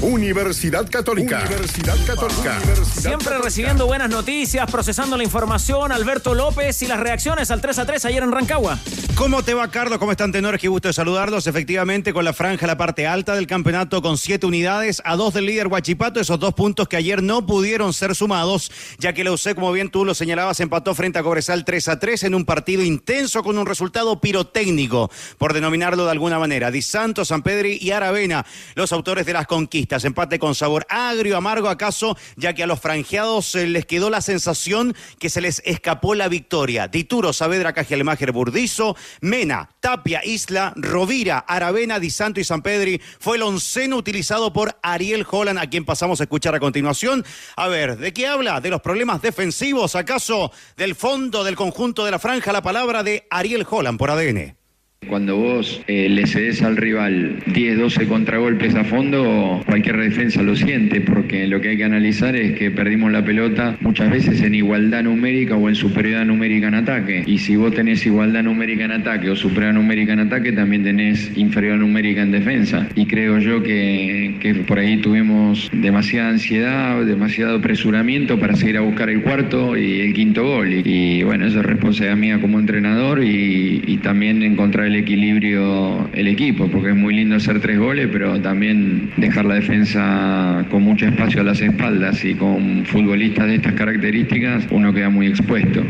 Universidad 0.00 0.88
Católica. 0.88 1.42
Universidad 1.44 1.96
Católica. 2.06 2.60
Siempre 2.84 3.36
recibiendo 3.38 3.86
buenas 3.86 4.08
noticias, 4.08 4.70
procesando 4.70 5.16
la 5.16 5.24
información. 5.24 5.90
Alberto 5.90 6.34
López 6.34 6.80
y 6.82 6.86
las 6.86 7.00
reacciones 7.00 7.50
al 7.50 7.60
3 7.60 7.80
a 7.80 7.86
3 7.86 8.04
ayer 8.04 8.22
en 8.22 8.30
Rancagua. 8.30 8.78
¿Cómo 9.16 9.42
te 9.42 9.54
va, 9.54 9.68
Carlos? 9.72 9.98
¿Cómo 9.98 10.12
están, 10.12 10.30
tenores? 10.30 10.60
Qué 10.60 10.68
gusto 10.68 10.86
de 10.86 10.94
saludarlos. 10.94 11.48
Efectivamente, 11.48 12.12
con 12.12 12.24
la 12.24 12.32
franja, 12.32 12.68
la 12.68 12.76
parte 12.76 13.08
alta 13.08 13.34
del 13.34 13.48
campeonato, 13.48 14.00
con 14.00 14.16
siete 14.18 14.46
unidades, 14.46 15.02
a 15.04 15.16
dos 15.16 15.34
del 15.34 15.46
líder 15.46 15.66
Huachipato, 15.66 16.20
esos 16.20 16.38
dos 16.38 16.54
puntos 16.54 16.86
que 16.86 16.96
ayer 16.96 17.20
no 17.20 17.44
pudieron 17.44 17.92
ser 17.92 18.14
sumados, 18.14 18.70
ya 18.98 19.12
que 19.12 19.24
la 19.24 19.32
UC, 19.32 19.56
como 19.56 19.72
bien 19.72 19.90
tú 19.90 20.04
lo 20.04 20.14
señalabas, 20.14 20.60
empató 20.60 20.94
frente 20.94 21.18
a 21.18 21.24
Cobresal 21.24 21.64
3 21.64 21.88
a 21.88 21.98
3 21.98 22.22
en 22.22 22.36
un 22.36 22.44
partido 22.44 22.84
intenso 22.84 23.42
con 23.42 23.58
un 23.58 23.66
resultado 23.66 24.20
pirotécnico, 24.20 25.10
por 25.38 25.52
denominarlo 25.52 26.04
de 26.04 26.12
alguna 26.12 26.38
manera. 26.38 26.70
Di 26.70 26.82
Santos, 26.82 27.28
San 27.28 27.42
Pedri 27.42 27.78
y 27.80 27.90
Aravena, 27.90 28.46
los 28.76 28.92
autores 28.92 29.26
de 29.26 29.32
las 29.32 29.48
conquistas. 29.48 29.87
Empate 29.90 30.38
con 30.38 30.54
sabor 30.54 30.86
agrio, 30.88 31.36
amargo, 31.36 31.68
acaso, 31.68 32.16
ya 32.36 32.52
que 32.52 32.62
a 32.62 32.66
los 32.66 32.80
franjeados 32.80 33.54
les 33.54 33.86
quedó 33.86 34.10
la 34.10 34.20
sensación 34.20 34.94
que 35.18 35.30
se 35.30 35.40
les 35.40 35.62
escapó 35.64 36.14
la 36.14 36.28
victoria. 36.28 36.88
Dituro, 36.88 37.32
Saavedra, 37.32 37.72
Cajelemacher, 37.72 38.32
Burdizo, 38.32 38.96
Mena, 39.20 39.70
Tapia, 39.80 40.24
Isla, 40.24 40.72
Rovira, 40.76 41.38
Aravena, 41.38 41.98
Di 41.98 42.10
Santo 42.10 42.40
y 42.40 42.44
San 42.44 42.62
Pedri 42.62 43.00
fue 43.18 43.36
el 43.36 43.42
onceno 43.42 43.96
utilizado 43.96 44.52
por 44.52 44.78
Ariel 44.82 45.26
Holland, 45.28 45.58
a 45.58 45.68
quien 45.68 45.84
pasamos 45.84 46.20
a 46.20 46.24
escuchar 46.24 46.54
a 46.54 46.60
continuación. 46.60 47.24
A 47.56 47.68
ver, 47.68 47.96
¿de 47.96 48.12
qué 48.12 48.26
habla? 48.26 48.60
¿De 48.60 48.70
los 48.70 48.80
problemas 48.80 49.22
defensivos? 49.22 49.94
¿Acaso 49.96 50.52
del 50.76 50.94
fondo 50.94 51.44
del 51.44 51.56
conjunto 51.56 52.04
de 52.04 52.10
la 52.10 52.18
franja? 52.18 52.52
La 52.52 52.62
palabra 52.62 53.02
de 53.02 53.26
Ariel 53.30 53.66
Holland 53.68 53.98
por 53.98 54.10
ADN. 54.10 54.57
Cuando 55.06 55.36
vos 55.36 55.80
eh, 55.86 56.08
le 56.08 56.26
cedes 56.26 56.60
al 56.60 56.76
rival 56.76 57.36
10, 57.46 57.78
12 57.78 58.08
contragolpes 58.08 58.74
a 58.74 58.84
fondo, 58.84 59.62
cualquier 59.64 59.96
defensa 59.96 60.42
lo 60.42 60.56
siente, 60.56 61.00
porque 61.00 61.46
lo 61.46 61.60
que 61.60 61.68
hay 61.70 61.76
que 61.76 61.84
analizar 61.84 62.34
es 62.34 62.58
que 62.58 62.70
perdimos 62.70 63.12
la 63.12 63.24
pelota 63.24 63.76
muchas 63.80 64.10
veces 64.10 64.42
en 64.42 64.56
igualdad 64.56 65.04
numérica 65.04 65.56
o 65.56 65.68
en 65.68 65.76
superioridad 65.76 66.26
numérica 66.26 66.68
en 66.68 66.74
ataque. 66.74 67.22
Y 67.26 67.38
si 67.38 67.54
vos 67.54 67.72
tenés 67.72 68.04
igualdad 68.04 68.42
numérica 68.42 68.84
en 68.84 68.92
ataque 68.92 69.30
o 69.30 69.36
superioridad 69.36 69.80
numérica 69.80 70.12
en 70.14 70.20
ataque, 70.20 70.52
también 70.52 70.82
tenés 70.82 71.30
inferioridad 71.36 71.80
numérica 71.80 72.22
en 72.22 72.32
defensa. 72.32 72.88
Y 72.96 73.06
creo 73.06 73.38
yo 73.38 73.62
que, 73.62 74.34
que 74.40 74.54
por 74.56 74.80
ahí 74.80 74.96
tuvimos 74.98 75.70
demasiada 75.72 76.30
ansiedad, 76.30 77.04
demasiado 77.04 77.58
apresuramiento 77.58 78.38
para 78.38 78.56
seguir 78.56 78.76
a 78.76 78.80
buscar 78.80 79.08
el 79.08 79.22
cuarto 79.22 79.76
y 79.76 80.00
el 80.00 80.12
quinto 80.12 80.44
gol. 80.44 80.82
Y, 80.84 81.22
bueno, 81.22 81.46
eso 81.46 81.60
es 81.60 81.66
responsabilidad 81.66 82.16
mía 82.16 82.40
como 82.40 82.58
entrenador 82.58 83.22
y, 83.22 83.82
y 83.86 83.96
también 83.98 84.42
encontrar 84.42 84.87
el 84.88 84.96
equilibrio 84.96 86.08
el 86.12 86.26
equipo, 86.28 86.68
porque 86.68 86.90
es 86.90 86.96
muy 86.96 87.14
lindo 87.14 87.36
hacer 87.36 87.60
tres 87.60 87.78
goles, 87.78 88.08
pero 88.12 88.40
también 88.40 89.12
dejar 89.16 89.44
la 89.44 89.54
defensa 89.54 90.66
con 90.70 90.82
mucho 90.82 91.06
espacio 91.06 91.42
a 91.42 91.44
las 91.44 91.60
espaldas 91.60 92.24
y 92.24 92.34
con 92.34 92.84
futbolistas 92.86 93.46
de 93.46 93.56
estas 93.56 93.74
características 93.74 94.66
uno 94.70 94.92
queda 94.92 95.10
muy 95.10 95.28
expuesto. 95.28 95.82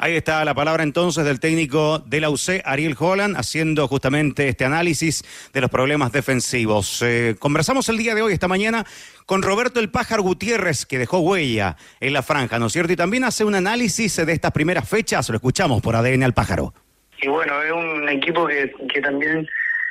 Ahí 0.00 0.14
está 0.14 0.44
la 0.44 0.54
palabra 0.54 0.84
entonces 0.84 1.24
del 1.24 1.40
técnico 1.40 1.98
de 1.98 2.20
la 2.20 2.30
UC, 2.30 2.62
Ariel 2.64 2.94
Holland, 2.96 3.36
haciendo 3.36 3.88
justamente 3.88 4.48
este 4.48 4.64
análisis 4.64 5.24
de 5.52 5.60
los 5.60 5.70
problemas 5.70 6.12
defensivos. 6.12 7.02
Eh, 7.02 7.34
conversamos 7.38 7.88
el 7.88 7.98
día 7.98 8.14
de 8.14 8.22
hoy, 8.22 8.32
esta 8.32 8.46
mañana, 8.46 8.86
con 9.26 9.42
Roberto 9.42 9.80
El 9.80 9.90
Pájaro 9.90 10.22
Gutiérrez, 10.22 10.86
que 10.86 10.98
dejó 10.98 11.18
huella 11.18 11.76
en 11.98 12.12
la 12.12 12.22
franja, 12.22 12.60
¿no 12.60 12.66
es 12.66 12.72
cierto? 12.72 12.92
Y 12.92 12.96
también 12.96 13.24
hace 13.24 13.44
un 13.44 13.56
análisis 13.56 14.16
de 14.24 14.32
estas 14.32 14.52
primeras 14.52 14.88
fechas, 14.88 15.28
lo 15.30 15.34
escuchamos 15.34 15.82
por 15.82 15.96
ADN 15.96 16.22
al 16.22 16.32
Pájaro. 16.32 16.72
Y 17.20 17.28
bueno, 17.28 17.62
es 17.62 17.72
un 17.72 18.08
equipo 18.08 18.46
que, 18.46 18.72
que 18.92 19.00
también 19.00 19.46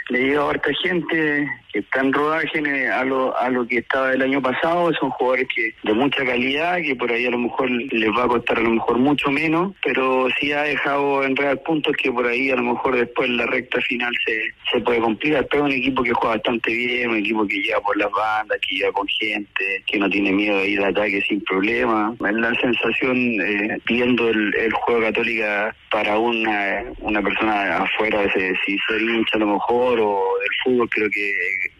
le 0.09 0.19
llega 0.19 0.41
a 0.41 0.49
harta 0.49 0.69
gente 0.81 1.47
que 1.71 1.79
está 1.79 1.99
en 1.99 2.13
rodaje 2.13 2.87
a 2.87 3.03
lo, 3.03 3.37
a 3.37 3.49
lo 3.49 3.67
que 3.67 3.79
estaba 3.79 4.13
el 4.13 4.21
año 4.21 4.41
pasado. 4.41 4.93
Son 4.93 5.09
jugadores 5.09 5.47
que 5.53 5.73
de 5.83 5.93
mucha 5.93 6.25
calidad, 6.25 6.77
que 6.77 6.95
por 6.95 7.11
ahí 7.11 7.25
a 7.25 7.31
lo 7.31 7.39
mejor 7.39 7.69
les 7.69 8.09
va 8.09 8.23
a 8.23 8.27
costar 8.27 8.57
a 8.59 8.61
lo 8.61 8.69
mejor 8.69 8.97
mucho 8.99 9.29
menos, 9.31 9.73
pero 9.83 10.27
sí 10.39 10.51
ha 10.53 10.63
dejado 10.63 11.23
en 11.23 11.35
real 11.35 11.59
puntos 11.59 11.93
que 11.97 12.11
por 12.11 12.25
ahí 12.25 12.49
a 12.51 12.55
lo 12.55 12.63
mejor 12.63 12.95
después 12.95 13.29
en 13.29 13.37
la 13.37 13.45
recta 13.47 13.81
final 13.81 14.13
se, 14.25 14.53
se 14.71 14.79
puede 14.81 14.99
complicar. 14.99 15.45
Pero 15.49 15.67
es 15.67 15.73
un 15.73 15.79
equipo 15.79 16.03
que 16.03 16.13
juega 16.13 16.35
bastante 16.35 16.71
bien, 16.71 17.09
un 17.09 17.17
equipo 17.17 17.45
que 17.45 17.57
llega 17.57 17.81
por 17.81 17.97
las 17.97 18.11
bandas, 18.11 18.59
que 18.67 18.75
llega 18.75 18.91
con 18.93 19.07
gente, 19.07 19.83
que 19.85 19.99
no 19.99 20.09
tiene 20.09 20.31
miedo 20.31 20.57
de 20.59 20.69
ir 20.69 20.79
al 20.79 20.91
ataque 20.91 21.21
sin 21.27 21.41
problema. 21.41 22.15
Es 22.25 22.35
la 22.35 22.55
sensación, 22.55 23.17
eh, 23.41 23.77
viendo 23.85 24.29
el, 24.29 24.55
el 24.55 24.71
juego 24.71 25.01
católica 25.01 25.75
para 25.91 26.17
una, 26.17 26.83
una 26.99 27.21
persona 27.21 27.77
afuera, 27.77 28.21
de- 28.21 28.55
si 28.65 28.77
soy 28.87 29.03
hincha 29.03 29.35
a 29.35 29.39
lo 29.39 29.47
mejor 29.47 29.99
o 29.99 30.21
del 30.39 30.49
fútbol, 30.63 30.89
creo 30.89 31.09
que 31.09 31.31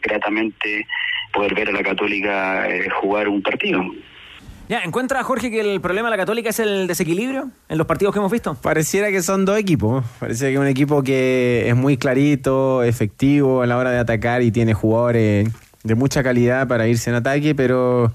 gratamente 0.01 0.85
poder 1.33 1.53
ver 1.53 1.69
a 1.69 1.71
la 1.73 1.83
Católica 1.83 2.67
eh, 2.69 2.89
jugar 3.01 3.27
un 3.27 3.41
partido. 3.41 3.83
Ya, 4.69 4.81
¿encuentra 4.81 5.23
Jorge 5.23 5.49
que 5.49 5.61
el 5.61 5.79
problema 5.79 6.09
de 6.09 6.17
la 6.17 6.21
Católica 6.21 6.49
es 6.49 6.59
el 6.59 6.87
desequilibrio 6.87 7.49
en 7.69 7.77
los 7.77 7.87
partidos 7.87 8.13
que 8.13 8.19
hemos 8.19 8.31
visto? 8.31 8.55
Pareciera 8.55 9.09
que 9.11 9.21
son 9.21 9.45
dos 9.45 9.57
equipos. 9.57 10.03
Pareciera 10.19 10.49
que 10.49 10.55
es 10.55 10.59
un 10.59 10.67
equipo 10.67 11.03
que 11.03 11.69
es 11.69 11.75
muy 11.75 11.95
clarito, 11.95 12.83
efectivo 12.83 13.61
a 13.61 13.67
la 13.67 13.77
hora 13.77 13.91
de 13.91 13.99
atacar 13.99 14.41
y 14.41 14.51
tiene 14.51 14.73
jugadores 14.73 15.47
de 15.83 15.95
mucha 15.95 16.21
calidad 16.21 16.67
para 16.67 16.85
irse 16.85 17.09
en 17.09 17.15
ataque, 17.15 17.55
pero 17.55 18.11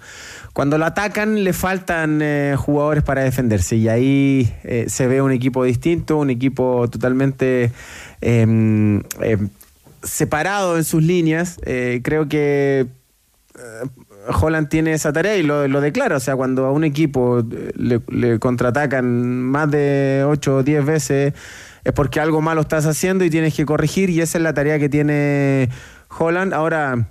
cuando 0.53 0.77
lo 0.77 0.85
atacan 0.85 1.45
le 1.45 1.53
faltan 1.53 2.21
eh, 2.23 2.55
jugadores 2.59 3.03
para 3.03 3.23
defenderse 3.23 3.77
y 3.77 3.89
ahí 3.89 4.55
eh, 4.65 4.85
se 4.89 5.07
ve 5.07 5.23
un 5.23 5.33
equipo 5.33 5.65
distinto, 5.65 6.19
un 6.19 6.31
equipo 6.31 6.89
totalmente 6.91 7.73
em, 8.21 9.03
em, 9.21 9.49
separado 10.03 10.77
en 10.77 10.85
sus 10.85 11.03
líneas. 11.03 11.59
Eh, 11.65 12.01
creo 12.05 12.29
que 12.29 12.87
eh, 13.59 13.89
Holland 14.41 14.69
tiene 14.69 14.93
esa 14.93 15.13
tarea 15.13 15.37
y 15.37 15.43
lo, 15.43 15.67
lo 15.69 15.81
declara. 15.81 16.17
O 16.17 16.21
sea, 16.21 16.37
cuando 16.37 16.67
a 16.67 16.73
un 16.73 16.85
equipo 16.85 17.43
le, 17.77 18.01
le 18.09 18.39
contraatacan 18.39 19.43
más 19.43 19.71
de 19.71 20.25
8 20.27 20.57
o 20.57 20.63
10 20.63 20.85
veces 20.85 21.35
es 21.85 21.93
porque 21.93 22.21
algo 22.21 22.41
malo 22.41 22.61
estás 22.61 22.87
haciendo 22.87 23.25
y 23.25 23.31
tienes 23.31 23.55
que 23.55 23.67
corregir 23.67 24.11
y 24.11 24.21
esa 24.21 24.39
es 24.39 24.45
la 24.45 24.55
tarea 24.55 24.79
que 24.79 24.89
tiene 24.89 25.69
Holland. 26.17 26.55
Ahora, 26.55 27.09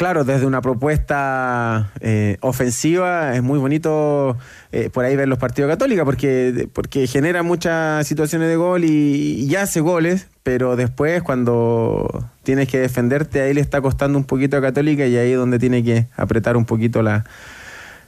claro, 0.00 0.24
desde 0.24 0.46
una 0.46 0.62
propuesta 0.62 1.92
eh, 2.00 2.38
ofensiva 2.40 3.34
es 3.34 3.42
muy 3.42 3.58
bonito 3.58 4.38
eh, 4.72 4.88
por 4.88 5.04
ahí 5.04 5.14
ver 5.14 5.28
los 5.28 5.38
partidos 5.38 5.70
católicos 5.70 6.06
porque, 6.06 6.70
porque 6.72 7.06
genera 7.06 7.42
muchas 7.42 8.06
situaciones 8.06 8.48
de 8.48 8.56
gol 8.56 8.84
y, 8.84 9.54
hace 9.56 9.80
goles, 9.80 10.28
pero 10.42 10.74
después 10.74 11.22
cuando 11.22 12.08
tienes 12.44 12.66
que 12.68 12.78
defenderte 12.78 13.42
ahí 13.42 13.52
le 13.52 13.60
está 13.60 13.82
costando 13.82 14.16
un 14.16 14.24
poquito 14.24 14.56
a 14.56 14.62
Católica 14.62 15.06
y 15.06 15.18
ahí 15.18 15.32
es 15.32 15.36
donde 15.36 15.58
tiene 15.58 15.84
que 15.84 16.06
apretar 16.16 16.56
un 16.56 16.64
poquito 16.64 17.02
la, 17.02 17.26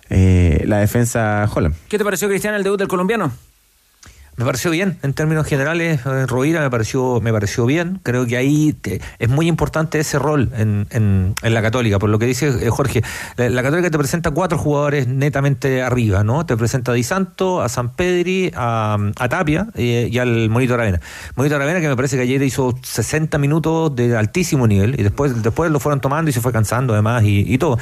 eh, 0.08 0.64
la 0.64 0.78
defensa 0.78 1.46
Holland. 1.54 1.74
¿Qué 1.90 1.98
te 1.98 2.04
pareció, 2.04 2.26
Cristian, 2.26 2.54
el 2.54 2.62
debut 2.62 2.78
del 2.78 2.88
colombiano? 2.88 3.32
Me 4.34 4.46
pareció 4.46 4.70
bien, 4.70 4.96
en 5.02 5.12
términos 5.12 5.46
generales, 5.46 6.00
eh, 6.06 6.26
Rovira 6.26 6.60
me 6.62 6.70
pareció, 6.70 7.20
me 7.20 7.30
pareció 7.32 7.66
bien. 7.66 8.00
Creo 8.02 8.24
que 8.26 8.38
ahí 8.38 8.72
te- 8.72 8.98
es 9.18 9.28
muy 9.28 9.46
importante 9.46 9.98
ese 10.00 10.18
rol 10.18 10.50
en, 10.56 10.86
en- 10.90 11.34
en 11.42 11.54
la 11.54 11.60
Católica, 11.60 11.98
por 11.98 12.08
lo 12.08 12.18
que 12.18 12.24
dice 12.24 12.48
eh, 12.48 12.70
Jorge. 12.70 13.02
La, 13.36 13.62
Católica 13.62 13.90
te 13.90 13.98
presenta 13.98 14.30
cuatro 14.30 14.56
jugadores 14.56 15.06
netamente 15.06 15.82
arriba, 15.82 16.24
¿no? 16.24 16.46
Te 16.46 16.56
presenta 16.56 16.92
a 16.92 16.94
Di 16.94 17.02
Santo, 17.02 17.60
a 17.60 17.68
San 17.68 17.90
Pedri, 17.94 18.50
a, 18.56 18.96
a 19.18 19.28
Tapia 19.28 19.66
eh, 19.74 20.08
y 20.10 20.18
al 20.18 20.48
Monito 20.48 20.72
Aravena. 20.74 21.00
Monito 21.36 21.54
Aravena 21.56 21.80
que 21.82 21.88
me 21.88 21.96
parece 21.96 22.16
que 22.16 22.22
ayer 22.22 22.42
hizo 22.42 22.74
60 22.82 23.36
minutos 23.36 23.94
de 23.94 24.16
altísimo 24.16 24.66
nivel 24.66 24.98
y 24.98 25.02
después, 25.02 25.42
después 25.42 25.70
lo 25.70 25.78
fueron 25.78 26.00
tomando 26.00 26.30
y 26.30 26.32
se 26.32 26.40
fue 26.40 26.52
cansando 26.52 26.94
además 26.94 27.22
y, 27.24 27.44
y 27.52 27.58
todo. 27.58 27.78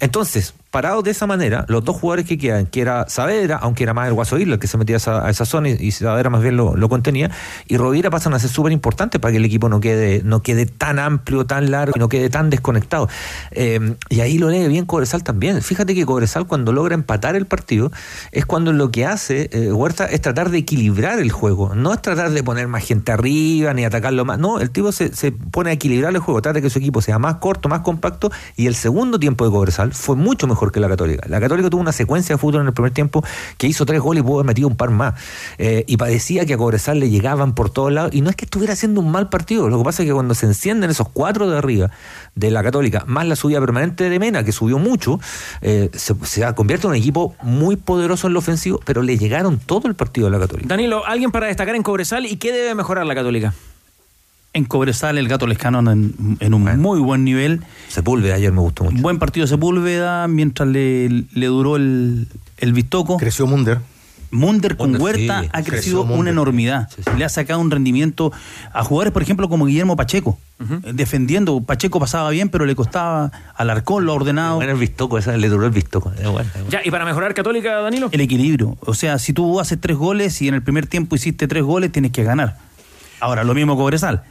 Entonces, 0.00 0.54
parados 0.70 1.02
de 1.04 1.10
esa 1.10 1.26
manera, 1.26 1.64
los 1.68 1.84
dos 1.84 1.96
jugadores 1.96 2.26
que 2.26 2.36
quedan, 2.36 2.66
que 2.66 2.80
era 2.80 3.08
Saavedra, 3.08 3.56
aunque 3.56 3.84
era 3.84 3.94
más 3.94 4.08
el 4.08 4.14
Guaso 4.14 4.38
Isla 4.38 4.54
el 4.54 4.60
que 4.60 4.66
se 4.66 4.76
metía 4.76 4.96
a 4.96 5.30
esa, 5.30 5.44
zona 5.44 5.70
y, 5.70 5.76
y 5.80 5.90
Saavedra 5.92 6.30
más 6.30 6.42
bien 6.42 6.56
lo, 6.56 6.76
lo 6.76 6.88
contenía, 6.88 7.30
y 7.66 7.76
Rovira 7.76 8.10
pasan 8.10 8.34
a 8.34 8.38
ser 8.38 8.50
súper 8.50 8.72
importantes 8.72 9.20
para 9.20 9.32
que 9.32 9.38
el 9.38 9.44
equipo 9.44 9.68
no 9.68 9.80
quede, 9.80 10.22
no 10.24 10.42
quede 10.42 10.66
tan 10.66 10.98
amplio, 10.98 11.46
tan 11.46 11.70
largo 11.70 11.94
y 11.96 11.98
no 11.98 12.08
quede 12.08 12.28
tan 12.28 12.50
desconectado. 12.50 13.08
Eh, 13.50 13.96
y 14.10 14.20
ahí 14.20 14.38
lo 14.38 14.50
lee 14.50 14.68
bien 14.68 14.84
Cobresal 14.84 15.22
también. 15.22 15.62
Fíjate 15.62 15.94
que 15.94 16.04
Cobresal 16.04 16.46
cuando 16.46 16.72
logra 16.72 16.94
empatar 16.94 17.34
el 17.34 17.46
partido 17.46 17.90
es 18.32 18.44
cuando 18.44 18.72
lo 18.72 18.90
que 18.90 19.06
hace 19.06 19.48
eh, 19.52 19.72
Huerta 19.72 20.04
es 20.06 20.20
tratar 20.20 20.50
de 20.50 20.58
equilibrar 20.58 21.18
el 21.18 21.32
juego, 21.32 21.74
no 21.74 21.94
es 21.94 22.02
tratar 22.02 22.30
de 22.30 22.42
poner 22.42 22.68
más 22.68 22.84
gente 22.84 23.12
arriba 23.12 23.72
ni 23.72 23.84
atacarlo 23.84 24.24
más, 24.24 24.38
no, 24.38 24.60
el 24.60 24.70
tipo 24.70 24.92
se, 24.92 25.14
se 25.14 25.32
pone 25.32 25.70
a 25.70 25.72
equilibrar 25.72 26.12
el 26.12 26.18
juego, 26.18 26.42
trata 26.42 26.54
de 26.54 26.62
que 26.62 26.70
su 26.70 26.78
equipo 26.78 27.00
sea 27.00 27.18
más 27.18 27.36
corto, 27.36 27.68
más 27.68 27.80
compacto 27.80 28.30
y 28.56 28.66
el 28.66 28.74
segundo 28.74 29.18
tiempo 29.18 29.44
de 29.44 29.50
Cobresal 29.50 29.92
fue 29.92 30.16
mucho 30.16 30.46
mejor 30.46 30.57
que 30.72 30.80
la 30.80 30.88
Católica. 30.88 31.26
La 31.28 31.40
Católica 31.40 31.70
tuvo 31.70 31.80
una 31.80 31.92
secuencia 31.92 32.34
de 32.34 32.38
fútbol 32.38 32.62
en 32.62 32.68
el 32.68 32.72
primer 32.72 32.92
tiempo 32.92 33.24
que 33.56 33.66
hizo 33.66 33.86
tres 33.86 34.00
goles 34.00 34.22
y 34.22 34.26
pudo 34.26 34.36
haber 34.36 34.46
metido 34.46 34.68
un 34.68 34.76
par 34.76 34.90
más. 34.90 35.14
Eh, 35.58 35.84
y 35.86 35.96
parecía 35.96 36.44
que 36.46 36.54
a 36.54 36.58
Cobresal 36.58 37.00
le 37.00 37.10
llegaban 37.10 37.54
por 37.54 37.70
todos 37.70 37.92
lados. 37.92 38.14
Y 38.14 38.20
no 38.20 38.30
es 38.30 38.36
que 38.36 38.44
estuviera 38.44 38.72
haciendo 38.72 39.00
un 39.00 39.10
mal 39.10 39.28
partido. 39.28 39.68
Lo 39.68 39.78
que 39.78 39.84
pasa 39.84 40.02
es 40.02 40.08
que 40.08 40.12
cuando 40.12 40.34
se 40.34 40.46
encienden 40.46 40.90
esos 40.90 41.08
cuatro 41.08 41.48
de 41.48 41.58
arriba 41.58 41.90
de 42.34 42.50
la 42.50 42.62
Católica, 42.62 43.04
más 43.06 43.26
la 43.26 43.36
subida 43.36 43.60
permanente 43.60 44.08
de 44.08 44.18
Mena, 44.18 44.44
que 44.44 44.52
subió 44.52 44.78
mucho, 44.78 45.20
eh, 45.60 45.90
se, 45.94 46.14
se 46.24 46.54
convierte 46.54 46.86
en 46.86 46.90
un 46.90 46.96
equipo 46.96 47.34
muy 47.42 47.76
poderoso 47.76 48.26
en 48.26 48.32
lo 48.32 48.40
ofensivo, 48.40 48.80
pero 48.84 49.02
le 49.02 49.18
llegaron 49.18 49.58
todo 49.58 49.88
el 49.88 49.94
partido 49.94 50.26
a 50.26 50.30
la 50.30 50.38
Católica. 50.38 50.68
Danilo, 50.68 51.06
¿alguien 51.06 51.30
para 51.30 51.46
destacar 51.46 51.74
en 51.74 51.82
Cobresal 51.82 52.26
y 52.26 52.36
qué 52.36 52.52
debe 52.52 52.74
mejorar 52.74 53.06
la 53.06 53.14
Católica? 53.14 53.54
En 54.54 54.64
Cobresal, 54.64 55.18
el 55.18 55.28
gato 55.28 55.46
Lescano 55.46 55.78
en, 55.90 56.36
en 56.40 56.54
un 56.54 56.80
muy 56.80 57.00
buen 57.00 57.22
nivel. 57.24 57.62
Sepúlveda 57.88 58.34
ayer 58.34 58.50
me 58.50 58.60
gustó 58.60 58.84
mucho. 58.84 58.96
Buen 59.02 59.18
partido 59.18 59.44
de 59.44 59.48
Sepúlveda, 59.48 60.26
mientras 60.26 60.68
le, 60.68 61.08
le 61.32 61.46
duró 61.46 61.76
el, 61.76 62.26
el 62.56 62.72
Vistoco. 62.72 63.18
Creció 63.18 63.46
Munder. 63.46 63.78
Munder 64.30 64.76
con 64.76 64.90
Munder, 64.92 65.02
Huerta 65.02 65.40
sí, 65.42 65.48
ha 65.52 65.62
creció 65.62 65.72
crecido 65.72 66.00
Munder. 66.04 66.18
una 66.20 66.30
enormidad. 66.30 66.88
Le 67.16 67.24
ha 67.24 67.28
sacado 67.30 67.60
un 67.60 67.70
rendimiento 67.70 68.30
a 68.72 68.84
jugadores, 68.84 69.12
por 69.12 69.22
ejemplo, 69.22 69.48
como 69.48 69.64
Guillermo 69.66 69.96
Pacheco, 69.96 70.38
eh, 70.60 70.92
defendiendo. 70.92 71.60
Pacheco 71.62 71.98
pasaba 72.00 72.28
bien, 72.30 72.48
pero 72.50 72.66
le 72.66 72.74
costaba 72.74 73.30
al 73.54 73.70
Arcón 73.70 74.04
lo 74.06 74.14
ordenado. 74.14 74.56
Bueno, 74.56 74.72
el 74.72 74.78
Vistoco, 74.78 75.16
esa, 75.18 75.36
le 75.36 75.48
duró 75.48 75.64
el 75.66 75.72
Vistoco. 75.72 76.12
Bueno, 76.30 76.50
Ya, 76.70 76.80
¿y 76.84 76.90
para 76.90 77.04
mejorar 77.06 77.32
Católica, 77.32 77.76
Danilo? 77.80 78.08
El 78.12 78.20
equilibrio. 78.20 78.76
O 78.80 78.92
sea, 78.94 79.18
si 79.18 79.32
tú 79.32 79.60
haces 79.60 79.80
tres 79.80 79.96
goles 79.96 80.42
y 80.42 80.48
en 80.48 80.54
el 80.54 80.62
primer 80.62 80.86
tiempo 80.86 81.16
hiciste 81.16 81.46
tres 81.48 81.62
goles, 81.62 81.90
tienes 81.92 82.12
que 82.12 82.22
ganar. 82.24 82.58
Ahora, 83.20 83.44
lo 83.44 83.54
mismo 83.54 83.76
Cobresal. 83.76 84.24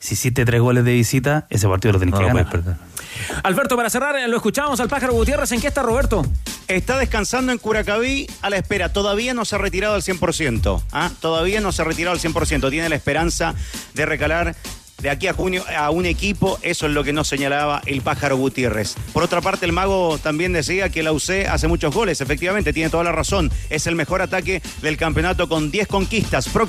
Si 0.00 0.14
hiciste 0.14 0.44
tres 0.46 0.60
goles 0.62 0.82
de 0.84 0.92
visita, 0.94 1.46
ese 1.50 1.68
partido 1.68 1.92
lo 1.92 1.98
tenés 1.98 2.12
No 2.14 2.18
que 2.18 2.22
lo 2.22 2.28
ganar. 2.28 2.48
puedes 2.50 2.64
perder. 2.64 3.40
Alberto, 3.44 3.76
para 3.76 3.90
cerrar, 3.90 4.16
lo 4.28 4.36
escuchábamos 4.36 4.80
al 4.80 4.88
pájaro 4.88 5.12
Gutiérrez. 5.12 5.52
¿En 5.52 5.60
qué 5.60 5.68
está 5.68 5.82
Roberto? 5.82 6.24
Está 6.68 6.96
descansando 6.98 7.52
en 7.52 7.58
Curacaví 7.58 8.26
a 8.40 8.48
la 8.48 8.56
espera. 8.56 8.92
Todavía 8.92 9.34
no 9.34 9.44
se 9.44 9.56
ha 9.56 9.58
retirado 9.58 9.94
al 9.94 10.02
100%. 10.02 10.82
¿ah? 10.92 11.10
Todavía 11.20 11.60
no 11.60 11.70
se 11.70 11.82
ha 11.82 11.84
retirado 11.84 12.14
al 12.14 12.20
100%. 12.20 12.70
Tiene 12.70 12.88
la 12.88 12.96
esperanza 12.96 13.54
de 13.92 14.06
recalar 14.06 14.56
de 15.02 15.10
aquí 15.10 15.26
a 15.28 15.34
junio 15.34 15.64
a 15.76 15.90
un 15.90 16.06
equipo. 16.06 16.58
Eso 16.62 16.86
es 16.86 16.92
lo 16.92 17.04
que 17.04 17.12
nos 17.12 17.28
señalaba 17.28 17.82
el 17.84 18.00
pájaro 18.00 18.38
Gutiérrez. 18.38 18.94
Por 19.12 19.22
otra 19.22 19.42
parte, 19.42 19.66
el 19.66 19.72
mago 19.72 20.16
también 20.22 20.54
decía 20.54 20.88
que 20.88 21.02
la 21.02 21.12
UC 21.12 21.46
hace 21.50 21.68
muchos 21.68 21.94
goles. 21.94 22.22
Efectivamente, 22.22 22.72
tiene 22.72 22.88
toda 22.88 23.04
la 23.04 23.12
razón. 23.12 23.50
Es 23.68 23.86
el 23.86 23.96
mejor 23.96 24.22
ataque 24.22 24.62
del 24.80 24.96
campeonato 24.96 25.46
con 25.46 25.70
10 25.70 25.88
conquistas. 25.88 26.48
Pro- 26.48 26.68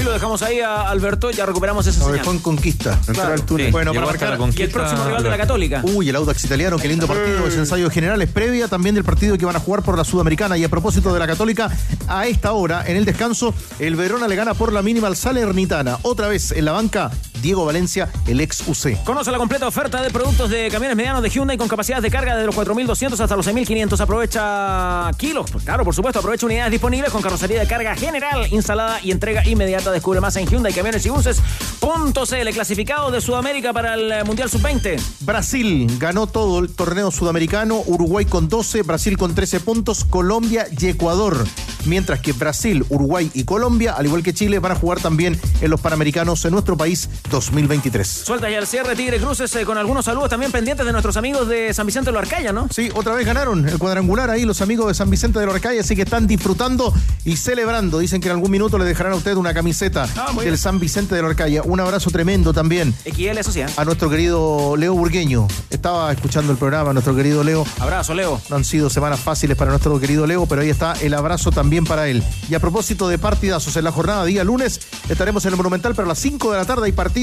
Y 0.00 0.02
lo 0.04 0.12
dejamos 0.12 0.42
ahí 0.42 0.60
a 0.60 0.88
Alberto, 0.88 1.30
ya 1.30 1.46
recuperamos 1.46 1.86
esa 1.86 2.02
señal. 2.04 2.26
en 2.26 2.38
conquista. 2.40 2.98
Claro. 3.12 3.40
túnel. 3.42 3.66
Sí, 3.66 3.72
Bueno, 3.72 3.92
llegó 3.92 4.04
para 4.06 4.14
hasta 4.14 4.24
la 4.24 4.30
marcar- 4.32 4.38
conquista. 4.38 4.62
Y 4.62 4.64
el 4.64 4.70
próximo 4.72 5.04
rival 5.04 5.22
de 5.22 5.30
la 5.30 5.36
Católica. 5.38 5.82
Uy, 5.84 6.08
el 6.08 6.16
Audax 6.16 6.44
italiano, 6.44 6.76
qué 6.78 6.88
lindo 6.88 7.06
partido. 7.06 7.46
Es 7.46 7.54
ensayos 7.56 7.92
generales 7.92 8.28
previa 8.30 8.68
también 8.68 8.94
del 8.94 9.04
partido 9.04 9.36
que 9.38 9.44
van 9.44 9.56
a 9.56 9.60
jugar 9.60 9.82
por 9.82 9.96
la 9.96 10.04
Sudamericana. 10.04 10.56
Y 10.56 10.64
a 10.64 10.68
propósito 10.68 11.12
de 11.12 11.20
la 11.20 11.26
Católica, 11.26 11.70
a 12.08 12.26
esta 12.26 12.52
hora, 12.52 12.84
en 12.86 12.96
el 12.96 13.04
descanso, 13.04 13.54
el 13.78 13.94
Verona 13.96 14.26
le 14.28 14.34
gana 14.36 14.54
por 14.54 14.72
la 14.72 14.82
mínima 14.82 15.06
al 15.08 15.16
Salernitana. 15.16 15.98
Otra 16.02 16.26
vez 16.28 16.52
en 16.52 16.64
la 16.64 16.72
banca, 16.72 17.10
Diego 17.42 17.64
Valencia, 17.64 18.08
el 18.26 18.40
ex 18.40 18.62
UC. 18.66 19.02
Conoce 19.04 19.30
la 19.30 19.38
completa 19.38 19.66
oferta 19.66 20.00
de 20.00 20.10
productos 20.10 20.48
de 20.48 20.68
camiones 20.70 20.96
medianos 20.96 21.22
de 21.22 21.28
Hyundai 21.28 21.58
con 21.58 21.68
capacidades 21.68 22.02
de 22.02 22.10
carga 22.10 22.36
desde 22.36 22.46
los 22.46 22.56
4.200 22.56 23.20
hasta 23.20 23.36
los 23.36 23.46
6.500. 23.46 24.00
Aprovecha 24.00 25.10
kilos, 25.18 25.50
pues 25.50 25.64
claro, 25.64 25.84
por 25.84 25.94
supuesto, 25.94 26.20
aprovecha 26.20 26.46
unidades 26.46 26.70
disponibles 26.70 27.10
con 27.10 27.20
carrocería 27.20 27.60
de 27.60 27.66
carga 27.66 27.94
general 27.96 28.46
instalada 28.52 29.00
y 29.02 29.10
entrega 29.10 29.46
inmediata. 29.46 29.90
Descubre 29.90 30.20
más 30.20 30.36
en 30.36 30.46
Hyundai 30.46 30.72
Camiones 30.72 31.04
y 31.04 31.10
Buses.cl, 31.10 32.48
clasificado 32.52 33.10
de 33.10 33.20
Sudamérica 33.20 33.72
para 33.72 33.94
el 33.94 34.12
eh, 34.12 34.24
Mundial 34.24 34.48
Sub-20. 34.48 35.00
Brasil 35.20 35.86
ganó 35.98 36.28
todo 36.28 36.60
el 36.60 36.72
torneo 36.72 37.10
sudamericano, 37.10 37.82
Uruguay 37.86 38.24
con 38.24 38.48
12, 38.48 38.82
Brasil 38.82 39.18
con 39.18 39.34
13 39.34 39.60
puntos, 39.60 40.04
Colombia 40.04 40.66
y 40.78 40.86
Ecuador. 40.86 41.44
Mientras 41.84 42.20
que 42.20 42.32
Brasil, 42.32 42.84
Uruguay 42.90 43.30
y 43.34 43.44
Colombia, 43.44 43.94
al 43.94 44.06
igual 44.06 44.22
que 44.22 44.32
Chile, 44.32 44.60
van 44.60 44.72
a 44.72 44.76
jugar 44.76 45.00
también 45.00 45.38
en 45.60 45.70
los 45.70 45.80
Panamericanos 45.80 46.44
en 46.44 46.52
nuestro 46.52 46.76
país 46.76 47.08
2023. 47.32 48.06
Suelta 48.06 48.48
ya 48.48 48.58
el 48.58 48.66
cierre 48.68 48.94
Tigre 48.94 49.18
Cruces 49.18 49.54
eh, 49.56 49.64
con 49.64 49.76
algunos 49.78 50.04
saludos 50.04 50.28
también 50.30 50.52
pendientes 50.52 50.86
de 50.86 50.92
nuestros 50.92 51.16
amigos 51.16 51.48
de 51.48 51.74
San 51.74 51.86
Vicente 51.86 52.10
de 52.10 52.12
Loarcaya, 52.12 52.52
¿no? 52.52 52.68
Sí, 52.70 52.90
otra 52.94 53.14
vez 53.14 53.26
ganaron 53.26 53.68
el 53.68 53.78
cuadrangular 53.78 54.30
ahí 54.30 54.44
los 54.44 54.60
amigos 54.60 54.86
de 54.86 54.94
San 54.94 55.10
Vicente 55.10 55.40
de 55.40 55.46
Lorcaya, 55.46 55.80
así 55.80 55.96
que 55.96 56.02
están 56.02 56.26
disfrutando 56.28 56.94
y 57.24 57.36
celebrando. 57.36 57.98
Dicen 57.98 58.20
que 58.20 58.28
en 58.28 58.34
algún 58.36 58.50
minuto 58.52 58.78
le 58.78 58.84
dejarán 58.84 59.14
a 59.14 59.16
usted 59.16 59.34
una 59.34 59.52
camiseta 59.54 60.08
Ah, 60.16 60.26
del 60.36 60.44
bien. 60.44 60.58
San 60.58 60.78
Vicente 60.78 61.14
de 61.14 61.22
Lorcaya. 61.22 61.62
Un 61.64 61.80
abrazo 61.80 62.10
tremendo 62.10 62.52
también 62.52 62.94
XL, 63.04 63.38
eso 63.38 63.50
sí. 63.50 63.60
¿eh? 63.60 63.66
a 63.76 63.84
nuestro 63.84 64.08
querido 64.10 64.76
Leo 64.76 64.94
Burgueño. 64.94 65.48
Estaba 65.70 66.12
escuchando 66.12 66.52
el 66.52 66.58
programa, 66.58 66.92
nuestro 66.92 67.16
querido 67.16 67.42
Leo. 67.42 67.64
Abrazo, 67.80 68.14
Leo. 68.14 68.40
No 68.50 68.56
han 68.56 68.64
sido 68.64 68.90
semanas 68.90 69.18
fáciles 69.20 69.56
para 69.56 69.70
nuestro 69.70 69.98
querido 69.98 70.26
Leo, 70.26 70.46
pero 70.46 70.62
ahí 70.62 70.70
está 70.70 70.92
el 71.00 71.14
abrazo 71.14 71.50
también 71.50 71.84
para 71.84 72.08
él. 72.08 72.22
Y 72.50 72.54
a 72.54 72.60
propósito 72.60 73.08
de 73.08 73.18
partidazos, 73.18 73.76
en 73.76 73.84
la 73.84 73.92
jornada 73.92 74.24
día 74.24 74.44
lunes 74.44 74.80
estaremos 75.08 75.44
en 75.46 75.52
el 75.52 75.56
Monumental, 75.56 75.94
pero 75.94 76.06
a 76.06 76.08
las 76.08 76.18
5 76.18 76.50
de 76.52 76.58
la 76.58 76.64
tarde 76.64 76.86
hay 76.86 76.92
partido 76.92 77.21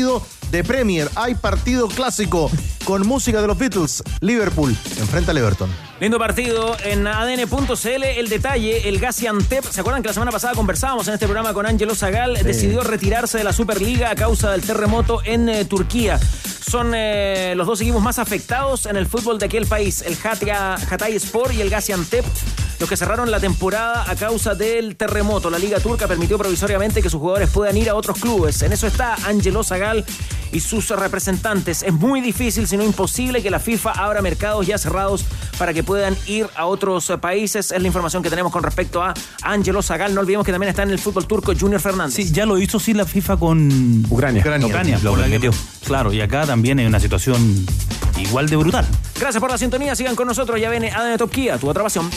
de 0.52 0.64
Premier, 0.64 1.10
hay 1.16 1.36
partido 1.36 1.88
clásico 1.90 2.50
con 2.86 3.06
música 3.06 3.42
de 3.42 3.48
los 3.48 3.58
Beatles. 3.58 4.02
Liverpool 4.22 4.76
enfrenta 4.98 5.32
al 5.32 5.38
Everton. 5.38 5.70
Lindo 6.00 6.18
partido 6.18 6.78
en 6.86 7.06
ADN.cl. 7.06 8.04
El 8.04 8.30
detalle, 8.30 8.88
el 8.88 9.00
Gaziantep. 9.00 9.66
¿Se 9.66 9.82
acuerdan 9.82 10.02
que 10.02 10.08
la 10.08 10.14
semana 10.14 10.32
pasada 10.32 10.54
conversábamos 10.54 11.08
en 11.10 11.16
este 11.16 11.26
programa 11.26 11.54
con 11.54 11.66
Angelo 11.66 11.94
Zagal? 11.94 12.36
Decidió 12.44 12.82
retirarse 12.82 13.38
de 13.38 13.44
la 13.44 13.52
Superliga 13.52 14.10
a 14.10 14.16
causa 14.16 14.52
del 14.52 14.62
terremoto 14.62 15.22
en 15.26 15.50
eh, 15.50 15.66
Turquía. 15.66 16.18
Son 16.18 16.94
eh, 16.96 17.54
los 17.58 17.68
dos 17.68 17.82
equipos 17.82 18.02
más 18.02 18.20
afectados 18.20 18.86
en 18.86 18.96
el 18.96 19.08
fútbol 19.08 19.40
de 19.40 19.48
aquel 19.48 19.66
país, 19.66 20.02
el 20.02 20.18
Hatay, 20.24 20.50
Hatay 20.50 21.16
Sport 21.16 21.54
y 21.54 21.62
el 21.62 21.70
Gaziantep, 21.70 22.26
los 22.80 22.88
que 22.88 22.96
cerraron 22.98 23.30
la 23.30 23.40
temporada 23.40 24.10
a 24.10 24.16
causa 24.16 24.56
del 24.56 24.96
terremoto. 24.96 25.50
La 25.50 25.60
Liga 25.60 25.80
Turca 25.80 26.08
permitió 26.08 26.38
provisoriamente 26.38 27.02
que 27.02 27.10
sus 27.10 27.20
jugadores 27.20 27.50
puedan 27.50 27.76
ir 27.78 27.90
a 27.90 27.96
otros 27.96 28.18
clubes. 28.20 28.62
En 28.62 28.72
eso 28.72 28.88
está 28.88 29.16
Angelo 29.28 29.64
Zagal 29.64 30.06
y 30.52 30.62
sus 30.62 30.90
representantes. 30.90 31.84
Es 31.84 31.92
muy 31.94 32.22
difícil, 32.22 32.68
si 32.68 32.78
no 32.78 32.84
imposible, 32.84 33.44
que 33.44 33.50
la 33.50 33.60
FIFA 33.60 33.92
abra 33.92 34.22
mercados 34.22 34.66
ya 34.66 34.78
cerrados 34.78 35.26
para 35.58 35.74
que 35.74 35.84
puedan 35.84 36.16
ir 36.26 36.48
a 36.56 36.66
otros 36.68 37.12
países. 37.22 37.72
Es 37.72 37.82
la 37.82 37.88
información 37.88 38.24
que 38.24 38.30
tenemos 38.30 38.52
con 38.52 38.64
respecto 38.64 39.04
a 39.04 39.14
Angelo 39.44 39.82
Zagal. 39.84 40.16
No 40.16 40.22
olvidemos 40.22 40.46
que 40.46 40.54
también 40.54 40.70
está 40.70 40.84
en 40.84 40.92
el 40.92 41.00
fútbol 41.00 41.28
turco 41.28 41.52
Junior 41.60 41.82
Fernández. 41.82 42.16
Sí, 42.16 42.32
ya 42.32 42.46
lo 42.46 42.58
hizo 42.58 42.80
sí 42.80 42.94
la 42.94 43.06
FIFA 43.06 43.38
con 43.38 44.06
Ucrania. 44.10 44.42
Ucrania. 44.42 45.00
Lo 45.04 45.16
que- 45.16 45.22
permitió. 45.22 45.52
claro, 45.86 46.14
y 46.14 46.22
acá 46.22 46.46
también 46.46 46.80
hay 46.80 46.86
una 46.86 47.00
situación 47.02 47.66
igual 48.18 48.50
de 48.50 48.56
brutal. 48.56 48.88
Gracias 49.20 49.42
por 49.42 49.52
la 49.52 49.58
sintonía. 49.58 49.96
Sigan 49.96 50.16
con 50.16 50.28
nosotros. 50.28 50.60
Ya 50.60 50.70
viene 50.70 50.92
ADN 50.92 51.18
Top 51.18 51.30
Kia, 51.30 51.58
tu 51.58 51.70
otra 51.70 51.84
pasión. 51.84 52.10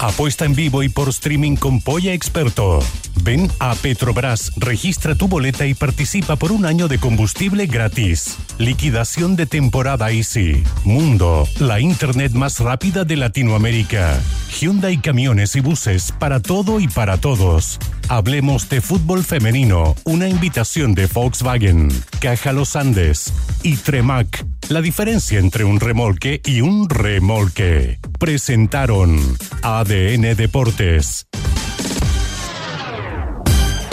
Apuesta 0.00 0.44
en 0.44 0.54
vivo 0.54 0.84
y 0.84 0.88
por 0.88 1.08
streaming 1.08 1.56
con 1.56 1.80
Polla 1.80 2.12
Experto. 2.12 2.78
Ven 3.24 3.50
a 3.58 3.74
Petrobras, 3.74 4.52
registra 4.56 5.16
tu 5.16 5.26
boleta 5.26 5.66
y 5.66 5.74
participa 5.74 6.36
por 6.36 6.52
un 6.52 6.66
año 6.66 6.86
de 6.86 6.98
combustible 6.98 7.66
gratis. 7.66 8.36
Liquidación 8.58 9.34
de 9.34 9.46
temporada 9.46 10.12
Easy. 10.12 10.62
Mundo, 10.84 11.48
la 11.58 11.80
internet 11.80 12.32
más 12.32 12.60
rápida 12.60 13.04
de 13.04 13.16
Latinoamérica. 13.16 14.20
Hyundai 14.60 14.98
Camiones 14.98 15.56
y 15.56 15.60
Buses 15.60 16.12
para 16.12 16.40
todo 16.40 16.78
y 16.78 16.86
para 16.86 17.16
todos. 17.16 17.80
Hablemos 18.10 18.70
de 18.70 18.80
fútbol 18.80 19.22
femenino, 19.22 19.94
una 20.04 20.28
invitación 20.28 20.94
de 20.94 21.06
Volkswagen, 21.06 21.90
Caja 22.20 22.54
Los 22.54 22.74
Andes 22.74 23.34
y 23.62 23.76
Tremac. 23.76 24.46
La 24.70 24.80
diferencia 24.80 25.38
entre 25.38 25.64
un 25.64 25.78
remolque 25.78 26.40
y 26.42 26.62
un 26.62 26.88
remolque. 26.88 27.98
Presentaron 28.18 29.20
ADN 29.62 30.34
Deportes. 30.36 31.26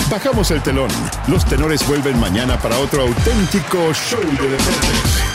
Bajamos 0.10 0.50
el 0.52 0.64
telón. 0.64 0.90
Los 1.28 1.44
tenores 1.44 1.86
vuelven 1.86 2.18
mañana 2.18 2.58
para 2.58 2.78
otro 2.78 3.02
auténtico 3.02 3.94
show 3.94 4.22
de 4.22 4.50
deportes. 4.50 5.35